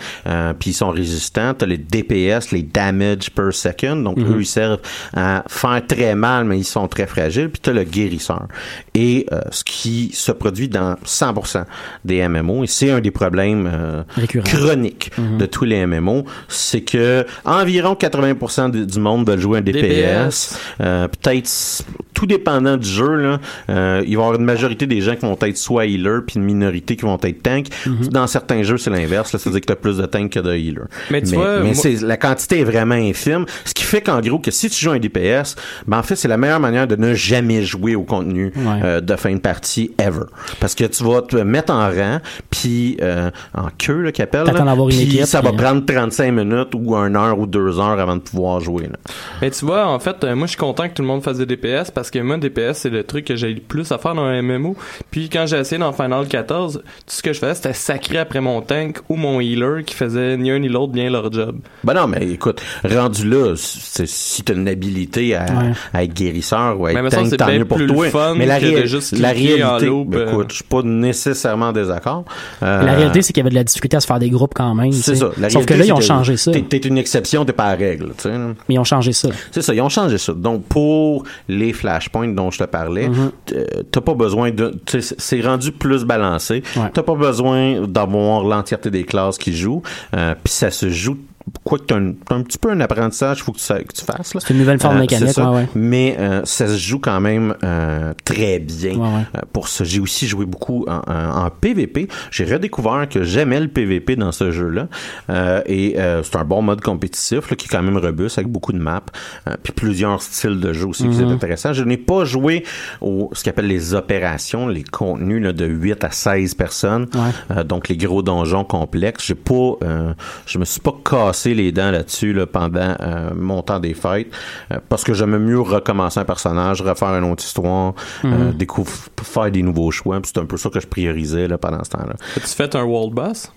Puis 0.59 0.71
ils 0.71 0.73
sont 0.73 0.91
ré- 1.05 1.15
résistants, 1.15 1.53
t'as 1.53 1.65
les 1.65 1.77
DPS, 1.77 2.51
les 2.51 2.63
damage 2.63 3.29
per 3.31 3.51
second, 3.51 3.95
donc 3.97 4.17
Mhm. 4.17 4.33
eux 4.35 4.41
ils 4.41 4.45
servent 4.45 4.79
à 5.13 5.43
faire 5.47 5.85
très 5.87 6.15
mal, 6.15 6.45
mais 6.45 6.57
ils 6.57 6.63
sont 6.63 6.87
très 6.87 7.05
fragiles, 7.07 7.49
puis 7.49 7.59
t'as 7.61 7.71
le 7.73 7.83
guérisseur. 7.83 8.47
Et 8.93 9.25
euh, 9.31 9.41
ce 9.51 9.63
qui 9.63 10.09
se 10.13 10.31
produit 10.31 10.67
dans 10.67 10.95
100% 11.05 11.65
des 12.03 12.27
MMO, 12.27 12.63
et 12.63 12.67
c'est 12.67 12.91
un 12.91 12.99
des 13.01 13.11
problèmes 13.11 13.69
euh, 13.71 14.03
chroniques 14.43 15.11
de 15.39 15.45
tous 15.45 15.65
les 15.65 15.85
MMO, 15.85 16.25
c'est 16.47 16.81
que 16.81 17.25
environ 17.45 17.93
80% 17.95 18.69
du 18.71 18.85
du 18.85 18.99
monde 18.99 19.27
veulent 19.29 19.39
jouer 19.39 19.59
un 19.59 19.61
DPS. 19.61 19.81
DPS. 19.81 20.59
Euh, 20.81 21.07
peut-être 21.07 21.83
tout 22.13 22.25
dépendant 22.25 22.77
du 22.77 22.87
jeu 22.87 23.15
là, 23.15 23.39
il 23.67 23.73
va 23.73 24.01
y 24.03 24.15
avoir 24.15 24.35
une 24.35 24.45
majorité 24.45 24.87
des 24.87 25.01
gens 25.01 25.15
qui 25.15 25.25
vont 25.25 25.37
être 25.41 25.57
soit 25.57 25.85
healer 25.85 26.21
puis 26.25 26.37
une 26.37 26.43
minorité 26.45 26.95
qui 26.95 27.03
vont 27.03 27.19
être 27.21 27.43
tank. 27.43 27.67
Dans 28.11 28.27
certains 28.27 28.63
jeux, 28.63 28.77
c'est 28.77 28.89
l'inverse, 28.89 29.31
c'est-à-dire 29.31 29.61
que 29.61 29.65
t'as 29.65 29.75
plus 29.75 29.97
de 29.97 30.05
tank 30.05 30.31
que 30.31 30.39
de 30.39 30.53
healer. 30.55 30.85
Mais 31.11 31.21
tu 31.21 31.35
vois, 31.35 31.59
mais 31.59 31.65
moi- 31.65 31.73
c'est 31.73 32.01
la 32.01 32.17
quantité 32.17 32.59
est 32.59 32.63
vraiment 32.63 32.95
infime, 32.95 33.45
ce 33.65 33.73
qui 33.73 33.83
fait 33.83 34.01
qu'en 34.01 34.19
gros 34.21 34.39
que 34.39 34.51
si 34.51 34.69
tu 34.69 34.83
joues 34.83 34.91
un 34.91 34.99
DPS, 34.99 35.55
ben 35.87 35.99
en 35.99 36.03
fait, 36.03 36.15
c'est 36.15 36.27
la 36.27 36.37
meilleure 36.37 36.59
manière 36.59 36.87
de 36.87 36.95
ne 36.95 37.13
jamais 37.13 37.63
jouer 37.63 37.95
au 37.95 38.03
contenu 38.03 38.51
Ouais. 38.55 38.81
euh, 38.83 39.01
de 39.01 39.15
fin 39.15 39.33
de 39.33 39.39
partie 39.39 39.91
ever 39.99 40.25
parce 40.59 40.75
que 40.75 40.83
tu 40.85 41.03
vas 41.03 41.21
te 41.21 41.37
mettre 41.37 41.73
en 41.73 41.87
rang 41.89 42.19
puis 42.49 42.97
euh, 43.01 43.29
en 43.53 43.67
queue 43.77 44.01
là 44.01 44.11
qu'appelle 44.11 44.45
puis 44.89 45.21
ça 45.25 45.41
va 45.41 45.51
prendre 45.53 45.85
35 45.85 46.31
minutes 46.31 46.69
ou 46.75 46.95
une 46.95 47.15
heure 47.15 47.37
ou 47.39 47.45
deux 47.45 47.79
heures 47.79 47.99
avant 47.99 48.15
de 48.15 48.21
pouvoir 48.21 48.59
jouer 48.59 48.83
là. 48.83 48.97
Mais 49.41 49.51
tu 49.51 49.65
vois, 49.65 49.85
en 49.87 49.99
fait, 49.99 50.23
euh, 50.23 50.35
moi, 50.35 50.45
je 50.47 50.51
suis 50.51 50.57
content 50.59 50.87
que 50.87 50.93
tout 50.93 51.01
le 51.01 51.07
monde 51.07 51.23
fasse 51.23 51.37
des 51.37 51.45
DPS 51.45 51.91
parce 51.91 52.09
que 52.11 52.19
moi, 52.19 52.37
DPS, 52.37 52.73
c'est 52.79 52.89
le 52.89 53.03
truc 53.03 53.25
que 53.25 53.35
j'ai 53.35 53.53
le 53.53 53.59
plus 53.61 53.91
à 53.91 53.97
faire 53.97 54.15
dans 54.15 54.23
un 54.23 54.41
MMO. 54.41 54.75
Puis 55.11 55.29
quand 55.29 55.45
j'ai 55.47 55.57
essayé 55.57 55.79
dans 55.79 55.93
Final 55.93 56.27
14, 56.27 56.73
tout 56.83 56.83
ce 57.07 57.21
que 57.23 57.33
je 57.33 57.39
faisais, 57.39 57.55
c'était 57.55 57.73
sacré 57.73 58.17
après 58.17 58.41
mon 58.41 58.61
tank 58.61 58.99
ou 59.09 59.15
mon 59.15 59.39
healer 59.39 59.83
qui 59.85 59.95
faisait 59.95 60.37
ni 60.37 60.51
un 60.51 60.59
ni 60.59 60.69
l'autre 60.69 60.84
bien 60.91 61.09
leur 61.09 61.31
job. 61.31 61.57
Ben 61.83 61.93
non, 61.93 62.07
mais 62.07 62.27
écoute, 62.27 62.61
rendu 62.83 63.29
là, 63.29 63.53
c'est- 63.55 64.05
si 64.07 64.43
t'as 64.43 64.53
une 64.53 64.67
habilité 64.67 65.35
à, 65.35 65.45
Ouais. 65.45 65.71
à 65.93 66.03
être 66.03 66.13
guérisseur 66.13 66.79
ou 66.79 66.85
à 66.87 66.93
Mais 66.93 66.99
être 66.99 67.11
semble 67.13 67.29
tank, 67.29 67.39
tant 67.39 67.51
mieux 67.53 67.65
pour 67.65 67.77
plus 67.77 67.87
toi. 67.87 68.05
le 68.05 68.11
fun 68.11 68.35
mais 68.35 68.45
la, 68.45 68.59
juste 68.85 69.13
en 69.13 69.17
réalité, 69.17 69.89
ben 69.89 70.17
euh. 70.17 70.31
écoute, 70.31 70.47
je 70.49 70.55
suis 70.55 70.63
pas 70.63 70.81
nécessairement 70.83 71.67
en 71.67 71.71
désaccord. 71.71 72.25
Euh, 72.63 72.83
La 72.83 72.93
réalité, 72.93 73.21
c'est 73.21 73.33
qu'il 73.33 73.41
y 73.41 73.43
avait 73.43 73.49
de 73.49 73.55
la 73.55 73.63
difficulté 73.63 73.97
à 73.97 73.99
se 73.99 74.07
faire 74.07 74.19
des 74.19 74.29
groupes 74.29 74.53
quand 74.53 74.73
même. 74.75 74.91
c'est 74.91 75.15
ça. 75.15 75.29
La 75.37 75.49
Sauf 75.49 75.65
que 75.65 75.73
là, 75.73 75.85
ils 75.85 75.93
ont 75.93 76.01
changé 76.01 76.37
ça. 76.37 76.51
T'es, 76.51 76.61
t'es 76.61 76.77
une 76.77 76.97
exception, 76.97 77.45
t'es 77.45 77.53
pas 77.53 77.69
la 77.71 77.75
règle, 77.77 78.07
tu 78.17 78.23
sais. 78.23 78.29
là. 78.29 78.53
Mais 78.67 78.75
ils 78.75 78.79
ont 78.79 78.83
changé 78.83 79.13
ça. 79.13 79.29
C'est 79.51 79.61
ça, 79.61 79.73
ils 79.73 79.81
ont 79.81 79.89
changé 79.89 80.17
ça. 80.17 80.33
Donc, 80.33 80.65
pour 80.65 81.23
les 81.47 81.73
flashpoints 81.73 82.27
dont 82.29 82.51
je 82.51 82.59
te 82.59 82.63
parlais, 82.65 83.09
Mhm. 83.09 83.31
euh, 83.53 83.65
t'as 83.91 84.01
pas 84.01 84.13
besoin 84.13 84.51
de... 84.51 84.73
C'est 84.87 85.41
rendu 85.41 85.71
plus 85.71 86.03
balancé. 86.03 86.63
Ouais. 86.75 86.89
T'as 86.93 87.03
pas 87.03 87.15
besoin 87.15 87.81
d'avoir 87.87 88.43
l'entièreté 88.43 88.89
des 88.91 89.03
classes 89.03 89.37
qui 89.37 89.55
jouent. 89.55 89.81
Euh, 90.15 90.33
Puis 90.43 90.53
ça 90.53 90.71
se 90.75 90.91
joue... 90.91 91.17
Quoi 91.63 91.77
que 91.77 91.83
t'as 91.85 91.97
un, 91.97 92.13
un 92.31 92.41
petit 92.41 92.57
peu 92.57 92.71
un 92.71 92.79
apprentissage, 92.81 93.43
faut 93.43 93.51
que 93.51 93.59
tu, 93.59 93.83
que 93.85 93.93
tu 93.93 94.03
fasses. 94.03 94.33
là. 94.33 94.39
C'est 94.43 94.51
une 94.53 94.59
nouvelle 94.59 94.79
forme 94.79 94.97
Euh, 94.97 95.01
mécanique, 95.01 95.37
ouais, 95.37 95.43
ouais. 95.45 95.67
Mais 95.75 96.15
euh, 96.19 96.41
ça 96.43 96.65
se 96.67 96.77
joue 96.77 96.97
quand 96.99 97.19
même 97.21 97.53
euh, 97.63 98.13
très 98.23 98.57
bien. 98.57 98.95
Ouais. 98.95 99.21
Euh, 99.35 99.41
pour 99.53 99.67
ça, 99.67 99.83
j'ai 99.83 99.99
aussi 99.99 100.27
joué 100.27 100.45
beaucoup 100.47 100.85
en, 100.87 101.01
en- 101.11 101.45
en 101.45 101.49
PVP. 101.51 102.07
J'ai 102.31 102.45
redécouvert 102.45 103.07
que 103.07 103.23
j'aimais 103.23 103.59
le 103.59 103.67
PVP 103.67 104.15
dans 104.15 104.31
ce 104.31 104.49
jeu-là. 104.49 104.87
Euh, 105.29 105.61
et 105.67 105.99
euh, 105.99 106.23
c'est 106.23 106.35
un 106.35 106.43
bon 106.45 106.63
mode 106.63 106.81
compétitif 106.81 107.47
là, 107.51 107.55
qui 107.55 107.67
est 107.67 107.69
quand 107.69 107.83
même 107.83 107.97
robuste 107.97 108.39
avec 108.39 108.51
beaucoup 108.51 108.73
de 108.73 108.79
maps. 108.79 109.03
Euh, 109.47 109.55
puis 109.61 109.71
plusieurs 109.71 110.23
styles 110.23 110.59
de 110.59 110.73
jeu 110.73 110.87
aussi 110.87 111.03
qui 111.03 111.09
Mhm. 111.09 111.27
sont 111.27 111.29
intéressants. 111.31 111.73
Je 111.73 111.83
n'ai 111.83 111.97
pas 111.97 112.25
joué 112.25 112.63
au 113.01 113.29
ce 113.33 113.43
qu'on 113.43 113.51
appelle 113.51 113.67
les 113.67 113.93
opérations, 113.93 114.67
les 114.67 114.83
contenus 114.83 115.43
là, 115.43 115.53
de 115.53 115.65
8 115.65 116.03
à 116.03 116.09
16 116.11 116.55
personnes. 116.55 117.07
Ouais. 117.13 117.55
Euh, 117.57 117.63
donc 117.63 117.87
les 117.87 117.97
gros 117.97 118.23
donjons 118.23 118.63
complexes. 118.63 119.25
J'ai 119.27 119.35
pas, 119.35 119.73
euh, 119.83 120.13
je 120.47 120.57
me 120.57 120.65
suis 120.65 120.81
pas 120.81 120.95
cassé 121.07 121.34
les 121.43 121.71
dents 121.71 121.91
là-dessus 121.91 122.33
là, 122.33 122.45
pendant 122.45 122.95
euh, 123.01 123.31
mon 123.35 123.61
temps 123.61 123.79
des 123.79 123.93
fêtes 123.93 124.31
euh, 124.71 124.79
parce 124.89 125.03
que 125.03 125.13
j'aimais 125.13 125.39
mieux 125.39 125.59
recommencer 125.59 126.19
un 126.19 126.25
personnage, 126.25 126.81
refaire 126.81 127.09
une 127.09 127.31
autre 127.31 127.43
histoire, 127.43 127.93
euh, 128.23 128.51
découvrir, 128.51 128.95
faire 129.21 129.51
des 129.51 129.61
nouveaux 129.61 129.91
choix. 129.91 130.19
C'est 130.23 130.37
un 130.37 130.45
peu 130.45 130.57
ça 130.57 130.69
que 130.69 130.79
je 130.79 130.87
priorisais 130.87 131.47
là, 131.47 131.57
pendant 131.57 131.83
ce 131.83 131.91
temps-là. 131.91 132.15
As-tu 132.37 132.47
fait 132.47 132.75
un 132.75 132.83
world 132.83 133.13
boss? 133.13 133.51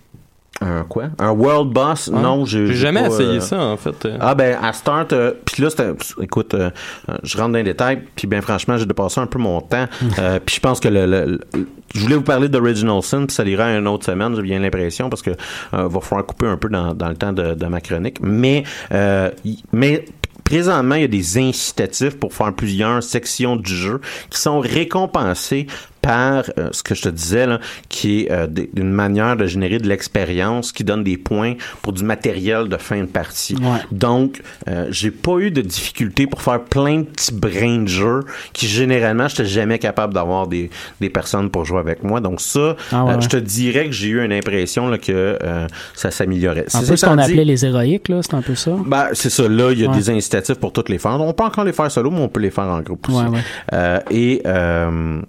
Un 0.60 0.82
quoi? 0.82 1.04
Un 1.20 1.30
world 1.30 1.72
boss? 1.72 2.08
Non, 2.10 2.44
j'ai 2.44 2.74
jamais 2.74 3.02
pas, 3.02 3.06
essayé 3.08 3.36
euh, 3.36 3.40
ça, 3.40 3.60
en 3.60 3.76
fait. 3.76 4.08
ah 4.18 4.34
ben 4.34 4.58
à 4.60 4.72
start 4.72 5.12
euh, 5.12 5.34
puis 5.44 5.62
là 5.62 5.70
c'était 5.70 5.90
écoute 6.20 6.52
euh, 6.54 6.70
je 7.22 7.36
rentre 7.38 7.52
dans 7.52 7.58
les 7.58 7.62
détails 7.64 8.02
puis 8.16 8.26
bien 8.26 8.40
franchement 8.40 8.76
j'ai 8.76 8.84
dépassé 8.86 9.20
un 9.20 9.26
peu 9.28 9.38
mon 9.38 9.60
temps. 9.60 9.86
Euh, 10.18 10.40
puis 10.44 10.56
je 10.56 10.60
pense 10.60 10.80
que 10.80 10.88
le, 10.88 11.06
le- 11.06 11.24
le- 11.54 11.66
je 11.94 12.00
voulais 12.00 12.16
vous 12.16 12.22
parler 12.22 12.48
d'Original 12.48 13.00
Sin 13.02 13.26
puis 13.26 13.34
ça 13.36 13.44
l'ira 13.44 13.70
une 13.70 13.86
autre 13.86 14.04
semaine 14.04 14.34
j'ai 14.34 14.42
bien 14.42 14.58
l'impression 14.58 15.08
parce 15.08 15.22
que 15.22 15.30
va 15.72 16.00
falloir 16.00 16.26
couper 16.26 16.46
un 16.46 16.56
peu 16.56 16.68
dans, 16.68 16.92
dans 16.92 17.08
le 17.08 17.14
temps 17.16 17.32
de, 17.32 17.54
de 17.54 17.66
ma 17.66 17.80
chronique. 17.80 18.18
Mais 18.20 18.64
mais 19.72 20.04
Présentement, 20.44 20.94
il 20.94 21.02
y 21.02 21.04
a 21.04 21.08
des 21.08 21.36
incitatifs 21.36 22.18
pour 22.18 22.32
faire 22.32 22.54
plusieurs 22.54 23.02
sections 23.02 23.54
du 23.54 23.74
jeu 23.74 24.00
qui 24.30 24.40
sont 24.40 24.60
récompensées 24.60 25.66
par 26.00 26.44
euh, 26.58 26.68
ce 26.72 26.82
que 26.82 26.94
je 26.94 27.02
te 27.02 27.08
disais, 27.08 27.46
là, 27.46 27.60
qui 27.88 28.20
est 28.22 28.30
euh, 28.32 28.46
une 28.76 28.90
manière 28.92 29.36
de 29.36 29.46
générer 29.46 29.78
de 29.78 29.88
l'expérience 29.88 30.72
qui 30.72 30.84
donne 30.84 31.04
des 31.04 31.16
points 31.16 31.54
pour 31.82 31.92
du 31.92 32.04
matériel 32.04 32.68
de 32.68 32.76
fin 32.76 33.00
de 33.00 33.06
partie. 33.06 33.56
Ouais. 33.56 33.78
Donc, 33.92 34.42
euh, 34.68 34.86
j'ai 34.90 35.10
pas 35.10 35.38
eu 35.38 35.50
de 35.50 35.60
difficulté 35.60 36.26
pour 36.26 36.42
faire 36.42 36.60
plein 36.62 36.98
de 37.00 37.02
petits 37.04 37.32
brins 37.32 37.82
de 37.82 37.88
jeu 37.88 38.20
qui 38.52 38.66
généralement, 38.68 39.28
j'étais 39.28 39.44
jamais 39.46 39.78
capable 39.78 40.14
d'avoir 40.14 40.46
des, 40.46 40.70
des 41.00 41.10
personnes 41.10 41.50
pour 41.50 41.64
jouer 41.64 41.78
avec 41.80 42.02
moi. 42.02 42.20
Donc 42.20 42.40
ça, 42.40 42.76
Ah 42.92 43.04
ouais, 43.04 43.14
je 43.20 43.28
te 43.28 43.36
dirais 43.36 43.86
que 43.86 43.92
j'ai 43.92 44.08
eu 44.08 44.24
une 44.24 44.32
impression 44.32 44.88
là, 44.88 44.98
que 44.98 45.36
ça 45.94 46.10
s'améliorait. 46.10 46.64
Un 46.72 46.80
C'est 46.80 46.88
peu 46.88 46.96
ce 46.96 47.06
qu'on 47.06 47.18
appelait 47.18 47.44
les 47.44 47.64
héroïques, 47.64 48.08
là, 48.08 48.20
c'est 48.22 48.34
un 48.34 48.42
peu 48.42 48.54
ça? 48.54 48.72
ben, 48.86 49.08
c'est 49.12 49.30
ça. 49.30 49.48
Là, 49.48 49.70
il 49.72 49.80
y 49.80 49.84
a 49.84 49.88
Ouais. 49.90 49.96
des 49.96 50.10
incitatifs 50.10 50.56
pour 50.58 50.72
toutes 50.72 50.88
les 50.90 50.98
faire. 50.98 51.18
On 51.20 51.32
peut 51.32 51.44
encore 51.44 51.64
les 51.64 51.72
faire 51.72 51.90
solo, 51.90 52.10
mais 52.10 52.20
on 52.20 52.28
peut 52.28 52.40
les 52.40 52.50
faire 52.50 52.64
en 52.64 52.80
groupe 52.80 53.08
aussi. 53.08 53.18
Et 54.10 54.42
euh, 54.46 55.20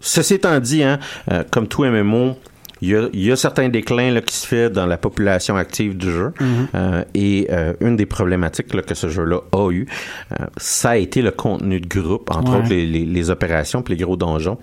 ceci 0.00 0.34
étant 0.34 0.58
dit, 0.60 0.82
hein, 0.82 0.98
euh, 1.30 1.42
comme 1.50 1.66
tout 1.68 1.84
MMO, 1.84 2.36
il 2.82 2.88
y 2.90 2.94
a, 2.96 3.08
il 3.14 3.24
y 3.24 3.32
a 3.32 3.36
certains 3.36 3.70
déclins 3.70 4.10
là, 4.10 4.20
qui 4.20 4.34
se 4.34 4.46
fait 4.46 4.68
dans 4.68 4.84
la 4.84 4.98
population 4.98 5.56
active 5.56 5.96
du 5.96 6.10
jeu. 6.12 6.32
Mm-hmm. 6.38 6.44
Euh, 6.74 7.04
et 7.14 7.46
euh, 7.50 7.72
une 7.80 7.96
des 7.96 8.04
problématiques 8.06 8.74
là, 8.74 8.82
que 8.82 8.94
ce 8.94 9.08
jeu-là 9.08 9.40
a 9.52 9.70
eu, 9.70 9.86
euh, 10.32 10.44
ça 10.58 10.90
a 10.90 10.96
été 10.98 11.22
le 11.22 11.30
contenu 11.30 11.80
de 11.80 11.88
groupe, 11.88 12.30
entre 12.30 12.52
Ouais. 12.52 12.58
autres 12.58 12.68
les, 12.68 12.86
les, 12.86 13.04
les 13.06 13.30
opérations 13.30 13.80
puis 13.82 13.94
les 13.94 14.04
gros 14.04 14.16
donjons. 14.16 14.58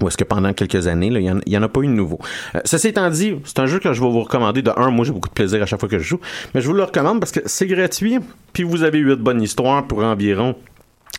Ou 0.00 0.08
est-ce 0.08 0.16
que 0.16 0.24
pendant 0.24 0.52
quelques 0.54 0.86
années, 0.86 1.10
là, 1.10 1.20
il 1.20 1.52
y 1.52 1.58
en- 1.58 1.62
a 1.62 1.68
pas 1.68 1.80
eu 1.80 1.86
de 1.86 1.92
nouveau. 1.92 2.18
Euh, 2.54 2.60
ceci 2.64 2.88
étant 2.88 3.10
dit, 3.10 3.34
c'est 3.44 3.58
un 3.58 3.66
jeu 3.66 3.80
que 3.80 3.92
je 3.92 4.00
vais 4.00 4.08
vous 4.08 4.20
recommander. 4.22 4.62
De 4.62 4.70
un, 4.74 4.90
moi 4.90 5.04
j'ai 5.04 5.12
beaucoup 5.12 5.28
de 5.28 5.34
plaisir 5.34 5.60
à 5.62 5.66
chaque 5.66 5.78
fois 5.80 5.90
que 5.90 5.98
je 5.98 6.04
joue, 6.04 6.20
mais 6.54 6.62
je 6.62 6.68
vous 6.68 6.72
le 6.72 6.84
recommande 6.84 7.18
parce 7.20 7.32
que 7.32 7.40
c'est 7.44 7.66
gratuit, 7.66 8.18
puis 8.54 8.62
vous 8.62 8.82
avez 8.82 8.98
huit 9.00 9.18
bonnes 9.18 9.42
histoires 9.42 9.86
pour 9.86 10.02
environ 10.04 10.54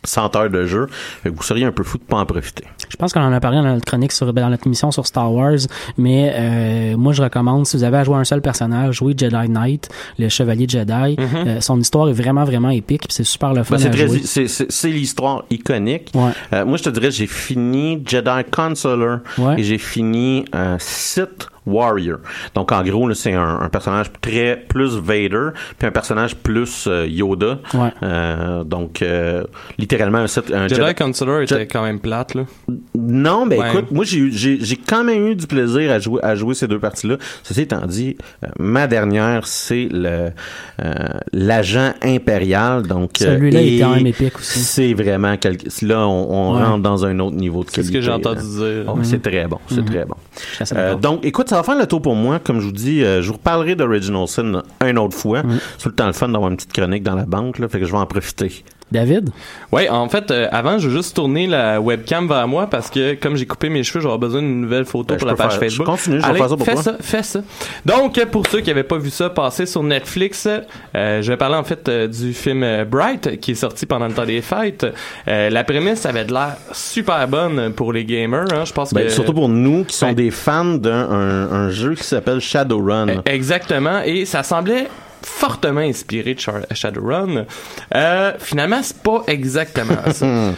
100 0.04 0.36
heures 0.36 0.50
de 0.50 0.64
jeu. 0.66 0.86
Vous 1.24 1.42
seriez 1.42 1.64
un 1.64 1.72
peu 1.72 1.82
fou 1.82 1.98
de 1.98 2.02
pas 2.02 2.16
en 2.18 2.26
profiter. 2.26 2.64
Je 2.88 2.96
pense 2.96 3.12
qu'on 3.12 3.20
en 3.20 3.32
a 3.32 3.40
parlé 3.40 3.58
dans 3.58 3.64
notre 3.74 3.84
chronique 3.84 4.12
sur, 4.12 4.32
ben, 4.32 4.42
dans 4.42 4.50
notre 4.50 4.66
émission 4.66 4.90
sur 4.90 5.06
Star 5.06 5.32
Wars, 5.32 5.58
mais 5.96 6.32
euh, 6.34 6.96
moi 6.96 7.12
je 7.12 7.22
recommande 7.22 7.66
si 7.66 7.76
vous 7.76 7.84
avez 7.84 7.98
à 7.98 8.04
jouer 8.04 8.16
un 8.16 8.24
seul 8.24 8.42
personnage, 8.42 8.96
jouez 8.96 9.14
Jedi 9.16 9.48
Knight, 9.48 9.88
le 10.18 10.28
chevalier 10.28 10.66
Jedi. 10.68 11.16
Euh, 11.18 11.60
son 11.60 11.78
histoire 11.80 12.08
est 12.08 12.12
vraiment 12.14 12.44
vraiment 12.44 12.70
épique, 12.70 13.04
c'est 13.08 13.24
super 13.24 13.52
le 13.54 13.62
fun 13.64 13.76
Ben, 13.76 13.82
c'est 13.92 14.02
à 14.02 14.08
c'est- 14.24 14.48
c'est- 14.48 14.70
c'est 14.70 14.88
l'histoire 14.90 15.44
iconique. 15.50 16.10
Ouais. 16.14 16.30
Euh, 16.52 16.64
moi, 16.64 16.76
je 16.76 16.82
te 16.84 16.90
dirais, 16.90 17.10
j'ai 17.10 17.26
fini 17.26 18.02
Jedi 18.06 18.30
Consular 18.50 19.20
Ouais. 19.38 19.60
et 19.60 19.62
j'ai 19.62 19.78
fini 19.78 20.44
euh, 20.54 20.76
Sith 20.78 21.46
Warrior. 21.66 22.18
Donc, 22.54 22.72
en 22.72 22.82
gros, 22.82 23.06
là, 23.08 23.14
c'est 23.14 23.32
un, 23.34 23.60
un 23.60 23.68
personnage 23.68 24.06
très 24.20 24.56
plus 24.68 24.96
Vader, 24.96 25.50
puis 25.78 25.86
un 25.86 25.92
personnage 25.92 26.34
plus 26.36 26.86
euh, 26.88 27.06
Yoda. 27.08 27.58
Ouais. 27.74 27.90
Euh, 28.02 28.64
donc, 28.64 29.02
euh, 29.02 29.44
littéralement, 29.78 30.18
un, 30.18 30.24
un 30.24 30.68
Jedi 30.68 30.74
Jedi- 30.80 30.94
Consular 30.94 31.42
était 31.42 31.60
Je- 31.60 31.64
quand 31.64 31.82
même 31.84 32.00
plate, 32.00 32.34
là. 32.34 32.42
Non, 32.94 33.46
ben 33.46 33.60
Ouais. 33.60 33.68
écoute, 33.72 33.90
moi 33.90 34.04
j'ai 34.04 34.18
eu- 34.18 34.32
j'ai 34.32 34.58
j'ai 34.60 34.76
quand 34.76 35.04
même 35.04 35.26
eu 35.26 35.34
du 35.34 35.46
plaisir 35.46 35.90
à 35.90 35.98
jouer 35.98 36.20
à 36.22 36.34
jouer 36.34 36.54
ces 36.54 36.66
deux 36.68 36.78
parties-là. 36.78 37.16
Ceci 37.42 37.62
étant 37.62 37.84
dit, 37.86 38.16
euh, 38.44 38.48
ma 38.58 38.86
dernière 38.86 39.46
c'est 39.46 39.88
le 39.90 40.30
euh, 40.82 40.92
l'agent 41.32 41.92
impérial. 42.02 42.82
Donc 42.82 43.20
euh, 43.22 43.36
Celui-là, 43.36 43.60
il 43.60 43.76
est 43.78 43.80
quand 43.82 43.94
même 43.94 44.06
épique 44.06 44.36
aussi. 44.38 44.58
C'est 44.60 44.94
vraiment 44.94 45.36
quelque. 45.36 45.66
Là, 45.82 46.06
on, 46.06 46.30
on 46.30 46.56
Ouais. 46.56 46.62
rentre 46.64 46.82
dans 46.82 47.04
un 47.04 47.18
autre 47.18 47.36
niveau 47.36 47.64
de 47.64 47.70
C'est 47.70 47.82
ce 47.82 47.90
qualité. 47.92 47.94
que 47.98 48.00
j'ai 48.04 48.10
entendu 48.12 48.40
là. 48.40 48.82
dire. 48.82 48.84
Oh, 48.94 48.98
C'est 49.02 49.22
très 49.22 49.46
bon, 49.46 49.58
c'est 49.68 49.76
Mhm. 49.80 49.84
très 49.84 50.04
bon. 50.04 50.14
Euh, 50.74 50.94
donc, 50.94 51.24
écoute, 51.24 51.51
ça 51.52 51.58
va 51.58 51.64
faire 51.64 51.76
le 51.76 51.86
tour 51.86 52.00
pour 52.00 52.14
moi. 52.14 52.38
Comme 52.38 52.60
je 52.60 52.64
vous 52.64 52.72
dis, 52.72 53.04
euh, 53.04 53.20
je 53.20 53.26
vous 53.26 53.34
reparlerai 53.34 53.74
d'Original 53.74 54.26
Sin 54.26 54.62
une 54.82 54.98
autre 54.98 55.14
fois. 55.14 55.42
Mhm. 55.42 55.58
C'est 55.76 55.82
tout 55.82 55.88
le 55.90 55.94
temps 55.94 56.06
le 56.06 56.14
fun 56.14 56.30
d'avoir 56.30 56.50
une 56.50 56.56
petite 56.56 56.72
chronique 56.72 57.02
dans 57.02 57.14
la 57.14 57.26
banque, 57.26 57.58
là, 57.58 57.68
fait 57.68 57.78
que 57.78 57.84
je 57.84 57.92
vais 57.92 57.98
en 57.98 58.06
profiter. 58.06 58.64
David? 58.92 59.30
Ouais, 59.72 59.88
en 59.88 60.08
fait, 60.08 60.30
euh, 60.30 60.46
avant, 60.52 60.78
je 60.78 60.88
veux 60.88 60.96
juste 60.96 61.16
tourner 61.16 61.46
la 61.46 61.80
webcam 61.80 62.28
vers 62.28 62.46
moi 62.46 62.66
parce 62.68 62.90
que 62.90 63.14
comme 63.14 63.36
j'ai 63.36 63.46
coupé 63.46 63.68
mes 63.68 63.82
cheveux, 63.82 64.00
j'aurai 64.00 64.18
besoin 64.18 64.40
d'une 64.42 64.60
nouvelle 64.60 64.84
photo 64.84 65.14
Ben, 65.14 65.18
pour 65.18 65.28
je 65.28 65.32
la 65.32 65.36
page 65.36 65.50
faire- 65.52 65.60
Facebook. 65.60 65.86
je 65.86 65.90
continue, 65.90 66.20
je 66.20 66.26
vais 66.26 66.38
faire 66.38 66.48
ça 66.48 66.56
pour 66.56 66.66
fais 66.66 66.74
toi. 66.74 66.82
ça, 66.82 66.96
fais 67.00 67.22
ça. 67.22 67.40
Donc, 67.86 68.24
pour 68.26 68.46
ceux 68.46 68.60
qui 68.60 68.68
n'avaient 68.68 68.82
pas 68.84 68.98
vu 68.98 69.10
ça 69.10 69.30
passer 69.30 69.66
sur 69.66 69.82
Netflix, 69.82 70.46
euh, 70.46 71.22
je 71.22 71.30
vais 71.32 71.36
parler 71.36 71.56
en 71.56 71.64
fait 71.64 71.88
euh, 71.88 72.06
du 72.06 72.32
film 72.34 72.84
Bright 72.84 73.40
qui 73.40 73.52
est 73.52 73.54
sorti 73.56 73.86
pendant 73.86 74.06
le 74.06 74.14
temps 74.14 74.26
des 74.26 74.42
fêtes. 74.42 74.86
Euh, 75.28 75.50
la 75.50 75.64
prémisse 75.64 76.06
avait 76.06 76.24
de 76.24 76.32
l'air 76.32 76.56
super 76.72 77.26
bonne 77.28 77.72
pour 77.72 77.92
les 77.92 78.04
gamers. 78.04 78.46
Hein. 78.52 78.64
Je 78.64 78.72
pense 78.72 78.92
Ben, 78.92 79.04
que 79.06 79.08
Surtout 79.10 79.32
pour 79.34 79.48
nous 79.48 79.84
qui 79.84 79.96
sont 79.96 80.06
Ouais. 80.06 80.14
des 80.14 80.30
fans 80.30 80.64
d'un 80.64 81.08
un, 81.10 81.50
un 81.52 81.70
jeu 81.70 81.94
qui 81.94 82.04
s'appelle 82.04 82.40
Shadowrun. 82.40 83.08
Euh, 83.08 83.14
Exactement. 83.24 84.00
Et 84.04 84.24
ça 84.24 84.42
semblait 84.42 84.88
fortement 85.26 85.80
inspiré 85.80 86.34
de 86.34 86.40
Shadowrun. 86.74 87.46
Euh, 87.94 88.32
finalement, 88.38 88.82
c'est 88.82 89.02
pas 89.02 89.22
exactement 89.26 89.96
ça. 90.12 90.52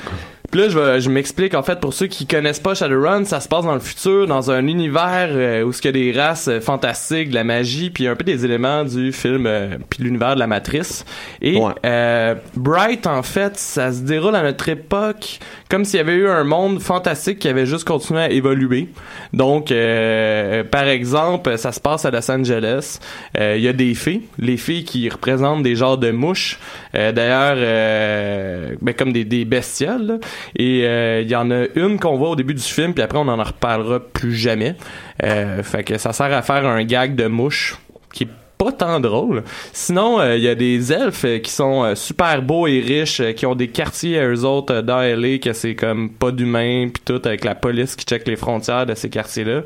Puis 0.55 0.63
là, 0.63 0.69
je, 0.69 0.79
vais- 0.79 1.01
je 1.01 1.11
m'explique. 1.11 1.53
En 1.55 1.65
fait, 1.65 1.81
pour 1.81 1.93
ceux 1.93 2.07
qui 2.07 2.29
connaissent 2.29 2.61
pas 2.61 2.77
Shadowrun, 2.77 3.25
ça 3.25 3.41
se 3.41 3.49
passe 3.49 3.65
dans 3.65 3.75
le 3.75 3.81
futur, 3.81 4.29
dans 4.29 4.53
un 4.53 4.69
univers 4.69 5.31
euh, 5.33 5.65
où 5.65 5.73
il 5.73 5.85
y 5.85 5.89
a 5.89 5.91
des 5.91 6.13
races 6.13 6.47
euh, 6.47 6.61
fantastiques, 6.61 7.31
de 7.31 7.35
la 7.35 7.43
magie, 7.43 7.91
puis 7.91 8.07
un 8.07 8.15
peu 8.15 8.23
des 8.23 8.45
éléments 8.45 8.85
du 8.85 9.11
film, 9.11 9.47
euh, 9.49 9.71
puis 9.91 9.99
de 9.99 10.05
l'univers 10.05 10.37
de 10.37 10.39
la 10.39 10.47
Matrice. 10.47 11.05
Et 11.43 11.57
Ouais. 11.59 11.73
euh, 11.85 12.37
Bright, 12.55 13.09
en 13.09 13.25
fait, 13.25 13.57
ça 13.57 13.91
se 13.91 14.03
déroule 14.03 14.37
à 14.37 14.45
notre 14.45 14.69
époque 14.69 15.41
comme 15.69 15.85
s'il 15.85 15.97
y 15.97 16.01
avait 16.01 16.15
eu 16.15 16.29
un 16.29 16.45
monde 16.45 16.81
fantastique 16.81 17.41
qui 17.41 17.49
avait 17.49 17.67
juste 17.67 17.83
continué 17.85 18.21
à 18.21 18.31
évoluer. 18.31 18.87
Donc, 19.33 19.73
euh, 19.73 20.63
par 20.63 20.87
exemple, 20.87 21.59
ça 21.59 21.73
se 21.73 21.81
passe 21.81 22.05
à 22.05 22.13
Los 22.13 22.31
Angeles. 22.31 23.01
Euh, 23.41 23.55
Il 23.57 23.63
y 23.65 23.67
a 23.67 23.73
des 23.73 23.95
fées, 23.95 24.21
les 24.39 24.57
fées 24.57 24.85
qui 24.85 25.09
représentent 25.09 25.65
des 25.65 25.75
genres 25.75 25.99
de 25.99 26.13
mouches. 26.13 26.61
Euh, 26.95 27.11
D'ailleurs, 27.11 27.57
euh, 27.57 28.77
ben, 28.81 28.95
comme 28.95 29.13
des, 29.13 29.25
des 29.25 29.45
bestioles. 29.45 30.07
là. 30.07 30.15
Et 30.57 30.82
euh, 30.84 31.22
il 31.22 31.30
y 31.30 31.36
en 31.36 31.51
a 31.51 31.64
une 31.74 31.99
qu'on 31.99 32.16
voit 32.16 32.30
au 32.30 32.36
début 32.36 32.55
du 32.55 32.62
film, 32.62 32.95
puis 32.95 33.03
après 33.03 33.18
on 33.18 33.28
en 33.28 33.42
reparlera 33.42 34.01
plus 34.01 34.34
jamais. 34.34 34.76
Euh, 35.22 35.62
fait 35.62 35.84
que 35.84 35.99
ça 35.99 36.12
sert 36.12 36.32
à 36.32 36.42
faire 36.42 36.66
un 36.66 36.84
gag 36.84 37.14
de 37.14 37.26
mouche 37.26 37.76
qui 38.12 38.24
est 38.24 38.28
pas 38.59 38.72
tant 38.72 39.01
drôle. 39.01 39.42
Sinon, 39.72 40.20
euh, 40.20 40.36
il 40.36 40.42
y 40.42 40.49
a 40.49 40.55
des 40.55 40.92
elfes 40.92 41.24
euh, 41.24 41.38
qui 41.38 41.51
sont 41.51 41.84
euh, 41.84 41.95
super 41.95 42.42
beaux 42.42 42.66
et 42.66 42.80
riches, 42.80 43.20
euh, 43.20 43.32
qui 43.32 43.47
ont 43.47 43.55
des 43.55 43.68
quartiers 43.68 44.18
à 44.18 44.28
eux 44.28 44.45
autres 44.45 44.74
euh, 44.74 44.82
dans 44.82 45.01
LA, 45.01 45.38
que 45.38 45.53
c'est 45.53 45.74
comme 45.74 46.11
pas 46.11 46.30
d'humains, 46.30 46.88
puis 46.92 47.03
tout, 47.05 47.20
avec 47.24 47.45
la 47.45 47.55
police 47.55 47.97
qui 47.97 48.05
check 48.05 48.26
les 48.26 48.36
frontières 48.36 48.86
de 48.86 48.95
ces 48.95 49.11
quartiers-là. 49.11 49.62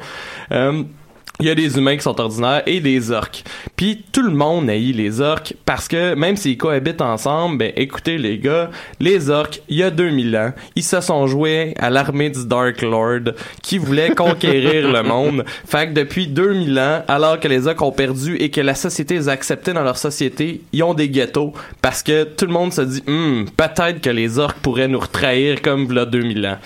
Il 1.41 1.47
y 1.47 1.51
a 1.51 1.55
des 1.55 1.79
humains 1.79 1.97
qui 1.97 2.03
sont 2.03 2.21
ordinaires 2.21 2.65
et 2.67 2.81
des 2.81 3.13
orques. 3.13 3.45
Puis 3.77 4.03
tout 4.11 4.23
le 4.23 4.33
monde 4.33 4.69
haït 4.69 4.93
les 4.93 5.21
orques 5.21 5.55
parce 5.65 5.87
que 5.87 6.15
même 6.15 6.37
s'ils 6.37 6.59
cohabitent 6.59 7.01
ensemble, 7.01 7.59
ben 7.59 7.73
écoutez 7.77 8.19
les 8.19 8.39
gars, 8.39 8.71
les 8.99 9.31
orques, 9.31 9.63
il 9.69 9.77
y 9.77 9.85
a 9.85 9.91
2000 9.91 10.37
ans, 10.37 10.53
ils 10.75 10.83
se 10.83 11.01
sont 11.01 11.29
joués 11.29 11.75
à 11.79 11.91
l'armée 11.91 12.31
du 12.31 12.45
Dark 12.45 12.83
Lord 12.83 13.35
qui 13.63 13.79
voulait 13.79 14.11
conquérir 14.11 14.91
le 14.91 15.03
monde. 15.05 15.45
Fait 15.65 15.89
que 15.89 15.93
depuis 15.93 16.27
2000 16.27 16.77
ans, 16.77 17.05
alors 17.07 17.39
que 17.39 17.47
les 17.47 17.69
orques 17.69 17.83
ont 17.83 17.93
perdu 17.93 18.35
et 18.37 18.51
que 18.51 18.61
la 18.61 18.75
société 18.75 19.15
les 19.15 19.29
a 19.29 19.33
acceptés 19.33 19.73
dans 19.73 19.85
leur 19.85 19.97
société, 19.97 20.63
ils 20.73 20.83
ont 20.83 20.95
des 20.95 21.09
ghettos 21.09 21.53
parce 21.81 22.03
que 22.03 22.25
tout 22.25 22.47
le 22.47 22.53
monde 22.53 22.73
se 22.73 22.83
dit 22.83 23.05
Hmm, 23.07 23.45
peut-être 23.57 24.01
que 24.01 24.11
les 24.11 24.41
orques 24.41 24.59
pourraient 24.59 24.89
nous 24.89 24.99
retrahir 24.99 25.63
comme 25.63 25.87
v'là 25.87 26.05
2000 26.05 26.47
ans. 26.47 26.59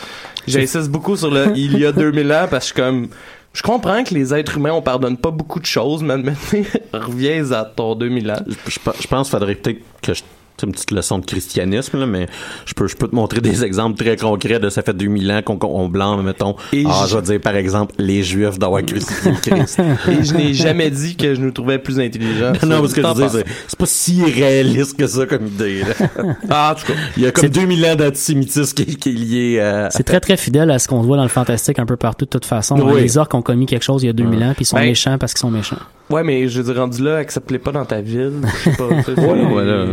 J'insiste 0.48 0.88
beaucoup 0.88 1.16
sur 1.16 1.30
le 1.30 1.52
il 1.54 1.78
y 1.78 1.84
a 1.84 1.92
2000 1.92 2.32
ans 2.32 2.46
parce 2.50 2.72
que 2.72 2.80
comme 2.80 3.08
je 3.52 3.62
comprends 3.62 4.02
que 4.02 4.14
les 4.14 4.32
êtres 4.32 4.56
humains, 4.56 4.72
on 4.72 4.82
pardonne 4.82 5.16
pas 5.16 5.30
beaucoup 5.30 5.60
de 5.60 5.66
choses, 5.66 6.02
mais 6.02 6.16
maintenant, 6.16 6.62
reviens 6.92 7.50
à 7.52 7.64
ton 7.64 7.94
2000 7.94 8.30
ans. 8.30 8.36
Je, 8.66 8.78
pense 9.08 9.28
qu'il 9.28 9.30
faudrait 9.30 9.54
peut-être 9.54 9.80
que 10.00 10.14
je 10.14 10.22
c'est 10.58 10.66
une 10.66 10.72
petite 10.72 10.90
leçon 10.92 11.18
de 11.18 11.24
christianisme, 11.26 11.98
là, 11.98 12.06
mais 12.06 12.26
je 12.66 12.74
peux, 12.74 12.86
je 12.86 12.94
peux 12.96 13.08
te 13.08 13.14
montrer 13.14 13.40
des 13.40 13.64
exemples 13.64 13.96
très 14.02 14.16
concrets 14.16 14.60
de 14.60 14.68
ça 14.68 14.82
fait 14.82 14.92
2000 14.96 15.32
ans 15.32 15.42
qu'on 15.42 15.58
on 15.62 15.88
blâme, 15.88 16.22
mettons. 16.22 16.54
Et 16.72 16.84
ah, 16.86 17.04
je- 17.08 17.16
vais 17.16 17.22
dire, 17.22 17.40
par 17.40 17.56
exemple, 17.56 17.94
les 17.98 18.22
Juifs 18.22 18.58
d'avoir 18.58 18.84
crucifié 18.84 19.32
le 19.32 19.36
Christ. 19.56 19.80
Et 20.08 20.22
je 20.24 20.34
n'ai 20.34 20.54
jamais 20.54 20.90
dit 20.90 21.16
que 21.16 21.34
je 21.34 21.40
nous 21.40 21.50
trouvais 21.50 21.78
plus 21.78 21.98
intelligents. 21.98 22.52
non, 22.64 22.80
parce 22.80 22.92
que 22.92 23.00
je 23.00 23.06
T'en 23.06 23.14
veux 23.14 23.22
dire, 23.22 23.32
penses? 23.32 23.40
c'est- 23.44 23.66
c'est 23.68 23.78
pas 23.78 23.86
si 23.86 24.22
réaliste 24.24 24.96
que 24.96 25.06
ça 25.06 25.26
comme 25.26 25.46
idée. 25.48 25.82
là. 25.82 26.24
Ah, 26.48 26.74
en 26.76 26.78
tout 26.80 26.86
cas. 26.86 26.98
Il 27.16 27.22
y 27.24 27.26
a 27.26 27.32
comme 27.32 27.42
C'est- 27.44 27.48
2000 27.50 27.84
ans 27.86 27.96
d'antisémitisme 27.96 28.74
qui, 28.74 28.96
qui 28.96 29.08
est 29.08 29.12
lié 29.12 29.60
à... 29.60 29.88
C'est 29.90 30.04
très 30.04 30.20
très 30.20 30.36
fidèle 30.36 30.70
à 30.70 30.78
ce 30.78 30.86
qu'on 30.86 31.00
voit 31.00 31.16
dans 31.16 31.22
le 31.24 31.28
fantastique 31.28 31.78
un 31.78 31.86
peu 31.86 31.96
partout 31.96 32.24
de 32.24 32.30
toute 32.30 32.44
façon. 32.46 32.78
Oui. 32.78 33.00
Les 33.00 33.18
orques 33.18 33.34
ont 33.34 33.42
commis 33.42 33.66
quelque 33.66 33.82
chose 33.84 34.02
il 34.02 34.06
y 34.06 34.10
a 34.10 34.12
2000 34.12 34.42
ans 34.44 34.52
puis 34.54 34.62
ils 34.62 34.66
sont 34.66 34.76
Ben- 34.76 34.84
méchants 34.84 35.18
parce 35.18 35.32
qu'ils 35.32 35.40
sont 35.40 35.50
méchants. 35.50 35.76
Ouais, 36.10 36.22
mais 36.22 36.48
je 36.48 36.60
veux 36.60 36.72
dire, 36.72 36.80
rendu 36.82 37.02
là, 37.02 37.16
accepte-les 37.16 37.58
pas 37.58 37.72
dans 37.72 37.84
ta 37.84 38.00
ville. 38.00 38.42
Je 38.44 38.70
sais 38.70 38.76
pas. 38.76 38.86
Ouais, 38.86 39.44
voilà. 39.46 39.86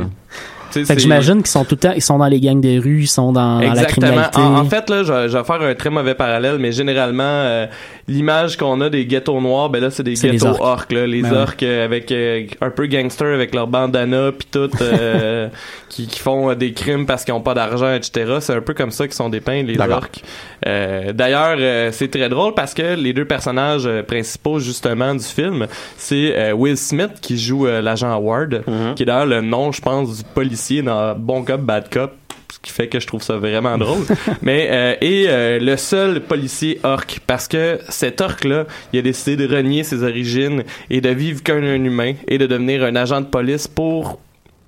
Fait 0.72 1.00
j'imagine 1.00 1.38
qu'ils 1.38 1.48
sont 1.48 1.66
tout 1.66 1.76
le 1.76 1.80
temps 1.80 1.94
ils 1.96 2.02
sont 2.02 2.18
dans 2.18 2.28
les 2.28 2.40
gangs 2.40 2.62
des 2.62 2.80
rues, 2.80 3.02
ils 3.02 3.08
sont 3.08 3.32
dans, 3.32 3.56
dans 3.56 3.60
la 3.60 3.68
Exactement. 3.68 4.08
criminalité. 4.08 4.40
En, 4.42 4.56
en 4.60 4.66
fait, 4.66 4.90
là, 4.90 5.04
je, 5.04 5.28
je 5.28 5.38
vais 5.38 5.44
faire 5.44 5.62
un 5.62 5.76
très 5.76 5.90
mauvais 5.90 6.16
parallèle, 6.16 6.58
mais 6.60 6.72
généralement, 6.72 7.24
euh, 7.24 7.66
l'image 8.08 8.58
qu'on 8.58 8.80
a 8.82 8.90
des 8.90 9.06
ghettos 9.06 9.40
noirs, 9.42 9.70
ben 9.70 9.82
là, 9.82 9.90
c'est 9.92 10.04
des 10.04 10.14
ghettos 10.14 10.48
orques. 10.48 10.62
orques, 10.62 10.92
là. 10.92 11.08
Les 11.08 11.22
Ben 11.22 11.34
orques 11.34 11.64
euh, 11.64 11.86
avec 11.86 12.12
euh, 12.12 12.44
un 12.62 12.70
peu 12.70 12.88
gangster, 12.88 13.34
avec 13.34 13.54
leur 13.56 13.68
bandana, 13.68 14.32
puis 14.32 14.48
tout, 14.52 14.70
euh, 14.82 15.48
qui, 15.90 16.08
qui 16.08 16.20
font 16.20 16.50
euh, 16.52 16.56
des 16.56 16.74
crimes 16.74 17.06
parce 17.06 17.24
qu'ils 17.26 17.34
ont 17.34 17.42
pas 17.42 17.54
d'argent, 17.54 17.94
etc. 17.94 18.38
C'est 18.40 18.54
un 18.54 18.62
peu 18.62 18.74
comme 18.74 18.92
ça 18.92 19.06
qu'ils 19.08 19.16
sont 19.16 19.30
dépeints, 19.30 19.64
les 19.64 19.80
orques. 19.80 20.22
Euh, 20.68 21.14
D'ailleurs, 21.14 21.56
euh, 21.60 21.90
c'est 21.92 22.10
très 22.10 22.30
drôle 22.30 22.54
parce 22.54 22.74
que 22.74 22.96
les 22.96 23.14
deux 23.14 23.26
personnages 23.26 23.84
euh, 23.86 24.04
principaux, 24.04 24.60
justement, 24.60 25.16
du 25.16 25.24
film, 25.24 25.68
c'est 25.98 26.34
euh, 26.36 26.52
Will 26.54 26.78
Smith 26.78 27.12
qui 27.22 27.38
joue 27.38 27.66
euh, 27.68 27.82
l'agent 27.82 28.16
Ward, 28.18 28.64
qui 28.96 29.04
est 29.04 29.06
d'ailleurs 29.06 29.26
le 29.26 29.42
nom, 29.42 29.72
je 29.72 29.82
pense, 29.82 30.18
du 30.18 30.24
policier 30.24 30.59
dans 30.84 31.16
Bon 31.16 31.44
Cop, 31.44 31.62
Bad 31.62 31.90
Cop 31.90 32.14
ce 32.52 32.60
qui 32.60 32.72
fait 32.72 32.88
que 32.88 33.00
je 33.00 33.08
trouve 33.08 33.22
ça 33.22 33.38
vraiment 33.38 33.78
drôle. 33.78 34.04
Mais 34.42 34.70
euh, 34.72 34.96
et 35.02 35.26
euh, 35.28 35.60
le 35.60 35.78
seul 35.78 36.22
policier 36.22 36.80
orc 36.84 37.06
parce 37.28 37.48
que 37.48 37.80
cet 37.90 38.22
orc 38.22 38.44
là, 38.44 38.66
il 38.92 39.00
a 39.00 39.02
décidé 39.02 39.36
de 39.48 39.56
renier 39.56 39.84
ses 39.84 40.04
origines 40.04 40.64
et 40.90 41.00
de 41.00 41.10
vivre 41.10 41.44
comme 41.44 41.64
un 41.64 41.84
humain 41.84 42.14
et 42.28 42.38
de 42.38 42.48
devenir 42.48 42.84
un 42.84 42.96
agent 42.96 43.22
de 43.22 43.28
police 43.28 43.68
pour 43.68 44.20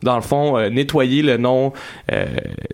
dans 0.04 0.16
le 0.16 0.22
fond 0.22 0.58
euh, 0.58 0.70
nettoyer 0.70 1.22
le 1.22 1.38
nom 1.38 1.74
euh, 2.12 2.26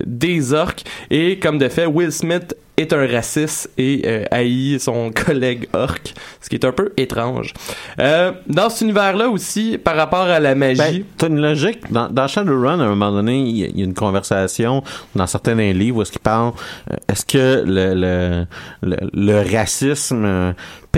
des 0.06 0.54
orques 0.54 0.84
et 1.10 1.40
comme 1.40 1.58
de 1.58 1.70
fait 1.70 1.86
Will 1.86 2.12
Smith 2.12 2.56
est 2.78 2.94
un 2.94 3.08
raciste 3.08 3.72
et 3.78 4.04
euh, 4.06 4.26
haït 4.30 4.80
son 4.80 5.12
collègue 5.26 5.68
orc, 5.74 6.14
ce 6.40 6.48
qui 6.48 6.56
est 6.56 6.66
un 6.66 6.72
peu 6.72 6.94
étrange. 6.96 7.54
Euh, 8.00 8.32
dans 8.48 8.70
cet 8.70 8.82
univers-là 8.82 9.30
aussi, 9.30 9.80
par 9.80 9.96
rapport 9.96 10.22
à 10.22 10.40
la 10.40 10.54
magie, 10.54 10.78
Ben, 10.78 11.04
t'as 11.18 11.28
une 11.28 11.42
logique. 11.42 11.92
Dans, 11.92 12.08
dans 12.08 12.28
Shadowrun, 12.28 12.80
à 12.80 12.84
un 12.84 12.90
moment 12.90 13.12
donné, 13.12 13.40
il 13.40 13.58
y, 13.58 13.80
y 13.80 13.82
a 13.82 13.86
une 13.86 13.96
conversation 13.96 14.84
dans 15.16 15.26
certains 15.26 15.56
livres 15.56 15.98
où 15.98 16.02
est-ce 16.04 16.20
parlent 16.20 16.54
euh, 16.92 16.96
est-ce 17.10 17.26
que 17.26 17.64
le, 17.66 17.96
le, 17.96 18.46
le, 18.84 18.98
le 19.12 19.58
racisme 19.58 20.24
euh, 20.26 20.54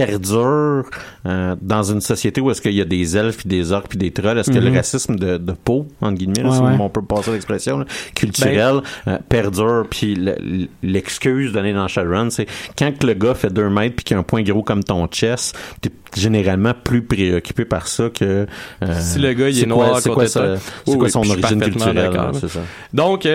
perdure 0.05 0.85
euh, 1.25 1.55
dans 1.61 1.83
une 1.83 2.01
société 2.01 2.39
où 2.41 2.49
est-ce 2.51 2.61
qu'il 2.61 2.73
y 2.73 2.81
a 2.81 2.85
des 2.85 3.17
elfes 3.17 3.37
puis 3.37 3.49
des 3.49 3.71
orques 3.71 3.87
puis 3.89 3.97
des 3.97 4.11
trolls 4.11 4.37
est-ce 4.37 4.51
que 4.51 4.57
le 4.57 4.71
racisme 4.75 5.15
de, 5.17 5.37
de 5.37 5.51
peau 5.51 5.87
entre 6.01 6.17
guillemets 6.17 6.43
là, 6.43 6.51
si 6.51 6.61
ouais. 6.61 6.77
on 6.79 6.89
peut 6.89 7.01
passer 7.01 7.31
l'expression 7.31 7.79
là, 7.79 7.85
culturelle 8.15 8.81
euh, 9.07 9.17
perdure 9.27 9.85
puis 9.89 10.15
le- 10.15 10.67
l'excuse 10.83 11.51
donnée 11.51 11.73
dans 11.73 11.87
Shadowrun 11.87 12.29
c'est 12.29 12.47
quand 12.77 12.97
que 12.97 13.05
le 13.05 13.13
gars 13.13 13.33
fait 13.33 13.51
deux 13.51 13.69
mètres 13.69 13.95
puis 13.97 14.05
qu'il 14.05 14.17
a 14.17 14.19
un 14.21 14.23
point 14.23 14.41
gros 14.43 14.63
comme 14.63 14.83
ton 14.83 15.07
chest 15.07 15.57
t'es 15.81 15.91
généralement 16.15 16.73
plus 16.83 17.03
préoccupé 17.03 17.65
par 17.65 17.87
ça 17.87 18.09
que 18.09 18.47
euh, 18.83 18.99
Si 18.99 19.19
le 19.19 19.33
gars, 19.33 19.49
il 19.49 19.61
est 19.61 19.65
noir 19.67 19.97
à 19.97 20.01
c'est 20.01 20.09
côté 20.09 20.27
c'est 20.27 20.41
Oui, 20.87 20.97
quoi 20.97 21.09
son 21.09 21.19
origine 21.29 21.61
culturelle 21.61 22.11
là, 22.11 22.31
ça 22.33 22.61
Donc, 22.93 23.27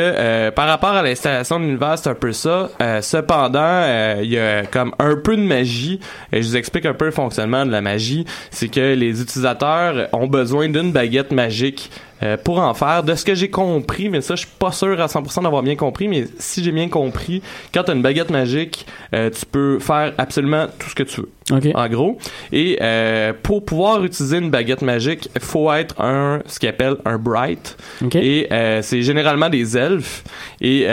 par 0.56 0.66
rapport 0.66 0.90
à 0.90 1.02
l'installation 1.04 1.60
de 1.60 1.66
l'univers, 1.66 1.96
c'est 1.98 2.10
un 2.10 2.14
peu 2.16 2.32
ça. 2.32 2.70
Cependant, 3.00 3.84
il 4.20 4.28
y 4.28 4.38
a 4.38 4.66
comme 4.66 4.92
un 4.98 5.14
peu 5.14 5.36
de 5.36 5.42
magie. 5.42 6.00
Et 6.32 6.42
je 6.42 6.48
vous 6.54 6.58
explique 6.58 6.86
un 6.86 6.94
peu 6.94 7.06
le 7.06 7.10
fonctionnement 7.10 7.66
de 7.66 7.70
la 7.70 7.80
magie. 7.80 8.24
C'est 8.50 8.68
que 8.68 8.94
les 8.94 9.20
utilisateurs 9.20 10.08
ont 10.12 10.26
besoin 10.26 10.68
d'une 10.68 10.92
baguette 10.92 11.32
magique 11.32 11.90
euh, 12.22 12.36
pour 12.36 12.60
en 12.60 12.72
faire. 12.74 13.02
De 13.02 13.14
ce 13.14 13.24
que 13.24 13.34
j'ai 13.34 13.50
compris, 13.50 14.08
mais 14.08 14.20
ça, 14.20 14.36
je 14.36 14.40
suis 14.42 14.54
pas 14.58 14.70
sûr 14.70 15.00
à 15.00 15.06
100% 15.06 15.42
d'avoir 15.42 15.62
bien 15.62 15.74
compris, 15.74 16.06
mais 16.06 16.26
si 16.38 16.62
j'ai 16.62 16.70
bien 16.70 16.88
compris, 16.88 17.42
quand 17.72 17.82
tu 17.82 17.90
as 17.90 17.94
une 17.94 18.02
baguette 18.02 18.30
magique, 18.30 18.86
euh, 19.14 19.30
tu 19.30 19.44
peux 19.46 19.80
faire 19.80 20.12
absolument 20.16 20.66
tout 20.78 20.88
ce 20.88 20.94
que 20.94 21.02
tu 21.02 21.22
veux 21.22 21.30
OK. 21.50 21.66
en 21.74 21.88
gros. 21.88 22.18
Et 22.52 22.78
euh, 22.80 23.32
pour 23.42 23.64
pouvoir 23.64 24.04
utiliser 24.04 24.38
une 24.38 24.50
baguette 24.50 24.82
magique, 24.82 25.28
il 25.34 25.42
faut 25.42 25.72
être 25.72 26.00
un 26.00 26.40
ce 26.46 26.60
qu'ils 26.60 26.68
appellent 26.68 26.96
un 27.04 27.18
bright. 27.18 27.76
OK. 28.04 28.14
Et 28.14 28.48
c'est 28.82 29.02
généralement 29.02 29.48
des 29.50 29.76
elfes. 29.76 30.22
Et 30.60 30.86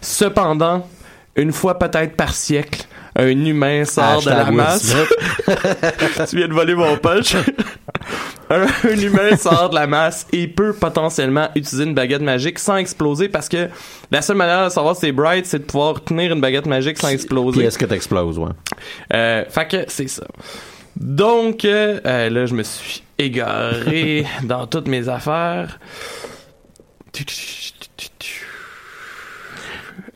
cependant, 0.00 0.86
une 1.38 1.52
fois 1.52 1.78
peut-être 1.78 2.14
par 2.16 2.34
siècle, 2.34 2.84
un 3.16 3.28
humain 3.28 3.84
sort 3.84 4.22
de 4.22 4.30
la 4.30 4.50
masse. 4.50 4.94
tu 6.28 6.36
viens 6.36 6.48
de 6.48 6.52
voler 6.52 6.74
mon 6.74 6.96
punch. 6.98 7.34
un, 8.50 8.66
un 8.84 8.96
humain 8.96 9.36
sort 9.36 9.70
de 9.70 9.74
la 9.74 9.86
masse 9.86 10.26
et 10.32 10.46
peut 10.46 10.72
potentiellement 10.72 11.48
utiliser 11.54 11.84
une 11.84 11.94
baguette 11.94 12.22
magique 12.22 12.58
sans 12.58 12.76
exploser 12.76 13.28
parce 13.28 13.48
que 13.48 13.68
la 14.10 14.22
seule 14.22 14.36
manière 14.36 14.66
de 14.66 14.70
savoir 14.70 14.94
si 14.94 15.02
c'est 15.02 15.12
bright, 15.12 15.46
c'est 15.46 15.60
de 15.60 15.64
pouvoir 15.64 16.02
tenir 16.02 16.32
une 16.32 16.40
baguette 16.40 16.66
magique 16.66 16.98
sans 16.98 17.08
puis 17.08 17.14
exploser. 17.14 17.64
est-ce 17.64 17.78
que 17.78 17.86
t'exploses 17.86 18.38
ouais? 18.38 18.50
Euh, 19.14 19.44
fait 19.48 19.68
que 19.68 19.84
c'est 19.88 20.08
ça. 20.08 20.26
Donc, 20.96 21.64
euh, 21.64 22.00
euh, 22.04 22.28
là, 22.28 22.46
je 22.46 22.54
me 22.54 22.62
suis 22.62 23.02
égaré 23.18 24.26
dans 24.42 24.66
toutes 24.66 24.88
mes 24.88 25.08
affaires. 25.08 25.78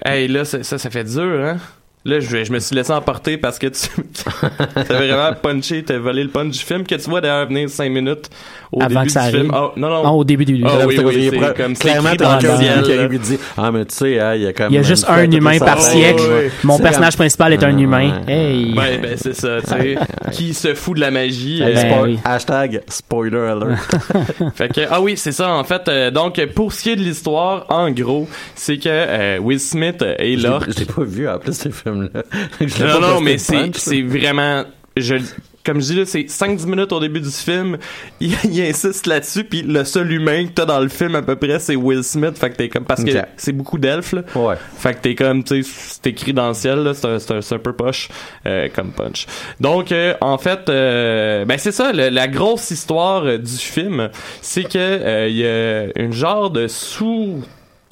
Hey, 0.05 0.29
là, 0.29 0.45
ça, 0.45 0.63
ça, 0.65 0.79
ça 0.79 0.91
fait 0.91 1.05
dur, 1.05 1.45
hein? 1.45 1.59
Là, 2.05 2.19
je, 2.19 2.43
je 2.43 2.53
me 2.53 2.59
suis 2.59 2.75
laissé 2.75 2.93
emporter 2.93 3.37
parce 3.37 3.61
que 3.61 3.69
tu 3.69 3.89
t'as 4.75 4.83
vraiment 4.97 5.31
punché, 5.41 5.85
t'as 5.85 5.99
volé 5.99 6.25
le 6.25 6.31
punch 6.31 6.51
du 6.51 6.59
film 6.59 6.83
que 6.85 6.97
tu 6.97 7.09
vois 7.09 7.21
d'ailleurs 7.21 7.47
venir 7.47 7.69
cinq 7.71 7.91
minutes 7.93 8.29
au 8.73 8.81
Avant 8.83 8.89
début 8.89 9.07
que 9.07 9.13
ça 9.13 9.31
du 9.31 9.37
film. 9.37 9.53
Oh, 9.55 9.71
non, 9.77 9.89
non. 9.89 10.03
Non, 10.03 10.11
au 10.13 10.25
début 10.25 10.45
du 10.45 10.61
Ah 10.65 10.79
Là, 10.79 10.87
oui, 10.89 10.99
oui, 10.99 11.31
comme- 11.57 11.77
c'est 11.77 11.83
clairement, 11.83 12.11
t'as 12.19 12.25
dans 12.25 12.39
quelqu'un 12.39 12.57
le 12.57 12.63
ciel, 12.65 12.83
qui 12.83 12.89
là. 12.95 12.99
arrive 13.03 13.13
et 13.15 13.19
dit 13.19 13.39
Ah, 13.57 13.71
mais 13.71 13.85
tu 13.85 13.95
sais, 13.95 14.19
hein, 14.19 14.35
il 14.35 14.43
y 14.43 14.47
a 14.49 14.53
comme. 14.53 14.73
Il 14.73 14.75
y 14.75 14.79
a 14.79 14.83
juste 14.83 15.05
un 15.09 15.31
humain 15.31 15.59
par 15.61 15.81
siècle. 15.81 16.23
Mon 16.65 16.79
personnage 16.81 17.17
principal 17.17 17.53
est 17.53 17.63
un 17.63 17.79
humain. 17.79 18.23
Hey. 18.27 18.75
Ouais, 18.77 18.99
ben 18.99 19.17
c'est 19.17 19.35
ça, 19.37 19.59
tu 19.63 19.69
sais. 19.71 19.97
qui 20.33 20.55
se 20.55 20.75
fout 20.75 20.97
de 20.97 21.01
la 21.03 21.11
magie. 21.13 21.61
Ben, 21.61 21.69
euh, 21.77 21.83
Spo- 21.83 22.03
oui. 22.05 22.19
Hashtag 22.25 22.81
spoiler 22.89 23.39
alert. 23.39 23.79
Fait 24.57 24.69
que 24.75 24.81
ah 24.91 25.01
oui, 25.01 25.17
c'est 25.17 25.33
ça 25.33 25.53
en 25.55 25.63
fait. 25.63 25.87
euh, 25.89 26.11
donc 26.11 26.45
pour 26.55 26.73
ce 26.73 26.83
qui 26.83 26.91
est 26.91 26.97
de 26.97 27.03
l'histoire, 27.03 27.67
en 27.69 27.91
gros, 27.93 28.29
c'est 28.57 28.79
que 28.79 28.89
euh, 28.89 29.39
Will 29.39 29.61
Smith 29.61 30.05
et 30.19 30.35
Lork. 30.37 30.65
je 30.73 30.81
l'ai 30.81 30.85
pas 30.87 31.05
vu 31.05 31.29
en 31.29 31.39
plus, 31.39 31.53
ces 31.53 31.71
films-là. 31.71 31.92
Non 32.81 33.01
non, 33.01 33.21
mais 33.21 33.39
c'est 33.39 34.03
vraiment 34.03 34.65
je 34.97 35.17
comme 35.65 35.81
je 35.81 35.87
dis 35.87 35.95
là, 35.95 36.05
c'est 36.05 36.23
5-10 36.23 36.67
minutes 36.67 36.93
au 36.93 36.99
début 36.99 37.21
du 37.21 37.31
film. 37.31 37.79
Il, 38.21 38.35
il 38.45 38.61
insiste 38.63 39.07
là-dessus, 39.07 39.45
puis 39.45 39.63
le 39.63 39.85
seul 39.85 40.11
humain 40.11 40.47
que 40.47 40.51
t'as 40.53 40.65
dans 40.65 40.81
le 40.81 40.89
film 40.89 41.15
à 41.15 41.23
peu 41.23 41.37
près, 41.37 41.61
c'est 41.61 41.77
Will 41.77 42.03
Smith. 42.03 42.37
Fait 42.37 42.51
que 42.51 42.57
t'es 42.57 42.69
comme 42.69 42.85
parce 42.85 43.05
que 43.05 43.11
c'est 43.37 43.53
beaucoup 43.53 43.79
d'elfes 43.79 44.13
là. 44.13 44.23
Ouais. 44.35 44.57
Fait 44.77 44.95
que 44.95 44.99
t'es 45.01 45.15
comme, 45.15 45.45
tu 45.45 45.63
sais, 45.63 45.71
c'est 46.03 46.09
écrit 46.09 46.33
dans 46.33 46.49
le 46.49 46.55
ciel, 46.55 46.81
là, 46.81 46.95
c'est 46.95 47.07
un, 47.07 47.17
un, 47.37 47.41
un 47.57 47.59
peu 47.59 47.73
poche 47.75 48.09
euh, 48.45 48.69
comme 48.75 48.91
punch. 48.93 49.27
Donc, 49.61 49.93
euh, 49.93 50.15
en 50.21 50.37
fait, 50.37 50.69
euh, 50.69 51.45
ben 51.45 51.57
c'est 51.59 51.71
ça, 51.73 51.93
le- 51.93 52.09
la 52.09 52.27
grosse 52.27 52.73
histoire 52.73 53.39
du 53.39 53.57
film, 53.57 54.11
c'est 54.41 54.65
que 54.65 55.29
il 55.29 55.37
y 55.37 55.47
a 55.47 55.87
une 55.97 56.13
genre 56.13 56.51
de 56.51 56.67
sous 56.67 57.41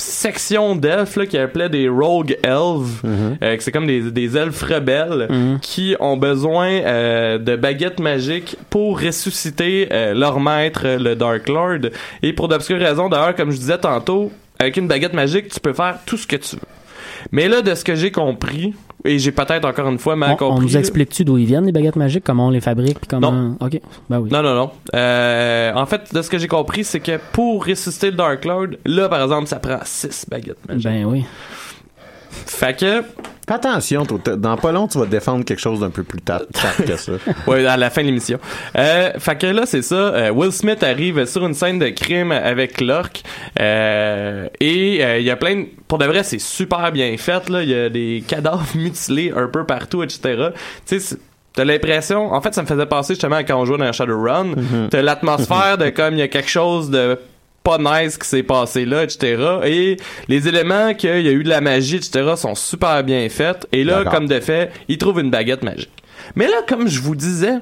section 0.00 0.76
d'elfes 0.76 1.18
qui 1.28 1.38
appelait 1.38 1.68
des 1.68 1.88
rogue 1.88 2.36
elves. 2.42 3.00
Euh, 3.04 3.56
que 3.56 3.62
c'est 3.62 3.72
comme 3.72 3.86
des, 3.86 4.10
des 4.10 4.36
elfes 4.36 4.62
rebelles 4.62 5.28
qui 5.62 5.96
ont 6.00 6.16
besoin 6.16 6.68
euh, 6.68 7.38
de 7.38 7.56
baguettes 7.56 8.00
magiques 8.00 8.56
pour 8.68 9.00
ressusciter 9.00 9.88
euh, 9.92 10.14
leur 10.14 10.40
maître 10.40 10.86
le 10.86 11.14
Dark 11.14 11.48
Lord. 11.48 11.90
Et 12.22 12.32
pour 12.32 12.48
d'obscures 12.48 12.78
raisons 12.78 13.08
d'ailleurs 13.08 13.34
comme 13.34 13.50
je 13.50 13.56
disais 13.56 13.78
tantôt 13.78 14.32
avec 14.58 14.76
une 14.76 14.88
baguette 14.88 15.14
magique 15.14 15.48
tu 15.48 15.60
peux 15.60 15.72
faire 15.72 15.98
tout 16.06 16.16
ce 16.16 16.26
que 16.26 16.36
tu 16.36 16.56
veux 16.56 16.62
mais 17.32 17.48
là, 17.48 17.62
de 17.62 17.74
ce 17.74 17.84
que 17.84 17.94
j'ai 17.94 18.10
compris, 18.10 18.74
et 19.04 19.18
j'ai 19.18 19.32
peut-être 19.32 19.64
encore 19.64 19.88
une 19.88 19.98
fois 19.98 20.14
mal 20.16 20.30
On, 20.30 20.34
on 20.34 20.36
compris. 20.36 20.66
nous 20.66 20.76
explique-tu 20.76 21.24
d'où 21.24 21.38
ils 21.38 21.46
viennent, 21.46 21.64
les 21.66 21.72
baguettes 21.72 21.96
magiques, 21.96 22.24
comment 22.24 22.48
on 22.48 22.50
les 22.50 22.60
fabrique, 22.60 22.98
puis 22.98 23.08
comment... 23.08 23.56
OK, 23.60 23.80
ben 24.08 24.18
oui. 24.20 24.30
Non, 24.30 24.42
non, 24.42 24.54
non. 24.54 24.70
Euh, 24.94 25.72
en 25.74 25.86
fait, 25.86 26.12
de 26.12 26.20
ce 26.22 26.28
que 26.28 26.38
j'ai 26.38 26.48
compris, 26.48 26.84
c'est 26.84 27.00
que 27.00 27.18
pour 27.32 27.64
ressusciter 27.66 28.10
le 28.10 28.16
Dark 28.16 28.44
Lord, 28.44 28.68
là, 28.84 29.08
par 29.08 29.22
exemple, 29.22 29.46
ça 29.46 29.56
prend 29.58 29.78
6 29.82 30.26
baguettes 30.30 30.58
magiques. 30.68 30.84
Ben 30.84 31.04
oui. 31.04 31.24
Fait 32.30 32.76
que, 32.78 33.02
Fais 33.50 33.56
attention, 33.56 34.06
dans 34.36 34.56
pas 34.56 34.70
long, 34.70 34.86
tu 34.86 34.96
vas 34.96 35.06
défendre 35.06 35.44
quelque 35.44 35.58
chose 35.58 35.80
d'un 35.80 35.90
peu 35.90 36.04
plus 36.04 36.20
tard 36.20 36.42
que 36.86 36.96
ça. 36.96 37.12
ouais, 37.48 37.66
à 37.66 37.76
la 37.76 37.90
fin 37.90 38.02
de 38.02 38.06
l'émission. 38.06 38.38
Euh, 38.78 39.10
fait 39.18 39.36
que 39.36 39.46
là, 39.48 39.66
c'est 39.66 39.82
ça. 39.82 39.96
euh, 39.96 40.30
Will 40.30 40.52
Smith 40.52 40.84
arrive 40.84 41.24
sur 41.24 41.44
une 41.44 41.54
scène 41.54 41.80
de 41.80 41.88
crime 41.88 42.30
avec 42.30 42.80
Lork. 42.80 43.24
Euh, 43.58 44.46
et 44.60 45.18
il 45.18 45.24
y 45.24 45.30
a 45.32 45.34
plein 45.36 45.62
de... 45.62 45.66
Pour 45.88 45.98
de 45.98 46.04
vrai, 46.04 46.22
c'est 46.22 46.38
super 46.38 46.92
bien 46.92 47.16
fait. 47.16 47.48
Là. 47.48 47.64
Il 47.64 47.70
y 47.70 47.74
a 47.74 47.88
des 47.88 48.22
cadavres 48.28 48.64
mutilés 48.76 49.32
un 49.34 49.48
peu 49.48 49.66
partout, 49.66 50.04
etc. 50.04 50.50
Tu 50.86 51.00
sais, 51.00 51.16
T'as 51.52 51.64
l'impression, 51.64 52.32
en 52.32 52.40
fait, 52.40 52.54
ça 52.54 52.62
me 52.62 52.68
faisait 52.68 52.86
penser 52.86 53.14
justement 53.14 53.34
à 53.34 53.42
quand 53.42 53.60
on 53.60 53.64
jouait 53.64 53.78
dans 53.78 53.92
Shadowrun. 53.92 54.52
T'as 54.88 55.02
l'atmosphère 55.02 55.76
de 55.76 55.88
comme 55.90 56.14
il 56.14 56.20
y 56.20 56.22
a 56.22 56.28
quelque 56.28 56.48
chose 56.48 56.88
de 56.90 57.18
pas 57.62 57.78
nice 57.78 58.16
qui 58.16 58.26
s'est 58.26 58.42
passé 58.42 58.84
là, 58.84 59.02
etc. 59.02 59.58
Et 59.64 59.96
les 60.28 60.48
éléments 60.48 60.94
qu'il 60.94 61.22
y 61.22 61.28
a 61.28 61.32
eu 61.32 61.42
de 61.42 61.48
la 61.48 61.60
magie, 61.60 61.96
etc. 61.96 62.34
sont 62.36 62.54
super 62.54 63.04
bien 63.04 63.28
faits. 63.28 63.66
Et 63.72 63.84
là, 63.84 64.04
comme 64.04 64.26
de 64.26 64.40
fait, 64.40 64.72
il 64.88 64.98
trouve 64.98 65.20
une 65.20 65.30
baguette 65.30 65.62
magique. 65.62 65.90
Mais 66.36 66.46
là, 66.46 66.58
comme 66.66 66.88
je 66.88 67.00
vous 67.00 67.14
disais, 67.14 67.58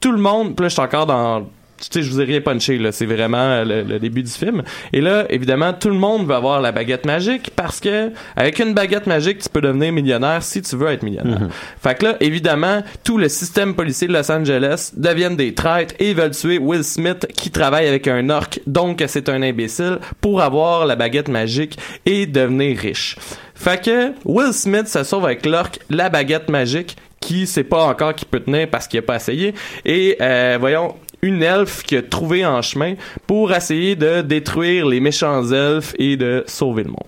tout 0.00 0.12
le 0.12 0.18
monde, 0.18 0.54
puis 0.54 0.64
là, 0.64 0.68
je 0.68 0.74
suis 0.74 0.82
encore 0.82 1.06
dans 1.06 1.46
sais, 1.90 2.02
je 2.02 2.10
vous 2.10 2.20
ai 2.20 2.24
rien 2.24 2.40
punché, 2.40 2.78
là. 2.78 2.92
C'est 2.92 3.06
vraiment 3.06 3.38
euh, 3.38 3.64
le, 3.64 3.82
le 3.82 3.98
début 3.98 4.22
du 4.22 4.30
film. 4.30 4.62
Et 4.92 5.00
là, 5.00 5.26
évidemment, 5.30 5.72
tout 5.72 5.88
le 5.88 5.96
monde 5.96 6.26
veut 6.26 6.34
avoir 6.34 6.60
la 6.60 6.72
baguette 6.72 7.06
magique 7.06 7.50
parce 7.56 7.80
que, 7.80 8.10
avec 8.36 8.58
une 8.58 8.74
baguette 8.74 9.06
magique, 9.06 9.38
tu 9.38 9.48
peux 9.48 9.60
devenir 9.60 9.92
millionnaire 9.92 10.42
si 10.42 10.62
tu 10.62 10.76
veux 10.76 10.88
être 10.88 11.02
millionnaire. 11.02 11.48
Fait 11.82 11.98
que 11.98 12.06
là, 12.06 12.16
évidemment, 12.20 12.82
tout 13.04 13.18
le 13.18 13.28
système 13.28 13.74
policier 13.74 14.08
de 14.08 14.12
Los 14.12 14.30
Angeles 14.30 14.92
deviennent 14.96 15.36
des 15.36 15.54
traîtres 15.54 15.94
et 15.98 16.14
veulent 16.14 16.30
tuer 16.30 16.58
Will 16.58 16.84
Smith 16.84 17.26
qui 17.36 17.50
travaille 17.50 17.86
avec 17.86 18.06
un 18.08 18.28
orc, 18.30 18.58
donc 18.66 19.02
c'est 19.06 19.28
un 19.28 19.42
imbécile, 19.42 19.98
pour 20.20 20.40
avoir 20.40 20.86
la 20.86 20.96
baguette 20.96 21.28
magique 21.28 21.78
et 22.06 22.26
devenir 22.26 22.78
riche. 22.78 23.16
Fait 23.54 23.82
que 23.82 24.12
Will 24.24 24.52
Smith 24.52 24.88
se 24.88 25.04
sauve 25.04 25.24
avec 25.24 25.46
l'orc, 25.46 25.78
la 25.90 26.08
baguette 26.08 26.48
magique, 26.48 26.96
qui 27.20 27.46
sait 27.46 27.64
pas 27.64 27.84
encore 27.84 28.14
qui 28.14 28.24
peut 28.24 28.40
tenir 28.40 28.68
parce 28.68 28.88
qu'il 28.88 28.98
a 28.98 29.02
pas 29.02 29.16
essayé. 29.16 29.54
Et 29.84 30.16
euh, 30.20 30.56
voyons, 30.58 30.96
une 31.22 31.42
elfe 31.42 31.84
qui 31.84 31.96
a 31.96 32.02
trouvé 32.02 32.44
en 32.44 32.60
chemin 32.62 32.94
pour 33.28 33.52
essayer 33.52 33.94
de 33.94 34.22
détruire 34.22 34.86
les 34.86 34.98
méchants 34.98 35.52
elfes 35.52 35.94
et 35.98 36.16
de 36.16 36.42
sauver 36.48 36.82
le 36.82 36.90
monde. 36.90 37.06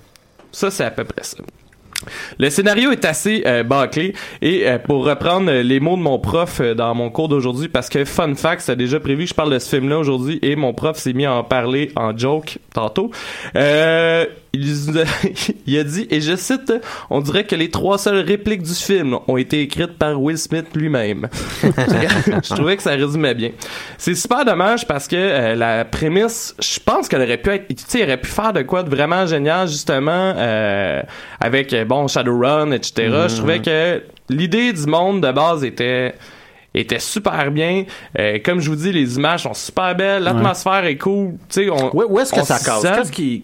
Ça, 0.53 0.71
c'est 0.71 0.85
à 0.85 0.91
peu 0.93 1.03
près 1.03 1.25
ça. 1.25 1.39
Le 2.39 2.51
scénario 2.51 2.91
est 2.91 3.05
assez 3.05 3.43
euh, 3.47 3.63
bâclé 3.63 4.15
et 4.43 4.69
euh, 4.69 4.79
pour 4.79 5.05
reprendre 5.05 5.51
les 5.51 5.81
mots 5.81 5.97
de 5.97 6.03
mon 6.03 6.19
prof 6.19 6.61
euh, 6.61 6.75
dans 6.75 6.95
mon 6.95 7.11
cours 7.11 7.29
d'aujourd'hui 7.29 7.69
parce 7.69 7.89
que 7.89 8.05
fun 8.05 8.35
fact 8.35 8.63
c'est 8.63 8.77
déjà 8.77 9.01
prévu 9.01 9.27
je 9.27 9.35
parle 9.35 9.53
de 9.53 9.59
ce 9.59 9.77
film 9.77 9.89
là 9.89 9.99
aujourd'hui 9.99 10.39
et 10.43 10.57
mon 10.57 10.73
prof 10.73 10.97
s'est 10.97 11.13
mis 11.13 11.27
à 11.27 11.35
en 11.35 11.45
parler 11.45 11.91
en 11.97 12.17
joke 12.17 12.59
tantôt. 12.73 13.11
Euh, 13.57 14.27
il, 14.53 15.05
il 15.67 15.79
a 15.79 15.85
dit 15.85 16.07
et 16.11 16.21
je 16.21 16.37
cite 16.37 16.73
on 17.11 17.21
dirait 17.21 17.45
que 17.45 17.57
les 17.57 17.71
trois 17.71 17.99
seules 17.99 18.25
répliques 18.25 18.63
du 18.63 18.75
film 18.75 19.19
ont 19.27 19.37
été 19.37 19.61
écrites 19.63 19.99
par 19.99 20.21
Will 20.21 20.39
Smith 20.39 20.67
lui-même 20.75 21.29
je 21.63 22.55
trouvais 22.55 22.77
que 22.77 22.83
ça 22.83 22.93
résumait 22.93 23.35
bien. 23.35 23.51
C'est 23.99 24.15
super 24.15 24.45
dommage 24.45 24.87
parce 24.87 25.09
que 25.09 25.55
la 25.55 25.85
prémisse 25.85 26.55
je 26.61 26.79
pense 26.81 27.09
qu'elle 27.09 27.23
aurait 27.23 27.39
pu 27.39 27.51
être 27.51 27.69
tu 27.69 27.77
sais 27.87 28.03
aurait 28.05 28.21
pu 28.21 28.31
faire 28.31 28.53
de 28.53 28.63
quoi 28.63 28.83
de 28.83 28.91
vraiment 28.91 29.27
génial 29.27 29.69
justement 29.69 30.35
avec 31.45 31.73
euh, 31.73 31.85
bon 31.95 32.09
Shadowrun 32.09 32.73
etc 32.73 33.27
je 33.29 33.37
trouvais 33.37 33.61
que 33.61 34.03
l'idée 34.29 34.73
du 34.73 34.87
monde 34.87 35.21
de 35.21 35.31
base 35.33 35.65
était 35.65 36.15
était 36.75 36.99
super 36.99 37.51
bien. 37.51 37.85
Euh, 38.19 38.39
comme 38.45 38.61
je 38.61 38.69
vous 38.69 38.77
dis 38.77 38.91
les 38.91 39.17
images 39.17 39.45
sont 39.45 39.55
super 39.55 39.95
belles 39.95 40.25
l'atmosphère 40.25 40.85
est 40.85 40.97
cool. 40.97 41.35
Tu 41.49 41.71
on 41.71 41.95
Où, 41.97 42.03
où 42.09 42.19
est-ce 42.19 42.33
que 42.33 42.43
ça 42.43 42.59
casse? 42.59 42.83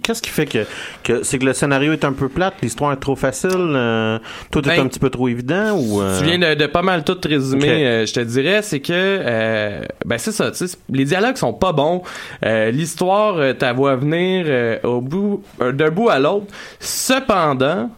Qu'est-ce 0.03 0.23
qui, 0.23 0.31
fait 0.31 0.47
que, 0.47 0.67
que 1.05 1.23
c'est 1.23 1.39
que 1.39 1.45
le 1.45 1.53
scénario 1.53 1.93
est 1.93 2.05
un 2.05 2.13
peu 2.13 2.29
plate, 2.29 2.55
l'histoire 2.63 2.93
est 2.93 2.97
trop 2.97 3.17
facile, 3.17 3.51
euh, 3.55 4.19
tout 4.51 4.59
est 4.69 4.77
Ben, 4.77 4.81
un 4.85 4.89
petit 4.89 4.99
peu 4.99 5.11
trop 5.11 5.29
évident 5.29 5.79
ou 5.79 6.03
euh, 6.03 6.19
Tu 6.19 6.25
viens 6.25 6.39
de, 6.39 6.55
de 6.55 6.67
pas 6.67 6.83
mal 6.83 7.05
tout 7.05 7.17
résumer, 7.25 8.05
je 8.07 8.13
te 8.13 8.21
dirais, 8.21 8.63
c'est 8.63 8.81
que 8.81 9.81
ben 10.05 10.19
c'est 10.19 10.33
ça, 10.33 10.51
tu 10.51 10.65
les 10.91 11.05
dialogues 11.05 11.37
sont 11.37 11.53
pas 11.53 11.73
bons, 11.73 12.03
l'histoire 12.43 13.57
ta 13.57 13.73
voix 13.73 13.97
venir 13.97 14.81
au 14.83 15.01
bout 15.01 15.45
d'un 15.61 15.91
bout 15.91 16.09
à 16.09 16.19
l'autre. 16.19 16.47
Cependant, 16.81 17.91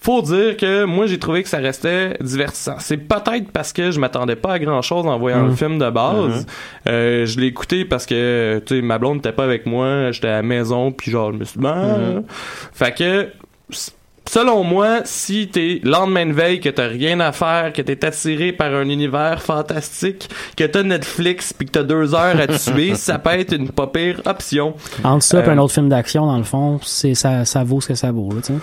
faut 0.00 0.22
dire 0.22 0.56
que 0.56 0.84
moi 0.84 1.06
j'ai 1.06 1.18
trouvé 1.18 1.42
que 1.42 1.48
ça 1.48 1.58
restait 1.58 2.16
divertissant. 2.20 2.76
C'est 2.78 2.96
peut-être 2.96 3.50
parce 3.52 3.72
que 3.72 3.90
je 3.90 4.00
m'attendais 4.00 4.36
pas 4.36 4.54
à 4.54 4.58
grand 4.58 4.82
chose 4.82 5.06
en 5.06 5.18
voyant 5.18 5.46
le 5.46 5.54
film 5.54 5.78
de 5.78 5.90
base. 5.90 6.46
Euh, 6.88 7.26
je 7.26 7.38
l'ai 7.38 7.48
écouté 7.48 7.84
parce 7.84 8.06
que 8.06 8.62
tu 8.64 8.76
sais 8.76 8.82
ma 8.82 8.98
blonde 8.98 9.16
n'était 9.16 9.32
pas 9.32 9.44
avec 9.44 9.66
moi, 9.66 10.10
j'étais 10.10 10.28
à 10.28 10.36
la 10.36 10.42
maison 10.42 10.90
puis 10.90 11.10
genre 11.10 11.32
je 11.32 11.38
me 11.38 11.44
suis 11.44 11.58
dit 11.58 11.64
ben, 11.64 12.24
fait 12.72 12.96
que 12.96 13.28
Selon 14.30 14.62
moi, 14.62 15.00
si 15.06 15.48
t'es 15.48 15.80
lendemain 15.82 16.24
de 16.24 16.32
veille, 16.32 16.60
que 16.60 16.68
t'as 16.68 16.86
rien 16.86 17.18
à 17.18 17.32
faire, 17.32 17.72
que 17.72 17.82
t'es 17.82 18.04
attiré 18.04 18.52
par 18.52 18.72
un 18.72 18.88
univers 18.88 19.42
fantastique, 19.42 20.28
que 20.56 20.62
t'as 20.62 20.84
Netflix 20.84 21.52
puis 21.52 21.66
que 21.66 21.72
t'as 21.72 21.82
deux 21.82 22.14
heures 22.14 22.38
à 22.38 22.46
tuer, 22.46 22.94
ça 22.94 23.18
peut 23.18 23.30
être 23.30 23.52
une 23.52 23.70
pas 23.70 23.88
pire 23.88 24.22
option. 24.26 24.74
Entre 25.02 25.24
ça 25.24 25.40
et 25.40 25.48
Euh, 25.48 25.50
un 25.50 25.58
autre 25.58 25.74
film 25.74 25.88
d'action, 25.88 26.26
dans 26.26 26.38
le 26.38 26.44
fond, 26.44 26.78
c'est 26.84 27.16
ça, 27.16 27.44
ça 27.44 27.64
vaut 27.64 27.80
ce 27.80 27.88
que 27.88 27.94
ça 27.96 28.12
vaut, 28.12 28.30
là, 28.32 28.40
tu 28.40 28.52
sais. 28.52 28.58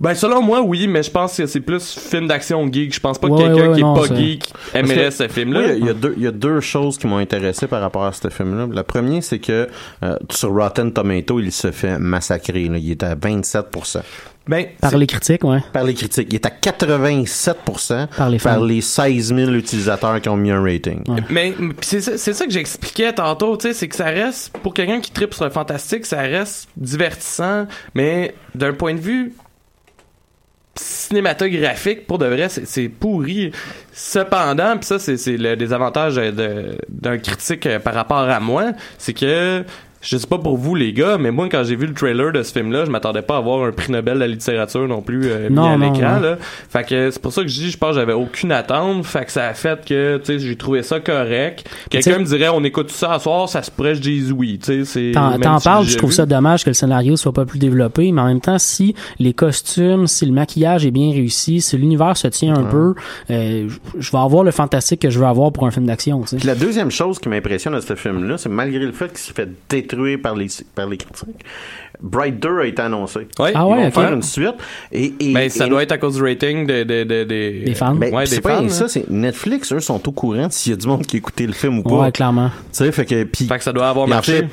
Ben 0.00 0.14
selon 0.14 0.40
moi 0.40 0.62
oui, 0.62 0.86
mais 0.88 1.02
je 1.02 1.10
pense 1.10 1.36
que 1.36 1.46
c'est 1.46 1.60
plus 1.60 1.98
film 1.98 2.26
d'action 2.26 2.66
geek. 2.72 2.94
Je 2.94 3.00
pense 3.00 3.18
pas 3.18 3.28
que 3.28 3.32
Ouais, 3.34 3.44
quelqu'un 3.44 3.68
ouais, 3.68 3.74
qui 3.74 3.80
est 3.80 3.84
non, 3.84 3.94
pas 3.94 4.14
geek 4.14 4.52
aimerait 4.74 5.04
que- 5.04 5.10
ce 5.10 5.28
film-là. 5.28 5.60
il 5.60 5.66
y 5.68 5.70
a- 5.70 5.74
il 5.76 5.86
y, 5.86 5.90
a 5.90 5.92
deux- 5.94 6.14
il 6.16 6.22
y 6.22 6.26
a 6.26 6.30
deux 6.32 6.60
choses 6.60 6.96
qui 6.96 7.06
m'ont 7.06 7.18
intéressé 7.18 7.66
par 7.66 7.82
rapport 7.82 8.04
à 8.04 8.12
ce 8.12 8.28
film-là. 8.30 8.66
Le 8.74 8.82
premier, 8.82 9.20
c'est 9.20 9.38
que 9.38 9.68
euh, 10.02 10.16
sur 10.30 10.54
Rotten 10.54 10.90
Tomato, 10.92 11.38
il 11.38 11.52
se 11.52 11.70
fait 11.70 11.98
massacrer. 11.98 12.64
là. 12.68 12.78
Il 12.78 12.90
est 12.90 13.02
à 13.02 13.14
27% 13.14 14.00
Ben 14.48 14.66
Par 14.80 14.96
les 14.96 15.06
critiques, 15.06 15.44
ouais. 15.44 15.62
par 15.72 15.84
les 15.84 15.92
critiques. 15.94 16.28
Il 16.30 16.36
est 16.36 16.46
à 16.46 16.50
87% 16.50 18.08
Par 18.16 18.30
les 18.30 18.38
fans. 18.38 18.50
par 18.54 18.60
les 18.64 18.80
16 18.80 19.34
000 19.34 19.50
utilisateurs 19.52 20.20
qui 20.20 20.28
ont 20.28 20.36
mis 20.36 20.50
un 20.50 20.62
rating. 20.62 21.02
Ouais. 21.08 21.20
Mais 21.28 21.52
pis 21.52 21.86
c'est 21.86 22.00
ça, 22.00 22.16
c'est 22.16 22.32
ça 22.32 22.46
que 22.46 22.50
j'expliquais 22.52 23.12
tantôt, 23.12 23.56
tu 23.56 23.68
sais, 23.68 23.74
c'est 23.74 23.88
que 23.88 23.96
ça 23.96 24.06
reste 24.06 24.56
pour 24.62 24.74
quelqu'un 24.74 25.00
qui 25.00 25.10
tripe 25.10 25.34
sur 25.34 25.44
le 25.44 25.50
fantastique, 25.50 26.06
ça 26.06 26.20
reste 26.22 26.68
divertissant, 26.76 27.66
mais 27.94 28.34
d'un 28.54 28.72
point 28.72 28.94
de 28.94 29.00
vue 29.00 29.32
cinématographique, 30.74 32.06
pour 32.06 32.18
de 32.18 32.26
vrai, 32.26 32.48
c'est- 32.48 32.88
pourri. 32.88 33.50
Cependant, 33.92 34.76
puis 34.76 34.86
ça, 34.86 34.98
c'est 34.98 35.16
le 35.36 35.56
désavantage 35.56 36.16
d'un 36.88 37.18
critique 37.18 37.66
euh, 37.66 37.78
par 37.78 37.94
rapport 37.94 38.18
à 38.28 38.40
moi, 38.40 38.72
c'est 38.98 39.12
que 39.14 39.64
je 40.00 40.16
sais 40.16 40.26
pas 40.26 40.38
pour 40.38 40.56
vous 40.56 40.74
les 40.74 40.92
gars, 40.92 41.18
mais 41.18 41.30
moi 41.30 41.48
quand 41.50 41.62
j'ai 41.64 41.76
vu 41.76 41.86
le 41.86 41.92
trailer 41.94 42.32
de 42.32 42.42
ce 42.42 42.52
film-là, 42.52 42.84
je 42.86 42.90
m'attendais 42.90 43.22
pas 43.22 43.36
à 43.36 43.40
voir 43.40 43.64
un 43.64 43.72
prix 43.72 43.92
Nobel 43.92 44.14
de 44.14 44.20
la 44.20 44.28
littérature 44.28 44.88
non 44.88 45.02
plus 45.02 45.22
euh, 45.26 45.48
mis 45.50 45.54
Non, 45.56 45.64
à 45.72 45.76
non, 45.76 45.92
l'écran. 45.92 46.14
non. 46.16 46.20
là. 46.20 46.38
Fait 46.40 46.84
que 46.88 47.10
c'est 47.10 47.20
pour 47.20 47.32
ça 47.32 47.42
que 47.42 47.48
je 47.48 47.60
dis, 47.60 47.70
je 47.70 47.76
pense 47.78 47.90
que 47.90 47.96
j'avais 48.00 48.12
aucune 48.14 48.50
attente. 48.52 49.04
Fait 49.04 49.24
que 49.26 49.32
ça 49.32 49.46
a 49.48 49.54
fait 49.54 49.84
que 49.84 50.16
tu 50.18 50.24
sais, 50.24 50.38
j'ai 50.38 50.56
trouvé 50.56 50.82
ça 50.82 51.00
correct. 51.00 51.68
Quelqu'un 51.90 52.18
me 52.18 52.24
dirait, 52.24 52.48
on 52.48 52.64
écoute 52.64 52.90
ça 52.90 53.12
à 53.12 53.18
soir, 53.18 53.48
ça 53.48 53.62
se 53.62 53.70
pourrait, 53.70 53.94
je 53.94 54.00
dis 54.00 54.32
oui. 54.32 54.58
Tu 54.58 54.84
sais, 54.84 54.84
c'est. 54.84 55.12
T'en 55.12 55.58
si 55.58 55.64
parles, 55.64 55.84
je 55.84 55.96
trouve 55.98 56.10
vu. 56.10 56.16
ça 56.16 56.26
dommage 56.26 56.64
que 56.64 56.70
le 56.70 56.74
scénario 56.74 57.16
soit 57.16 57.32
pas 57.32 57.44
plus 57.44 57.58
développé, 57.58 58.10
mais 58.12 58.20
en 58.22 58.26
même 58.26 58.40
temps, 58.40 58.58
si 58.58 58.94
les 59.18 59.34
costumes, 59.34 60.06
si 60.06 60.24
le 60.26 60.32
maquillage 60.32 60.86
est 60.86 60.90
bien 60.90 61.12
réussi, 61.12 61.60
si 61.60 61.76
l'univers 61.76 62.16
se 62.16 62.28
tient 62.28 62.54
un 62.56 62.64
peu, 62.64 62.94
euh, 63.30 63.68
je- 63.98 64.10
vais 64.10 64.18
avoir 64.18 64.44
le 64.44 64.50
fantastique 64.50 65.00
que 65.02 65.10
je 65.10 65.18
veux 65.18 65.26
avoir 65.26 65.52
pour 65.52 65.66
un 65.66 65.70
film 65.70 65.86
d'action. 65.86 66.20
tu 66.22 66.28
sais. 66.28 66.36
Puis 66.36 66.46
la 66.46 66.54
deuxième 66.54 66.90
chose 66.90 67.18
qui 67.18 67.28
m'impressionne 67.28 67.74
de 67.74 67.80
ce 67.80 67.94
film-là, 67.94 68.38
c'est 68.38 68.48
malgré 68.48 68.80
le 68.80 68.92
fait 68.92 69.08
qu'il 69.08 69.18
s'est 69.18 69.32
fait 69.34 69.48
détruire 69.90 70.18
par 70.22 70.34
les, 70.36 70.46
par 70.74 70.86
les 70.88 70.96
critiques, 70.96 71.44
Bright 72.02 72.40
2 72.40 72.60
a 72.60 72.64
été 72.66 72.80
annoncé. 72.82 73.20
Ouais. 73.38 73.52
Ah 73.54 73.64
Ils 73.66 73.72
ouais, 73.72 73.80
vont 73.82 73.88
ok. 73.88 73.94
faire 73.94 74.12
une 74.14 74.22
suite. 74.22 74.54
Et, 74.90 75.12
et, 75.20 75.32
Mais 75.32 75.48
ça 75.50 75.66
et- 75.66 75.68
doit 75.68 75.82
être 75.82 75.92
à 75.92 75.98
cause 75.98 76.16
du 76.16 76.22
rating 76.22 76.66
de, 76.66 76.82
de, 76.82 77.04
de- 77.04 77.24
des- 77.24 77.60
Des 77.64 77.74
fans. 77.74 77.94
Ben, 77.94 78.14
Ouais, 78.14 78.24
des 78.24 78.40
pas 78.40 78.56
fans, 78.62 78.68
ça, 78.70 78.84
hein. 78.84 78.88
c'est 78.88 79.10
Netflix, 79.10 79.72
eux, 79.72 79.80
sont 79.80 80.08
au 80.08 80.12
courant 80.12 80.48
s'il 80.50 80.70
y 80.70 80.72
a 80.72 80.76
du 80.76 80.86
monde 80.86 81.04
qui 81.04 81.16
a 81.16 81.18
écouté 81.18 81.46
le 81.46 81.52
film 81.52 81.78
ou 81.78 81.82
pas. 81.82 81.96
Ouais, 81.96 82.12
clairement. 82.12 82.48
Tu 82.48 82.78
sais, 82.78 82.92
fait 82.92 83.04
que, 83.04 83.24
puis, 83.24 83.46
Fait 83.46 83.58
que 83.58 83.64
ça 83.64 83.72
doit 83.72 83.88
avoir 83.88 84.06
marché. 84.08 84.48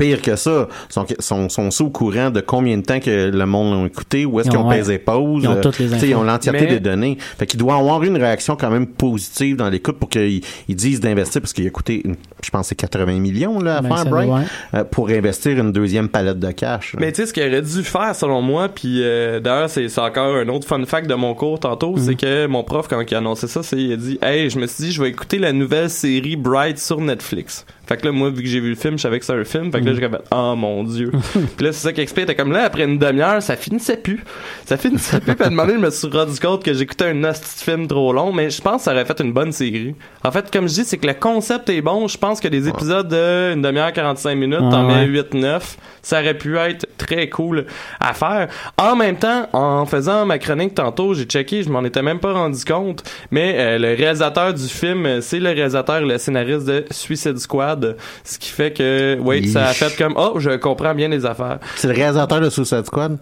Pire 0.00 0.22
que 0.22 0.36
ça, 0.36 0.68
sont, 0.88 1.06
sont, 1.18 1.48
sont 1.48 1.66
aussi 1.68 1.82
au 1.82 1.90
courant 1.90 2.30
de 2.30 2.40
combien 2.40 2.76
de 2.78 2.82
temps 2.82 3.00
que 3.00 3.30
le 3.30 3.46
monde 3.46 3.80
l'a 3.80 3.86
écouté, 3.86 4.24
où 4.24 4.40
est-ce 4.40 4.48
Ils 4.48 4.50
qu'ils 4.52 4.58
ont- 4.58 4.64
ont 4.64 4.68
ouais. 4.68 4.78
pesé 4.78 4.98
pause? 4.98 5.42
Ils 5.44 5.48
ont 5.48 5.60
toutes 5.60 5.78
les 5.78 5.88
tu 5.88 5.98
sais, 5.98 6.08
Ils 6.08 6.14
ont 6.14 6.22
l'entièreté 6.22 6.64
Mais- 6.64 6.70
des 6.70 6.80
données. 6.80 7.18
Fait 7.38 7.46
qu'il 7.46 7.58
doit 7.60 7.74
avoir 7.76 8.02
une 8.02 8.16
réaction 8.16 8.56
quand 8.56 8.70
même 8.70 8.86
positive 8.86 9.56
dans 9.56 9.68
l'écoute 9.68 9.98
pour 9.98 10.08
qu'ils 10.08 10.42
ils 10.68 10.74
disent 10.76 11.00
d'investir, 11.00 11.40
parce 11.40 11.52
qu'il 11.52 11.66
a 11.66 11.70
coûté, 11.70 12.02
je 12.42 12.50
pense, 12.50 12.68
c'est 12.68 12.74
80 12.74 13.18
millions, 13.20 13.60
là, 13.60 13.78
à 13.78 13.80
Ben, 13.82 13.94
faire, 13.96 14.06
Bright, 14.06 14.28
ouais. 14.30 14.40
euh, 14.74 14.84
pour 14.84 15.08
investir 15.10 15.58
une 15.58 15.72
deuxième 15.72 16.08
palette 16.08 16.38
de 16.38 16.50
cash. 16.52 16.94
là. 16.94 17.00
Mais 17.00 17.12
tu 17.12 17.22
sais, 17.22 17.26
ce 17.26 17.32
qu'il 17.32 17.42
aurait 17.42 17.62
dû 17.62 17.82
faire, 17.84 18.14
selon 18.14 18.40
moi, 18.42 18.68
puis 18.68 19.02
euh, 19.02 19.40
d'ailleurs, 19.40 19.68
c'est 19.70 19.88
c'est 19.88 20.00
encore 20.00 20.36
un 20.36 20.48
autre 20.48 20.66
fun 20.66 20.84
fact 20.86 21.08
de 21.08 21.14
mon 21.14 21.34
cours 21.34 21.58
tantôt, 21.60 21.94
c'est 21.98 22.14
que 22.14 22.46
mon 22.46 22.64
prof, 22.64 22.86
quand 22.88 23.00
il 23.00 23.14
a 23.14 23.18
annoncé 23.18 23.46
ça, 23.48 23.62
c'est 23.62 23.76
il 23.76 23.92
a 23.92 23.96
dit 23.96 24.18
«Hey, 24.22 24.48
je 24.50 24.58
me 24.58 24.66
suis 24.66 24.84
dit, 24.84 24.92
je 24.92 25.02
vais 25.02 25.08
écouter 25.08 25.38
la 25.38 25.52
nouvelle 25.52 25.90
série 25.90 26.36
Bright 26.36 26.78
sur 26.78 27.00
Netflix.» 27.00 27.64
Fait 27.90 27.96
que 27.96 28.06
là, 28.06 28.12
moi, 28.12 28.30
vu 28.30 28.44
que 28.44 28.48
j'ai 28.48 28.60
vu 28.60 28.68
le 28.68 28.76
film, 28.76 28.96
je 28.96 29.02
savais 29.02 29.18
que 29.18 29.24
c'était 29.24 29.40
un 29.40 29.44
film. 29.44 29.72
Fait 29.72 29.80
que 29.80 29.86
là, 29.86 29.94
j'ai 29.94 30.00
fait 30.00 30.22
«Oh 30.30 30.54
mon 30.56 30.84
Dieu.» 30.84 31.10
Puis 31.56 31.66
là, 31.66 31.72
c'est 31.72 31.88
ça 31.88 31.92
qui 31.92 32.00
explique. 32.00 32.26
T'es 32.26 32.36
comme 32.36 32.52
là, 32.52 32.62
après 32.62 32.84
une 32.84 32.98
demi-heure, 32.98 33.42
ça 33.42 33.56
finissait 33.56 33.96
plus. 33.96 34.22
Ça 34.64 34.76
finissait 34.76 35.18
plus. 35.18 35.34
Puis 35.34 35.42
à 35.44 35.48
un 35.48 35.50
moment 35.50 35.66
donné, 35.66 35.80
je 35.80 35.84
me 35.86 35.90
suis 35.90 36.06
rendu 36.06 36.38
compte 36.38 36.62
que 36.62 36.72
j'écoutais 36.72 37.06
un 37.06 37.14
de 37.16 37.32
film 37.34 37.88
trop 37.88 38.12
long, 38.12 38.32
mais 38.32 38.48
je 38.48 38.62
pense 38.62 38.76
que 38.76 38.82
ça 38.82 38.92
aurait 38.92 39.04
fait 39.04 39.18
une 39.20 39.32
bonne 39.32 39.50
série. 39.50 39.96
En 40.22 40.30
fait, 40.30 40.52
comme 40.52 40.68
je 40.68 40.74
dis, 40.74 40.84
c'est 40.84 40.98
que 40.98 41.06
le 41.08 41.14
concept 41.14 41.68
est 41.68 41.82
bon. 41.82 42.06
Je 42.06 42.16
pense 42.16 42.38
que 42.38 42.46
des 42.46 42.68
épisodes 42.68 43.08
de 43.08 43.54
une 43.54 43.62
demi-heure, 43.62 43.92
45 43.92 44.36
minutes, 44.36 44.60
t'en 44.70 44.86
Ouais, 44.86 45.06
mets 45.06 45.18
ouais. 45.18 45.24
8-9, 45.32 45.60
ça 46.02 46.20
aurait 46.20 46.38
pu 46.38 46.56
être 46.58 46.86
très 46.96 47.28
cool 47.28 47.66
à 47.98 48.12
faire. 48.14 48.48
En 48.78 48.94
même 48.96 49.16
temps, 49.16 49.48
en 49.52 49.84
faisant 49.86 50.24
ma 50.26 50.38
chronique 50.38 50.74
tantôt, 50.74 51.14
j'ai 51.14 51.24
checké, 51.24 51.62
je 51.62 51.70
m'en 51.70 51.84
étais 51.84 52.02
même 52.02 52.20
pas 52.20 52.32
rendu 52.32 52.64
compte, 52.64 53.02
mais 53.30 53.54
euh, 53.56 53.78
le 53.78 53.94
réalisateur 53.94 54.54
du 54.54 54.66
film, 54.68 55.06
euh, 55.06 55.20
c'est 55.20 55.40
le 55.40 55.50
réalisateur 55.50 55.98
et 55.98 56.04
le 56.06 56.18
scénariste 56.18 56.66
de 56.66 56.84
Suicide 56.90 57.38
Squad, 57.38 57.79
ce 58.24 58.38
qui 58.38 58.50
fait 58.50 58.72
que, 58.72 59.18
wait, 59.20 59.46
ça 59.46 59.68
a 59.68 59.72
fait 59.72 59.96
comme, 59.96 60.14
oh, 60.16 60.38
je 60.38 60.56
comprends 60.56 60.94
bien 60.94 61.08
les 61.08 61.24
affaires. 61.26 61.58
C'est 61.76 61.88
le 61.88 61.94
réalisateur 61.94 62.40
de 62.40 62.50
Suicide 62.50 62.86
Squad? 62.86 63.18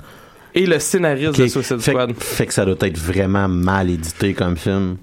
Et 0.54 0.66
le 0.66 0.78
scénariste 0.78 1.38
de 1.38 1.46
Suicide 1.46 1.78
fait, 1.78 1.92
Squad. 1.92 2.14
fait 2.18 2.46
que 2.46 2.54
ça 2.54 2.64
doit 2.64 2.76
être 2.80 2.98
vraiment 2.98 3.48
mal 3.48 3.90
édité 3.90 4.34
comme 4.34 4.56
film. 4.56 4.96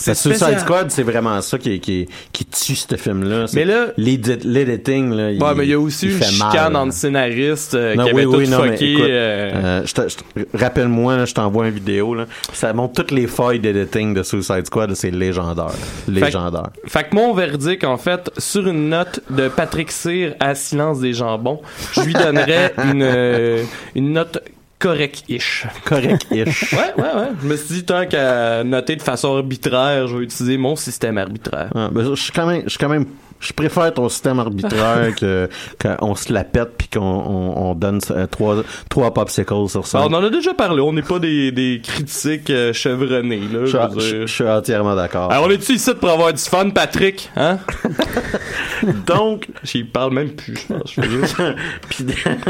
C'est 0.00 0.14
Suicide. 0.14 0.58
Squad, 0.60 0.90
c'est 0.90 1.02
vraiment 1.02 1.40
ça 1.42 1.58
qui, 1.58 1.78
qui, 1.80 2.08
qui 2.32 2.44
tue 2.46 2.74
ce 2.74 2.96
film-là. 2.96 3.46
Mais 3.52 3.64
là- 3.64 3.88
l'edit- 3.98 4.40
l'editing, 4.44 5.10
là. 5.12 5.30
Ouais, 5.32 5.54
mais 5.54 5.66
il 5.66 5.70
y 5.70 5.74
a 5.74 5.78
aussi 5.80 6.06
il 6.06 6.12
une 6.12 6.22
chicane 6.22 6.74
entre 6.76 6.92
scénaristes 6.94 7.74
euh, 7.74 7.94
Non, 7.94 8.04
qui 8.06 8.12
oui, 8.14 8.22
avait 8.22 8.36
oui, 8.36 8.44
tout 8.46 8.50
non, 8.50 8.62
mais 8.62 8.70
fucké. 8.72 8.92
écoute, 8.92 9.04
euh, 9.08 9.82
euh, 9.98 10.44
rappelle-moi, 10.54 11.24
je 11.26 11.34
t'envoie 11.34 11.68
une 11.68 11.74
vidéo, 11.74 12.14
là. 12.14 12.26
Ça 12.52 12.72
montre 12.72 12.94
toutes 12.94 13.10
les 13.10 13.26
failles 13.26 13.60
d'editing 13.60 14.14
de 14.14 14.22
Suicide 14.22 14.66
Squad, 14.66 14.94
c'est 14.94 15.10
légendaire. 15.10 15.72
Légendaire. 16.08 16.70
Fait 16.86 17.04
que 17.08 17.14
mon 17.14 17.34
verdict, 17.34 17.84
en 17.84 17.96
fait, 17.98 18.30
sur 18.38 18.66
une 18.66 18.88
note 18.88 19.20
de 19.30 19.48
Patrick 19.48 19.90
Cyr 19.92 20.34
à 20.40 20.54
Silence 20.54 21.00
des 21.00 21.12
jambons, 21.12 21.60
je 21.92 22.00
lui 22.02 22.12
donnerais 22.14 22.72
une, 22.84 23.64
une 23.94 24.12
note 24.12 24.38
correct-ish. 24.80 25.66
Correct-ish. 25.84 26.72
Ouais, 26.72 26.92
ouais, 26.96 27.14
ouais. 27.14 27.28
Je 27.42 27.46
me 27.46 27.56
suis 27.56 27.74
dit, 27.76 27.84
tant 27.84 28.06
qu'à 28.06 28.64
noter 28.64 28.96
de 28.96 29.02
façon 29.02 29.36
arbitraire, 29.36 30.08
je 30.08 30.16
vais 30.16 30.24
utiliser 30.24 30.56
mon 30.56 30.74
système 30.74 31.18
arbitraire. 31.18 31.70
Ah, 31.74 31.88
ben, 31.92 32.14
je 32.14 32.20
suis 32.20 32.32
quand 32.32 32.46
même, 32.46 32.62
je 32.64 32.70
suis 32.70 32.78
quand 32.78 32.88
même, 32.88 33.06
je 33.40 33.52
préfère 33.52 33.92
ton 33.94 34.08
système 34.08 34.38
arbitraire 34.38 35.14
que 35.20 35.48
qu'on 35.82 36.14
se 36.14 36.32
la 36.32 36.44
pète 36.44 36.70
puis 36.78 36.88
qu'on 36.88 37.00
on, 37.00 37.70
on 37.70 37.74
donne 37.74 38.00
euh, 38.10 38.26
trois 38.26 38.56
trois 38.88 39.12
popsicles 39.12 39.68
sur 39.68 39.86
ça. 39.86 39.98
Alors, 39.98 40.10
on 40.10 40.14
en 40.14 40.24
a 40.24 40.30
déjà 40.30 40.54
parlé, 40.54 40.80
on 40.82 40.92
n'est 40.92 41.02
pas 41.02 41.18
des, 41.18 41.50
des 41.52 41.80
critiques 41.82 42.50
euh, 42.50 42.72
chevronnés, 42.72 43.40
là. 43.52 43.60
je, 43.64 43.66
suis- 43.66 43.78
je- 43.78 43.98
dire. 44.16 44.26
je 44.26 44.32
suis 44.32 44.48
entièrement 44.48 44.94
d'accord. 44.94 45.32
Alors, 45.32 45.46
on 45.46 45.50
est-tu 45.50 45.72
ici 45.72 45.90
pour 45.98 46.10
avoir 46.10 46.32
du 46.32 46.40
fun, 46.42 46.70
Patrick? 46.70 47.30
Hein? 47.36 47.58
Donc, 49.06 49.46
J'y 49.64 49.84
parle 49.84 50.12
même 50.14 50.30
plus, 50.30 50.56
je 50.56 50.66
pense. 50.74 50.92
Je 50.94 51.00
fais 51.00 51.08
juste- 51.08 51.36
puis- 51.88 52.06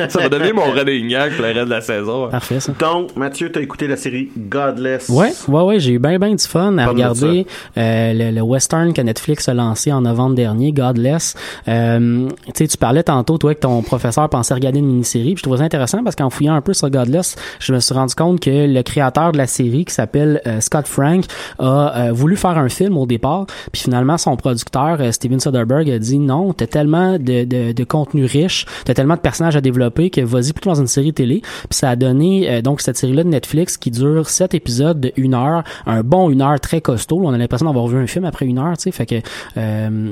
Ça 0.09 0.21
va 0.21 0.29
devenir 0.29 0.55
mon 0.55 0.71
running 0.71 1.09
gag 1.09 1.33
pour 1.35 1.45
le 1.45 1.53
reste 1.53 1.65
de 1.67 1.71
la 1.71 1.81
saison. 1.81 2.27
hein. 2.27 2.31
Parfait, 2.31 2.61
ça. 2.61 2.73
donc, 2.79 3.17
Mathieu, 3.17 3.51
t'as 3.51 3.61
écouté 3.61 3.87
la 3.89 3.97
série 3.97 4.31
Godless. 4.37 5.09
Ouais, 5.09 5.33
ouais, 5.49 5.63
ouais, 5.63 5.81
j'ai 5.81 5.93
eu 5.93 5.99
bien, 5.99 6.19
bien 6.19 6.35
du 6.35 6.45
fun 6.45 6.77
à 6.79 6.87
regarder 6.87 7.47
euh, 7.77 8.13
le, 8.13 8.31
le 8.31 8.41
western 8.43 8.93
que 8.93 9.01
Netflix 9.03 9.49
a 9.49 9.55
lancé 9.55 9.93
en 9.93 10.03
novembre 10.03 10.35
dernier, 10.35 10.73
Godless. 10.81 11.35
Euh, 11.69 12.29
tu 12.55 12.77
parlais 12.79 13.03
tantôt, 13.03 13.39
toi, 13.39 13.55
que 13.55 13.61
ton 13.61 13.83
professeur 13.83 14.29
pensait 14.29 14.55
regarder 14.55 14.79
une 14.79 14.87
mini-série, 14.87 15.35
je 15.37 15.43
trouvais 15.43 15.63
intéressant 15.63 16.03
parce 16.03 16.17
qu'en 16.17 16.31
fouillant 16.31 16.55
un 16.55 16.61
peu 16.61 16.75
sur 16.75 16.91
Godless, 16.91 17.37
je 17.59 17.73
me 17.73 17.81
suis 17.81 17.95
rendu 17.95 18.15
compte 18.15 18.41
que 18.41 18.51
le 18.51 18.83
créateur 18.83 19.33
de 19.33 19.39
la 19.39 19.47
série, 19.47 19.85
qui 19.85 19.95
s'appelle 19.95 20.41
euh, 20.47 20.61
Scott 20.61 20.87
Frank, 20.87 21.25
a 21.59 22.09
euh, 22.09 22.13
voulu 22.13 22.37
faire 22.37 22.57
un 22.59 22.69
film 22.69 22.97
au 22.97 23.07
départ, 23.07 23.47
puis 23.73 23.83
finalement, 23.83 24.19
son 24.19 24.37
producteur, 24.37 24.99
euh, 25.01 25.13
Steven 25.13 25.41
Soderbergh, 25.41 25.91
a 25.91 25.99
dit 25.99 26.19
non, 26.19 26.53
t'as 26.53 26.67
tellement 26.67 27.19
de, 27.19 27.45
de, 27.45 27.73
de 27.73 27.85
contenu 27.85 28.25
riche, 28.25 28.67
t'as 28.85 28.95
tellement 28.95 29.17
de 29.17 29.21
personnages 29.21 29.57
à 29.57 29.61
développer 29.61 30.11
que 30.11 30.21
vas-y 30.21 30.53
plutôt 30.53 30.71
dans 30.71 30.81
une 30.81 30.87
série 30.87 31.13
télé. 31.13 31.41
Puis 31.41 31.79
ça 31.79 31.91
a 31.91 31.97
donné 31.97 32.51
euh, 32.51 32.63
donc 32.63 32.81
cette 32.81 32.97
série-là 32.97 33.25
de 33.25 33.29
Netflix 33.29 33.77
qui 33.77 33.91
dure 33.91 34.29
sept 34.29 34.55
épisodes 34.55 35.01
de 35.01 35.13
une 35.17 35.35
heure, 35.35 35.63
un 35.87 36.03
bon 36.03 36.31
une 36.31 36.43
heure 36.43 36.61
très 36.61 36.81
costaud. 36.81 37.21
On 37.23 37.33
a 37.33 37.39
l'impression 37.39 37.67
d'avoir 37.67 37.87
vu 37.87 37.99
un 37.99 38.07
film 38.07 38.25
après 38.25 38.47
une 38.47 38.59
heure, 38.59 38.77
tu 38.77 38.85
sais. 38.85 38.91
Fait 38.93 39.07
que 39.07 39.17
euh, 39.57 40.11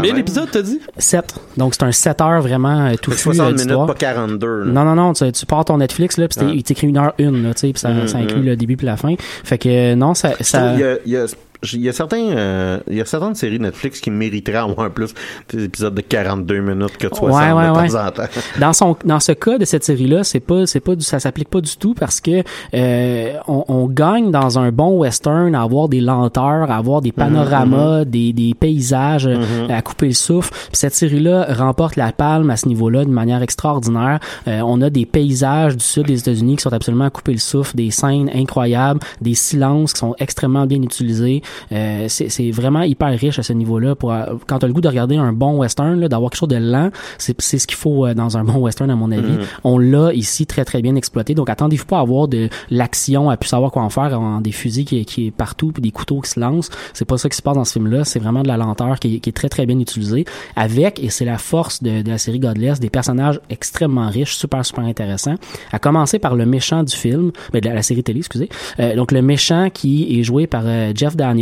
Combien 0.00 0.12
même. 0.14 0.22
d'épisodes 0.22 0.48
t'as 0.50 0.62
dit? 0.62 0.80
sept. 0.98 1.34
Donc 1.56 1.74
c'est 1.74 1.82
un 1.84 1.92
7 1.92 2.20
heures 2.20 2.40
vraiment 2.42 2.86
euh, 2.86 2.94
tout 3.00 3.10
Fait 3.10 3.16
que 3.16 3.22
fou 3.22 3.32
60 3.32 3.46
minutes, 3.52 3.66
d'histoire. 3.66 3.86
pas 3.86 3.94
42. 3.94 4.46
là. 4.64 4.64
Non, 4.72 4.84
non, 4.84 4.94
non, 4.94 5.12
tu, 5.12 5.30
tu 5.32 5.46
pars 5.46 5.64
ton 5.64 5.78
Netflix, 5.78 6.16
là, 6.18 6.28
puis 6.28 6.46
il 6.54 6.62
t'écrit 6.62 6.86
une 6.88 6.98
heure 6.98 7.12
une, 7.18 7.42
là, 7.42 7.54
tu 7.54 7.60
sais, 7.60 7.72
puis 7.72 7.80
ça, 7.80 7.90
Mhm, 7.90 8.08
ça 8.08 8.18
inclut 8.18 8.38
mhm. 8.40 8.44
le 8.46 8.56
début 8.56 8.76
puis 8.76 8.86
la 8.86 8.96
fin. 8.96 9.14
Fait 9.44 9.58
que, 9.58 9.68
euh, 9.68 9.94
non, 9.94 10.14
ça... 10.14 10.32
Ça 10.40 10.58
trouve, 10.60 10.72
Il 10.74 10.80
y 10.80 10.84
a, 10.84 10.96
il 11.06 11.12
y 11.12 11.16
a- 11.16 11.26
il 11.74 11.82
y 11.82 11.88
a 11.88 11.92
certains, 11.92 12.22
euh, 12.30 12.78
il 12.88 12.96
y 12.96 13.00
a 13.00 13.04
certaines 13.04 13.34
séries 13.34 13.58
Netflix 13.60 14.00
qui 14.00 14.10
mériteraient 14.10 14.56
avoir 14.58 14.90
plus 14.90 15.14
des 15.52 15.64
épisodes 15.64 15.94
de 15.94 16.00
42 16.00 16.60
minutes 16.60 16.96
que 16.96 17.06
de 17.08 17.14
60 17.14 17.30
Ouais, 17.30 17.52
ouais, 17.52 17.66
de 17.68 17.78
ouais. 17.78 17.88
temps 17.88 18.06
en 18.06 18.10
temps. 18.10 18.22
dans 18.60 18.72
son 18.72 18.96
dans 19.04 19.20
ce 19.20 19.32
cas 19.32 19.58
de 19.58 19.64
cette 19.64 19.84
série 19.84 20.06
là 20.08 20.24
c'est 20.24 20.40
pas 20.40 20.66
c'est 20.66 20.80
pas 20.80 20.94
du 20.94 21.04
ça 21.04 21.20
s'applique 21.20 21.48
pas 21.48 21.60
du 21.60 21.76
tout 21.76 21.94
parce 21.94 22.20
que 22.20 22.42
euh, 22.74 23.32
on, 23.46 23.64
on 23.68 23.86
gagne 23.86 24.30
dans 24.30 24.58
un 24.58 24.72
bon 24.72 24.98
western 24.98 25.54
à 25.54 25.62
avoir 25.62 25.88
des 25.88 26.00
lenteurs 26.00 26.70
à 26.70 26.76
avoir 26.76 27.00
des 27.02 27.12
panoramas 27.12 28.04
des, 28.04 28.32
des 28.32 28.54
paysages 28.54 29.26
euh, 29.26 29.68
à 29.68 29.82
couper 29.82 30.06
le 30.08 30.14
souffle. 30.14 30.50
Puis 30.52 30.76
cette 30.76 30.94
série 30.94 31.20
là 31.20 31.46
remporte 31.50 31.96
la 31.96 32.12
palme 32.12 32.50
à 32.50 32.56
ce 32.56 32.68
niveau 32.68 32.88
là 32.90 33.04
de 33.04 33.10
manière 33.10 33.42
extraordinaire. 33.42 34.18
Euh, 34.48 34.60
on 34.64 34.80
a 34.80 34.90
des 34.90 35.06
paysages 35.06 35.76
du 35.76 35.84
sud 35.84 36.06
des 36.06 36.18
États-Unis 36.20 36.56
qui 36.56 36.62
sont 36.62 36.72
absolument 36.72 37.04
à 37.04 37.10
couper 37.10 37.32
le 37.32 37.38
souffle 37.38 37.76
des 37.76 37.90
scènes 37.90 38.30
incroyables 38.34 39.00
des 39.20 39.34
silences 39.34 39.92
qui 39.92 39.98
sont 40.00 40.14
extrêmement 40.18 40.66
bien 40.66 40.82
utilisés 40.82 41.42
Euh, 41.72 42.06
c'est 42.08 42.50
vraiment 42.50 42.82
hyper 42.82 43.08
riche 43.18 43.38
à 43.38 43.42
ce 43.42 43.52
niveau 43.52 43.78
là 43.78 43.94
pour 43.94 44.12
euh, 44.12 44.24
quand 44.46 44.58
tu 44.58 44.64
as 44.64 44.68
le 44.68 44.74
goût 44.74 44.80
de 44.80 44.88
regarder 44.88 45.16
un 45.16 45.32
bon 45.32 45.56
western 45.58 45.98
là, 46.00 46.08
d'avoir 46.08 46.30
quelque 46.30 46.40
chose 46.40 46.48
de 46.48 46.56
lent 46.56 46.90
c'est 47.18 47.40
c'est 47.40 47.58
ce 47.58 47.66
qu'il 47.66 47.76
faut 47.76 48.06
euh, 48.06 48.14
dans 48.14 48.36
un 48.36 48.44
bon 48.50 48.58
western 48.58 48.90
à 48.90 48.96
mon 48.96 49.10
avis. 49.12 49.34
On 49.64 49.78
l'a 49.78 50.12
ici 50.12 50.46
très 50.46 50.64
très 50.64 50.82
bien 50.82 50.94
exploité. 50.96 51.34
Donc 51.34 51.48
attendez-vous 51.50 51.84
pas 51.86 51.98
à 51.98 52.00
avoir 52.00 52.28
de 52.28 52.48
l'action 52.70 53.30
à 53.30 53.36
plus 53.36 53.48
savoir 53.48 53.70
quoi 53.70 53.82
en 53.82 53.90
faire 53.90 54.18
en 54.20 54.40
des 54.40 54.52
fusils 54.52 54.84
qui, 54.84 55.04
qui 55.04 55.26
est 55.28 55.30
partout 55.30 55.72
puis 55.72 55.82
des 55.82 55.90
couteaux 55.90 56.20
qui 56.20 56.30
se 56.30 56.40
lancent. 56.40 56.70
C'est 56.92 57.04
pas 57.04 57.18
ça 57.18 57.28
qui 57.28 57.36
se 57.36 57.42
passe 57.42 57.54
dans 57.56 57.64
ce 57.64 57.72
film 57.72 57.88
là 57.88 58.04
c'est 58.04 58.18
vraiment 58.18 58.42
de 58.42 58.48
la 58.48 58.56
lenteur 58.56 58.98
qui, 58.98 59.16
est- 59.16 59.20
qui 59.20 59.30
est 59.30 59.32
très 59.32 59.48
très 59.48 59.66
bien 59.66 59.78
utilisée. 59.78 60.24
Avec 60.56 61.02
et 61.02 61.10
c'est 61.10 61.24
la 61.24 61.38
force 61.38 61.82
de, 61.82 62.02
de 62.02 62.10
la 62.10 62.18
série 62.18 62.38
Godless 62.38 62.80
des 62.80 62.90
personnages 62.90 63.40
extrêmement 63.50 64.08
riches 64.08 64.34
super 64.36 64.64
super 64.64 64.84
intéressants. 64.84 65.36
À 65.72 65.78
commencer 65.78 66.18
par 66.18 66.34
le 66.36 66.46
méchant 66.46 66.82
du 66.82 66.94
film 66.94 67.32
mais 67.52 67.60
de 67.60 67.68
la, 67.68 67.74
la 67.74 67.82
série 67.82 68.02
télé 68.02 68.18
excusez. 68.20 68.48
Euh, 68.78 68.96
donc 68.96 69.12
le 69.12 69.22
méchant 69.22 69.68
qui 69.72 70.18
est 70.18 70.22
joué 70.22 70.46
par 70.46 70.62
euh, 70.66 70.92
Jeff 70.94 71.16
Daniels 71.16 71.39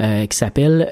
euh, 0.00 0.26
qui 0.26 0.36
s'appelle 0.36 0.90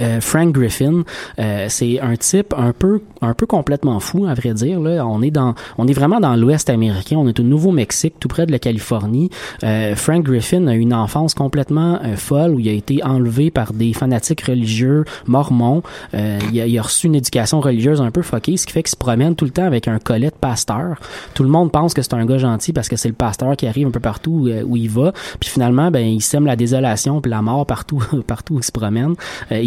euh, 0.00 0.20
Frank 0.20 0.52
Griffin, 0.52 1.04
euh, 1.38 1.66
c'est 1.68 2.00
un 2.00 2.16
type 2.16 2.54
un 2.56 2.72
peu 2.72 3.00
un 3.20 3.34
peu 3.34 3.46
complètement 3.46 4.00
fou 4.00 4.26
à 4.26 4.34
vrai 4.34 4.54
dire 4.54 4.80
là. 4.80 5.06
On 5.06 5.22
est 5.22 5.30
dans 5.30 5.54
on 5.78 5.86
est 5.86 5.92
vraiment 5.92 6.20
dans 6.20 6.36
l'Ouest 6.36 6.70
américain. 6.70 7.16
On 7.18 7.28
est 7.28 7.38
au 7.40 7.42
Nouveau-Mexique, 7.42 8.14
tout 8.18 8.28
près 8.28 8.46
de 8.46 8.52
la 8.52 8.58
Californie. 8.58 9.30
Euh, 9.62 9.94
Frank 9.94 10.24
Griffin 10.24 10.66
a 10.66 10.74
une 10.74 10.94
enfance 10.94 11.34
complètement 11.34 12.00
euh, 12.02 12.16
folle 12.16 12.52
où 12.52 12.60
il 12.60 12.68
a 12.68 12.72
été 12.72 13.02
enlevé 13.04 13.50
par 13.50 13.72
des 13.72 13.92
fanatiques 13.92 14.42
religieux 14.42 15.04
mormons. 15.26 15.82
Il, 16.12 16.60
a, 16.60 16.66
il 16.66 16.80
reçu 16.80 17.06
une 17.06 17.14
éducation 17.14 17.60
religieuse 17.60 18.00
un 18.00 18.10
peu 18.10 18.22
fuckée, 18.22 18.56
ce 18.56 18.66
qui 18.66 18.72
fait 18.72 18.82
qu'il 18.82 18.90
se 18.90 18.96
promène 18.96 19.34
tout 19.34 19.44
le 19.44 19.50
temps 19.50 19.64
avec 19.64 19.88
un 19.88 19.98
collet 19.98 20.28
de 20.28 20.34
pasteur. 20.34 20.96
Tout 21.34 21.42
le 21.42 21.48
monde 21.48 21.72
pense 21.72 21.94
que 21.94 22.02
c'est 22.02 22.14
un 22.14 22.24
gars 22.24 22.38
gentil 22.38 22.72
parce 22.72 22.88
que 22.88 22.96
c'est 22.96 23.08
le 23.08 23.14
pasteur 23.14 23.56
qui 23.56 23.66
arrive 23.66 23.86
un 23.86 23.90
peu 23.90 24.00
partout 24.00 24.48
où 24.64 24.76
il 24.76 24.90
va. 24.90 25.12
Puis 25.40 25.50
finalement, 25.50 25.90
ben 25.90 26.06
il 26.06 26.20
sème 26.20 26.46
la 26.46 26.56
désolation 26.56 27.20
puis 27.20 27.30
la 27.30 27.42
mort 27.42 27.66
partout 27.66 28.02
partout 28.26 28.54
où 28.54 28.58
il 28.58 28.64
se 28.64 28.72
promène. 28.72 29.14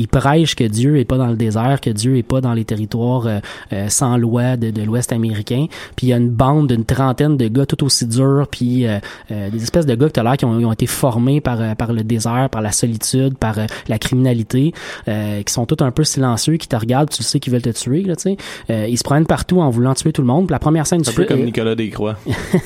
Il 0.08 0.20
prêche 0.20 0.56
que 0.56 0.64
Dieu 0.64 0.98
est 0.98 1.06
pas 1.06 1.18
dans 1.18 1.28
le 1.28 1.36
désert, 1.36 1.82
que 1.82 1.90
Dieu 1.90 2.18
est 2.18 2.24
pas 2.24 2.42
dans 2.42 2.54
les 2.54 2.66
territoires 2.66 3.28
euh, 3.28 3.40
euh, 3.74 3.90
sans 3.90 4.18
loi 4.18 4.58
de, 4.58 4.72
de 4.72 4.82
l'Ouest 4.82 5.12
américain. 5.12 5.66
Puis 5.96 6.08
il 6.08 6.10
y 6.10 6.14
a 6.14 6.18
une 6.18 6.30
bande 6.30 6.68
d'une 6.68 6.86
trentaine 6.86 7.38
de 7.38 7.48
gars 7.48 7.66
tout 7.66 7.84
aussi 7.84 8.06
durs, 8.06 8.48
puis 8.50 8.86
euh, 8.86 9.00
euh, 9.32 9.50
des 9.50 9.64
espèces 9.64 9.86
de 9.86 9.96
gars 9.96 10.08
que 10.08 10.14
t'as 10.14 10.24
l'air 10.24 10.38
qui 10.38 10.46
ont, 10.46 10.60
ils 10.60 10.66
ont 10.66 10.72
été 10.72 10.88
formés 10.88 11.42
par 11.42 11.58
par 11.76 11.92
le 11.92 12.04
désert, 12.04 12.50
par 12.52 12.62
la 12.62 12.72
solitude, 12.72 13.38
par 13.38 13.56
la 13.88 14.00
criminalité, 14.00 14.74
euh, 15.08 15.42
qui 15.44 15.54
sont 15.54 15.66
tous 15.66 15.84
un 15.84 15.92
peu 15.92 16.04
silencieux, 16.04 16.58
qui 16.58 16.68
te 16.68 16.76
regardent, 16.76 17.10
tu 17.10 17.24
sais 17.24 17.40
qu'ils 17.40 17.54
veulent 17.54 17.62
te 17.62 17.70
tuer, 17.70 18.04
là, 18.04 18.16
tu 18.16 18.24
sais. 18.24 18.38
Euh, 18.70 18.88
ils 18.88 18.98
se 18.98 19.04
promènent 19.04 19.26
partout 19.26 19.60
en 19.60 19.70
voulant 19.70 19.94
tuer 19.94 20.12
tout 20.12 20.22
le 20.22 20.28
monde. 20.28 20.48
Puis 20.48 20.52
la 20.52 20.60
première 20.60 20.88
scène 20.88 21.02
un 21.08 21.12
peu 21.12 21.26
comme 21.26 21.44
Nicolas 21.44 21.76
Descroix. 21.76 22.18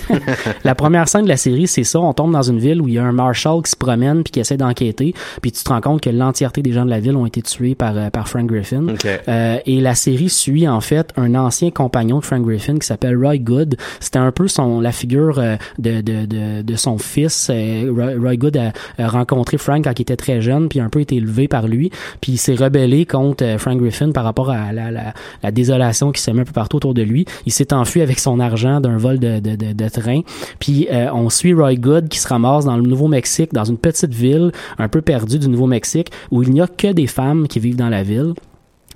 la 0.64 0.76
première 0.76 1.08
scène 1.08 1.24
de 1.24 1.30
la 1.30 1.38
série, 1.38 1.68
c'est 1.68 1.84
ça. 1.84 2.00
On 2.00 2.14
tombe 2.14 2.32
dans 2.32 2.42
une 2.42 2.60
ville 2.60 2.82
où 2.82 2.88
il 2.88 2.96
y 2.96 3.00
a 3.00 3.04
un 3.04 3.12
marshal 3.12 3.62
qui 3.64 3.72
se 3.72 3.76
promène 3.76 4.24
puis 4.24 4.32
qui 4.32 4.40
essaie 4.40 4.58
d'enquêter. 4.58 5.14
Puis 5.42 5.52
tu 5.52 5.64
te 5.64 5.70
rends 5.70 5.82
compte 5.82 6.02
que 6.02 6.10
l'entièreté 6.10 6.62
des 6.62 6.72
gens 6.72 6.86
de 6.86 6.90
la 6.90 7.00
ville 7.00 7.16
ont 7.16 7.26
été 7.32 7.42
tués 7.42 7.76
par, 7.76 7.98
euh, 7.98 8.10
par 8.10 8.28
Frank 8.28 8.48
Griffin. 8.48 8.86
Euh, 9.28 9.58
et 9.66 9.80
la 9.80 9.96
série 9.96 10.30
suit 10.30 10.68
en 10.68 10.82
fait 10.82 11.14
un 11.18 11.36
ancien 11.36 11.72
compagnon 11.72 12.20
de 12.20 12.26
Frank 12.26 12.44
Griffin 12.44 12.78
qui 12.78 12.86
s'appelle 12.86 13.16
Roy 13.16 13.38
Good. 13.38 13.78
C'était 14.00 14.20
un 14.20 14.32
peu 14.32 14.48
son 14.48 14.82
la 14.82 14.92
figure 14.92 15.40
euh, 15.40 15.56
de, 15.80 16.02
de, 16.02 16.26
de, 16.26 16.62
de 16.62 16.76
son 16.76 16.98
fils. 16.98 17.50
Roy, 17.50 18.14
Roy 18.20 18.36
Good 18.36 18.58
a, 18.58 19.08
rencontré 19.08 19.58
Frank 19.58 19.84
quand 19.84 19.98
il 19.98 20.02
était 20.02 20.16
très 20.16 20.42
jeune, 20.42 20.68
puis 20.70 20.80
a 20.80 20.84
un 20.84 20.90
peu 20.90 21.00
été 21.00 21.16
élevé 21.16 21.48
par 21.48 21.68
lui. 21.68 21.92
Puis 22.20 22.34
il 22.34 22.38
s'est 22.38 22.56
rebellé 22.56 23.06
contre 23.06 23.56
Frank 23.58 23.78
Griffin 23.78 24.12
par 24.12 24.24
rapport 24.24 24.50
à 24.50 24.74
la, 24.74 24.92
la, 24.92 25.14
la 25.42 25.52
désolation 25.52 26.12
qui 26.12 26.22
s'est 26.22 26.34
mis 26.34 26.42
un 26.42 26.46
peu 26.46 26.52
partout 26.52 26.78
autour 26.78 26.94
de 26.94 27.02
lui. 27.02 27.26
Il 27.46 27.52
s'est 27.52 27.74
enfui 27.74 28.02
avec 28.02 28.20
son 28.20 28.40
argent 28.40 28.82
d'un 28.82 28.98
vol 28.98 29.20
de, 29.20 29.40
de, 29.40 29.56
de, 29.56 29.74
de 29.74 29.90
train. 29.90 30.22
Puis 30.60 30.88
euh, 30.92 31.10
on 31.14 31.30
suit 31.30 31.54
Roy 31.54 31.76
Good 31.76 32.10
qui 32.10 32.20
se 32.20 32.28
ramasse 32.28 32.66
dans 32.66 32.76
le 32.76 32.84
Nouveau-Mexique, 32.84 33.54
dans 33.54 33.64
une 33.64 33.78
petite 33.78 34.14
ville 34.14 34.52
un 34.78 34.88
peu 34.88 35.02
perdue 35.02 35.40
du 35.40 35.48
Nouveau-Mexique, 35.48 36.12
où 36.32 36.44
il 36.44 36.52
n'y 36.52 36.62
a 36.62 36.68
que 36.68 36.92
des 36.92 37.08
femmes 37.08 37.21
qui 37.48 37.60
vivent 37.60 37.76
dans 37.76 37.90
la 37.90 38.04
ville 38.04 38.34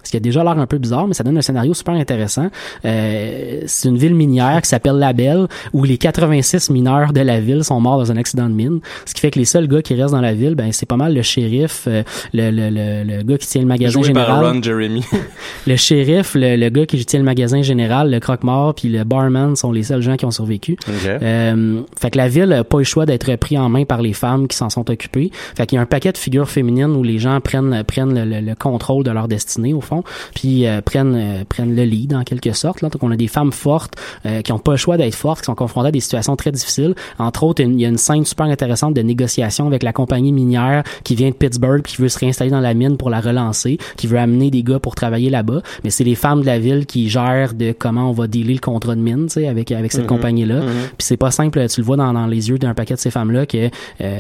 ce 0.06 0.12
qui 0.12 0.18
a 0.18 0.22
déjà 0.22 0.44
l'air 0.44 0.58
un 0.58 0.66
peu 0.68 0.78
bizarre, 0.78 1.08
mais 1.08 1.14
ça 1.14 1.24
donne 1.24 1.38
un 1.38 1.42
scénario 1.42 1.74
super 1.74 1.96
intéressant. 1.96 2.48
Euh, 2.86 3.62
c'est 3.66 3.90
une 3.90 3.98
ville 3.98 4.16
minière 4.16 4.62
qui 4.62 4.70
s'appelle 4.70 4.96
La 4.96 5.14
Belle, 5.14 5.48
où 5.74 5.84
les 5.84 5.98
86 5.98 6.70
mineurs 6.70 7.12
de 7.14 7.22
la 7.22 7.40
ville 7.40 7.64
sont 7.64 7.80
morts 7.80 7.98
dans 7.98 8.12
un 8.12 8.18
accident 8.18 8.48
de 8.48 8.54
mine. 8.54 8.80
Ce 9.06 9.14
qui 9.14 9.22
fait 9.22 9.32
que 9.32 9.40
les 9.40 9.46
seuls 9.46 9.68
gars 9.68 9.82
qui 9.82 9.94
restent 9.96 10.14
dans 10.14 10.22
la 10.22 10.34
ville, 10.34 10.56
ben 10.56 10.72
c'est 10.72 10.86
pas 10.86 10.98
mal 10.98 11.14
le 11.14 11.22
shérif, 11.22 11.86
euh, 11.88 12.04
le, 12.34 12.52
le, 12.52 12.70
le, 12.70 13.04
le 13.18 13.24
gars 13.24 13.38
qui 13.38 13.48
tient 13.48 13.62
le 13.62 13.68
magasin 13.68 14.02
Joué 14.02 14.14
par 14.14 14.26
général, 14.28 14.46
Ron 14.56 14.62
Jeremy. 14.64 15.04
le 15.68 15.76
shérif, 15.76 16.36
le, 16.36 16.56
le 16.56 16.70
gars 16.70 16.86
qui 16.86 17.04
tient 17.06 17.20
le 17.20 17.26
magasin 17.26 17.62
général, 17.62 18.12
le 18.12 18.20
croque-mort, 18.20 18.76
puis 18.76 18.90
le 18.90 19.04
barman 19.04 19.56
sont 19.56 19.72
les 19.72 19.84
seuls 19.84 20.02
gens 20.02 20.16
qui 20.16 20.26
ont 20.26 20.32
survécu. 20.32 20.78
Ok. 20.88 21.06
Euh, 21.22 21.82
fait 22.00 22.12
que 22.12 22.18
la 22.18 22.28
ville 22.28 22.52
a 22.54 22.64
pas 22.64 22.78
eu 22.78 22.82
le 22.82 22.86
choix 22.86 23.06
d'être 23.06 23.36
pris 23.38 23.58
en 23.58 23.70
main 23.70 23.86
par 23.86 24.02
les 24.02 24.14
femmes 24.14 24.48
qui 24.48 24.56
s'en 24.58 24.70
sont 24.70 24.90
occupées. 24.90 25.32
Fait 25.58 25.66
qu'il 25.66 25.76
y 25.78 25.80
a 25.80 25.82
un 25.82 25.86
paquet 25.88 26.12
de 26.12 26.18
figures 26.18 26.50
féminines 26.50 26.92
où 26.96 27.04
les 27.04 27.18
gens 27.18 27.40
prennent 27.42 27.84
prennent 27.88 28.14
le, 28.14 28.26
le- 28.26 28.42
le 28.46 28.56
contrôle 28.56 29.04
de 29.04 29.12
leur 29.12 29.28
destinée 29.28 29.74
au 29.74 29.82
fond, 29.82 29.95
puis 30.34 30.68
euh, 30.68 30.82
prennent 30.82 31.16
euh, 31.16 31.44
prennent 31.48 31.76
le 31.76 31.84
lead 31.84 32.14
en 32.14 32.24
quelque 32.24 32.54
sorte. 32.54 32.82
Là. 32.82 32.90
Donc 32.90 33.04
on 33.04 33.12
a 33.12 33.16
des 33.16 33.28
femmes 33.28 33.52
fortes 33.52 33.96
euh, 34.26 34.42
qui 34.42 34.52
ont 34.52 34.60
pas 34.60 34.72
le 34.72 34.78
choix 34.78 34.98
d'être 34.98 35.16
fortes, 35.16 35.42
qui 35.42 35.46
sont 35.46 35.56
confrontées 35.56 35.90
à 35.90 35.92
des 35.92 36.00
situations 36.00 36.36
très 36.36 36.52
difficiles. 36.52 36.96
Entre 37.20 37.44
autres, 37.44 37.62
il 37.62 37.80
y 37.80 37.86
a 37.86 37.90
une 37.90 37.98
scène 37.98 38.26
super 38.26 38.46
intéressante 38.46 38.94
de 38.94 39.02
négociation 39.02 39.68
avec 39.68 39.84
la 39.84 39.94
compagnie 39.94 40.32
minière 40.32 40.84
qui 41.04 41.16
vient 41.16 41.30
de 41.30 41.36
Pittsburgh, 41.36 41.82
qui 41.82 42.02
veut 42.02 42.10
se 42.10 42.20
réinstaller 42.20 42.52
dans 42.52 42.60
la 42.60 42.74
mine 42.74 42.98
pour 42.98 43.10
la 43.10 43.22
relancer, 43.22 43.78
qui 43.98 44.08
veut 44.08 44.20
amener 44.20 44.52
des 44.52 44.64
gars 44.64 44.80
pour 44.80 44.96
travailler 44.96 45.30
là-bas. 45.30 45.62
Mais 45.84 45.90
c'est 45.90 46.04
les 46.04 46.16
femmes 46.16 46.42
de 46.42 46.46
la 46.46 46.60
ville 46.60 46.86
qui 46.86 47.10
gèrent 47.10 47.54
de 47.54 47.74
comment 47.78 48.10
on 48.10 48.14
va 48.14 48.28
dealer 48.28 48.56
le 48.56 48.60
contrat 48.60 48.96
de 48.96 49.02
mine, 49.02 49.28
tu 49.28 49.34
sais, 49.34 49.48
avec 49.48 49.72
avec 49.72 49.92
cette 49.92 50.08
compagnie-là. 50.08 50.62
Puis 50.98 51.06
c'est 51.06 51.18
pas 51.18 51.32
simple, 51.32 51.68
tu 51.68 51.82
le 51.82 51.86
vois 51.86 51.98
dans, 51.98 52.14
dans 52.14 52.28
les 52.28 52.50
yeux 52.50 52.58
d'un 52.58 52.74
paquet 52.74 52.96
de 52.96 53.00
ces 53.00 53.12
femmes-là 53.12 53.46
que 53.46 53.70
euh, 54.02 54.20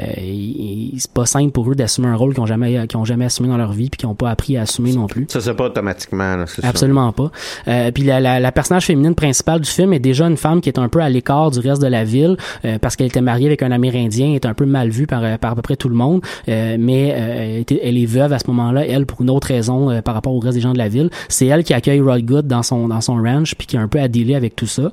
c'est 0.97 1.11
pas 1.11 1.25
simple 1.25 1.51
pour 1.51 1.69
eux 1.71 1.75
d'assumer 1.75 2.07
un 2.07 2.15
rôle 2.15 2.33
qu'ils 2.33 2.43
ont 2.43 2.45
jamais 2.45 2.87
qu'ils 2.87 2.97
ont 2.97 3.05
jamais 3.05 3.25
assumé 3.25 3.49
dans 3.49 3.57
leur 3.57 3.71
vie 3.71 3.89
puis 3.89 3.97
qu'ils 3.97 4.09
ont 4.09 4.15
pas 4.15 4.29
appris 4.29 4.57
à 4.57 4.61
assumer 4.61 4.93
non 4.93 5.07
plus. 5.07 5.25
Ça, 5.29 5.41
c'est 5.41 5.53
pas 5.53 5.64
automatiquement. 5.65 6.45
Absolument 6.63 7.11
pas. 7.11 7.31
Euh, 7.67 7.91
puis 7.91 8.03
la, 8.03 8.19
la, 8.19 8.39
la 8.39 8.51
personnage 8.51 8.85
féminine 8.85 9.15
principale 9.15 9.61
du 9.61 9.69
film 9.69 9.93
est 9.93 9.99
déjà 9.99 10.25
une 10.25 10.37
femme 10.37 10.61
qui 10.61 10.69
est 10.69 10.79
un 10.79 10.89
peu 10.89 10.99
à 10.99 11.09
l'écart 11.09 11.51
du 11.51 11.59
reste 11.59 11.81
de 11.81 11.87
la 11.87 12.03
ville 12.03 12.37
euh, 12.63 12.77
parce 12.79 12.95
qu'elle 12.95 13.07
était 13.07 13.21
mariée 13.21 13.47
avec 13.47 13.63
un 13.63 13.71
Amérindien, 13.71 14.33
est 14.33 14.45
un 14.45 14.53
peu 14.53 14.65
mal 14.65 14.89
vue 14.89 15.07
par, 15.07 15.23
euh, 15.23 15.37
par 15.37 15.51
à 15.51 15.55
peu 15.55 15.61
près 15.61 15.75
tout 15.75 15.89
le 15.89 15.95
monde, 15.95 16.21
euh, 16.47 16.77
mais 16.79 17.13
euh, 17.15 17.63
elle, 17.81 17.97
est 17.97 18.05
veuve 18.05 18.33
à 18.33 18.39
ce 18.39 18.47
moment-là, 18.47 18.85
elle 18.85 19.05
pour 19.05 19.21
une 19.21 19.29
autre 19.29 19.47
raison 19.47 19.89
euh, 19.89 20.01
par 20.01 20.13
rapport 20.13 20.33
au 20.33 20.39
reste 20.39 20.55
des 20.55 20.61
gens 20.61 20.73
de 20.73 20.77
la 20.77 20.89
ville. 20.89 21.09
C'est 21.29 21.47
elle 21.47 21.63
qui 21.63 21.73
accueille 21.73 22.01
Rod 22.01 22.23
Good 22.23 22.47
dans 22.47 22.63
son 22.63 22.87
dans 22.87 23.01
son 23.01 23.15
ranch 23.15 23.55
puis 23.55 23.67
qui 23.67 23.77
a 23.77 23.81
un 23.81 23.87
peu 23.87 23.99
à 23.99 24.07
dealer 24.07 24.35
avec 24.35 24.55
tout 24.55 24.67
ça. 24.67 24.91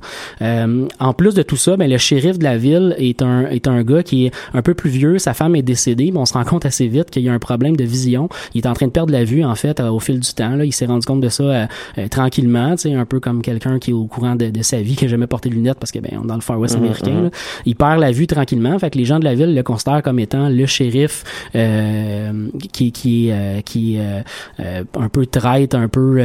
En 0.99 1.13
plus 1.13 1.33
de 1.33 1.43
tout 1.43 1.55
ça, 1.55 1.77
ben 1.77 1.89
le 1.89 1.97
shérif 1.97 2.39
de 2.39 2.43
la 2.43 2.57
ville 2.57 2.95
est 2.97 3.21
un 3.21 3.45
est 3.47 3.67
un 3.67 3.83
gars 3.83 4.03
qui 4.03 4.25
est 4.25 4.31
un 4.53 4.61
peu 4.61 4.73
plus 4.73 4.89
vieux, 4.89 5.19
sa 5.19 5.33
femme 5.33 5.55
est 5.55 5.61
décédée, 5.61 6.11
mais 6.11 6.19
on 6.19 6.25
se 6.25 6.33
rend 6.33 6.43
compte 6.43 6.65
assez 6.65 6.87
vite 6.87 7.09
qu'il 7.09 7.23
y 7.23 7.29
a 7.29 7.33
un 7.33 7.39
problème 7.39 7.75
de 7.75 7.83
vision. 7.83 8.29
Il 8.53 8.61
est 8.63 8.67
en 8.67 8.73
train 8.73 8.87
de 8.87 8.91
perdre 8.91 9.11
la 9.11 9.23
vue 9.23 9.43
en 9.43 9.55
fait 9.55 9.79
au 9.79 9.99
fil 9.99 10.19
du 10.19 10.33
temps. 10.33 10.52
Là, 10.55 10.65
il 10.65 10.71
s'est 10.71 10.85
rendu 10.85 11.05
compte 11.05 11.21
de 11.21 11.29
ça 11.29 11.43
euh, 11.43 11.65
euh, 11.97 12.07
tranquillement, 12.07 12.71
tu 12.75 12.89
sais, 12.89 12.93
un 12.93 13.05
peu 13.05 13.19
comme 13.19 13.41
quelqu'un 13.41 13.79
qui 13.79 13.91
est 13.91 13.93
au 13.93 14.05
courant 14.05 14.35
de, 14.35 14.49
de 14.49 14.61
sa 14.61 14.81
vie, 14.81 14.95
qui 14.95 15.05
a 15.05 15.07
jamais 15.07 15.27
porté 15.27 15.49
de 15.49 15.55
lunettes 15.55 15.79
parce 15.79 15.91
que 15.91 15.99
ben 15.99 16.11
on 16.19 16.23
est 16.23 16.27
dans 16.27 16.35
le 16.35 16.41
Far 16.41 16.59
West 16.59 16.75
américain. 16.75 17.23
là. 17.23 17.29
Il 17.65 17.75
perd 17.75 17.99
la 17.99 18.11
vue 18.11 18.27
tranquillement. 18.27 18.77
Fait 18.79 18.89
que 18.89 18.97
les 18.97 19.05
gens 19.05 19.19
de 19.19 19.23
la 19.25 19.35
ville 19.35 19.53
le 19.55 19.63
considèrent 19.63 20.01
comme 20.03 20.19
étant 20.19 20.49
le 20.49 20.65
shérif 20.65 21.23
euh, 21.55 22.47
qui 22.71 22.91
qui 22.91 23.29
euh, 23.31 23.61
qui 23.61 23.97
euh, 23.99 24.21
un 24.99 25.09
peu 25.09 25.25
traite, 25.25 25.75
un 25.75 25.87
peu 25.87 26.21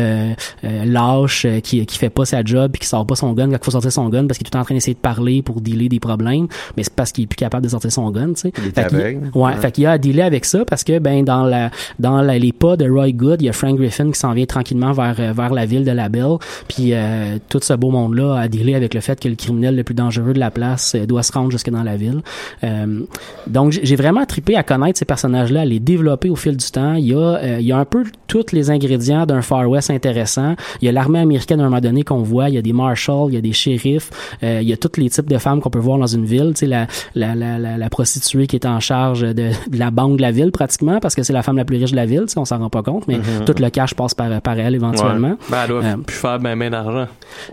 lâche, 0.85 1.47
qui 1.63 1.85
qui 1.87 1.99
fait 1.99 2.11
pas 2.11 2.25
sa 2.25 2.43
job, 2.45 2.73
puis 2.73 2.81
qui 2.81 2.87
sort 2.87 3.07
pas 3.07 3.15
son 3.15 3.33
gun 3.33 3.47
quand 3.51 3.57
il 3.61 3.65
faut 3.65 3.71
sortir 3.71 3.93
son 3.93 4.09
gun 4.09 4.27
parce 4.27 4.39
qu'il 4.39 4.47
est 4.47 4.51
tout 4.51 4.59
en 4.59 4.65
train 4.65 4.75
d'essayer 4.75 4.95
de 4.95 4.99
parler 4.99 5.43
pour 5.43 5.61
dealer 5.61 5.89
des 5.89 6.01
problèmes, 6.01 6.47
mais 6.77 6.83
c'est 6.83 6.93
parce 6.95 7.13
qu'il 7.13 7.25
est 7.25 7.27
plus 7.27 7.37
capable 7.37 7.65
de 7.65 7.69
sortir 7.71 7.93
son 7.93 8.11
gun, 8.11 8.29
tu 8.35 8.43
sais. 8.43 8.53
Il 8.57 8.73
Fait 8.73 8.87
qu'il- 8.89 8.99
aveugle. 9.01 9.31
Ouais, 9.35 9.55
fait 9.57 9.73
qu'il 9.73 9.85
y 9.85 9.87
a 9.87 9.93
à 9.93 9.99
dealer 9.99 10.23
avec 10.23 10.45
ça 10.45 10.65
parce 10.65 10.85
que 10.85 10.99
ben 10.99 11.25
dans 11.25 11.45
la 11.45 11.71
dans 11.99 12.21
la- 12.23 12.39
les 12.39 12.53
pas 12.53 12.77
de 12.77 12.89
Roy 12.89 13.13
Good, 13.13 13.43
il 13.43 13.47
y 13.47 13.49
a 13.49 13.53
Frank 13.53 13.77
Griffin 13.77 14.11
qui 14.11 14.18
s'en 14.19 14.33
vient 14.33 14.47
tranquillement 14.47 14.93
vers 14.93 15.17
euh, 15.19 15.33
vers 15.33 15.53
la 15.53 15.67
ville 15.67 15.85
de 15.85 15.91
La 15.91 16.09
Belle, 16.09 16.37
puis 16.69 16.93
euh, 16.93 17.39
tout 17.49 17.61
ce 17.63 17.75
beau 17.75 17.91
monde 17.91 18.15
là 18.15 18.37
a 18.37 18.49
dealer 18.49 18.75
avec 18.75 18.95
le 18.95 19.01
fait 19.01 19.19
que 19.21 19.29
le 19.29 19.35
criminel 19.35 19.77
le 19.77 19.85
plus 19.85 19.95
dangereux 19.95 20.33
de 20.33 20.39
la 20.39 20.51
place 20.51 20.95
euh, 20.95 21.07
doit 21.07 21.23
se 21.23 21.33
rendre 21.33 21.51
jusque 21.51 21.71
dans 21.71 21.83
la 21.83 21.97
ville. 21.97 22.21
Euh, 22.65 23.01
donc 23.47 23.73
j'ai 23.73 23.97
vraiment 23.97 24.25
trippé 24.27 24.57
à 24.57 24.63
connaître 24.63 24.99
ces 24.99 25.05
personnages 25.05 25.53
là, 25.53 25.63
à 25.63 25.65
les 25.65 25.81
développer 25.81 26.31
au 26.31 26.37
fil 26.37 26.57
du 26.57 26.71
temps. 26.71 26.95
Il 26.95 27.07
y 27.07 27.15
a 27.15 27.19
euh, 27.19 27.57
il 27.61 27.67
y 27.67 27.73
a 27.73 27.79
un 27.79 27.85
peu 27.85 28.05
tous 28.27 28.53
les 28.53 28.71
ingrédients 28.71 29.27
d'un 29.27 29.43
Far 29.43 29.69
West 29.69 29.91
intéressant. 29.91 30.55
Il 30.81 30.87
y 30.87 30.89
a 30.89 30.93
l'armée 30.93 31.21
américaine 31.21 31.61
à 31.61 31.65
un 31.65 31.69
moment 31.69 31.81
donné 31.81 32.03
qu'on 32.03 32.23
voit, 32.23 32.49
il 32.49 32.55
y 32.55 32.59
a 32.59 32.63
des 32.63 32.73
marshals, 32.73 33.29
il 33.29 33.35
y 33.35 33.39
a 33.39 33.41
des 33.41 33.53
shérifs, 33.53 34.11
il 34.43 34.63
y 34.63 34.73
a 34.73 34.77
tous 34.77 35.01
les 35.01 35.09
types 35.11 35.29
de 35.29 35.39
femmes 35.39 35.61
qu'on 35.61 35.71
peut 35.71 35.79
voir 35.79 35.99
dans 35.99 36.07
une 36.07 36.25
ville, 36.25 36.53
tu 36.55 36.61
sais 36.61 36.67
la 36.67 36.87
la, 37.15 37.35
la, 37.35 37.59
la, 37.79 37.91
prostituée 37.91 38.47
qui 38.47 38.57
est 38.57 38.67
en 38.67 38.81
charge 38.81 39.23
de, 39.23 39.33
de 39.33 39.79
la 39.79 39.91
banque 39.91 40.19
de 40.19 40.23
la 40.23 40.31
ville 40.31 40.53
pratiquement 40.53 41.01
parce 41.01 41.15
que 41.15 41.23
c'est 41.23 41.33
la 41.33 41.43
femme 41.43 41.57
la 41.57 41.65
plus 41.65 41.79
riche 41.79 41.91
de 41.91 41.97
la 41.97 42.07
ville, 42.07 42.23
tu 42.23 42.35
sais, 42.35 42.39
on 42.39 42.45
s'en 42.45 42.59
rend 42.59 42.71
pas 42.71 42.83
compte, 42.83 43.09
mais 43.09 43.19
tout 43.47 43.55
le 43.59 43.71
cash 43.71 43.95
passe 43.95 44.08
par 44.15 44.41
par 44.41 44.59
elle 44.59 44.75
éventuellement. 44.75 45.37
Ben, 45.51 45.59
elle 45.65 45.69
doit 45.69 45.83
Euh, 45.85 45.97
plus 45.97 46.17
faire 46.17 46.39
ben, 46.39 46.59
ben 46.59 46.71
d'argent. 46.71 47.07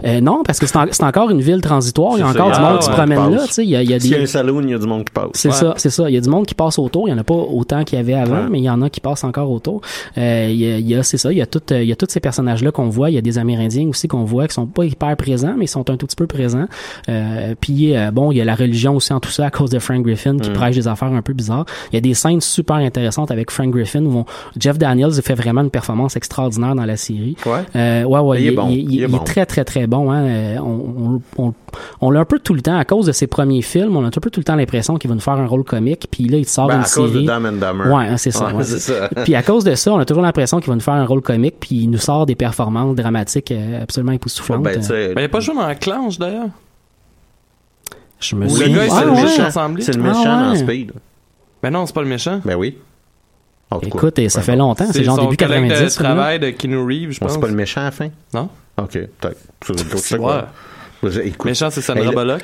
Euh, 0.04 0.22
non, 0.22 0.44
parce 0.46 0.60
que 0.60 0.66
c'est 0.68 0.78
en- 0.78 0.86
c'est 0.92 1.04
encore 1.04 1.30
une 1.30 1.42
ville 1.42 1.62
transitoire, 1.62 2.14
il 2.16 2.20
y 2.20 2.24
a 2.24 2.26
ça, 2.26 2.40
encore 2.44 2.52
du 2.52 2.60
monde 2.62 2.80
qui 2.80 2.86
se 2.86 2.90
Ah, 2.92 2.94
promène 2.94 3.20
ouais, 3.20 3.32
là, 3.32 3.38
passe. 3.38 3.48
tu 3.48 3.54
sais, 3.54 3.64
il 3.64 3.70
y 3.70 3.76
a, 3.76 3.84
y 3.84 3.94
a 3.94 4.00
S'il 4.00 4.12
y 4.12 4.14
a 4.14 4.18
des 4.18 4.24
un 4.24 4.28
saloon, 4.28 4.62
il 4.64 4.70
y 4.70 4.74
a 4.74 4.78
du 4.78 4.88
monde 4.88 5.04
qui 5.06 5.12
passe. 5.14 5.28
c'est 5.34 5.50
Ouais. 5.50 5.54
ça, 5.56 5.74
c'est 5.78 5.90
ça. 5.90 6.10
Il 6.10 6.14
y 6.14 6.18
a 6.18 6.22
du 6.22 6.30
monde 6.30 6.46
qui 6.46 6.56
passe 6.56 6.80
autour. 6.80 7.08
Il 7.08 7.12
y 7.12 7.14
en 7.14 7.18
a 7.18 7.24
pas 7.24 7.34
autant 7.34 7.84
qu'il 7.84 7.98
y 7.98 8.02
avait 8.02 8.14
avant, 8.14 8.44
Ouais. 8.44 8.50
mais 8.50 8.60
il 8.60 8.64
y 8.64 8.70
en 8.70 8.82
a 8.82 8.90
qui 8.90 9.00
passent 9.02 9.24
encore 9.24 9.50
autour. 9.52 9.82
Euh, 10.18 10.48
il 10.50 10.56
y 10.56 10.72
a, 10.72 10.80
y 10.80 10.96
a- 10.96 11.04
c'est 11.04 11.18
ça. 11.18 11.32
Il 11.32 11.38
y 11.38 11.42
a 11.42 11.46
tout, 11.46 11.62
euh, 11.72 11.82
il 11.84 11.88
y 11.90 11.92
a 11.92 11.96
tous 11.96 12.08
ces 12.10 12.20
personnages-là 12.20 12.72
qu'on 12.72 12.90
voit. 12.90 13.10
Il 13.10 13.14
y 13.14 13.18
a 13.18 13.22
des 13.22 13.38
Amérindiens 13.38 13.88
aussi 13.88 14.08
qu'on 14.08 14.24
voit 14.24 14.48
qui 14.48 14.54
sont 14.54 14.66
pas 14.68 14.86
hyper 14.86 15.16
présents, 15.18 15.56
mais 15.58 15.66
ils 15.66 15.70
sont 15.70 15.90
un 15.90 15.98
tout 15.98 16.06
petit 16.06 16.16
peu 16.16 16.28
présents. 16.28 16.66
Euh, 17.10 17.56
puis 17.60 17.96
euh, 17.96 18.12
bon, 18.12 18.32
il 18.32 18.38
y 18.38 18.42
a 18.42 18.46
la 18.46 18.56
religion 18.56 18.96
aussi 18.96 19.14
en 19.14 19.20
tout 19.20 19.30
ça 19.32 19.46
à 19.46 19.50
cause 19.50 19.70
de 19.70 19.80
Frank 19.80 20.04
Griffin 20.04 20.34
Mm. 20.34 20.42
qui 20.42 20.50
prêche 20.52 20.76
des 20.76 20.88
affaires 20.88 21.12
un 21.12 21.22
peu 21.22 21.34
bizarres. 21.34 21.66
Il 21.92 21.96
y 21.96 21.98
a 21.98 22.02
des 22.02 22.14
scènes 22.14 22.42
super 22.42 22.78
intéressantes 22.78 23.32
avec 23.32 23.52
Frank 23.52 23.72
Griffin 23.72 24.04
où 24.06 24.20
on- 24.20 24.26
Jeff 24.60 24.78
Daniels 24.78 25.14
fait 25.22 25.36
vraiment 25.36 25.62
une 25.62 25.70
performance 25.70 26.16
extraordinaire 26.16 26.45
dans 26.50 26.86
la 26.86 26.98
série. 26.98 27.36
Ouais. 27.46 27.60
Euh, 27.76 28.04
ouais, 28.04 28.20
ouais, 28.20 28.42
Il 28.42 28.46
il, 28.46 28.48
est 28.48 28.56
bon. 28.56 28.68
il- 28.70 28.74
Il 28.80 28.92
il- 28.94 29.00
est 29.02 29.06
il 29.06 29.12
bon. 29.12 29.18
est 29.18 29.24
très, 29.26 29.46
très, 29.46 29.64
très 29.66 29.88
bon. 29.88 30.12
Hein. 30.12 30.24
Euh, 30.26 30.58
On, 30.60 31.22
on, 31.38 31.44
on, 31.48 31.54
on 32.02 32.12
l'a 32.12 32.22
un 32.22 32.26
peu 32.26 32.40
tout 32.40 32.54
le 32.54 32.62
temps, 32.62 32.78
à 32.78 32.86
cause 32.86 33.06
de 33.06 33.12
ses 33.12 33.28
premiers 33.28 33.62
films, 33.62 33.96
on 33.98 34.04
a 34.04 34.08
un 34.08 34.12
peu 34.12 34.30
tout 34.30 34.40
le 34.40 34.44
temps 34.46 34.56
l'impression 34.56 34.98
qu'il 34.98 35.10
va 35.10 35.16
nous 35.16 35.22
faire 35.22 35.34
un 35.34 35.46
rôle 35.46 35.64
comique, 35.64 36.08
puis 36.10 36.28
là, 36.28 36.38
il 36.38 36.46
sort 36.46 36.68
Ben, 36.68 36.76
une 36.76 36.82
à 36.82 36.84
cause 36.86 37.12
de 37.12 37.14
série. 37.14 37.26
Dumb 37.26 37.46
and 37.46 37.52
Dumber. 37.54 37.92
Ouais, 37.94 38.06
hein, 38.08 38.18
c'est 38.18 38.32
ça. 38.32 38.48
Ouais, 38.48 38.54
ouais. 38.54 38.64
c'est 38.64 38.80
ça. 38.80 39.10
Puis 39.24 39.36
à 39.36 39.44
cause 39.44 39.64
de 39.64 39.76
ça, 39.76 39.94
on 39.94 40.00
a 40.00 40.06
toujours 40.06 40.24
l'impression 40.24 40.60
qu'il 40.60 40.70
va 40.70 40.76
nous 40.76 40.82
faire 40.82 40.94
un 40.94 41.06
rôle 41.06 41.22
comique, 41.22 41.56
puis 41.60 41.76
il 41.76 41.90
nous 41.90 41.98
sort 41.98 42.26
des 42.26 42.36
performances 42.36 42.96
dramatiques 42.96 43.52
euh, 43.52 43.84
absolument 43.84 44.14
époustouflantes. 44.14 44.64
Ben, 44.64 44.80
Ben, 44.88 45.14
il 45.18 45.24
a 45.26 45.30
pas 45.30 45.40
joué 45.40 45.56
dans 45.56 45.68
la 45.68 45.76
clanche, 45.76 46.18
d'ailleurs? 46.20 46.48
je 48.20 48.36
me 48.36 48.46
Oui, 48.48 48.52
Le 48.52 48.56
souviens- 48.66 48.88
gars, 48.88 48.94
Ah, 48.96 49.08
ouais. 49.08 49.22
juste 49.22 49.42
ressemblé. 49.42 49.84
c'est 49.84 49.96
le 49.96 50.02
méchant. 50.04 50.56
Speed. 50.56 50.92
Ben 51.62 51.70
non, 51.72 51.86
c'est 51.86 51.94
pas 51.94 52.02
le 52.02 52.08
méchant. 52.08 52.40
Ben 52.46 52.56
oui. 52.56 52.78
En 53.72 53.80
tout 53.80 53.90
cas, 53.90 53.98
Écoute, 53.98 54.20
et 54.20 54.30
ça 54.30 54.40
peu 54.40 54.46
fait 54.46 54.52
importe. 54.54 54.80
longtemps, 54.80 54.94
c'est 54.94 55.04
genre 55.04 55.18
début 55.20 55.38
collègue 55.38 55.68
90. 55.70 55.84
de 55.84 55.90
celui-là. 55.90 56.10
travail 56.14 56.40
de 56.40 56.50
Keanu 56.52 56.78
Reeves, 56.78 57.12
je 57.12 57.20
Bon, 57.20 57.26
pense. 57.26 57.34
c'est 57.36 57.42
pas 57.42 57.48
le 57.48 57.54
méchant 57.56 57.82
à 57.82 57.86
la 57.86 57.92
fin? 57.92 58.10
Non? 58.34 58.50
Ok, 58.78 58.92
peut-être. 58.92 59.38
C'est 59.66 59.98
C'est 59.98 60.18
quoi. 60.18 60.50
Écoute, 61.24 61.46
Méchant, 61.46 61.70
c'est 61.70 61.82
Sandra 61.82 62.04
Hey, 62.04 62.10
le- 62.10 62.16
Bullock? 62.16 62.44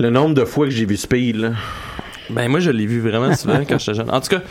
le 0.00 0.10
nombre 0.10 0.34
de 0.34 0.44
fois 0.44 0.66
que 0.66 0.70
j'ai 0.72 0.84
vu 0.84 0.96
Speed, 0.96 1.36
là. 1.36 1.50
Ben, 2.30 2.48
moi, 2.48 2.60
je 2.60 2.70
l'ai 2.70 2.86
vu 2.86 3.00
vraiment 3.00 3.34
souvent 3.34 3.60
quand 3.68 3.78
j'étais 3.78 3.94
jeune. 3.94 4.10
En 4.10 4.20
tout 4.20 4.28
cas, 4.28 4.42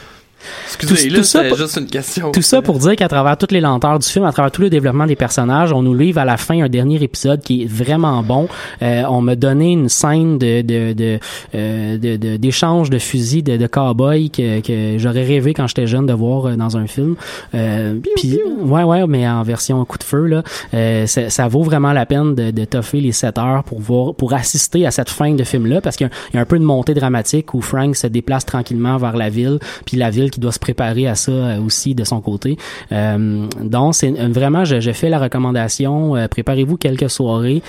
excusez, 0.68 1.08
Tout- 1.08 1.14
là, 1.14 1.20
tout 1.20 1.24
ça 1.24 1.40
c'était 1.40 1.50
pour- 1.50 1.58
juste 1.58 1.78
une 1.78 1.88
question. 1.88 2.32
Tout 2.32 2.42
ça 2.42 2.62
pour 2.62 2.80
dire 2.80 2.96
qu'à 2.96 3.08
travers 3.08 3.38
toutes 3.38 3.52
les 3.52 3.62
lenteurs 3.62 4.00
du 4.00 4.08
film, 4.08 4.26
à 4.26 4.32
travers 4.32 4.52
tout 4.52 4.62
le 4.62 4.70
développement 4.70 5.06
des 5.06 5.16
personnages, 5.16 5.72
on 5.74 5.82
nous 5.82 5.94
livre 5.94 6.20
à 6.20 6.26
la 6.26 6.38
fin 6.38 6.62
un 6.64 6.70
dernier 6.70 7.02
épisode 7.04 7.42
qui 7.42 7.64
est 7.64 7.66
vraiment 7.66 8.22
bon. 8.24 8.48
Euh, 8.82 9.04
on 9.10 9.22
m'a 9.22 9.36
donné 9.36 9.72
une 9.72 9.90
scène 9.90 10.38
de 10.38 10.62
de 10.62 10.94
de 10.94 11.20
euh, 11.56 11.98
de- 11.98 12.16
de- 12.18 12.38
d'échange 12.38 12.90
de, 12.90 12.98
fusils 13.00 13.44
de, 13.44 13.58
de 13.58 13.68
cow-boy 13.68 14.30
que, 14.30 14.62
que 14.62 14.98
j'aurais 14.98 15.24
rêvé 15.26 15.54
quand 15.54 15.68
j'étais 15.68 15.88
jeune 15.88 16.06
de 16.06 16.14
voir 16.14 16.46
euh, 16.48 16.56
dans 16.56 16.78
un 16.78 16.88
film. 16.88 17.16
Euh, 17.56 17.96
puis 18.16 18.40
ouais 18.60 18.84
ouais, 18.84 19.06
mais 19.08 19.28
en 19.28 19.44
version 19.44 19.84
coup 19.86 19.98
de 19.98 20.04
feu 20.04 20.26
là, 20.26 20.44
euh, 20.74 21.06
ça, 21.08 21.30
ça 21.30 21.48
vaut 21.48 21.64
vraiment 21.64 21.94
la 21.94 22.06
peine 22.06 22.36
de, 22.36 22.52
de 22.52 22.66
toffer 22.66 23.02
les 23.02 23.12
7 23.12 23.38
heures 23.38 23.64
pour 23.64 23.80
voir 23.80 24.14
pour 24.16 24.34
assister 24.34 24.86
à 24.86 24.92
cette 24.92 25.10
fin 25.10 25.34
de 25.34 25.44
film 25.44 25.66
là 25.68 25.82
parce 25.82 25.96
qu'il 25.96 26.08
y 26.08 26.10
a- 26.10 26.14
il 26.34 26.36
y 26.36 26.40
a 26.40 26.42
un 26.42 26.46
peu 26.46 26.60
de 26.60 26.64
montée 26.64 26.94
dramatique 26.94 27.54
où 27.54 27.62
Frank 27.62 27.96
se 27.96 28.08
déplace 28.08 28.46
tranquillement 28.46 28.98
vers 28.98 29.16
la 29.16 29.30
ville, 29.30 29.60
puis 29.86 29.98
la 29.98 30.10
ville 30.10 30.27
qui 30.30 30.40
doit 30.40 30.52
se 30.52 30.60
préparer 30.60 31.08
à 31.08 31.16
ça 31.16 31.32
euh, 31.32 31.62
aussi 31.62 31.96
de 31.96 32.04
son 32.04 32.22
côté. 32.22 32.58
Euh, 32.92 33.46
donc 33.62 33.96
c'est 33.96 34.12
vraiment 34.12 34.66
je, 34.66 34.80
je 34.80 34.92
fais 34.92 35.10
la 35.10 35.20
recommandation, 35.20 36.16
euh, 36.16 36.28
préparez-vous 36.28 36.78
quelques 36.78 37.10
soirées, 37.10 37.62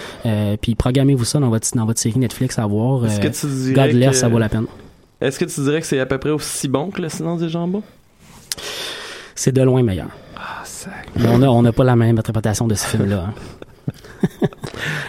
puis 0.61 0.75
programmez-vous 0.75 1.25
ça 1.25 1.39
dans 1.39 1.49
votre 1.51 1.69
dans 1.77 1.87
votre 1.87 1.99
série 2.01 2.19
Netflix 2.19 2.59
à 2.59 2.67
voir. 2.67 3.05
Est-ce 3.07 3.21
que 3.21 3.29
tu 3.29 3.47
dirais 3.47 3.89
Godless, 3.89 4.11
que- 4.11 4.17
ça 4.17 4.29
vaut 4.29 4.39
la 4.39 4.49
peine. 4.49 4.67
Est-ce 5.21 5.39
que 5.39 5.45
tu 5.45 5.61
dirais 5.63 5.81
que 5.81 5.87
c'est 5.87 5.99
à 6.01 6.07
peu 6.07 6.19
près 6.19 6.31
aussi 6.31 6.69
bon 6.69 6.91
que 6.91 7.03
le 7.03 7.09
silence 7.09 7.41
des 7.41 7.49
jambons? 7.49 7.83
C'est 9.35 9.53
de 9.53 9.63
loin 9.63 9.83
meilleur. 9.83 10.09
Ah, 10.37 10.63
sac. 10.65 11.09
Mais 11.17 11.29
on 11.31 11.43
a 11.43 11.47
on 11.49 11.63
n'a 11.63 11.73
pas 11.73 11.85
la 11.85 11.97
même 11.97 12.19
interprétation 12.19 12.67
de 12.67 12.75
ce 12.75 12.87
film-là. 12.87 13.27
hein. 13.29 13.35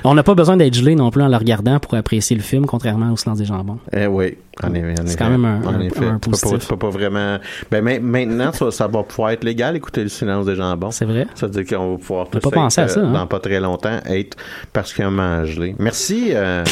on 0.04 0.14
n'a 0.14 0.24
pas 0.24 0.34
besoin 0.36 0.58
d'être 0.58 0.74
gelé 0.74 0.96
non 0.96 1.10
plus 1.12 1.22
en 1.22 1.28
le 1.28 1.36
regardant 1.38 1.80
pour 1.80 1.94
apprécier 1.96 2.36
le 2.36 2.42
film, 2.42 2.66
contrairement 2.66 3.12
au 3.12 3.18
silence 3.18 3.38
des 3.38 3.46
jambons. 3.46 3.80
Eh 3.96 4.08
oui, 4.08 4.38
en 4.64 4.74
effet. 4.74 4.96
C'est 5.06 5.18
quand 5.18 5.30
même 5.30 5.46
un- 5.46 5.62
En 5.64 5.74
un- 5.76 5.80
effet. 5.82 6.06
un 6.06 6.20
tu, 6.20 6.30
peux 6.30 6.32
pas, 6.32 6.38
positif. 6.42 6.60
tu 6.60 6.68
peux 6.68 6.78
pas 6.78 6.90
vraiment. 6.90 7.38
Ben, 7.72 7.84
ma- 7.84 8.00
maintenant, 8.00 8.52
ça, 8.52 8.72
ça 8.72 8.88
va 8.88 9.04
pouvoir 9.04 9.32
être 9.32 9.44
légal, 9.44 9.76
écouter 9.76 10.04
le 10.04 10.10
silence 10.10 10.46
des 10.46 10.56
jambons. 10.56 10.92
C'est 10.92 11.06
vrai. 11.06 11.28
Ça 11.36 11.48
veut 11.48 11.64
dire 11.64 11.78
qu'on 11.78 11.94
va 11.94 11.98
pouvoir 11.98 12.30
tous 12.30 12.40
pas 12.40 12.52
pensé 12.52 12.82
être, 12.82 12.90
à 12.90 12.94
ça, 12.94 13.00
euh, 13.02 13.06
hein. 13.06 13.12
dans 13.12 13.28
pas 13.28 13.40
très 13.40 13.60
longtemps, 13.60 14.00
être 14.06 14.38
particulièrement 14.74 15.46
gelé. 15.46 15.76
Merci. 15.80 16.30
euh, 16.34 16.64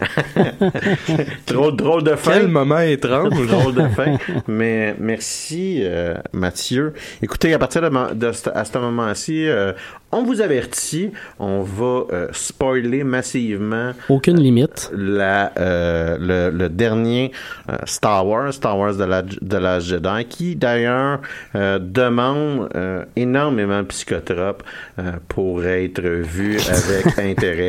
drôle, 1.46 1.76
drôle 1.76 2.02
de 2.02 2.14
fin. 2.16 2.32
Quel 2.32 2.48
moment 2.48 2.78
étrange. 2.80 3.46
drôle 3.48 3.74
de 3.74 3.86
fin. 3.88 4.16
Mais 4.48 4.94
merci, 4.98 5.80
euh, 5.82 6.14
Mathieu. 6.32 6.94
Écoutez, 7.22 7.52
à 7.54 7.58
partir 7.58 7.82
de, 7.82 8.26
à 8.54 8.64
ce 8.64 8.78
moment-ci, 8.78 9.46
euh, 9.46 9.72
on 10.12 10.22
vous 10.24 10.40
avertit, 10.40 11.10
on 11.38 11.60
va 11.62 12.04
euh, 12.12 12.28
spoiler 12.32 13.04
massivement 13.04 13.92
Aucune 14.08 14.40
limite. 14.40 14.90
la, 14.96 15.52
euh, 15.58 16.16
le, 16.50 16.56
le 16.56 16.68
dernier 16.68 17.32
euh, 17.70 17.76
Star 17.86 18.26
Wars, 18.26 18.52
Star 18.52 18.78
Wars 18.78 18.94
de 18.96 19.04
la, 19.04 19.22
de 19.22 19.56
la 19.56 19.78
Jedi, 19.80 20.24
qui 20.28 20.56
d'ailleurs 20.56 21.20
euh, 21.54 21.78
demande 21.78 22.68
euh, 22.74 23.04
énormément 23.16 23.80
de 23.82 23.86
psychotropes 23.86 24.62
euh, 24.98 25.12
pour 25.28 25.64
être 25.64 26.02
vu 26.02 26.58
avec 26.58 27.18
intérêt. 27.18 27.68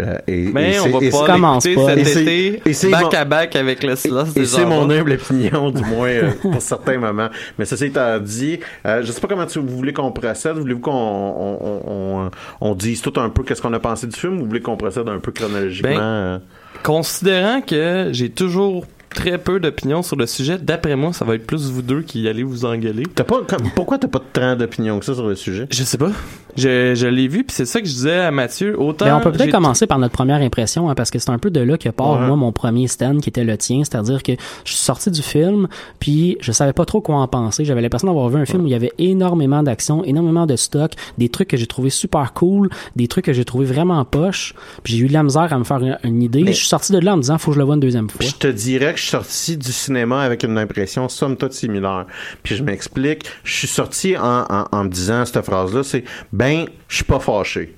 Euh, 0.00 0.18
et, 0.26 0.50
Mais 0.52 0.74
et 0.74 0.80
on 0.80 0.98
va 0.98 1.04
et 1.06 1.10
pas 1.10 1.26
commence 1.26 1.64
pas. 1.64 1.70
Et 1.96 2.04
cet 2.04 2.06
c'est- 2.06 2.22
été, 2.22 2.62
et 2.64 2.72
c'est 2.72 2.90
back 2.90 3.02
mon- 3.02 3.08
à 3.10 3.24
back 3.24 3.56
avec 3.56 3.82
le 3.82 3.96
silence 3.96 4.36
et 4.36 4.44
c'est 4.44 4.64
mon 4.64 4.88
humble 4.88 5.12
opinion, 5.12 5.70
du 5.70 5.82
moins 5.86 6.08
euh, 6.08 6.30
pour 6.40 6.60
certains 6.62 6.98
moments. 6.98 7.28
Mais 7.58 7.64
ceci 7.64 7.86
étant 7.86 8.18
dit, 8.20 8.60
euh, 8.86 9.02
je 9.02 9.10
sais 9.12 9.20
pas 9.20 9.28
comment 9.28 9.46
tu, 9.46 9.58
vous 9.58 9.66
voulez 9.76 9.92
qu'on 9.92 10.12
procède. 10.12 10.56
Voulez-vous 10.56 10.80
qu'on 10.80 11.71
on, 11.86 12.30
on, 12.60 12.74
dise 12.74 13.02
tout 13.02 13.12
un 13.16 13.28
peu 13.30 13.42
qu'est-ce 13.42 13.62
qu'on 13.62 13.72
a 13.72 13.80
pensé 13.80 14.06
du 14.06 14.18
film 14.18 14.34
ou 14.34 14.40
vous 14.40 14.46
voulez 14.46 14.60
qu'on 14.60 14.76
procède 14.76 15.08
un 15.08 15.18
peu 15.18 15.32
chronologiquement? 15.32 15.90
Ben, 15.90 16.00
euh? 16.00 16.38
Considérant 16.82 17.60
que 17.60 18.10
j'ai 18.12 18.30
toujours 18.30 18.86
très 19.12 19.38
peu 19.38 19.60
d'opinions 19.60 20.02
sur 20.02 20.16
le 20.16 20.26
sujet, 20.26 20.58
d'après 20.58 20.96
moi, 20.96 21.12
ça 21.12 21.24
va 21.24 21.34
être 21.34 21.46
plus 21.46 21.70
vous 21.70 21.82
deux 21.82 22.02
qui 22.02 22.26
allez 22.28 22.42
vous 22.42 22.64
engueuler. 22.64 23.04
T'as 23.14 23.24
pas, 23.24 23.40
comme- 23.46 23.70
pourquoi 23.74 23.98
t'as 23.98 24.08
pas 24.08 24.20
tant 24.32 24.56
d'opinion 24.56 24.98
que 24.98 25.04
ça 25.04 25.14
sur 25.14 25.26
le 25.26 25.34
sujet? 25.34 25.66
Je 25.70 25.82
sais 25.84 25.98
pas. 25.98 26.10
Je, 26.56 26.94
je 26.94 27.06
l'ai 27.06 27.28
vu, 27.28 27.44
puis 27.44 27.54
c'est 27.56 27.64
ça 27.64 27.80
que 27.80 27.86
je 27.86 27.92
disais 27.92 28.18
à 28.18 28.30
Mathieu. 28.30 28.78
Autant 28.78 29.16
on 29.16 29.20
peut 29.20 29.32
peut-être 29.32 29.50
commencer 29.52 29.86
par 29.86 29.98
notre 29.98 30.12
première 30.12 30.42
impression, 30.42 30.90
hein, 30.90 30.94
parce 30.94 31.10
que 31.10 31.18
c'est 31.18 31.30
un 31.30 31.38
peu 31.38 31.50
de 31.50 31.60
là 31.60 31.78
que 31.78 31.88
part, 31.88 32.20
Ouais. 32.20 32.26
moi, 32.26 32.36
mon 32.36 32.52
premier 32.52 32.88
stand 32.88 33.22
qui 33.22 33.30
était 33.30 33.44
le 33.44 33.56
tien, 33.56 33.78
c'est-à-dire 33.84 34.22
que 34.22 34.32
je 34.64 34.72
suis 34.72 34.76
sorti 34.82 35.10
du 35.10 35.22
film, 35.22 35.66
puis 35.98 36.36
je 36.40 36.52
savais 36.52 36.74
pas 36.74 36.84
trop 36.84 37.00
quoi 37.00 37.16
en 37.16 37.26
penser. 37.28 37.64
J'avais 37.64 37.80
l'impression 37.80 38.08
d'avoir 38.08 38.28
vu 38.28 38.36
un 38.38 38.44
film 38.44 38.64
où 38.64 38.66
il 38.66 38.72
y 38.72 38.74
avait 38.74 38.92
énormément 38.98 39.62
d'action, 39.62 40.04
énormément 40.04 40.44
de 40.44 40.56
stock, 40.56 40.92
des 41.16 41.30
trucs 41.30 41.48
que 41.48 41.56
j'ai 41.56 41.66
trouvé 41.66 41.88
super 41.88 42.34
cool, 42.34 42.68
des 42.96 43.08
trucs 43.08 43.24
que 43.24 43.32
j'ai 43.32 43.44
trouvé 43.46 43.64
vraiment 43.64 44.04
poche, 44.04 44.54
puis 44.82 44.94
j'ai 44.94 45.04
eu 45.04 45.08
de 45.08 45.12
la 45.14 45.22
misère 45.22 45.50
à 45.52 45.58
me 45.58 45.64
faire 45.64 45.78
une, 45.78 45.98
une 46.04 46.22
idée. 46.22 46.42
Mais- 46.44 46.52
Je 46.52 46.58
suis 46.58 46.68
sorti 46.68 46.92
de 46.92 46.98
là 46.98 47.14
en 47.14 47.16
me 47.16 47.22
disant, 47.22 47.38
faut 47.38 47.50
que 47.50 47.54
je 47.54 47.58
le 47.60 47.64
vois 47.64 47.74
une 47.76 47.80
deuxième 47.80 48.10
fois. 48.10 48.20
Je 48.26 48.32
te 48.34 48.46
dirais 48.48 48.92
que 48.92 49.00
je 49.02 49.08
suis 49.08 49.10
sorti 49.10 49.56
du 49.56 49.72
cinéma 49.72 50.22
avec 50.22 50.44
une 50.44 50.56
impression 50.58 51.08
somme 51.08 51.36
toute 51.36 51.52
similaire. 51.52 52.06
Puis 52.42 52.56
je 52.56 52.62
m'explique. 52.62 53.24
Je 53.42 53.52
suis 53.52 53.68
sorti 53.68 54.16
en, 54.16 54.46
en, 54.48 54.64
en 54.70 54.84
me 54.84 54.88
disant 54.88 55.24
cette 55.24 55.44
phrase-là, 55.44 55.82
c'est 55.82 56.04
ben, 56.32 56.66
je 56.88 56.96
suis 56.96 57.04
pas 57.04 57.18
fâché. 57.18 57.74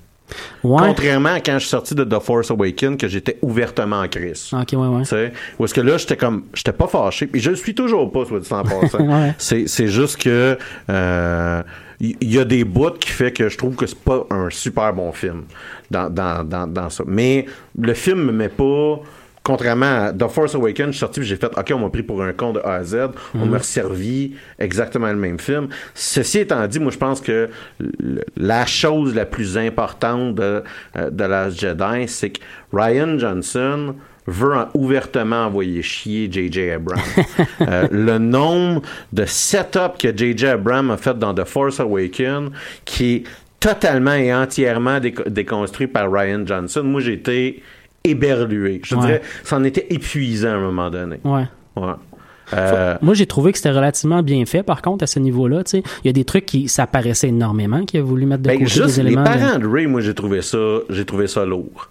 Ouais. 0.62 0.82
Contrairement 0.82 1.34
à 1.34 1.40
quand 1.40 1.54
je 1.54 1.60
suis 1.60 1.68
sorti 1.68 1.94
de 1.94 2.04
The 2.04 2.18
Force 2.20 2.50
Awakens, 2.50 2.96
que 2.96 3.08
j'étais 3.08 3.38
ouvertement 3.42 4.00
en 4.00 4.08
crise. 4.08 4.50
Ok, 4.52 4.68
ouais, 4.72 4.86
ouais. 4.86 5.02
Tu 5.02 5.08
sais, 5.08 5.32
où 5.58 5.64
est-ce 5.64 5.74
que 5.74 5.80
là, 5.80 5.96
j'étais 5.98 6.16
comme, 6.16 6.44
j'étais 6.54 6.72
pas 6.72 6.86
fâché, 6.86 7.26
puis 7.26 7.40
je 7.40 7.50
le 7.50 7.56
suis 7.56 7.74
toujours 7.74 8.10
pas, 8.10 8.24
soit 8.24 8.40
dit 8.40 8.52
en 8.52 8.62
passant. 8.62 8.98
Ouais. 9.04 9.34
C'est, 9.38 9.88
juste 9.88 10.16
que, 10.16 10.56
euh, 10.88 11.62
il 12.00 12.16
y, 12.22 12.34
y 12.34 12.38
a 12.38 12.44
des 12.44 12.64
bouts 12.64 12.98
qui 12.98 13.10
fait 13.10 13.32
que 13.32 13.48
je 13.48 13.56
trouve 13.58 13.76
que 13.76 13.86
c'est 13.86 13.98
pas 13.98 14.26
un 14.30 14.48
super 14.50 14.92
bon 14.94 15.12
film 15.12 15.44
dans, 15.90 16.08
dans, 16.08 16.42
dans, 16.42 16.66
dans 16.66 16.90
ça. 16.90 17.04
Mais 17.06 17.44
le 17.78 17.94
film 17.94 18.24
me 18.24 18.32
met 18.32 18.48
pas, 18.48 19.00
contrairement 19.44 20.06
à 20.06 20.12
The 20.12 20.26
Force 20.28 20.54
Awakens, 20.56 20.86
je 20.88 20.92
suis 20.92 20.98
sorti 21.00 21.22
j'ai 21.22 21.36
fait, 21.36 21.46
OK, 21.56 21.70
on 21.74 21.78
m'a 21.78 21.90
pris 21.90 22.02
pour 22.02 22.20
un 22.22 22.32
con 22.32 22.52
de 22.52 22.60
A 22.60 22.76
à 22.76 22.82
Z, 22.84 22.96
on 23.34 23.46
m'a 23.46 23.60
servi 23.60 24.32
exactement 24.58 25.08
le 25.10 25.16
même 25.18 25.38
film. 25.38 25.68
Ceci 25.94 26.40
étant 26.40 26.66
dit, 26.66 26.80
moi, 26.80 26.90
je 26.90 26.98
pense 26.98 27.20
que 27.20 27.48
la 28.36 28.66
chose 28.66 29.14
la 29.14 29.26
plus 29.26 29.56
importante 29.58 30.34
de, 30.34 30.62
euh, 30.96 31.10
de 31.10 31.24
la 31.24 31.50
Jedi, 31.50 32.08
c'est 32.08 32.30
que 32.30 32.40
Ryan 32.72 33.18
Johnson 33.18 33.94
veut 34.26 34.54
en- 34.56 34.68
ouvertement 34.74 35.44
envoyer 35.44 35.82
chier 35.82 36.28
J.J. 36.32 36.70
Abrams. 36.70 37.00
Euh, 37.60 37.86
le 37.90 38.18
nombre 38.18 38.82
de 39.12 39.24
setup 39.26 39.96
que 39.98 40.14
J.J. 40.16 40.46
Abrams 40.48 40.90
a 40.90 40.96
fait 40.96 41.18
dans 41.18 41.32
The 41.34 41.44
Force 41.44 41.80
Awakens, 41.80 42.50
qui 42.84 43.14
est 43.16 43.22
totalement 43.60 44.12
et 44.14 44.34
entièrement 44.34 44.98
déco- 44.98 45.28
déconstruit 45.28 45.86
par 45.86 46.10
Ryan 46.12 46.42
Johnson, 46.46 46.82
moi, 46.84 47.00
j'ai 47.00 47.14
été 47.14 47.62
éberlué. 48.04 48.80
Je 48.84 48.90
te 48.90 48.94
Ouais. 48.96 49.00
dirais, 49.06 49.22
ça 49.42 49.56
en 49.56 49.64
était 49.64 49.86
épuisant 49.90 50.50
à 50.50 50.52
un 50.52 50.60
moment 50.60 50.90
donné. 50.90 51.16
Ouais. 51.24 51.44
Ouais. 51.76 51.92
Euh, 52.52 52.96
Moi, 53.00 53.14
j'ai 53.14 53.24
trouvé 53.26 53.52
que 53.52 53.58
c'était 53.58 53.70
relativement 53.70 54.22
bien 54.22 54.44
fait, 54.44 54.62
par 54.62 54.82
contre, 54.82 55.02
à 55.04 55.06
ce 55.06 55.18
niveau-là. 55.18 55.62
Il 55.72 55.82
y 56.04 56.08
a 56.10 56.12
des 56.12 56.24
trucs 56.24 56.44
qui, 56.44 56.68
ça 56.68 56.86
paraissait 56.86 57.28
énormément, 57.28 57.84
qui 57.86 57.96
a 57.96 58.02
voulu 58.02 58.26
mettre 58.26 58.42
de 58.42 58.48
ben, 58.48 58.58
côté 58.58 58.66
juste 58.70 58.96
des 58.96 59.02
les 59.02 59.08
éléments. 59.12 59.22
de- 59.22 59.26
parents 59.28 59.58
de 59.58 59.66
Ray, 59.66 59.86
moi, 59.86 60.02
j'ai 60.02 60.14
trouvé 60.14 60.42
ça, 60.42 60.58
j'ai 60.90 61.06
trouvé 61.06 61.26
ça 61.26 61.46
lourd. 61.46 61.88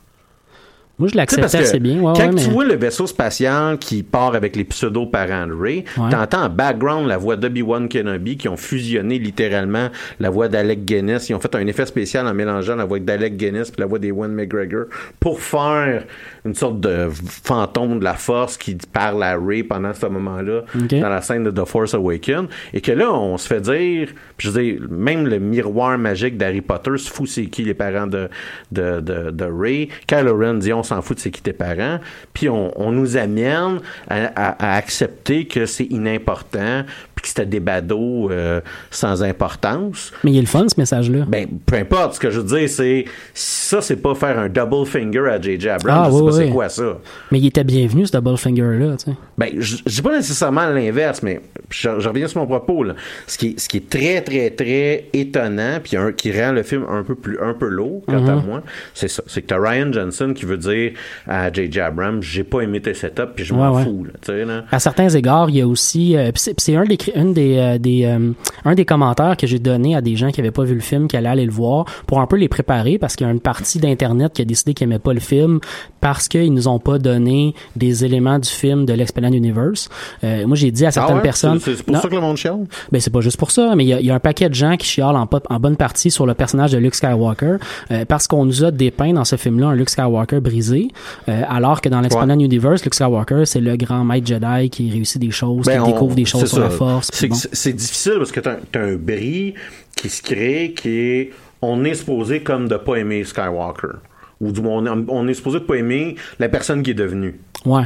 Moi, 1.03 1.09
je 1.13 1.17
assez 1.57 1.79
bien. 1.79 1.99
Ouais, 1.99 2.13
quand 2.15 2.29
ouais, 2.29 2.29
tu 2.35 2.47
mais- 2.47 2.53
vois 2.53 2.63
le 2.65 2.75
vaisseau 2.75 3.07
spatial 3.07 3.77
qui 3.77 4.03
part 4.03 4.35
avec 4.35 4.55
les 4.55 4.63
pseudo-parents 4.63 5.47
de 5.47 5.53
Ray, 5.53 5.83
Ouais. 5.97 6.09
t'entends 6.09 6.43
en 6.45 6.49
background 6.49 7.07
la 7.07 7.17
voix 7.17 7.35
d'Obi-Wan 7.35 7.89
Kenobi 7.89 8.37
qui 8.37 8.47
ont 8.47 8.55
fusionné 8.55 9.19
littéralement 9.19 9.89
la 10.21 10.29
voix 10.29 10.47
d'Alec 10.47 10.85
Guinness. 10.85 11.29
Ils 11.29 11.33
ont 11.35 11.39
fait 11.39 11.53
un 11.55 11.67
effet 11.67 11.85
spécial 11.85 12.25
en 12.25 12.33
mélangeant 12.33 12.75
la 12.77 12.85
voix 12.85 12.99
d'Alec 12.99 13.35
Guinness 13.35 13.69
et 13.77 13.81
la 13.81 13.85
voix 13.85 13.99
d'Ewan 13.99 14.31
McGregor 14.31 14.85
pour 15.19 15.41
faire 15.41 16.05
une 16.45 16.55
sorte 16.55 16.79
de 16.81 17.07
fantôme 17.43 17.99
de 17.99 18.03
la 18.03 18.15
force 18.15 18.57
qui 18.57 18.75
parle 18.91 19.23
à 19.23 19.37
Ray 19.37 19.63
pendant 19.63 19.93
ce 19.93 20.05
moment-là 20.07 20.61
dans 20.99 21.09
la 21.09 21.21
scène 21.21 21.43
de 21.45 21.51
The 21.51 21.65
Force 21.65 21.93
Awakens. 21.93 22.47
Et 22.73 22.81
que 22.81 22.91
là, 22.91 23.11
on 23.13 23.37
se 23.37 23.47
fait 23.47 23.61
dire, 23.61 24.09
je 24.37 24.49
veux 24.49 24.61
dire, 24.61 24.81
même 24.89 25.25
le 25.27 25.39
miroir 25.39 25.97
magique 25.97 26.37
d'Harry 26.37 26.61
Potter 26.61 26.97
se 26.97 27.09
fout 27.09 27.27
c'est 27.29 27.45
qui 27.45 27.63
les 27.63 27.73
parents 27.73 28.07
de, 28.07 28.29
de, 28.71 28.99
de, 28.99 29.31
de 29.31 29.45
Ray. 29.45 29.89
Kylo 30.07 30.37
Ren 30.37 30.55
dit 30.55 30.73
on 30.73 30.83
s'en 30.83 31.01
fout 31.01 31.15
de 31.17 31.21
c'est 31.21 31.31
qui 31.31 31.41
tes 31.41 31.53
parents. 31.53 31.99
Puis 32.33 32.49
on, 32.49 32.71
on 32.79 32.91
nous 32.91 33.15
amène 33.17 33.79
à, 34.09 34.25
à- 34.35 34.73
à 34.73 34.75
accepter 34.75 35.45
que 35.45 35.65
c'est 35.65 35.85
inimportant, 35.85 36.83
que 37.23 37.29
c'était 37.29 37.45
des 37.47 37.59
badauds 37.59 38.29
euh, 38.31 38.61
sans 38.91 39.23
importance. 39.23 40.11
Mais 40.23 40.31
il 40.31 40.37
est 40.37 40.41
le 40.41 40.47
fun, 40.47 40.65
ce 40.67 40.75
message-là. 40.79 41.25
Ben, 41.27 41.47
peu 41.65 41.77
importe. 41.77 42.13
Ce 42.15 42.19
que 42.19 42.29
je 42.29 42.39
veux 42.41 42.57
dire, 42.59 42.69
c'est 42.69 43.05
ça, 43.33 43.81
c'est 43.81 43.95
pas 43.95 44.13
faire 44.13 44.37
un 44.37 44.49
double 44.49 44.85
finger 44.85 45.27
à 45.31 45.41
J.J. 45.41 45.69
Abrams. 45.69 46.03
Ah, 46.05 46.09
je 46.11 46.15
sais 46.15 46.21
oui, 46.21 46.25
pas 46.29 46.37
c'est 46.37 46.49
quoi 46.49 46.69
ça. 46.69 46.97
Mais 47.31 47.39
il 47.39 47.47
était 47.47 47.63
bienvenu, 47.63 48.05
ce 48.05 48.11
double 48.11 48.37
finger-là, 48.37 48.97
tu 48.97 49.05
sais. 49.11 49.17
Ben, 49.37 49.49
je 49.57 49.77
dis 49.85 50.01
pas 50.01 50.15
nécessairement 50.15 50.67
l'inverse, 50.67 51.23
mais 51.23 51.41
je, 51.69 51.89
je 51.99 52.07
reviens 52.09 52.27
sur 52.27 52.41
mon 52.41 52.45
propos. 52.47 52.83
Là. 52.83 52.93
Ce, 53.25 53.37
qui 53.37 53.47
est, 53.47 53.59
ce 53.59 53.67
qui 53.67 53.77
est 53.77 53.89
très, 53.89 54.21
très, 54.21 54.49
très 54.51 55.05
étonnant, 55.13 55.79
puis 55.83 55.97
un- 55.97 56.11
qui 56.11 56.31
rend 56.39 56.51
le 56.51 56.61
film 56.63 56.85
un 56.89 57.03
peu 57.03 57.15
plus 57.15 57.39
un 57.41 57.53
peu 57.53 57.67
lourd, 57.67 58.03
quant 58.07 58.27
à 58.27 58.35
Mhm. 58.35 58.45
moi, 58.45 58.63
c'est 58.93 59.07
ça. 59.07 59.23
C'est 59.27 59.41
que 59.41 59.47
t'as 59.47 59.59
Ryan 59.59 59.91
Johnson 59.91 60.33
qui 60.35 60.45
veut 60.45 60.57
dire 60.57 60.91
à 61.27 61.51
J.J. 61.51 61.79
Abrams, 61.79 62.21
j'ai 62.21 62.43
pas 62.43 62.61
aimé 62.61 62.81
tes 62.81 62.93
setups, 62.93 63.21
puis 63.35 63.45
je 63.45 63.53
m'en 63.53 63.71
Ouais, 63.71 63.77
ouais. 63.77 63.83
fous. 63.83 64.03
Là, 64.05 64.11
tu 64.21 64.31
sais, 64.31 64.45
là. 64.45 64.65
À 64.71 64.79
certains 64.79 65.09
égards, 65.09 65.49
il 65.49 65.57
y 65.57 65.61
a 65.61 65.67
aussi, 65.67 66.15
euh, 66.17 66.31
pis 66.31 66.41
c'est 66.57 66.75
un 66.75 66.83
des, 66.83 66.97
une 67.15 67.33
des, 67.33 67.57
euh, 67.57 67.77
des 67.77 68.05
euh, 68.05 68.31
un 68.65 68.75
des 68.75 68.85
commentaires 68.85 69.37
que 69.37 69.47
j'ai 69.47 69.59
donné 69.59 69.95
à 69.95 70.01
des 70.01 70.15
gens 70.15 70.31
qui 70.31 70.39
avaient 70.41 70.51
pas 70.51 70.63
vu 70.63 70.73
le 70.75 70.81
film, 70.81 71.07
qui 71.07 71.17
allaient 71.17 71.29
aller 71.29 71.45
le 71.45 71.51
voir, 71.51 71.85
pour 72.07 72.19
un 72.19 72.27
peu 72.27 72.35
les 72.37 72.47
préparer, 72.47 72.97
parce 72.97 73.15
qu'il 73.15 73.25
y 73.25 73.29
a 73.29 73.33
une 73.33 73.39
partie 73.39 73.79
d'internet 73.79 74.33
qui 74.33 74.41
a 74.41 74.45
décidé 74.45 74.73
qu'ils 74.73 74.85
aimait 74.85 74.99
pas 74.99 75.13
le 75.13 75.19
film 75.19 75.59
parce 76.01 76.27
qu'ils 76.27 76.53
nous 76.53 76.67
ont 76.67 76.79
pas 76.79 76.97
donné 76.99 77.53
des 77.75 78.03
éléments 78.03 78.37
du 78.39 78.49
film 78.49 78.85
de 78.85 78.93
l'Expanded 78.93 79.33
Universe. 79.33 79.89
Euh, 80.23 80.45
moi, 80.47 80.55
j'ai 80.57 80.69
dit 80.71 80.85
à 80.85 80.91
certaines 80.91 81.13
Ah 81.15 81.17
ouais? 81.17 81.23
personnes. 81.23 81.59
C'est 81.59 81.81
pour 81.83 81.93
Non, 81.93 82.01
ça 82.01 82.09
que 82.09 82.15
le 82.15 82.21
monde 82.21 82.37
chiale? 82.37 82.65
ben 82.91 82.99
c'est 82.99 83.11
pas 83.11 83.21
juste 83.21 83.37
pour 83.37 83.51
ça, 83.51 83.73
mais 83.75 83.85
il 83.85 83.87
y 83.87 83.93
a, 83.93 84.01
y 84.01 84.09
a 84.11 84.15
un 84.15 84.19
paquet 84.19 84.49
de 84.49 84.53
gens 84.53 84.75
qui 84.75 84.85
chialent 84.87 85.15
en, 85.15 85.59
bonne 85.59 85.75
partie 85.77 86.11
sur 86.11 86.25
le 86.25 86.33
personnage 86.33 86.71
de 86.73 86.77
Luke 86.77 86.95
Skywalker 86.95 87.55
euh, 87.91 88.05
parce 88.05 88.27
qu'on 88.27 88.45
nous 88.45 88.63
a 88.63 88.71
dépeint 88.71 89.13
dans 89.13 89.23
ce 89.25 89.35
film-là 89.37 89.67
un 89.67 89.75
Luke 89.75 89.89
Skywalker 89.89 90.39
brisé, 90.41 90.89
euh, 91.29 91.41
alors 91.47 91.79
que 91.81 91.89
dans 91.89 92.01
l'Expanded 92.01 92.41
Universe, 92.41 92.83
Luke 92.83 92.93
Skywalker 92.95 93.43
c'est 93.45 93.61
le 93.61 93.75
grand 93.77 94.03
maître 94.03 94.27
Jedi 94.27 94.69
qui 94.69 94.91
réussit 94.91 95.21
des 95.21 95.31
choses, 95.31 95.65
Ben, 95.65 95.75
qui 95.75 95.79
on- 95.79 95.85
découvre 95.93 96.15
des 96.15 96.25
choses 96.25 96.45
sur 96.49 96.57
ça. 96.57 96.63
la 96.63 96.69
Force. 96.69 97.02
C'est 97.11 97.27
bon. 97.27 97.35
difficile 97.75 98.15
parce 98.17 98.31
que 98.31 98.39
t'as 98.39 98.57
as 98.73 98.79
un 98.79 98.95
bris 98.95 99.53
qui 99.95 100.09
se 100.09 100.21
crée, 100.21 100.73
qui 100.75 100.89
est. 100.89 101.33
On 101.61 101.83
est 101.85 101.93
supposé 101.95 102.41
comme 102.41 102.67
de 102.67 102.75
pas 102.75 102.95
aimer 102.95 103.23
Skywalker. 103.23 103.99
Ou 104.41 104.51
du 104.51 104.61
moins, 104.61 104.85
on, 104.85 105.05
on 105.07 105.27
est 105.27 105.33
supposé 105.33 105.59
de 105.59 105.65
pas 105.65 105.75
aimer 105.75 106.15
la 106.39 106.49
personne 106.49 106.83
qui 106.83 106.91
est 106.91 106.95
devenue. 106.95 107.39
Ouais. 107.65 107.85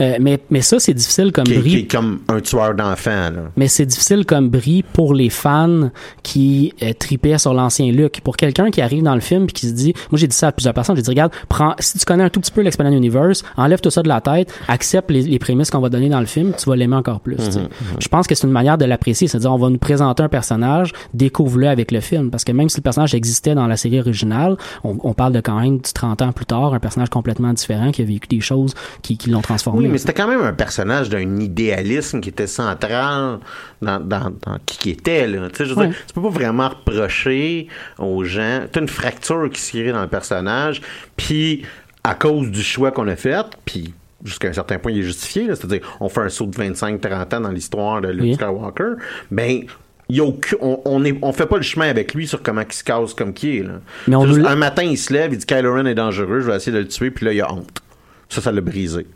Euh, 0.00 0.16
mais 0.20 0.38
mais 0.50 0.60
ça 0.60 0.78
c'est 0.78 0.94
difficile 0.94 1.32
comme 1.32 1.44
Qui, 1.44 1.58
bris. 1.58 1.70
qui 1.70 1.76
est 1.78 1.90
comme 1.90 2.20
un 2.28 2.40
tueur 2.40 2.74
d'enfants. 2.74 3.30
Mais 3.56 3.66
c'est 3.66 3.86
difficile 3.86 4.24
comme 4.24 4.48
bris 4.48 4.84
pour 4.92 5.12
les 5.12 5.28
fans 5.28 5.90
qui 6.22 6.72
euh, 6.82 6.92
tripaient 6.96 7.36
sur 7.38 7.52
l'ancien 7.52 7.90
Luke. 7.90 8.20
Pour 8.22 8.36
quelqu'un 8.36 8.70
qui 8.70 8.80
arrive 8.80 9.02
dans 9.02 9.14
le 9.16 9.20
film 9.20 9.46
puis 9.46 9.54
qui 9.54 9.66
se 9.68 9.72
dit, 9.72 9.92
moi 10.12 10.18
j'ai 10.20 10.28
dit 10.28 10.36
ça 10.36 10.48
à 10.48 10.52
plusieurs 10.52 10.72
personnes, 10.74 10.94
j'ai 10.94 11.02
dit 11.02 11.10
regarde, 11.10 11.32
prends, 11.48 11.74
si 11.80 11.98
tu 11.98 12.04
connais 12.04 12.22
un 12.22 12.28
tout 12.30 12.38
petit 12.40 12.52
peu 12.52 12.60
l'Expanded 12.60 12.92
Universe, 12.92 13.42
enlève 13.56 13.80
tout 13.80 13.90
ça 13.90 14.02
de 14.02 14.08
la 14.08 14.20
tête, 14.20 14.52
accepte 14.68 15.10
les, 15.10 15.22
les 15.22 15.38
prémices 15.40 15.70
qu'on 15.72 15.80
va 15.80 15.88
donner 15.88 16.08
dans 16.10 16.20
le 16.20 16.26
film, 16.26 16.52
tu 16.56 16.70
vas 16.70 16.76
l'aimer 16.76 16.94
encore 16.96 17.18
plus. 17.20 17.34
tu 17.36 17.50
sais. 17.50 17.60
Je 17.98 18.06
pense 18.08 18.28
que 18.28 18.36
c'est 18.36 18.46
une 18.46 18.52
manière 18.52 18.78
de 18.78 18.84
l'apprécier, 18.84 19.26
c'est-à-dire 19.26 19.52
on 19.52 19.58
va 19.58 19.68
nous 19.68 19.78
présenter 19.78 20.22
un 20.22 20.28
personnage, 20.28 20.92
découvre-le 21.12 21.66
avec 21.66 21.90
le 21.90 21.98
film, 22.00 22.30
parce 22.30 22.44
que 22.44 22.52
même 22.52 22.68
si 22.68 22.76
le 22.76 22.82
personnage 22.82 23.14
existait 23.16 23.56
dans 23.56 23.66
la 23.66 23.76
série 23.76 23.98
originale, 23.98 24.56
on, 24.84 24.96
on 25.02 25.12
parle 25.12 25.32
de 25.32 25.40
quand 25.40 25.58
même 25.60 25.78
du 25.78 25.92
30 25.92 26.22
ans 26.22 26.30
plus 26.32 26.46
tard, 26.46 26.72
un 26.72 26.78
personnage 26.78 27.10
complètement 27.10 27.52
différent 27.52 27.90
qui 27.90 28.02
a 28.02 28.04
vécu 28.04 28.28
des 28.28 28.40
choses 28.40 28.72
qui, 29.02 29.16
qui 29.18 29.28
l'ont 29.30 29.40
transformé. 29.40 29.55
Oui, 29.74 29.88
mais 29.88 29.98
c'était 29.98 30.12
quand 30.14 30.28
même 30.28 30.42
un 30.42 30.52
personnage 30.52 31.08
d'un 31.08 31.38
idéalisme 31.40 32.20
qui 32.20 32.28
était 32.28 32.46
central 32.46 33.38
dans, 33.82 34.00
dans, 34.00 34.30
dans 34.44 34.58
qui 34.66 34.78
qui 34.78 34.90
était. 34.90 35.26
Là. 35.26 35.48
Tu 35.50 35.56
sais, 35.56 35.64
je 35.66 35.74
veux 35.74 35.86
dire, 35.86 35.96
tu 36.06 36.14
peux 36.14 36.22
pas 36.22 36.28
vraiment 36.30 36.68
reprocher 36.68 37.68
aux 37.98 38.24
gens. 38.24 38.62
T'as 38.70 38.80
une 38.80 38.88
fracture 38.88 39.48
qui 39.50 39.60
se 39.60 39.70
crée 39.70 39.92
dans 39.92 40.02
le 40.02 40.08
personnage, 40.08 40.80
puis 41.16 41.62
à 42.04 42.14
cause 42.14 42.50
du 42.50 42.62
choix 42.62 42.90
qu'on 42.92 43.08
a 43.08 43.16
fait, 43.16 43.44
puis 43.64 43.92
jusqu'à 44.24 44.48
un 44.48 44.52
certain 44.52 44.78
point, 44.78 44.92
il 44.92 44.98
est 44.98 45.02
justifié. 45.02 45.46
C'est-à-dire, 45.46 45.80
on 46.00 46.08
fait 46.08 46.20
un 46.20 46.28
saut 46.28 46.46
de 46.46 46.56
25-30 46.56 47.34
ans 47.36 47.40
dans 47.40 47.50
l'histoire 47.50 48.00
de 48.00 48.08
Luke 48.08 48.22
Oui. 48.22 48.34
Skywalker. 48.34 48.94
Ben, 49.30 49.62
il 50.08 50.20
aucun- 50.20 50.56
on, 50.60 50.80
on, 50.84 51.04
est, 51.04 51.18
on 51.22 51.32
fait 51.32 51.46
pas 51.46 51.56
le 51.56 51.62
chemin 51.62 51.88
avec 51.88 52.14
lui 52.14 52.26
sur 52.28 52.40
comment 52.42 52.62
il 52.68 52.72
se 52.72 52.84
casse 52.84 53.12
comme 53.14 53.32
qui 53.32 53.58
est. 53.58 53.62
Là. 53.64 53.80
Mais 54.06 54.14
on 54.16 54.26
juste, 54.26 54.46
un 54.46 54.54
matin, 54.56 54.82
il 54.84 54.96
se 54.96 55.12
lève, 55.12 55.32
il 55.32 55.38
dit 55.38 55.46
Kylo 55.46 55.74
Ren 55.74 55.84
est 55.86 55.94
dangereux, 55.96 56.40
je 56.40 56.46
vais 56.50 56.56
essayer 56.56 56.72
de 56.72 56.78
le 56.78 56.86
tuer, 56.88 57.10
puis 57.10 57.26
là, 57.26 57.32
il 57.32 57.40
a 57.40 57.52
honte. 57.52 57.82
Ça, 58.28 58.40
ça 58.40 58.52
l'a 58.52 58.60
brisé. 58.60 59.06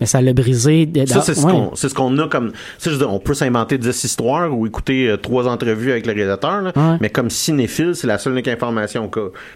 Mais 0.00 0.06
ça 0.06 0.20
l'a 0.20 0.32
brisé. 0.32 0.88
Ça, 1.06 1.20
c'est 1.20 1.34
ce 1.34 1.44
ouais. 1.46 1.52
qu'on 1.52 1.74
c'est 1.74 1.88
ce 1.88 1.94
qu'on 1.94 2.16
a 2.18 2.28
comme. 2.28 2.52
je 2.82 2.90
veux 2.90 2.98
dire, 2.98 3.12
on 3.12 3.18
peut 3.18 3.34
s'inventer 3.34 3.78
10 3.78 4.04
histoires 4.04 4.56
ou 4.56 4.66
écouter 4.66 5.08
euh, 5.08 5.16
trois 5.16 5.46
entrevues 5.48 5.90
avec 5.92 6.06
le 6.06 6.12
réalisateur, 6.12 6.62
là, 6.62 6.72
Ouais. 6.76 6.96
mais 7.00 7.10
comme 7.10 7.30
cinéphile, 7.30 7.94
c'est 7.94 8.06
la 8.06 8.18
seule 8.18 8.36
information 8.46 9.10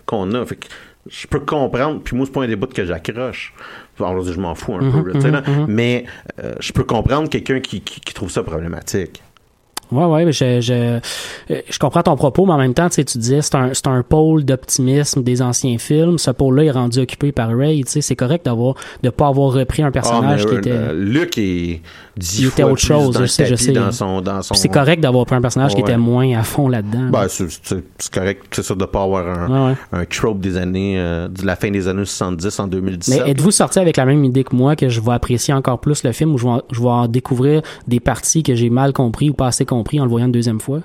qu'on 0.06 0.34
a. 0.34 0.44
Fait 0.46 0.56
que 0.56 0.66
je 1.08 1.26
peux 1.26 1.40
comprendre, 1.40 2.00
puis 2.04 2.14
moi, 2.16 2.26
c'est 2.26 2.32
pas 2.32 2.42
un 2.42 2.48
débat 2.48 2.66
que 2.66 2.84
j'accroche. 2.84 3.54
Alors, 3.98 4.22
je 4.22 4.38
m'en 4.40 4.54
fous 4.54 4.74
un 4.74 4.82
Mhm, 4.82 5.02
peu, 5.04 5.12
là, 5.12 5.20
sais, 5.20 5.30
là. 5.30 5.42
mais 5.68 6.04
euh, 6.42 6.54
je 6.60 6.72
peux 6.72 6.84
comprendre 6.84 7.28
quelqu'un 7.28 7.60
qui, 7.60 7.80
qui, 7.82 8.00
qui 8.00 8.14
trouve 8.14 8.30
ça 8.30 8.42
problématique. 8.42 9.22
Ouais, 9.92 10.04
ouais, 10.04 10.24
mais 10.24 10.32
je, 10.32 10.60
je, 10.60 10.98
je 11.48 11.78
comprends 11.78 12.02
ton 12.02 12.16
propos, 12.16 12.46
mais 12.46 12.52
en 12.52 12.58
même 12.58 12.74
temps, 12.74 12.88
tu 12.88 12.96
sais, 12.96 13.04
tu 13.04 13.18
disais, 13.18 13.42
c'est 13.42 13.54
un, 13.54 13.70
c'est 13.74 13.86
un 13.86 14.02
pôle 14.02 14.44
d'optimisme 14.44 15.22
des 15.22 15.42
anciens 15.42 15.78
films. 15.78 16.18
Ce 16.18 16.30
pôle-là 16.30 16.64
est 16.64 16.70
rendu 16.70 17.00
occupé 17.00 17.32
par 17.32 17.56
Ray, 17.56 17.84
tu 17.84 17.92
sais, 17.92 18.00
c'est 18.00 18.16
correct 18.16 18.44
d'avoir, 18.44 18.74
de 19.02 19.10
pas 19.10 19.26
avoir 19.28 19.52
repris 19.52 19.82
un 19.82 19.90
personnage 19.90 20.42
Ah, 20.44 20.46
mais, 20.48 20.52
qui 20.60 20.68
était, 20.68 20.70
euh, 20.76 20.92
Luc 20.94 21.38
est 21.38 21.80
dix 22.16 22.40
Il 22.40 22.46
était 22.48 22.62
autre 22.62 22.74
plus 22.74 22.86
chose, 22.86 23.14
dans 23.14 23.20
je 23.20 23.26
sais, 23.26 23.46
je 23.46 23.54
sais. 23.54 23.72
Dans 23.72 23.92
son, 23.92 24.20
dans 24.20 24.42
son, 24.42 24.54
c'est 24.54 24.68
correct 24.68 25.00
d'avoir 25.00 25.26
pris 25.26 25.36
un 25.36 25.40
personnage 25.40 25.74
qui 25.74 25.80
était 25.80 25.96
moins 25.96 26.38
à 26.38 26.42
fond 26.42 26.68
là-dedans. 26.68 27.08
Ben, 27.10 27.26
c'est 27.28 27.50
c'est- 27.50 27.82
c'est 27.98 28.12
correct, 28.12 28.44
c'est 28.50 28.62
ça, 28.62 28.74
de 28.74 28.84
pas 28.84 29.02
avoir 29.02 29.26
un, 29.26 29.48
Ouais, 29.50 29.70
ouais. 29.70 29.76
un 30.00 30.04
trope 30.04 30.40
des 30.40 30.56
années, 30.56 30.94
euh, 30.98 31.28
de 31.28 31.44
la 31.46 31.56
fin 31.56 31.70
des 31.70 31.88
années 31.88 32.04
70 32.04 32.58
en 32.60 32.66
2017. 32.66 33.22
Mais 33.24 33.30
êtes-vous 33.30 33.50
sorti 33.50 33.78
avec 33.78 33.96
la 33.96 34.04
même 34.04 34.24
idée 34.24 34.44
que 34.44 34.54
moi 34.54 34.76
que 34.76 34.88
je 34.88 35.00
vais 35.00 35.12
apprécier 35.12 35.54
encore 35.54 35.80
plus 35.80 36.04
le 36.04 36.12
film 36.12 36.34
ou 36.34 36.38
je 36.38 36.44
vais, 36.44 36.50
en- 36.50 36.62
je 36.70 36.80
vais 36.80 36.88
en 36.88 37.08
découvrir 37.08 37.62
des 37.88 38.00
parties 38.00 38.42
que 38.42 38.54
j'ai 38.54 38.70
mal 38.70 38.92
compris 38.92 39.30
ou 39.30 39.34
pas 39.34 39.46
assez 39.48 39.64
compris 39.64 39.79
en 39.80 40.04
le 40.04 40.10
voyant 40.10 40.26
une 40.26 40.32
deuxième 40.32 40.60
fois? 40.60 40.80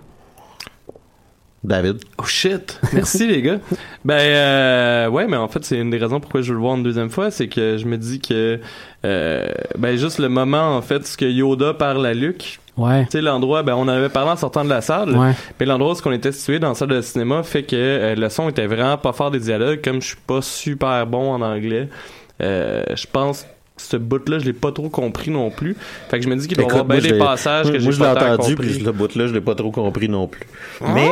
David? 1.64 1.98
Oh 2.20 2.26
shit! 2.26 2.80
Merci 2.94 3.28
les 3.28 3.42
gars. 3.42 3.60
Ben 4.06 4.20
euh, 4.20 5.10
ouais, 5.10 5.26
mais 5.28 5.36
en 5.38 5.48
fait 5.48 5.66
c'est 5.66 5.80
une 5.80 5.90
des 5.90 5.98
raisons 5.98 6.20
pourquoi 6.20 6.42
je 6.42 6.50
veux 6.50 6.54
le 6.54 6.60
voir 6.62 6.76
une 6.76 6.84
deuxième 6.84 7.10
fois, 7.10 7.32
c'est 7.32 7.48
que 7.48 7.78
je 7.78 7.86
me 7.88 7.98
dis 7.98 8.20
que 8.20 8.60
euh, 9.04 9.48
ben 9.80 9.98
juste 9.98 10.20
le 10.20 10.30
moment 10.30 10.78
en 10.78 10.82
fait 10.84 11.08
ce 11.08 11.18
que 11.18 11.26
Yoda 11.26 11.74
parle 11.74 12.06
à 12.06 12.14
Luke, 12.14 12.60
Ouais. 12.78 13.06
tu 13.06 13.12
sais 13.14 13.22
l'endroit, 13.22 13.64
ben 13.64 13.74
on 13.74 13.88
avait 13.88 14.10
parlé 14.10 14.30
en 14.32 14.36
sortant 14.36 14.64
de 14.64 14.70
la 14.70 14.82
salle, 14.82 15.18
Ouais. 15.18 15.32
mais 15.60 15.66
l'endroit 15.66 15.94
où 15.94 15.98
on 16.08 16.12
était 16.12 16.32
situé 16.32 16.60
dans 16.60 16.70
la 16.70 16.76
salle 16.76 16.90
de 16.90 17.02
cinéma 17.02 17.42
fait 17.42 17.64
que 17.64 17.76
euh, 17.76 18.14
le 18.16 18.30
son 18.30 18.48
était 18.50 18.68
vraiment 18.68 18.98
pas 18.98 19.12
fort 19.14 19.32
des 19.32 19.40
dialogues, 19.40 19.82
comme 19.84 20.02
je 20.04 20.08
suis 20.10 20.18
pas 20.28 20.44
super 20.44 21.08
bon 21.08 21.32
en 21.34 21.42
anglais, 21.42 21.90
euh, 22.44 22.84
je 22.96 23.08
pense 23.12 23.48
ce 23.78 23.98
bout-là, 23.98 24.40
je 24.40 24.46
l'ai 24.46 24.54
pas 24.54 24.72
trop 24.72 24.90
compris 24.90 25.30
non 25.32 25.50
plus. 25.52 25.76
Fait 26.10 26.18
que 26.20 26.24
je 26.24 26.30
me 26.30 26.36
dis 26.38 26.48
qu'il 26.48 26.56
doit 26.58 26.66
y 26.66 26.70
avoir 26.70 26.86
bien 26.86 26.96
moi, 26.96 27.02
je 27.04 27.08
des 27.08 27.14
l'ai- 27.14 27.20
passages 27.20 27.66
que 27.66 27.72
moi, 27.72 27.80
j'ai 27.80 27.92
je 27.92 28.00
l'ai 28.00 28.06
pas 28.06 28.16
tant 28.16 28.34
entendu, 28.34 28.56
puis 28.56 28.80
le 28.80 28.92
bout-là, 28.92 29.28
je 29.28 29.34
l'ai 29.34 29.42
pas 29.42 29.56
trop 29.56 29.72
compris 29.72 30.08
non 30.10 30.28
plus. 30.28 30.46
Mais 30.94 31.10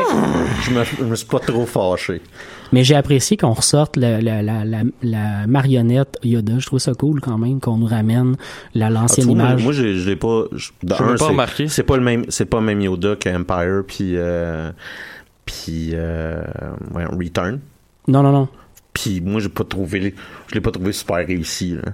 je, 0.66 0.72
me, 0.72 0.84
je 0.84 1.03
me 1.03 1.16
suis 1.16 1.28
pas 1.28 1.39
trop 1.39 1.66
fâché. 1.66 2.22
Mais 2.72 2.84
j'ai 2.84 2.95
apprécié 2.95 3.38
qu'on 3.38 3.51
ressorte 3.51 3.97
la, 3.97 4.20
la, 4.22 4.41
la, 4.41 4.66
la, 4.66 4.82
la 5.03 5.45
marionnette 5.47 6.18
Yoda. 6.24 6.57
Je 6.57 6.66
trouve 6.66 6.80
ça 6.80 6.93
cool 6.93 7.20
quand 7.22 7.38
même 7.38 7.59
qu'on 7.59 7.78
nous 7.78 7.86
ramène 7.86 8.36
Ah, 8.80 8.89
l'ancienne 8.89 9.28
moi, 9.28 9.36
image. 9.36 9.64
moi, 9.64 9.74
je, 9.74 9.95
je 9.97 10.09
l'ai 10.09 10.16
pas. 10.16 10.45
Je, 10.53 10.70
Je 10.82 10.88
l'ai 10.88 10.95
pas 10.95 11.18
c'est- 11.18 11.24
remarqué. 11.26 11.68
C'est 11.68 11.84
pas 11.84 11.97
le 11.97 12.03
même, 12.03 12.26
c'est 12.30 12.45
pas 12.45 12.57
le 12.59 12.66
même 12.66 12.82
Yoda 12.82 13.16
que 13.16 13.30
Empire, 13.30 13.84
puis 13.86 14.14
euh, 14.16 14.72
puis 15.45 15.91
euh, 15.93 16.41
ouais, 16.95 17.05
Return. 17.05 17.59
Non, 18.07 18.24
non, 18.24 18.32
non. 18.32 18.47
Puis 18.93 19.22
moi, 19.22 19.39
j'ai 19.41 19.49
pas 19.49 19.64
trouvé, 19.64 20.14
je 20.47 20.55
l'ai 20.55 20.61
pas 20.61 20.72
trouvé 20.72 20.91
super 20.93 21.18
réussi. 21.18 21.76
Là. 21.76 21.91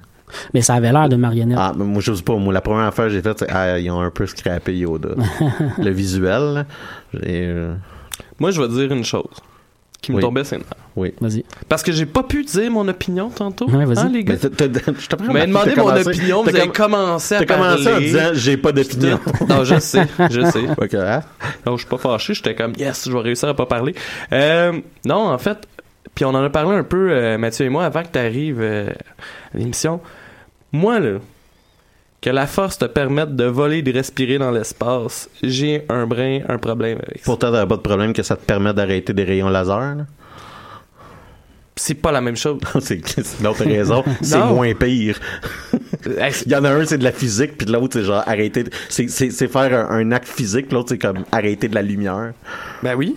Mais 0.54 0.62
ça 0.62 0.76
avait 0.76 0.92
l'air 0.92 1.10
de 1.10 1.16
marionnette. 1.16 1.58
Ah, 1.60 1.74
mais 1.76 1.86
moi, 1.86 2.02
je 2.02 2.14
sais 2.14 2.24
pas. 2.24 2.36
Moi, 2.36 2.54
la 2.54 2.62
première 2.62 2.86
affaire 2.86 3.06
que 3.06 3.12
j'ai 3.12 3.22
faite, 3.22 3.40
c'est 3.40 3.50
ah, 3.52 3.80
ils 3.80 3.90
ont 3.92 4.02
un 4.02 4.12
peu 4.12 4.26
scrappé 4.26 4.76
Yoda. 4.78 5.10
le 5.78 5.90
visuel, 5.92 6.66
euh, 7.26 7.76
Moi 8.40 8.52
je 8.52 8.62
vais 8.62 8.68
dire 8.68 8.92
une 8.96 9.04
chose 9.04 9.24
qui 10.02 10.12
me 10.12 10.18
Oui. 10.18 10.22
tombait 10.24 10.44
nerfs. 10.44 10.62
oui. 10.96 11.14
Vas-y. 11.20 11.44
Parce 11.68 11.84
que 11.84 11.92
j'ai 11.92 12.06
pas 12.06 12.24
pu 12.24 12.44
dire 12.46 12.72
mon 12.72 12.88
opinion 12.88 13.30
tantôt. 13.30 13.70
Ouais, 13.70 13.84
vas-y. 13.84 14.00
Hein, 14.00 14.10
les 14.14 14.24
gars? 14.24 14.36
Mais 15.34 15.46
je 15.48 15.82
mon 15.82 15.96
opinion, 15.98 16.42
vous 16.44 16.50
avez 16.50 16.60
com- 16.62 16.72
commencé 16.72 17.36
à 17.36 17.44
parler. 17.44 17.64
commencé 17.84 17.94
en 17.94 18.00
disant 18.00 18.30
j'ai 18.34 18.56
pas 18.56 18.72
d'opinion. 18.72 19.20
non, 19.50 19.64
je 19.66 19.78
sais, 19.80 20.08
je 20.30 20.42
sais. 20.52 20.64
Ok, 20.78 20.94
hein? 20.94 21.22
Non, 21.66 21.74
je 21.76 21.82
suis 21.82 21.90
pas 21.90 21.98
fâché, 21.98 22.34
j'étais 22.34 22.56
comme 22.56 22.72
yes, 22.78 23.08
je 23.08 23.12
vais 23.12 23.20
réussir 23.20 23.50
à 23.50 23.54
pas 23.54 23.66
parler. 23.66 23.94
Euh, 24.32 24.72
non, 25.06 25.28
en 25.32 25.38
fait, 25.38 25.58
puis 26.16 26.24
on 26.24 26.30
en 26.30 26.44
a 26.46 26.50
parlé 26.50 26.78
un 26.78 26.84
peu 26.84 27.12
euh, 27.12 27.38
Mathieu 27.38 27.66
et 27.66 27.70
moi 27.70 27.84
avant 27.84 28.04
que 28.04 28.10
tu 28.14 28.20
arrives 28.20 28.62
à 28.62 29.58
l'émission. 29.58 30.00
Moi 30.72 31.00
là, 31.00 31.20
que 32.22 32.30
la 32.30 32.48
force 32.48 32.78
te 32.78 32.86
permette 32.86 33.36
de 33.36 33.46
voler 33.46 33.82
de 33.82 33.92
respirer 33.94 34.38
dans 34.38 34.52
l'espace, 34.52 35.30
j'ai 35.42 35.86
un 35.90 36.06
brin, 36.06 36.42
un 36.50 36.58
problème 36.58 36.98
avec 37.08 37.20
ça. 37.20 37.24
Pourtant, 37.26 37.52
t'as 37.52 37.66
pas 37.66 37.78
de 37.78 37.82
problème 37.82 38.14
que 38.14 38.24
ça 38.24 38.36
te 38.36 38.46
permet 38.46 38.74
d'arrêter 38.74 39.14
des 39.14 39.24
rayons 39.24 39.50
laser. 39.50 39.96
là? 39.96 40.06
C'est 41.78 41.94
pas 41.96 42.12
la 42.12 42.20
même 42.20 42.36
chose. 42.36 42.60
c'est 42.82 43.02
l'autre 43.42 43.64
raison. 43.64 44.04
C'est 44.22 44.38
moins 44.38 44.74
pire. 44.74 45.18
Il 46.46 46.52
y 46.52 46.56
en 46.56 46.64
a 46.66 46.70
un, 46.72 46.86
c'est 46.86 46.98
de 46.98 47.04
la 47.06 47.12
physique, 47.14 47.58
puis 47.58 47.66
de 47.66 47.72
l'autre, 47.74 47.94
c'est 47.94 48.04
genre 48.06 48.24
arrêter. 48.28 48.64
de- 48.64 48.70
C'est 48.90 49.48
faire 49.48 49.90
un, 49.92 49.98
un 49.98 50.12
acte 50.12 50.28
physique, 50.28 50.72
l'autre, 50.72 50.90
c'est 50.90 50.98
comme 50.98 51.24
arrêter 51.32 51.68
de 51.68 51.76
la 51.76 51.82
lumière. 51.82 52.34
ben 52.84 52.96
oui. 52.96 53.16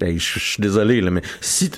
Hey, 0.00 0.18
je 0.18 0.38
suis 0.38 0.60
désolé, 0.62 1.00
là, 1.00 1.10
mais 1.10 1.22
si. 1.40 1.70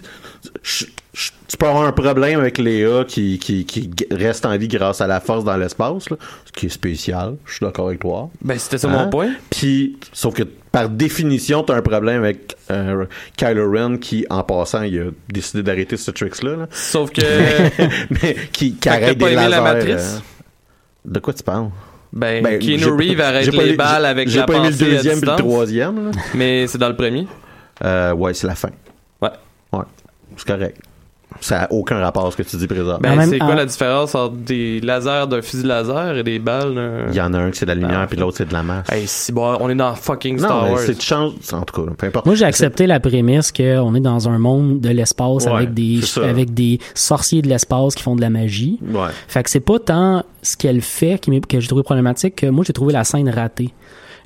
Tu 1.49 1.57
peux 1.57 1.67
avoir 1.67 1.85
un 1.85 1.93
problème 1.93 2.41
avec 2.41 2.59
Léa 2.59 3.05
qui, 3.07 3.39
qui, 3.39 3.65
qui 3.65 3.91
g- 3.97 4.07
reste 4.11 4.47
en 4.47 4.57
vie 4.57 4.69
grâce 4.69 5.01
à 5.01 5.07
la 5.07 5.21
force 5.21 5.45
dans 5.45 5.57
l'espace, 5.57 6.05
ce 6.09 6.53
qui 6.53 6.67
est 6.67 6.71
spécial. 6.71 7.37
Je 7.47 7.55
suis 7.55 7.65
d'accord 7.67 7.89
avec 7.89 8.01
toi. 8.01 8.31
Ben 8.43 8.59
c'était 8.59 8.79
ça 8.79 8.89
Hein? 8.89 9.05
mon 9.05 9.11
point. 9.11 9.31
Puis, 9.51 9.99
sauf 10.13 10.35
que 10.35 10.45
par 10.45 10.89
définition, 10.89 11.63
t'as 11.65 11.75
un 11.75 11.83
problème 11.83 12.23
avec 12.23 12.57
euh, 12.71 13.05
Kylo 13.37 13.71
Ren 13.73 13.99
qui, 13.99 14.25
en 14.31 14.43
passant, 14.45 14.83
il 14.83 14.99
a 15.01 15.05
décidé 15.29 15.63
d'arrêter 15.63 15.97
ce 15.97 16.11
tricks-là. 16.13 16.57
là. 16.57 16.67
Sauf 16.71 17.11
que 17.11 17.21
mais 18.23 18.37
qui, 18.53 18.75
qui 18.75 18.89
arrête 18.89 19.19
des 19.19 19.25
aimé 19.27 19.35
la 19.35 19.49
lasers. 19.49 19.63
Matrice? 19.63 20.17
euh. 20.17 20.21
De 21.13 21.19
quoi 21.19 21.33
tu 21.35 21.43
parles? 21.43 21.71
ben, 22.13 22.43
Ben, 22.43 22.59
Keanu 22.59 22.79
j'ai 22.79 22.91
Reeves 22.91 23.21
arrête 23.21 23.45
j'ai 23.45 23.51
les 23.53 23.75
balles 23.75 24.03
j'ai- 24.03 24.09
avec 24.09 24.29
J'ai 24.29 24.39
la 24.41 24.45
pas 24.47 24.55
aimé 24.55 24.71
le 24.71 24.77
deuxième 24.77 25.19
et 25.19 25.27
le 25.27 25.37
troisième. 25.37 26.05
là. 26.07 26.11
Mais 26.35 26.67
c'est 26.67 26.79
dans 26.79 26.89
le 26.89 26.97
premier? 26.97 27.27
Euh, 27.85 28.13
ouais, 28.13 28.35
c'est 28.35 28.47
la 28.47 28.55
fin. 28.55 28.71
Ouais. 29.21 29.31
Ouais, 29.73 29.85
c'est 30.37 30.47
correct. 30.47 30.77
Ça 31.41 31.63
a 31.63 31.73
aucun 31.73 31.99
rapport 32.01 32.27
à 32.27 32.31
ce 32.31 32.37
que 32.37 32.43
tu 32.43 32.57
dis 32.57 32.67
présentement. 32.67 32.99
Ben, 33.17 33.27
c'est 33.29 33.39
quoi 33.39 33.53
en- 33.53 33.55
la 33.55 33.65
différence 33.67 34.15
entre 34.15 34.35
des 34.35 34.81
lasers 34.81 35.27
d'un 35.29 35.41
fusil 35.43 35.65
laser 35.67 36.17
et 36.19 36.23
des 36.23 36.39
balles 36.39 36.75
d'un... 36.75 37.07
Il 37.09 37.15
y 37.15 37.21
en 37.21 37.33
a 37.33 37.39
un 37.39 37.51
qui 37.51 37.59
c'est 37.59 37.67
de 37.67 37.71
la 37.71 37.77
lumière, 37.77 38.01
Ah, 38.03 38.07
puis 38.07 38.19
l'autre 38.19 38.37
c'est 38.39 38.49
de 38.49 38.53
la 38.53 38.63
masse. 38.63 38.91
Hey, 38.91 39.07
si 39.07 39.33
bon, 39.33 39.57
on 39.61 39.69
est 39.71 39.75
dans 39.75 39.95
fucking 39.95 40.39
Star 40.39 40.65
non, 40.67 40.71
Wars. 40.73 40.81
c'est 40.81 40.97
tu 40.97 41.07
changes, 41.07 41.33
en 41.53 41.63
tout 41.63 41.83
cas, 41.85 41.93
peu 41.97 42.07
importe. 42.09 42.27
Moi, 42.27 42.35
j'ai 42.35 42.45
accepté 42.45 42.87
la 42.87 43.01
prémisse 43.01 43.53
qu'on 43.53 43.95
est 43.95 44.01
dans 44.01 44.29
un 44.29 44.39
monde 44.39 44.81
de 44.81 44.89
l'espace 44.91 45.45
Ouais, 45.47 45.53
avec 45.53 45.73
des 45.75 46.01
avec 46.23 46.53
des 46.53 46.79
sorciers 46.95 47.43
de 47.43 47.49
l'espace 47.49 47.95
qui 47.95 48.03
font 48.03 48.17
de 48.17 48.21
la 48.21 48.31
magie. 48.31 48.79
Ouais. 48.83 49.09
Fait 49.29 49.43
que 49.43 49.51
c'est 49.51 49.61
pas 49.61 49.79
tant 49.79 50.25
ce 50.43 50.57
qu'elle 50.57 50.81
fait 50.83 51.19
qui 51.21 51.41
que 51.43 51.61
j'ai 51.61 51.69
trouvé 51.69 51.83
problématique 51.83 52.37
que 52.37 52.47
moi 52.47 52.65
j'ai 52.67 52.73
trouvé 52.73 52.93
la 52.93 53.05
scène 53.05 53.29
ratée. 53.29 53.71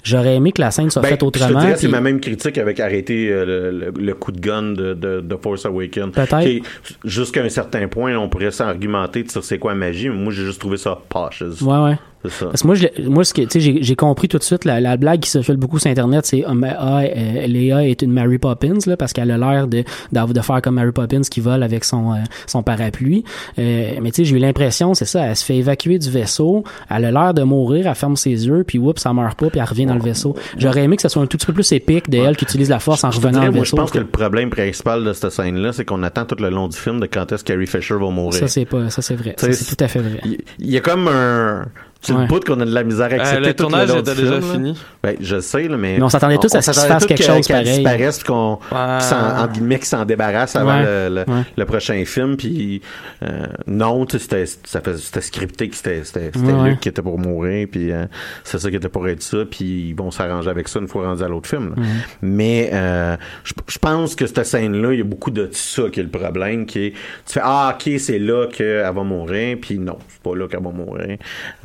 J'aurais 0.05 0.37
aimé 0.37 0.53
que 0.53 0.61
la 0.61 0.71
scène 0.71 0.91
soit 0.91 1.03
Ben, 1.03 1.09
faite 1.09 1.17
je 1.17 1.21
te 1.21 1.25
autrement. 1.25 1.61
dirais, 1.61 1.77
c'est 1.77 1.89
ma 1.89 2.01
même 2.01 2.21
critique 2.21 2.59
avec 2.59 2.79
arrêter 2.79 3.29
euh, 3.31 3.91
le, 3.97 4.15
coup 4.15 4.33
de 4.33 4.41
gun 4.41 4.73
de, 4.73 4.95
de, 4.95 5.21
de 5.21 5.37
Force 5.37 5.65
Awakens. 5.67 6.13
Peut-être. 6.13 6.63
Jusqu'à 7.05 7.43
un 7.43 7.49
certain 7.49 7.89
point, 7.89 8.15
on 8.17 8.29
pourrait 8.29 8.51
s'argumenter 8.51 9.25
sur 9.29 9.43
c'est 9.43 9.59
quoi 9.59 9.73
la 9.73 9.79
magie, 9.79 10.11
mais 10.11 10.15
moi 10.17 10.33
j'ai 10.33 10.45
juste 10.45 10.61
trouvé 10.61 10.77
ça 10.77 10.99
poche. 11.09 11.43
Ouais, 11.63 11.79
ouais. 11.79 11.99
Ça. 12.29 12.47
Parce 12.47 12.63
que 12.63 12.67
moi, 12.67 12.75
je, 12.77 12.87
moi, 13.09 13.25
ce 13.25 13.35
que, 13.35 13.43
tu 13.43 13.61
sais, 13.61 13.79
j'ai, 13.83 13.97
compris 13.97 14.29
tout 14.29 14.39
de 14.39 14.43
suite 14.43 14.65
la, 14.65 14.81
la 14.81 14.97
blague 14.97 15.21
qui 15.21 15.31
se 15.31 15.43
fait 15.43 15.55
beaucoup 15.57 15.79
sur 15.79 15.91
Internet, 15.91 16.25
c'est 16.27 16.43
ah, 16.47 16.55
mais, 16.55 16.73
ah, 16.77 17.01
euh, 17.03 17.47
Léa 17.47 17.87
est 17.87 18.01
une 18.03 18.13
Mary 18.13 18.39
Poppins 18.39 18.79
là, 18.87 18.97
parce 18.97 19.13
qu'elle 19.13 19.31
a 19.31 19.39
l'air 19.39 19.67
de, 19.69 19.85
d'av- 20.13 20.33
de 20.33 20.41
faire 20.41 20.63
comme 20.63 20.77
Mary 20.77 20.93
Poppins 20.93 21.21
qui 21.21 21.41
vole 21.41 21.63
avec 21.63 21.85
son 21.85 22.13
euh, 22.13 22.17
son 22.47 22.63
parapluie. 22.63 23.25
Euh, 23.59 23.91
mais 24.03 24.11
tu 24.11 24.17
sais, 24.17 24.25
j'ai 24.25 24.37
eu 24.37 24.39
l'impression, 24.39 24.95
c'est 24.95 25.05
ça, 25.05 25.27
elle 25.27 25.37
se 25.37 25.45
fait 25.45 25.57
évacuer 25.57 25.99
du 25.99 26.11
vaisseau, 26.11 26.65
elle 26.91 27.05
a 27.05 27.11
l'air 27.11 27.35
de 27.35 27.43
mourir, 27.43 27.87
elle 27.87 27.95
ferme 27.95 28.17
ses 28.17 28.47
yeux, 28.47 28.65
puis 28.67 28.79
oups, 28.79 29.01
ça 29.01 29.13
meurt 29.13 29.39
pas, 29.39 29.51
puis 29.51 29.61
elle 29.61 29.67
revient 29.69 29.87
dans 29.87 29.95
le 29.95 30.03
vaisseau. 30.03 30.35
J'aurais 30.57 30.85
aimé 30.85 30.97
que 30.97 31.03
ça 31.03 31.09
soit 31.09 31.23
un 31.23 31.27
tout 31.27 31.37
petit 31.37 31.47
peu 31.47 31.53
plus 31.53 31.73
épique 31.73 32.09
de 32.11 32.19
elle 32.19 32.37
qui 32.37 32.45
utilise 32.45 32.71
la 32.71 32.79
force 32.81 33.05
en 33.05 33.11
Je 33.11 33.17
revenant 33.17 33.33
dirais, 33.41 33.47
dans 33.47 33.53
le 33.53 33.57
moi, 33.57 33.65
je 33.65 33.71
vaisseau. 33.71 33.77
pense 33.77 33.91
que 33.91 33.99
le 33.99 34.07
problème 34.07 34.51
principal 34.51 35.05
de 35.05 35.13
cette 35.13 35.31
scène-là, 35.31 35.73
c'est 35.73 35.85
qu'on 35.85 36.03
attend 36.03 36.25
tout 36.25 36.37
le 36.41 36.49
long 36.51 36.69
du 36.69 36.77
film 36.77 37.01
de 37.01 37.07
quand 37.07 37.31
est-ce 37.33 37.45
Carrie 37.45 37.67
Fisher 37.67 37.95
va 37.95 38.11
mourir. 38.11 38.35
Ça 38.41 38.49
c'est 38.49 38.65
pas, 38.65 38.89
ça 38.91 39.03
c'est 39.03 39.15
vrai, 39.15 39.35
c'est 39.39 39.77
tout 39.77 39.85
à 39.85 39.89
fait 39.89 40.01
vrai. 40.01 40.21
Il 40.25 40.39
il 40.59 40.71
y 40.71 40.77
a 40.77 40.81
comme 40.81 41.09
un. 41.09 41.67
C'est 42.07 42.13
Ouais. 42.13 42.21
le 42.23 42.27
bout 42.27 42.45
qu'on 42.45 42.61
a 42.61 42.65
de 42.65 42.71
la 42.75 42.85
misère 42.85 43.07
à 43.07 43.15
accepter 43.15 43.37
Euh, 43.37 43.47
le 43.49 43.55
tournage 43.55 43.91
était 43.91 44.15
déjà 44.15 44.41
film, 44.41 44.53
fini. 44.53 44.79
Ben, 45.03 45.17
je 45.21 45.41
sais, 45.41 45.69
là, 45.69 45.77
mais. 45.77 45.97
Mais 45.97 46.03
on 46.03 46.09
s'attendait 46.09 46.37
tous 46.39 46.55
à 46.55 46.61
ce 46.63 46.71
qu'il 46.71 46.81
se 46.81 46.87
fasse 46.87 47.07
quelque 47.07 47.23
chose 47.23 47.47
qu'elle 47.47 47.65
pareil. 47.65 47.75
disparaisse, 47.79 48.23
qu'on. 48.23 48.59
Ouais. 48.71 48.99
qu'il 48.99 49.09
s'en- 49.09 49.37
entre 49.43 49.53
guillemets, 49.53 49.79
qu'il 49.79 49.87
s'en 49.87 50.05
débarrasse 50.05 50.55
avant 50.57 50.77
Ouais. 50.79 50.85
le, 51.09 51.09
le, 51.27 51.33
Ouais. 51.33 51.43
le 51.57 51.65
prochain 51.65 52.05
film, 52.05 52.37
puis. 52.37 52.83
euh, 53.23 53.47
non, 53.67 54.05
tu 54.07 54.19
sais, 54.19 54.47
c'était, 54.47 54.95
c'était 54.97 55.21
scripté 55.21 55.69
que 55.69 55.77
c'était, 55.77 56.03
c'était. 56.05 56.31
Luke 56.65 56.81
qui 56.81 56.89
était 56.89 57.03
pour 57.03 57.19
mourir, 57.19 57.67
puis 57.71 57.91
euh, 57.91 58.05
c'est 58.45 58.59
ça 58.59 58.71
qui 58.71 58.77
était 58.77 58.89
pour 58.89 59.09
être 59.09 59.23
ça, 59.23 59.39
puis 59.51 59.89
ils 59.89 59.95
vont 59.95 60.11
s'arranger 60.11 60.51
avec 60.51 60.69
ça 60.69 60.79
une 60.81 60.89
fois 60.89 61.07
rendu 61.07 61.23
à 61.23 61.29
l'autre 61.29 61.49
film. 61.49 61.75
là. 61.77 61.83
Mais 62.23 62.71
euh, 62.73 63.17
je 63.45 63.53
je 63.67 63.79
pense 63.79 64.15
que 64.15 64.27
cette 64.27 64.45
scène-là, 64.45 64.93
il 64.93 64.99
y 64.99 65.03
a 65.03 65.05
beaucoup 65.05 65.31
de 65.31 65.49
ça 65.53 65.85
qui 65.91 66.01
est 66.01 66.03
le 66.03 66.09
problème, 66.11 66.67
qui 66.67 66.87
est. 66.87 66.91
Tu 67.27 67.33
fais, 67.35 67.41
ah, 67.43 67.75
ok, 67.75 67.93
c'est 67.99 68.19
là 68.19 68.47
qu'elle 68.47 68.83
va 68.83 69.03
mourir, 69.03 69.57
puis 69.61 69.79
non, 69.79 69.99
c'est 70.09 70.23
pas 70.23 70.37
là 70.37 70.47
qu'elle 70.49 70.63
va 70.63 70.71
mourir, 70.71 71.17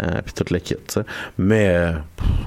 euh, 0.04 0.06
puis 0.34 0.44
tout 0.46 0.54
le 0.54 0.60
kit. 0.60 0.76
Mais, 1.38 1.68
euh, 1.70 1.92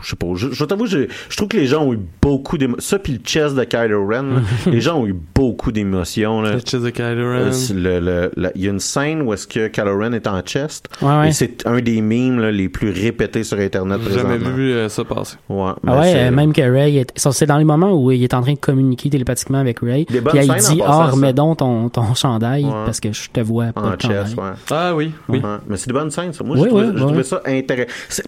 je 0.03 0.11
sais 0.11 0.17
pas, 0.17 0.27
je, 0.35 0.49
je 0.53 0.65
t'avoue, 0.65 0.87
je, 0.87 1.07
trouve 1.37 1.49
que 1.49 1.57
les 1.57 1.67
gens 1.67 1.85
ont 1.85 1.93
eu 1.95 2.01
beaucoup 2.21 2.59
d'émotions. 2.59 2.81
Ça, 2.83 2.99
puis 2.99 3.15
le 3.15 3.19
chest 3.25 3.55
de 3.55 3.65
Kylo 3.65 4.07
Ren, 4.07 4.43
les 4.67 4.81
gens 4.81 4.99
ont 5.01 5.07
eu 5.07 5.15
beaucoup 5.35 5.73
d'émotions. 5.73 6.43
Le 6.43 6.59
chest 6.61 6.83
de 6.85 6.91
Kylo 6.91 7.07
Euh, 7.23 7.51
Ren. 7.51 7.75
le- 7.75 8.31
Il 8.55 8.63
y 8.63 8.69
a 8.69 8.71
une 8.71 8.81
scène 8.81 9.23
où 9.23 9.33
est-ce 9.33 9.47
que 9.47 9.69
Kylo 9.69 9.99
Ren 9.99 10.13
est 10.13 10.27
en 10.27 10.41
chest. 10.43 10.89
Ouais, 11.01 11.09
ouais. 11.19 11.29
Et 11.29 11.33
c'est 11.33 11.67
un 11.67 11.81
des 11.81 12.01
memes 12.01 12.39
là, 12.41 12.51
les 12.51 12.69
plus 12.69 12.91
répétés 12.91 13.45
sur 13.45 13.59
Internet 13.59 14.01
J'ai 14.09 14.19
jamais 14.19 14.39
vu 14.39 14.73
euh, 14.73 14.89
ça 14.89 15.05
passer. 15.05 15.37
Ouais, 15.49 15.73
Ah 15.87 16.01
ouais, 16.01 16.15
euh, 16.17 16.31
même 16.31 16.53
que 16.53 16.63
Ray, 16.63 16.99
est- 16.99 17.13
ça, 17.19 17.33
c'est 17.33 17.47
dans 17.47 17.59
les 17.59 17.65
moments 17.65 17.93
où 17.93 18.11
il 18.11 18.23
est 18.23 18.35
en 18.35 18.43
train 18.43 18.53
de 18.55 18.59
communiquer 18.59 19.11
télépathiquement 19.11 19.59
avec 19.59 19.81
Ray. 19.81 20.05
Des 20.07 20.21
bonnes 20.21 20.33
Puis 20.39 20.51
en 20.51 20.55
dit, 20.57 20.81
ah, 20.85 21.07
remets 21.11 21.33
donc 21.33 21.59
ton, 21.59 21.89
ton 21.89 22.15
chandail 22.15 22.65
Ouais. 22.65 22.71
parce 22.85 23.01
que 23.01 23.13
je 23.13 23.29
te 23.31 23.41
vois 23.41 23.73
pas 23.73 23.81
en 23.81 23.91
de 23.97 24.01
chest, 24.01 24.37
ouais. 24.37 24.43
Ah 24.71 24.95
oui, 24.95 25.13
oui. 25.29 25.39
Ouais, 25.41 25.49
Mais 25.69 25.77
c'est 25.77 25.89
de 25.89 25.93
bonnes 25.95 26.11
scènes, 26.11 26.33
ça. 26.33 26.45
Moi, 26.45 26.57
Oui, 26.57 26.63
je 26.65 26.69
trouvais, 26.69 26.85
oui, 26.85 26.91
je 26.95 27.01
oui. 27.01 27.07
trouvais 27.07 27.23
ça 27.23 27.41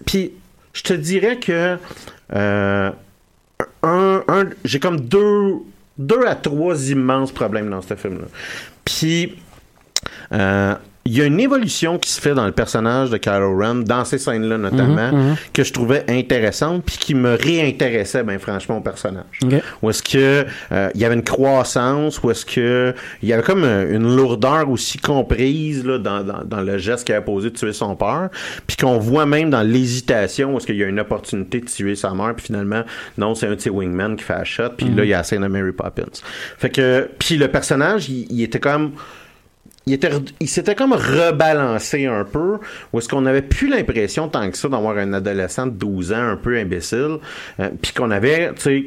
Puis, 0.05 0.31
je 0.73 0.81
te 0.81 0.93
dirais 0.93 1.37
que 1.39 1.77
euh, 2.33 2.91
un, 3.83 4.23
un- 4.27 4.49
j'ai 4.65 4.79
comme 4.79 4.99
deux, 4.99 5.53
deux 5.97 6.25
à 6.25 6.35
trois 6.35 6.89
immenses 6.89 7.31
problèmes 7.31 7.69
dans 7.69 7.81
ce 7.81 7.95
film-là. 7.95 8.25
Puis, 8.83 9.35
euh, 10.33 10.75
il 11.07 11.15
y 11.15 11.21
a 11.21 11.25
une 11.25 11.39
évolution 11.39 11.99
qui 11.99 12.09
se 12.09 12.19
fait 12.19 12.33
dans 12.33 12.47
le 12.47 12.51
personnage 12.51 13.11
de 13.11 13.17
Kylo 13.17 13.55
Ren, 13.57 13.75
dans 13.83 14.03
ces 14.05 14.17
scènes-là 14.17 14.57
notamment, 14.57 15.11
Mhm, 15.11 15.35
que 15.53 15.63
je 15.63 15.71
trouvais 15.71 16.03
intéressante, 16.09 16.83
puis 16.83 16.97
qui 16.97 17.13
me 17.13 17.35
réintéressait, 17.35 18.23
ben 18.23 18.39
franchement, 18.39 18.77
au 18.77 18.81
personnage. 18.81 19.23
Ok. 19.43 19.53
Où 19.83 19.89
est-ce 19.91 20.01
que 20.01 20.45
euh, 20.71 20.89
il 20.95 21.01
y 21.01 21.05
avait 21.05 21.13
une 21.13 21.23
croissance, 21.23 22.23
où 22.23 22.31
est-ce 22.31 22.43
que 22.45 22.95
il 23.21 23.29
y 23.29 23.33
avait 23.33 23.43
comme 23.43 23.63
euh, 23.63 23.95
une 23.95 24.15
lourdeur 24.15 24.67
aussi 24.69 24.97
comprise 24.97 25.85
là, 25.85 25.99
dans, 25.99 26.23
dans, 26.23 26.43
dans 26.43 26.61
le 26.61 26.79
geste 26.79 27.05
qu'il 27.05 27.13
a 27.13 27.21
posé 27.21 27.51
de 27.51 27.55
tuer 27.55 27.73
son 27.73 27.95
père, 27.95 28.29
puis 28.65 28.75
qu'on 28.75 28.97
voit 28.97 29.27
même 29.27 29.51
dans 29.51 29.61
l'hésitation 29.61 30.53
où 30.53 30.57
est-ce 30.57 30.65
qu'il 30.65 30.77
y 30.77 30.83
a 30.83 30.87
une 30.87 30.99
opportunité 30.99 31.59
de 31.59 31.65
tuer 31.65 31.95
sa 31.95 32.15
mère, 32.15 32.33
puis 32.35 32.47
finalement 32.47 32.83
non, 33.19 33.35
c'est 33.35 33.45
un 33.47 33.53
de 33.53 33.59
ses 33.61 33.69
wingmen 33.69 34.15
qui 34.15 34.23
fait 34.23 34.33
la 34.33 34.43
shot, 34.43 34.69
puis 34.75 34.87
là 34.89 35.03
il 35.03 35.09
y 35.09 35.13
a 35.13 35.17
la 35.17 35.23
scène 35.23 35.43
de 35.43 35.47
Mary 35.47 35.71
Poppins. 35.71 36.03
Fait 36.57 36.71
que 36.71 37.07
puis 37.19 37.37
le 37.37 37.47
personnage, 37.47 38.09
il, 38.09 38.25
il 38.31 38.41
était 38.41 38.59
comme 38.59 38.93
il 39.87 40.47
s'était 40.49 40.73
comme 40.73 40.93
rebalancé 40.93 42.07
un 42.07 42.23
peu 42.23 42.57
où 42.91 42.97
est-ce 42.97 43.07
qu'on 43.07 43.21
n'avait 43.21 43.43
plus 43.43 43.67
l'impression 43.67 44.27
tant 44.27 44.49
que 44.49 44.57
ça 44.57 44.67
d'avoir 44.67 44.97
un 44.97 45.13
adolescent 45.13 45.67
de 45.67 45.73
12 45.73 46.11
ans 46.13 46.27
un 46.29 46.37
peu 46.37 46.57
imbécile 46.57 47.17
euh, 47.59 47.69
puis 47.81 47.93
qu'on 47.93 48.09
avait 48.09 48.53
tu 48.55 48.61
sais 48.61 48.85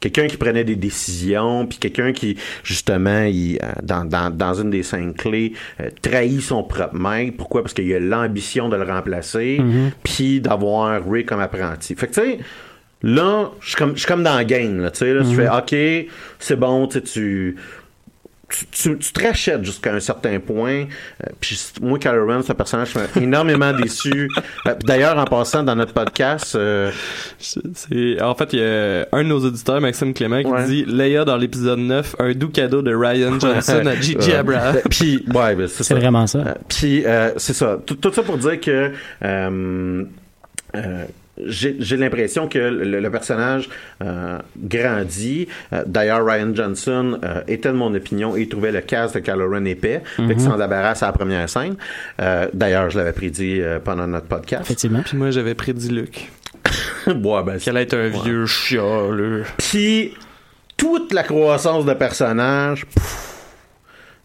quelqu'un 0.00 0.26
qui 0.26 0.36
prenait 0.38 0.64
des 0.64 0.76
décisions 0.76 1.66
puis 1.66 1.78
quelqu'un 1.78 2.12
qui 2.12 2.38
justement 2.62 3.24
il, 3.24 3.58
euh, 3.62 3.66
dans, 3.82 4.06
dans, 4.06 4.30
dans 4.34 4.54
une 4.54 4.70
des 4.70 4.82
scènes 4.82 5.12
clés 5.12 5.52
euh, 5.80 5.90
trahit 6.00 6.40
son 6.40 6.62
propre 6.62 6.94
maître. 6.96 7.36
Pourquoi? 7.36 7.62
Parce 7.62 7.74
qu'il 7.74 7.92
a 7.92 8.00
l'ambition 8.00 8.70
de 8.70 8.76
le 8.76 8.84
remplacer 8.84 9.60
puis 10.02 10.40
d'avoir 10.40 11.02
Ray 11.06 11.24
comme 11.26 11.40
apprenti. 11.40 11.94
Fait 11.94 12.06
que 12.06 12.14
tu 12.14 12.20
sais 12.20 12.38
là 13.02 13.50
je 13.60 13.68
suis 13.68 13.76
comme 13.76 13.92
je 13.94 13.98
suis 14.00 14.08
comme 14.08 14.24
dans 14.24 14.36
le 14.38 14.44
game 14.44 14.80
là 14.80 14.90
tu 14.90 14.98
sais 14.98 15.14
là 15.14 15.22
tu 15.22 15.36
fais 15.36 15.48
ok 15.48 16.10
c'est 16.40 16.56
bon 16.56 16.88
tu 16.88 17.00
sais 17.04 17.54
tu 18.48 18.96
tu, 18.98 19.12
te 19.12 19.22
rachètes 19.26 19.62
jusqu'à 19.64 19.92
un 19.92 20.00
certain 20.00 20.38
point. 20.40 20.84
Euh, 21.24 21.30
puis 21.40 21.60
moi, 21.82 21.98
Kylo 21.98 22.26
Ren, 22.26 22.40
c'est 22.42 22.52
un 22.52 22.54
personnage 22.54 22.92
qui 22.92 22.98
m'a 22.98 23.04
énormément 23.22 23.72
déçu. 23.82 24.30
Euh, 24.66 24.74
D'ailleurs, 24.84 25.18
en 25.18 25.24
passant 25.24 25.62
dans 25.62 25.76
notre 25.76 25.92
podcast, 25.92 26.54
euh, 26.54 26.90
C'est, 27.38 28.20
en 28.22 28.34
fait, 28.34 28.52
il 28.54 28.58
y 28.60 28.62
a 28.62 29.06
un 29.12 29.22
de 29.22 29.28
nos 29.28 29.44
auditeurs, 29.44 29.80
Maxime 29.80 30.14
Clément, 30.14 30.42
qui 30.42 30.48
Ouais. 30.48 30.64
dit 30.66 30.84
Leia 30.86 31.24
dans 31.24 31.36
l'épisode 31.36 31.78
9, 31.80 32.16
un 32.18 32.32
doux 32.32 32.48
cadeau 32.48 32.80
de 32.82 32.94
Ryan 32.94 33.38
Johnson 33.38 33.86
à 33.86 33.94
Gigi 34.00 34.16
Ouais. 34.30 34.34
Abraham. 34.34 34.76
Puis, 34.90 35.24
ouais, 35.34 35.54
ben, 35.54 35.68
c'est 35.68 35.94
vraiment 35.94 36.26
ça. 36.26 36.38
Euh, 36.38 36.54
Puis, 36.68 37.04
euh, 37.04 37.30
c'est 37.36 37.54
ça. 37.54 37.78
Tout, 37.84 37.96
tout 37.96 38.12
ça 38.12 38.22
pour 38.22 38.38
dire 38.38 38.58
que 38.60 38.92
euh, 39.24 40.04
euh, 40.74 41.04
j'ai 41.46 41.96
l'impression 41.96 42.48
que 42.48 42.58
le, 42.58 43.00
le 43.00 43.10
personnage 43.10 43.68
euh, 44.02 44.38
grandit. 44.58 45.48
Euh, 45.72 45.82
D'ailleurs, 45.86 46.24
Ryan 46.24 46.54
Johnson 46.54 47.18
euh, 47.24 47.42
était 47.48 47.68
de 47.68 47.74
mon 47.74 47.94
opinion 47.94 48.36
et 48.36 48.42
il 48.42 48.48
trouvait 48.48 48.72
le 48.72 48.80
casque 48.80 49.14
de 49.16 49.20
Kylo 49.20 49.50
Ren 49.50 49.64
épais. 49.64 50.02
Fait 50.16 50.26
qu'il 50.34 50.40
s'en 50.40 50.56
débarrasse 50.58 51.02
à 51.02 51.06
la 51.06 51.12
première 51.12 51.48
scène. 51.48 51.76
Euh, 52.20 52.48
D'ailleurs, 52.52 52.90
je 52.90 52.98
l'avais 52.98 53.12
prédit 53.12 53.60
euh, 53.60 53.78
pendant 53.78 54.06
notre 54.06 54.26
podcast. 54.26 54.62
Effectivement. 54.62 55.02
Puis 55.04 55.16
moi, 55.16 55.30
j'avais 55.30 55.54
prédit 55.54 55.88
Luc. 55.90 56.30
ouais, 57.06 57.14
ben, 57.44 57.58
Qu'elle 57.58 57.76
allait 57.76 57.84
être 57.86 57.96
un 57.96 58.08
vieux 58.08 58.46
chat, 58.46 58.76
là. 58.76 59.42
Puis 59.58 60.14
toute 60.76 61.12
la 61.12 61.22
croissance 61.22 61.84
de 61.84 61.92
personnage 61.94 62.86
pff, 62.86 63.27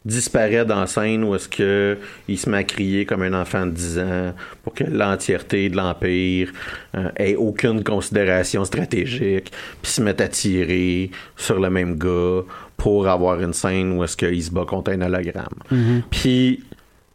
disparaît 0.06 0.66
dans 0.66 0.82
la 0.82 0.88
scène 0.88 1.24
où 1.24 1.36
est-ce 1.36 1.47
que 1.47 1.97
il 2.28 2.38
se 2.38 2.49
met 2.49 2.58
à 2.58 2.64
crier 2.64 3.06
comme 3.06 3.22
un 3.22 3.34
enfant 3.34 3.66
de 3.66 3.72
10 3.72 3.99
ans 3.99 4.34
pour 4.64 4.74
que 4.74 4.84
l'entièreté 4.84 5.70
de 5.70 5.78
l'Empire 5.78 6.51
euh, 6.95 7.10
ait 7.16 7.36
aucune 7.36 7.84
considération 7.84 8.66
stratégique, 8.66 9.51
puis 9.82 9.91
se 9.91 10.01
mette 10.01 10.22
à 10.22 10.28
tirer 10.28 11.12
sur 11.38 11.60
le 11.60 11.70
même 11.70 11.97
gars 11.97 12.41
pour 12.78 13.08
avoir 13.08 13.39
une 13.39 13.54
scène 13.54 13.93
où 13.93 14.04
est-ce 14.04 14.18
qu'il 14.18 14.43
se 14.43 14.51
bat 14.51 14.66
contre 14.66 14.91
un 14.91 15.01
hologramme. 15.01 16.04
Puis 16.12 16.64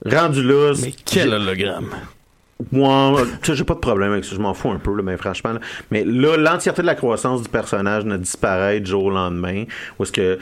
rendu 0.04 0.42
là, 0.42 0.72
Mais 0.80 0.92
quel 1.04 1.34
hologramme? 1.34 1.90
Moi, 2.72 3.14
tu 3.42 3.46
sais, 3.52 3.54
j'ai 3.56 3.64
pas 3.64 3.74
de 3.74 3.78
problème 3.78 4.12
avec 4.12 4.24
ça, 4.24 4.34
je 4.34 4.40
m'en 4.40 4.52
fous 4.52 4.70
un 4.70 4.78
peu, 4.78 4.94
là, 4.96 5.02
mais 5.02 5.16
franchement. 5.16 5.52
là. 5.52 5.60
Mais 5.90 6.04
là, 6.04 6.36
l'entièreté 6.36 6.82
de 6.82 6.86
la 6.86 6.96
croissance 6.96 7.42
du 7.42 7.48
personnage 7.48 8.04
ne 8.04 8.16
disparaît 8.16 8.80
du 8.80 8.90
jour 8.90 9.04
au 9.04 9.10
lendemain. 9.10 9.64
Où 9.98 10.02
est-ce 10.02 10.10
que 10.12 10.20
euh, 10.20 10.38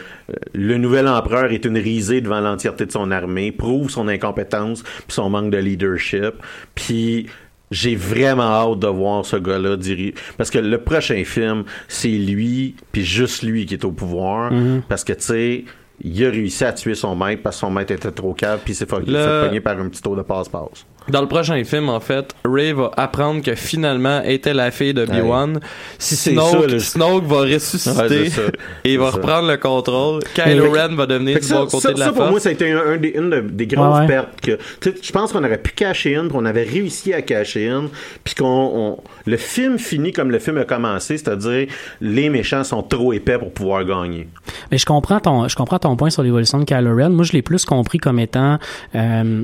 le 0.55 0.79
nouvel 0.79 1.09
empereur 1.09 1.53
est 1.53 1.65
une 1.67 1.77
risée 1.77 2.21
devant 2.23 2.41
l'entièreté 2.41 2.87
de 2.87 2.93
son 2.93 3.11
armée, 3.11 3.53
prouve 3.53 3.91
son 3.91 4.09
incompétence, 4.09 4.83
puis 4.83 5.05
son 5.09 5.29
manque 5.29 5.51
de 5.51 5.59
leadership. 5.59 6.35
Puis 6.75 7.27
j'ai 7.71 7.97
vraiment 7.97 8.45
hâte 8.45 8.79
de 8.79 8.87
voir 8.87 9.27
ce 9.27 9.37
gars-là 9.37 9.77
diriger. 9.77 10.15
Parce 10.39 10.51
que 10.51 10.59
le 10.59 10.79
prochain 10.79 11.23
film, 11.25 11.65
c'est 11.89 12.09
lui, 12.09 12.77
puis 12.93 13.05
juste 13.05 13.43
lui 13.43 13.67
qui 13.67 13.75
est 13.75 13.85
au 13.85 13.93
pouvoir. 13.93 14.53
Parce 14.89 15.05
que, 15.05 15.13
tu 15.13 15.21
sais, 15.23 15.65
il 16.01 16.25
a 16.27 16.31
réussi 16.31 16.65
à 16.65 16.73
tuer 16.73 16.95
son 16.95 17.15
maître 17.17 17.43
parce 17.43 17.57
que 17.57 17.61
son 17.61 17.71
maître 17.71 17.93
était 17.93 18.11
trop 18.11 18.33
calme, 18.35 18.61
puis 18.65 18.75
s'est 18.75 18.87
fa- 18.87 18.99
il 19.05 19.13
Le- 19.13 19.19
s'est 19.19 19.47
pogné 19.47 19.61
par 19.61 19.79
un 19.81 19.89
petit 19.89 20.01
tour 20.03 20.15
de 20.17 20.23
passe-passe. 20.23 20.87
Dans 21.09 21.21
le 21.21 21.29
prochain 21.29 21.63
film, 21.65 21.89
en 21.89 22.01
fait, 22.01 22.33
Ray 22.45 22.73
va 22.73 22.91
apprendre 22.97 23.43
que 23.43 23.55
finalement 23.55 24.23
était 24.23 24.53
la 24.55 24.71
fille 24.71 24.93
de 24.93 25.07
B1. 25.07 25.61
Si 25.99 26.17
Snoke, 26.17 26.71
ça, 26.71 26.79
Snoke 26.81 27.25
va 27.27 27.41
ressusciter 27.43 27.91
Ouais, 28.01 28.09
c'est 28.09 28.31
ça. 28.31 28.43
et 28.85 28.93
il 28.95 28.99
va 28.99 29.11
ça. 29.11 29.17
reprendre 29.19 29.49
le 29.49 29.57
contrôle. 29.57 30.21
Kylo 30.35 30.71
Ren 30.73 30.95
va 30.97 31.07
devenir 31.07 31.39
du 31.39 31.49
bon 31.49 31.67
côté 31.67 31.79
ça- 31.89 31.93
de 31.93 31.99
la 32.01 32.07
ça, 32.07 32.11
pour 32.13 32.19
force. 32.23 32.31
moi, 32.33 32.41
ça 32.41 32.49
a 32.49 32.53
été 32.53 32.73
un, 32.73 32.79
un 32.93 32.97
des, 32.97 33.09
une 33.11 33.31
de- 33.31 33.41
des 33.41 33.67
grosses 33.69 33.95
Ouais, 33.95 34.01
ouais. 34.01 34.07
pertes 34.09 34.41
que, 34.41 34.59
tu 34.81 34.91
sais, 34.91 34.95
je 35.01 35.13
pense 35.13 35.33
qu'on 35.33 35.45
aurait 35.45 35.59
pu 35.59 35.73
cacher 35.73 36.15
une, 36.15 36.29
puis 36.29 36.37
on 36.41 36.45
avait 36.45 36.65
réussi 36.65 37.13
à 37.15 37.23
cacher 37.23 37.67
une, 37.69 37.89
puis 38.25 38.35
qu'on, 38.35 38.45
on- 38.47 38.99
le 39.27 39.37
film 39.37 39.79
finit 39.79 40.13
comme 40.13 40.31
le 40.31 40.39
film 40.41 40.59
a 40.59 40.65
commencé, 40.65 41.19
c'est-à-dire 41.19 41.69
les 42.01 42.29
méchants 42.31 42.65
sont 42.65 42.83
trop 42.83 43.13
épais 43.13 43.39
pour 43.39 43.53
pouvoir 43.53 43.85
gagner. 43.85 44.29
Mais 44.73 44.79
je 44.79 44.87
comprends 44.87 45.21
ton, 45.21 45.47
je 45.49 45.55
comprends 45.57 45.79
ton 45.79 45.95
point 45.97 46.11
sur 46.11 46.23
l'évolution 46.23 46.59
de 46.59 46.65
Kylo 46.65 46.97
Ren. 46.97 47.11
Moi, 47.11 47.25
je 47.25 47.33
l'ai 47.33 47.43
plus 47.43 47.65
compris 47.65 47.99
comme 47.99 48.19
étant 48.19 48.59
euh, 48.95 49.43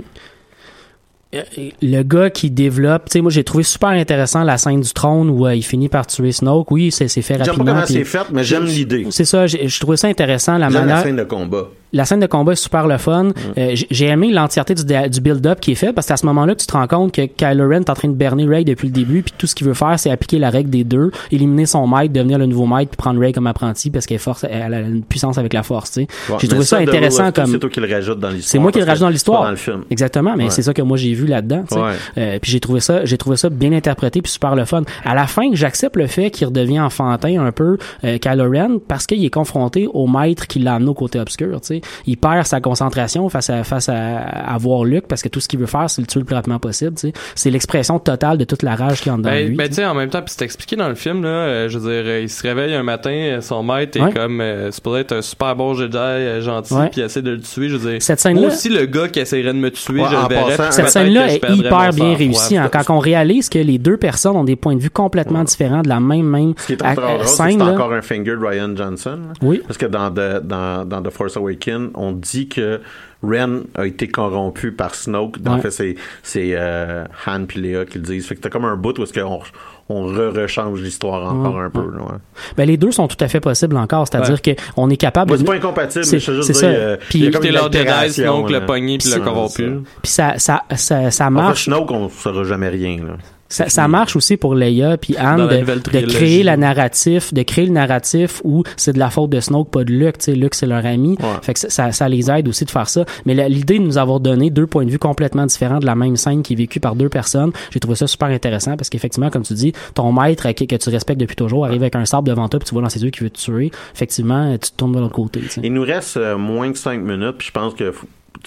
le 1.82 2.02
gars 2.02 2.30
qui 2.30 2.50
développe. 2.50 3.06
Tu 3.06 3.12
sais, 3.12 3.20
moi, 3.20 3.30
j'ai 3.30 3.44
trouvé 3.44 3.64
super 3.64 3.88
intéressant 3.90 4.42
la 4.44 4.58
scène 4.58 4.80
du 4.80 4.92
trône 4.92 5.30
où 5.30 5.46
euh, 5.46 5.54
il 5.54 5.62
finit 5.62 5.88
par 5.88 6.06
tuer 6.06 6.32
Snoke. 6.32 6.70
Oui, 6.70 6.90
c'est 6.90 7.08
fait 7.08 7.22
J'aime 7.22 7.38
pas 7.38 7.44
rapidement. 7.44 7.64
comment 7.72 7.84
puis- 7.84 7.94
c'est 7.94 8.04
fait, 8.04 8.26
mais 8.32 8.44
j'aime 8.44 8.64
l'idée. 8.64 9.06
C'est 9.10 9.24
ça, 9.24 9.46
j'ai 9.46 9.68
je 9.68 9.80
trouvais 9.80 9.96
ça 9.96 10.08
intéressant 10.08 10.58
la 10.58 10.68
J'aime 10.68 10.80
manière. 10.82 10.96
la 10.96 11.02
scène 11.02 11.16
de 11.16 11.24
combat. 11.24 11.68
La 11.92 12.04
scène 12.04 12.20
de 12.20 12.26
combat 12.26 12.52
est 12.52 12.56
super 12.56 12.86
le 12.86 12.98
fun. 12.98 13.30
Euh, 13.58 13.74
j- 13.74 13.86
j'ai 13.90 14.06
aimé 14.06 14.30
l'entièreté 14.30 14.74
du, 14.74 14.84
du 14.84 15.20
build-up 15.20 15.60
qui 15.60 15.72
est 15.72 15.76
fait 15.76 15.92
parce 15.92 16.06
que 16.06 16.08
c'est 16.08 16.14
à 16.14 16.16
ce 16.16 16.26
moment-là 16.26 16.54
tu 16.54 16.66
te 16.66 16.72
rends 16.72 16.86
compte 16.86 17.12
que 17.12 17.22
Kylo 17.26 17.68
Ren 17.68 17.80
est 17.80 17.90
en 17.90 17.94
train 17.94 18.08
de 18.08 18.14
berner 18.14 18.46
Rey 18.46 18.64
depuis 18.64 18.88
le 18.88 18.92
début 18.92 19.22
puis 19.22 19.32
tout 19.36 19.46
ce 19.46 19.54
qu'il 19.54 19.66
veut 19.66 19.74
faire 19.74 19.98
c'est 19.98 20.10
appliquer 20.10 20.38
la 20.38 20.50
règle 20.50 20.70
des 20.70 20.84
deux, 20.84 21.10
éliminer 21.30 21.66
son 21.66 21.86
maître, 21.86 22.12
devenir 22.12 22.38
le 22.38 22.46
nouveau 22.46 22.66
maître 22.66 22.90
puis 22.90 22.96
prendre 22.96 23.20
Rey 23.20 23.32
comme 23.32 23.46
apprenti 23.46 23.90
parce 23.90 24.06
qu'elle 24.06 24.18
force 24.18 24.44
elle 24.48 24.74
a 24.74 24.80
une 24.80 25.02
puissance 25.02 25.38
avec 25.38 25.52
la 25.52 25.62
force, 25.62 25.92
tu 25.92 26.00
sais. 26.02 26.32
Ouais, 26.32 26.38
j'ai 26.40 26.48
trouvé 26.48 26.64
ça 26.64 26.78
intéressant 26.78 27.30
comme 27.32 27.46
C'est 27.46 27.58
toi 27.58 27.70
qui 27.70 27.80
le 27.80 27.92
rajoute 27.92 28.18
dans 28.18 28.28
l'histoire. 28.30 28.50
c'est 28.50 28.58
moi 28.58 28.72
qui 28.72 28.78
le 28.78 28.84
rajoute 28.84 29.02
dans 29.02 29.08
l'histoire. 29.10 29.38
c'est 29.38 29.42
pas 29.42 29.46
dans 29.46 29.50
le 29.50 29.56
film. 29.56 29.84
Exactement, 29.90 30.34
mais 30.36 30.44
Ouais. 30.44 30.50
c'est 30.50 30.62
ça 30.62 30.72
que 30.74 30.82
moi 30.82 30.96
j'ai 30.96 31.12
vu 31.12 31.26
là-dedans. 31.26 31.64
Ouais. 31.72 31.92
Euh, 32.18 32.38
puis 32.40 32.50
j'ai 32.52 32.60
trouvé 32.60 32.80
ça, 32.80 33.04
j'ai 33.04 33.18
trouvé 33.18 33.36
ça 33.36 33.50
bien 33.50 33.72
interprété 33.72 34.22
puis 34.22 34.32
super 34.32 34.54
le 34.54 34.64
fun. 34.64 34.82
À 35.04 35.14
la 35.14 35.26
fin, 35.26 35.50
j'accepte 35.52 35.96
le 35.96 36.06
fait 36.06 36.30
qu'il 36.30 36.46
redevient 36.46 36.80
enfantin 36.80 37.40
un 37.44 37.52
peu 37.52 37.76
euh, 38.04 38.18
Kylo 38.18 38.50
Ren 38.50 38.78
parce 38.88 39.06
qu'il 39.06 39.24
est 39.24 39.30
confronté 39.30 39.86
au 39.92 40.06
maître 40.06 40.46
qui 40.46 40.58
l'a 40.58 40.74
amené 40.74 40.90
au 40.90 40.94
côté 40.94 41.18
obscur. 41.20 41.60
Tu 41.60 41.66
sais, 41.66 41.80
il 42.06 42.16
perd 42.16 42.46
sa 42.46 42.60
concentration 42.60 43.28
face 43.28 43.50
à 43.50 43.64
face 43.64 43.88
à, 43.88 44.18
à 44.18 44.58
voir 44.58 44.84
Luke 44.84 45.06
parce 45.08 45.22
que 45.22 45.28
tout 45.28 45.40
ce 45.40 45.48
qu'il 45.48 45.58
veut 45.58 45.66
faire 45.66 45.88
c'est 45.90 46.00
le 46.00 46.06
tuer 46.06 46.20
le 46.20 46.26
plus 46.26 46.34
rapidement 46.34 46.58
possible. 46.58 46.94
Tu 46.94 47.08
sais, 47.08 47.12
c'est 47.34 47.50
l'expression 47.50 47.98
totale 47.98 48.38
de 48.38 48.44
toute 48.44 48.62
la 48.62 48.74
rage 48.76 48.98
qu'il 49.00 49.08
y 49.08 49.10
a 49.10 49.14
en 49.14 49.18
dedans 49.18 49.30
de 49.30 49.34
Ben, 49.34 49.48
lui. 49.48 49.56
ben 49.56 49.64
tu 49.64 49.68
tu 49.70 49.74
sais. 49.76 49.82
sais, 49.82 49.86
en 49.86 49.94
même 49.94 50.10
temps, 50.10 50.22
puis 50.22 50.34
c'est 50.36 50.44
expliqué 50.44 50.76
dans 50.76 50.88
le 50.88 50.94
film, 50.94 51.22
là, 51.22 51.28
euh, 51.28 51.68
je 51.68 51.78
veux 51.78 51.90
dire, 51.90 52.02
euh, 52.04 52.20
il 52.22 52.28
se 52.28 52.42
réveille 52.42 52.74
un 52.74 52.82
matin, 52.82 53.10
euh, 53.10 53.40
son 53.40 53.62
maître 53.62 53.98
est 53.98 54.02
Ouais. 54.02 54.12
comme, 54.12 54.40
euh, 54.40 54.70
c'est 54.70 54.82
pour 54.82 54.96
être 54.98 55.12
un 55.12 55.22
super 55.22 55.54
bon 55.56 55.74
Jedi, 55.74 55.96
euh, 55.96 56.40
gentil, 56.40 56.74
Ouais. 56.74 56.88
puis 56.90 57.00
il 57.00 57.04
essaie 57.04 57.22
de 57.22 57.30
le 57.30 57.40
tuer, 57.40 57.68
je 57.68 57.76
veux 57.76 57.90
dire. 57.92 58.02
Cette 58.02 58.20
scène-là- 58.20 58.40
Moi 58.42 58.50
aussi, 58.50 58.68
le 58.68 58.86
gars 58.86 59.08
qui 59.08 59.20
essaierait 59.20 59.52
de 59.52 59.58
me 59.58 59.70
tuer, 59.70 60.00
Ouais, 60.02 60.08
je 60.10 60.16
le 60.16 60.28
verrais. 60.28 60.56
passant, 60.56 60.72
cette 60.72 60.90
scène-là 60.90 61.28
est 61.32 61.48
hyper 61.50 61.90
bien 61.92 62.14
réussie. 62.14 62.56
hein, 62.56 62.68
quand 62.72 62.90
on 62.94 62.98
réalise 62.98 63.48
que 63.48 63.58
les 63.58 63.78
deux 63.78 63.96
personnes 63.96 64.36
ont 64.36 64.44
des 64.44 64.56
points 64.56 64.74
de 64.76 64.80
vue 64.80 64.90
complètement 64.90 65.44
différents 65.44 65.82
de 65.82 65.88
la 65.88 66.00
même 66.00 66.26
même 66.26 66.54
Ce 66.58 66.66
qui 66.66 66.72
est 66.74 66.82
à- 66.84 66.94
drôle, 66.94 67.26
scène, 67.26 67.62
encore 67.62 67.92
un 67.92 68.02
finger 68.02 68.32
de 68.32 68.44
Ryan 68.44 68.70
Johnson. 68.76 69.18
là. 69.28 69.32
Oui. 69.42 69.60
Parce 69.66 69.78
que 69.78 69.86
dans 69.86 70.10
The, 70.10 70.42
dans, 70.44 70.84
dans 70.86 71.02
The 71.02 71.10
Force 71.10 71.36
Awakens, 71.36 71.71
on 71.94 72.12
dit 72.12 72.48
que 72.48 72.80
Ren 73.22 73.60
a 73.76 73.86
été 73.86 74.08
corrompu 74.08 74.72
par 74.72 74.94
Snoke. 74.94 75.36
En 75.46 75.54
Ouais. 75.56 75.60
fait, 75.60 75.70
c'est, 75.70 75.94
c'est 76.22 76.50
euh, 76.54 77.04
Han 77.26 77.44
puis 77.46 77.60
Léa 77.60 77.84
qui 77.84 77.98
le 77.98 78.04
disent. 78.04 78.26
Fait 78.26 78.34
que 78.34 78.40
t'as 78.40 78.48
comme 78.50 78.64
un 78.64 78.76
bout 78.76 78.98
où 78.98 79.02
est-ce 79.04 79.12
qu'on 79.12 79.40
on 79.88 80.06
re-rechange 80.06 80.80
l'histoire 80.80 81.32
encore 81.34 81.58
un 81.60 81.68
peu. 81.70 81.80
là, 81.82 82.00
ouais. 82.02 82.18
Ben, 82.56 82.64
les 82.66 82.76
deux 82.76 82.92
sont 82.92 83.08
tout 83.08 83.16
à 83.22 83.28
fait 83.28 83.40
possibles 83.40 83.76
encore, 83.76 84.06
c'est-à-dire 84.08 84.40
que 84.40 84.50
on 84.76 84.88
est 84.90 84.96
capable 84.96 85.28
Moi, 85.30 85.36
de 85.36 85.42
c'est 85.42 85.46
pas 85.46 85.54
incompatible, 85.54 86.04
C'est- 86.04 86.16
mais 86.16 86.20
je 86.20 86.30
veux 86.30 86.36
juste 86.42 86.52
ça. 86.54 86.66
euh, 86.66 86.96
Puis- 87.10 87.18
il 87.20 87.24
y 87.26 87.28
a 87.28 87.30
comme 87.30 87.42
leur 87.44 87.70
Jedi, 87.70 88.22
là. 88.22 88.60
le 88.60 88.66
pogné 88.66 88.98
puis 88.98 89.10
le 89.12 89.20
corrompu. 89.20 89.70
puis 90.02 90.10
ça 90.10 90.34
ça 90.38 90.62
ça, 90.76 91.10
ça 91.10 91.24
En 91.24 91.28
fait, 91.28 91.32
marche 91.34 91.64
Snoke, 91.64 91.90
on 91.90 92.08
saura 92.08 92.44
jamais 92.44 92.68
rien. 92.70 92.96
Là. 93.06 93.14
Ça, 93.52 93.68
ça 93.68 93.86
marche 93.86 94.16
aussi 94.16 94.36
pour 94.36 94.54
Leia 94.54 94.96
puis 94.96 95.16
Anne 95.16 95.46
de, 95.46 96.00
de 96.00 96.06
créer 96.06 96.42
la 96.42 96.56
narratif 96.56 97.34
de 97.34 97.42
créer 97.42 97.66
le 97.66 97.72
narratif 97.72 98.40
où 98.44 98.62
c'est 98.76 98.92
de 98.92 98.98
la 98.98 99.10
faute 99.10 99.30
de 99.30 99.40
Snoke 99.40 99.70
pas 99.70 99.84
de 99.84 99.92
Luke. 99.92 100.18
Tu 100.18 100.24
sais 100.24 100.34
Luke 100.34 100.54
c'est 100.54 100.66
leur 100.66 100.86
ami. 100.86 101.16
Ouais. 101.20 101.26
fait 101.42 101.54
que 101.54 101.60
ça, 101.60 101.92
ça, 101.92 102.08
les 102.08 102.30
aide 102.30 102.48
aussi 102.48 102.64
de 102.64 102.70
faire 102.70 102.88
ça. 102.88 103.04
Mais 103.26 103.48
l'idée 103.48 103.78
de 103.78 103.84
nous 103.84 103.98
avoir 103.98 104.20
donné 104.20 104.50
deux 104.50 104.66
points 104.66 104.84
de 104.84 104.90
vue 104.90 104.98
complètement 104.98 105.46
différents 105.46 105.80
de 105.80 105.86
la 105.86 105.94
même 105.94 106.16
scène 106.16 106.42
qui 106.42 106.54
est 106.54 106.56
vécue 106.56 106.80
par 106.80 106.96
deux 106.96 107.08
personnes 107.08 107.52
j'ai 107.70 107.80
trouvé 107.80 107.96
ça 107.96 108.06
super 108.06 108.28
intéressant 108.28 108.76
parce 108.76 108.88
qu'effectivement 108.88 109.30
comme 109.30 109.42
tu 109.42 109.54
dis 109.54 109.72
ton 109.94 110.12
maître 110.12 110.50
que, 110.52 110.64
que 110.64 110.76
tu 110.76 110.88
respectes 110.88 111.20
depuis 111.20 111.36
toujours 111.36 111.66
arrive 111.66 111.82
avec 111.82 111.94
un 111.96 112.04
sabre 112.04 112.28
devant 112.28 112.48
toi 112.48 112.58
puis 112.58 112.68
tu 112.68 112.74
vois 112.74 112.82
dans 112.82 112.88
ses 112.88 113.02
yeux 113.02 113.10
qu'il 113.10 113.24
veut 113.24 113.30
te 113.30 113.38
tuer. 113.38 113.70
Effectivement 113.94 114.52
tu 114.52 114.70
te 114.70 114.76
tournes 114.76 114.92
de 114.92 115.00
l'autre 115.00 115.14
côté 115.14 115.40
tu 115.40 115.48
sais. 115.48 115.60
Il 115.62 115.72
nous 115.72 115.82
reste 115.82 116.16
euh, 116.16 116.38
moins 116.38 116.72
que 116.72 116.78
5 116.78 117.00
minutes, 117.00 117.36
puis 117.38 117.48
je 117.48 117.52
pense 117.52 117.74
que 117.74 117.92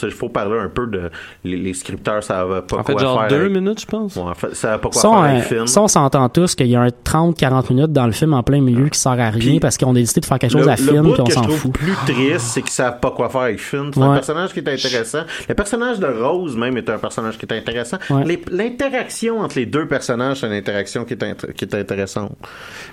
sais, 0.01 0.11
faut 0.11 0.29
parler 0.29 0.57
un 0.59 0.69
peu 0.69 0.87
de 0.87 1.09
les, 1.43 1.57
les 1.57 1.73
scripteurs, 1.73 2.23
ça 2.23 2.45
va 2.45 2.61
pas 2.61 2.77
En 2.77 2.83
quoi 2.83 2.95
fait, 2.95 3.01
genre 3.01 3.19
faire. 3.21 3.27
deux 3.29 3.35
avec- 3.41 3.51
minutes, 3.51 3.81
je 3.81 3.85
pense. 3.85 4.15
Ouais, 4.15 4.21
en 4.23 4.33
fait, 4.33 4.53
ça 4.55 4.69
va 4.71 4.77
pas 4.79 4.89
quoi 4.89 5.01
Ça, 5.01 5.09
faire 5.09 5.17
on, 5.19 5.23
avec 5.23 5.35
le 5.37 5.41
euh, 5.43 5.55
film. 5.57 5.67
ça, 5.67 5.81
on 5.81 5.87
s'entend 5.87 6.29
tous 6.29 6.55
qu'il 6.55 6.67
y 6.67 6.75
a 6.75 6.81
un 6.81 6.87
30-40 6.89 7.73
minutes 7.73 7.91
dans 7.93 8.05
le 8.05 8.11
film 8.11 8.33
en 8.33 8.43
plein 8.43 8.61
milieu 8.61 8.89
qui 8.89 8.99
sert 8.99 9.11
à 9.13 9.29
rien 9.29 9.31
Puis, 9.51 9.59
parce 9.59 9.77
qu'on 9.77 9.91
a 9.91 9.93
décidé 9.95 10.21
de 10.21 10.25
faire 10.25 10.39
quelque 10.39 10.51
chose 10.51 10.65
le, 10.65 10.71
à 10.71 10.75
le 10.75 10.81
film 10.83 11.13
puis 11.13 11.21
on 11.21 11.29
s'en 11.29 11.43
fout. 11.43 11.71
plus 11.73 11.93
triste, 12.05 12.39
c'est 12.47 12.61
qu'ils 12.61 12.71
savent 12.71 12.99
pas 12.99 13.11
quoi 13.11 13.29
faire 13.29 13.41
avec 13.41 13.59
Finn. 13.59 13.91
C'est 13.93 14.01
un 14.01 14.13
personnage 14.13 14.53
qui 14.53 14.59
est 14.59 14.69
intéressant. 14.69 15.21
Le 15.47 15.55
personnage 15.55 15.99
de 15.99 16.07
Rose, 16.07 16.55
même, 16.57 16.77
est 16.77 16.89
un 16.89 16.97
personnage 16.97 17.37
qui 17.37 17.45
est 17.45 17.53
intéressant. 17.53 17.97
Ouais. 18.09 18.23
L'interaction 18.51 19.39
entre 19.41 19.57
les 19.59 19.65
deux 19.65 19.87
personnages, 19.87 20.39
c'est 20.41 20.47
une 20.47 20.53
interaction 20.53 21.05
qui 21.05 21.13
est, 21.13 21.23
int- 21.23 21.53
qui 21.53 21.65
est 21.65 21.75
intéressante. 21.75 22.35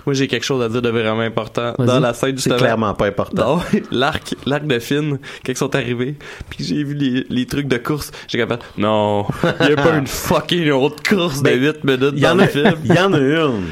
Moi, 0.05 0.13
j'ai 0.13 0.27
quelque 0.27 0.43
chose 0.45 0.61
à 0.63 0.69
dire 0.69 0.81
de 0.81 0.89
vraiment 0.89 1.21
important. 1.21 1.73
Dans 1.79 1.99
la 1.99 2.13
scène, 2.13 2.37
C'est 2.37 2.55
clairement 2.55 2.93
pas 2.93 3.07
important. 3.07 3.59
L'arc, 3.91 4.35
l'arc 4.45 4.65
de 4.67 4.79
Finn, 4.79 5.17
quand 5.45 5.51
ils 5.51 5.57
sont 5.57 5.75
arrivés, 5.75 6.15
puis 6.49 6.63
j'ai 6.63 6.83
vu 6.83 6.92
les, 6.93 7.25
les 7.29 7.45
trucs 7.45 7.67
de 7.67 7.77
course, 7.77 8.11
j'ai 8.27 8.37
capable, 8.37 8.61
non, 8.77 9.25
il 9.61 9.69
y 9.69 9.73
a 9.73 9.75
pas 9.75 9.97
une 9.97 10.07
fucking 10.07 10.69
autre 10.71 11.01
course 11.07 11.39
de 11.41 11.49
Ben, 11.49 11.59
8 11.61 11.83
minutes 11.83 12.13
Il 12.13 12.19
y, 12.19 12.21
dans 12.21 12.31
en 12.31 12.35
le 12.35 12.43
a, 12.43 12.47
film. 12.47 12.75
il 12.85 12.93
y 12.95 12.99
en 12.99 13.13
a 13.13 13.17
une. 13.17 13.63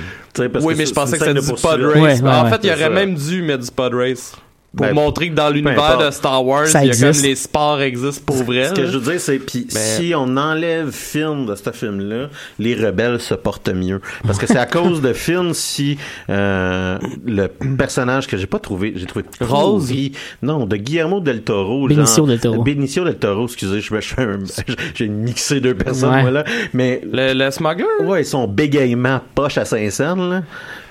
Parce 0.52 0.64
oui, 0.64 0.74
que 0.74 0.78
mais 0.80 0.86
je 0.86 0.94
pensais 0.94 1.18
que 1.18 1.26
c'était 1.26 1.42
du 1.42 1.62
pod 1.62 1.82
race. 1.82 1.96
Ouais, 1.96 2.22
ouais, 2.22 2.30
en 2.30 2.44
ouais. 2.46 2.50
fait, 2.52 2.60
il 2.64 2.70
aurait 2.70 2.80
ça. 2.80 2.90
même 2.90 3.16
dû 3.16 3.42
mettre 3.42 3.66
du 3.66 3.72
pod 3.72 3.94
race. 3.94 4.34
Pour 4.74 4.86
Ben, 4.86 4.94
montrer 4.96 5.30
que 5.30 5.34
dans 5.36 5.50
l'univers 5.50 5.98
de 5.98 6.10
Star 6.12 6.46
Wars, 6.46 6.66
il 6.82 6.88
y 6.88 6.92
a 6.92 6.96
comme 7.12 7.22
les 7.24 7.36
sports 7.36 7.82
existent 7.82 8.24
pour 8.26 8.38
vrai. 8.46 8.70
Ce 8.70 8.74
que 8.74 8.86
je 8.86 8.98
veux 8.98 9.12
dire, 9.12 9.20
c'est 9.20 9.38
puis 9.40 9.66
si 9.70 10.14
on 10.16 10.38
enlève 10.38 10.92
Finn 10.92 11.46
de 11.46 11.56
ce 11.56 11.72
film-là, 11.72 12.30
les 12.58 12.76
rebelles 12.76 13.20
se 13.20 13.34
portent 13.34 13.68
mieux. 13.68 14.00
Parce 14.26 14.38
que 14.40 14.48
c'est 14.48 14.58
à 14.58 14.66
cause 14.66 15.02
de 15.02 15.12
Finn 15.12 15.54
si 15.54 15.98
euh, 16.30 16.98
le 17.26 17.48
personnage 17.78 18.28
que 18.28 18.38
j'ai 18.38 18.48
pas 18.48 18.60
trouvé, 18.60 18.94
j'ai 18.96 19.06
trouvé 19.08 19.26
Rose? 19.42 19.88
pourri. 19.88 20.14
non, 20.42 20.66
de 20.66 20.78
Guillermo 20.78 21.20
del 21.20 21.42
Toro, 21.42 21.90
Benicio 21.90 22.16
genre- 22.16 22.28
del 22.28 22.40
Toro. 22.40 22.64
Benicio 22.64 23.04
del 23.04 23.18
Toro, 23.18 23.44
excusez, 23.46 23.82
je, 23.82 23.94
je, 24.00 24.14
fais 24.14 24.22
un- 24.22 24.40
j'ai 24.96 25.10
mixé 25.10 25.60
deux 25.60 25.76
personnes, 25.76 26.14
Ouais. 26.14 26.22
voilà. 26.22 26.46
Mais 26.74 27.02
Le, 27.12 27.34
le 27.34 27.52
smuggler? 27.52 27.86
Ouais, 28.06 28.24
son 28.24 28.48
bégayement 28.48 29.20
poche 29.36 29.58
à 29.58 29.66
Saint-Saëns, 29.66 30.30
là. 30.30 30.44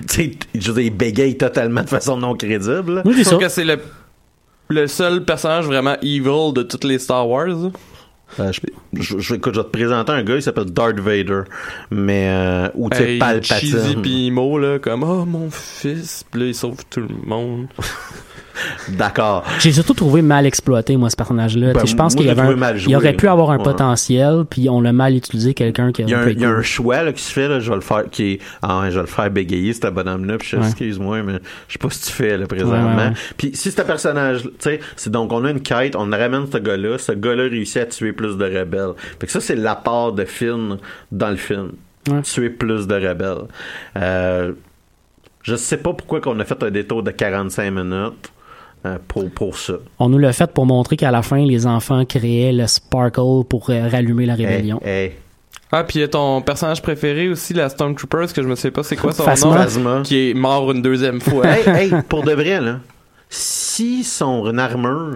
Tu 0.07 0.15
sais, 0.15 0.31
je 0.55 0.71
veux 0.73 0.83
dire, 0.83 0.93
il 0.93 0.97
bégaye 0.97 1.37
totalement 1.37 1.83
de 1.83 1.89
façon 1.89 2.17
non 2.19 2.35
crédible. 2.35 2.97
là. 2.97 3.03
Oui, 3.05 3.13
c'est 3.17 3.25
Je 3.25 3.29
trouve 3.29 3.41
ça. 3.41 3.47
que 3.47 3.53
c'est 3.53 3.65
le, 3.77 3.81
le 4.69 4.87
seul 4.87 5.25
personnage 5.25 5.67
vraiment 5.67 5.97
evil 6.03 6.53
de 6.55 6.63
toutes 6.63 6.85
les 6.85 6.99
Star 6.99 7.29
Wars. 7.29 7.71
Euh, 8.39 8.53
je, 8.53 8.61
je, 8.95 9.19
je- 9.19 9.35
écoute, 9.35 9.55
je 9.55 9.61
vais 9.61 9.65
te 9.67 9.71
présenter 9.73 10.13
un 10.13 10.23
gars, 10.23 10.37
il 10.37 10.43
s'appelle 10.43 10.67
Darth 10.67 11.01
Vader. 11.01 11.43
Mais, 11.91 12.29
euh, 12.29 12.69
ou 12.75 12.89
tu 12.89 12.97
sais, 12.97 13.13
Hey, 13.15 13.19
Palpatine. 13.19 13.57
cheesy 13.59 13.97
pis 13.97 14.31
là, 14.31 14.79
comme, 14.79 15.03
oh, 15.03 15.25
mon 15.25 15.51
fils, 15.51 16.25
pis 16.31 16.39
là, 16.39 16.45
il 16.47 16.55
sauve 16.55 16.77
tout 16.89 17.01
le 17.01 17.09
monde. 17.27 17.67
D'accord. 18.89 19.45
J'ai 19.61 19.73
surtout 19.73 19.95
trouvé 19.95 20.23
mal 20.23 20.47
exploité, 20.47 20.97
moi, 20.97 21.11
ce 21.11 21.17
personnage-là. 21.17 21.73
Ben, 21.73 21.87
je 21.87 21.95
pense 21.95 22.15
qu'il 22.15 22.27
y 22.27 22.31
avait 22.31 22.41
un- 22.43 22.77
joué. 22.77 22.91
il 22.93 22.97
aurait 22.97 23.13
pu 23.15 23.29
avoir 23.29 23.51
un 23.51 23.59
Ouais. 23.59 23.63
potentiel, 23.65 24.45
puis 24.49 24.69
on 24.69 24.81
l'a 24.81 24.93
mal 24.93 25.15
utilisé 25.15 25.55
quelqu'un 25.55 25.93
qui 25.93 26.03
Il 26.03 26.09
y, 26.11 26.15
a 26.15 26.21
un, 26.21 26.29
il 26.29 26.41
y 26.41 26.45
a 26.45 26.51
un 26.51 26.63
choix 26.63 27.03
là, 27.03 27.13
qui 27.13 27.23
se 27.23 27.33
fait, 27.33 27.49
là, 27.49 27.61
je 27.61 27.69
vais 27.71 27.77
le 27.77 27.81
faire, 27.83 28.05
qui 28.11 28.33
est, 28.33 28.39
ah 28.63 28.85
je 28.91 28.95
vais 28.97 29.01
le 29.01 29.07
faire 29.07 29.31
bégayer, 29.31 29.73
ce 29.73 29.87
bonhomme-là, 29.89 30.39
puis 30.39 30.49
je 30.49 30.57
Ouais. 30.57 30.67
excuse-moi, 30.67 31.23
mais 31.23 31.35
je 31.69 31.73
sais 31.75 31.79
pas 31.79 31.91
si 31.91 32.03
tu 32.07 32.13
fais, 32.13 32.37
là, 32.37 32.47
présentement. 32.47 33.13
Puis 33.37 33.51
si 33.55 33.71
c'est 33.71 33.81
un 33.81 33.85
personnage, 33.85 34.43
tu 34.43 34.51
sais, 34.61 34.81
c'est 34.97 35.11
donc, 35.11 35.33
on 35.33 35.45
a 35.45 35.51
une 35.51 35.63
quête, 35.63 35.97
on 35.97 36.11
ramène 36.11 36.47
ce 36.51 36.59
gars-là, 36.59 36.99
ce 36.99 37.13
gars-là 37.13 37.45
réussit 37.45 37.79
à 37.79 37.87
tuer 37.87 38.13
plus 38.13 38.37
de 38.37 38.45
rebelles. 38.45 38.93
Fait 39.19 39.27
que 39.27 39.33
ça, 39.33 39.41
c'est 39.41 39.57
l'apport 39.57 40.13
de 40.13 40.25
Finn 40.25 40.77
dans 41.13 41.31
le 41.31 41.37
film. 41.37 41.73
Ouais. 42.11 42.23
Tuer 42.23 42.51
plus 42.51 42.87
de 42.87 42.95
rebelles. 42.95 43.47
Euh, 43.97 44.53
je 45.43 45.55
sais 45.57 45.77
pas 45.77 45.93
pourquoi 45.93 46.21
qu'on 46.21 46.39
a 46.41 46.45
fait 46.45 46.63
un 46.63 46.71
détour 46.71 47.03
de 47.03 47.11
45 47.11 47.71
minutes. 47.71 48.31
Euh, 48.87 48.99
pour, 49.09 49.31
pour 49.31 49.57
ça. 49.59 49.75
On 49.99 50.09
nous 50.09 50.19
l'a 50.19 50.33
fait 50.33 50.51
pour 50.53 50.67
montrer 50.67 50.97
qu'à 50.97 51.11
la 51.11 51.23
fin, 51.23 51.45
les 51.45 51.67
enfants 51.67 52.05
créaient 52.05 52.53
le 52.53 52.67
sparkle 52.67 53.45
pour 53.49 53.67
euh, 53.71 53.89
rallumer 53.89 54.27
la 54.27 54.35
rébellion. 54.35 54.81
Hey, 54.85 55.07
hey. 55.07 55.13
Ah, 55.73 55.85
pis 55.85 55.99
il 55.99 56.01
y 56.01 56.05
a 56.05 56.09
ton 56.09 56.43
personnage 56.43 56.83
préféré 56.83 57.29
aussi, 57.29 57.55
la 57.55 57.69
Stormtroopers, 57.69 58.33
que 58.33 58.43
je 58.43 58.49
me 58.49 58.57
sais 58.57 58.71
pas 58.73 58.83
c'est 58.83 58.97
quoi 58.97 59.13
son 59.13 59.23
Phasma. 59.23 59.51
nom. 59.51 59.57
Phasma. 59.57 60.01
Qui 60.05 60.31
est 60.31 60.35
mort 60.35 60.71
une 60.73 60.83
deuxième 60.83 61.21
fois. 61.21 61.47
hey, 61.47 61.69
hey, 61.69 61.93
pour 62.09 62.25
de 62.25 62.33
vrai, 62.33 62.61
là, 62.61 62.81
si 63.29 64.03
son 64.03 64.59
armure 64.59 65.15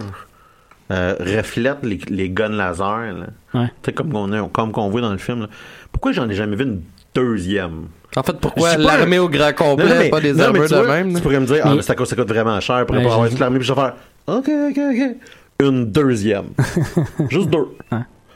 euh, 0.91 1.15
reflète 1.19 1.79
les, 1.83 1.99
les 2.09 2.29
guns 2.29 2.49
laser, 2.49 3.13
là, 3.13 3.25
Ouais. 3.53 3.67
tu 3.81 3.87
sais, 3.89 3.93
comme 3.93 4.11
qu'on 4.11 4.31
a- 4.31 4.47
comme 4.49 4.71
qu'on 4.71 4.89
voit 4.89 5.01
dans 5.01 5.11
le 5.11 5.17
film, 5.17 5.41
là, 5.41 5.47
pourquoi 5.91 6.11
j'en 6.11 6.29
ai 6.29 6.35
jamais 6.35 6.55
vu 6.55 6.63
une 6.65 6.81
deuxième? 7.15 7.87
En 8.15 8.23
fait, 8.23 8.39
pourquoi 8.39 8.77
l'armée 8.77 9.19
au 9.19 9.27
grand 9.29 9.53
complet, 9.53 9.89
Non, 9.89 9.95
mais- 9.97 10.09
pas 10.09 10.21
des 10.21 10.39
armures 10.39 10.69
de 10.69 10.87
même? 10.87 11.13
Tu 11.15 11.21
pourrais 11.21 11.39
me 11.39 11.45
dire, 11.45 11.61
ah, 11.63 11.73
Mais- 11.75 11.81
ça 11.81 11.95
coûte, 11.95 12.07
ça 12.07 12.15
coûte 12.15 12.27
vraiment 12.29 12.59
cher 12.59 12.85
pour 12.85 12.95
Ouais, 12.95 13.03
avoir 13.05 13.27
toute 13.29 13.39
l'armée, 13.39 13.57
puis 13.59 13.67
je 13.67 13.73
vais 13.73 13.81
faire, 13.81 13.93
ok, 14.27 14.49
ok, 14.69 14.77
ok. 14.91 15.15
Une 15.67 15.85
deuxième. 15.91 16.45
Juste 17.29 17.49
deux. 17.49 17.67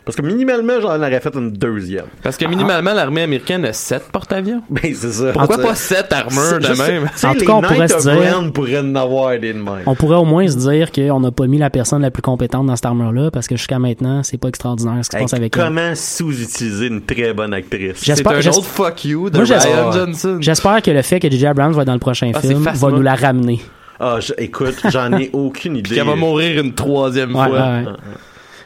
Parce 0.10 0.28
que 0.28 0.34
minimalement, 0.34 0.82
j'en 0.82 0.98
aurais 0.98 1.20
fait 1.20 1.34
une 1.36 1.52
deuxième. 1.52 2.06
Parce 2.24 2.38
que 2.38 2.46
minimalement, 2.46 2.94
l'armée 2.94 3.22
américaine 3.24 3.66
a 3.66 3.74
7 3.74 4.04
porte-avions. 4.12 4.62
Ben, 4.70 4.94
c'est 4.94 5.12
ça. 5.12 5.32
Pourquoi 5.34 5.58
pas 5.58 5.76
7 5.76 6.12
armures 6.14 6.60
de 6.60 6.78
même? 6.78 7.10
En 7.24 7.34
tout 7.34 7.46
cas, 7.46 7.54
on 7.54 7.62
pourrait 7.62 7.88
se 7.88 7.98
dire- 8.02 8.34
Ren 8.36 8.50
pourraient 8.52 8.80
en 8.80 8.96
avoir 8.96 9.38
des 9.40 9.54
de 9.54 9.60
même. 9.60 9.84
On 9.86 9.96
pourrait 9.96 10.18
au 10.18 10.26
moins 10.26 10.48
se 10.48 10.56
dire 10.58 10.92
qu'on 10.92 11.20
n'a 11.20 11.32
pas 11.32 11.48
mis 11.48 11.58
la 11.58 11.70
personne 11.70 12.02
la 12.02 12.12
plus 12.12 12.22
compétente 12.22 12.66
dans 12.68 12.76
cette 12.76 12.86
armure-là 12.86 13.32
parce 13.32 13.48
que 13.48 13.56
jusqu'à 13.56 13.80
maintenant, 13.80 14.24
c'est 14.24 14.38
pas 14.38 14.48
extraordinaire 14.50 15.04
ce 15.04 15.10
qui 15.10 15.18
se 15.18 15.22
passe 15.22 15.34
avec 15.34 15.56
elle. 15.58 15.64
comment 15.64 15.94
sous-utiliser 15.96 16.88
une 16.88 17.02
très 17.02 17.34
bonne 17.34 17.54
actrice? 17.54 17.94
C'est 17.98 18.06
J'espère- 18.06 18.34
un 18.34 18.50
autre 18.50 18.64
fuck 18.66 19.06
you 19.06 19.30
de 19.30 19.38
Moi, 19.38 19.46
j'espère- 19.46 19.90
Ryan 19.90 19.92
Johnson. 19.92 20.38
J'espère 20.42 20.82
que 20.82 20.92
le 20.92 21.02
fait 21.02 21.20
que 21.20 21.30
J.J. 21.30 21.48
Abrams 21.48 21.74
va 21.74 21.82
être 21.82 21.88
dans 21.88 21.94
le 21.94 22.00
prochain 22.00 22.32
Ah, 22.34 22.40
film 22.40 22.64
va 22.64 22.90
nous 22.90 23.02
la 23.02 23.16
ramener. 23.16 23.62
Ah, 24.00 24.18
je- 24.22 24.34
écoute, 24.38 24.76
j'en 24.90 25.12
ai 25.14 25.30
aucune 25.34 25.76
idée. 25.76 25.90
Puis 25.90 25.98
qu'elle 25.98 26.08
va 26.08 26.16
mourir 26.16 26.62
une 26.62 26.74
troisième 26.74 27.36
Ouais, 27.36 27.48
fois. 27.48 27.58
ouais, 27.60 27.86
ouais. 27.86 27.92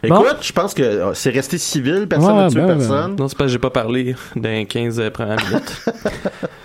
Écoute, 0.03 0.17
Bon. 0.19 0.25
je 0.41 0.51
pense 0.51 0.73
que 0.73 0.83
euh, 0.83 1.13
c'est 1.13 1.29
resté 1.29 1.57
civil, 1.57 2.07
personne 2.09 2.35
Ouais, 2.35 2.43
n'a 2.43 2.49
tué 2.49 2.59
ben, 2.59 2.67
ben. 2.67 2.77
personne. 2.77 3.15
Non, 3.17 3.27
c'est 3.29 3.37
parce 3.37 3.47
que 3.47 3.53
j'ai 3.53 3.59
pas 3.59 3.69
parlé 3.69 4.15
dans 4.35 4.65
15 4.65 5.09
premières 5.13 5.37
minutes. 5.49 5.85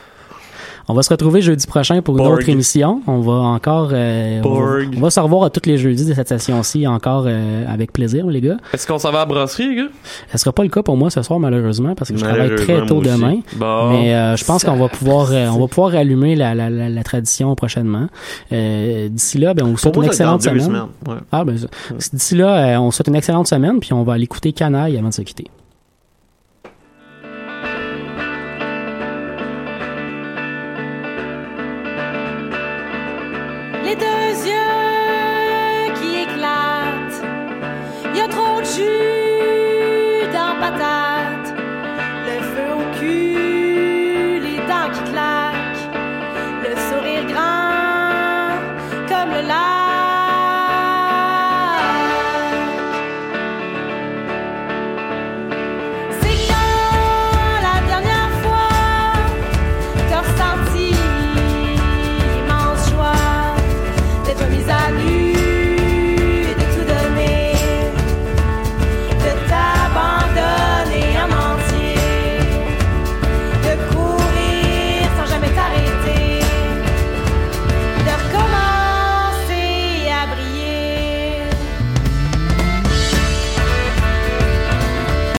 On 0.90 0.94
va 0.94 1.02
se 1.02 1.10
retrouver 1.10 1.43
jeudi 1.43 1.66
prochain 1.66 2.01
pour 2.01 2.16
une 2.16 2.24
Borg. 2.24 2.39
autre 2.39 2.48
émission. 2.48 3.02
On 3.06 3.20
va 3.20 3.32
encore, 3.35 3.90
euh, 3.93 4.40
on, 4.43 4.48
va, 4.55 4.60
Borg. 4.60 4.94
on 4.97 5.01
va 5.01 5.10
se 5.10 5.20
revoir 5.20 5.44
à 5.44 5.51
tous 5.51 5.69
les 5.69 5.77
jeudis 5.77 6.06
de 6.06 6.15
cette 6.15 6.28
session-ci 6.28 6.86
encore 6.86 7.24
euh, 7.27 7.65
avec 7.73 7.93
plaisir, 7.93 8.27
les 8.27 8.40
gars. 8.40 8.56
Est-ce 8.73 8.86
qu'on 8.86 8.98
s'en 8.98 9.10
va 9.10 9.19
à 9.19 9.20
la 9.23 9.27
brasserie, 9.27 9.69
les 9.69 9.77
gars? 9.77 9.89
Ce 10.32 10.39
sera 10.39 10.52
pas 10.52 10.62
le 10.62 10.70
cas 10.70 10.82
pour 10.82 10.97
moi 10.97 11.10
ce 11.10 11.20
soir 11.23 11.39
malheureusement 11.40 11.94
parce 11.94 12.10
que 12.10 12.16
je 12.16 12.24
travaille 12.24 12.55
très 12.56 12.86
tôt 12.86 13.01
demain. 13.02 13.40
Bon. 13.56 13.90
Mais 13.90 14.15
euh, 14.15 14.36
je 14.36 14.44
pense 14.44 14.65
qu'on 14.65 14.77
va 14.77 14.89
pouvoir 14.89 15.28
euh, 15.32 15.48
on 15.48 15.59
va 15.60 15.66
pouvoir 15.69 15.94
allumer 15.94 16.35
la, 16.36 16.55
la, 16.55 16.70
la, 16.70 16.89
la 16.89 17.02
tradition 17.02 17.55
prochainement. 17.55 18.06
Euh, 18.52 19.09
D'ici 19.10 19.36
là, 19.39 19.52
ben 19.55 19.65
on 19.66 19.70
vous 19.73 19.77
souhaite 19.78 19.94
une 19.97 20.02
ça 20.05 20.09
excellente 20.09 20.43
semaine. 20.43 20.60
semaines. 20.65 20.82
Ouais. 21.06 21.15
Ah 21.32 21.44
ben 21.44 21.59
ça- 21.59 21.66
d'ici 22.12 22.35
là, 22.35 22.77
euh, 22.77 22.81
on 22.81 22.90
souhaite 22.90 23.09
une 23.09 23.16
excellente 23.16 23.47
semaine 23.47 23.78
puis 23.81 23.93
on 23.93 24.05
va 24.05 24.15
aller 24.15 24.24
écouter 24.24 24.52
Canaille 24.52 24.97
avant 24.97 25.09
de 25.09 25.15
se 25.15 25.23
quitter. 25.23 25.48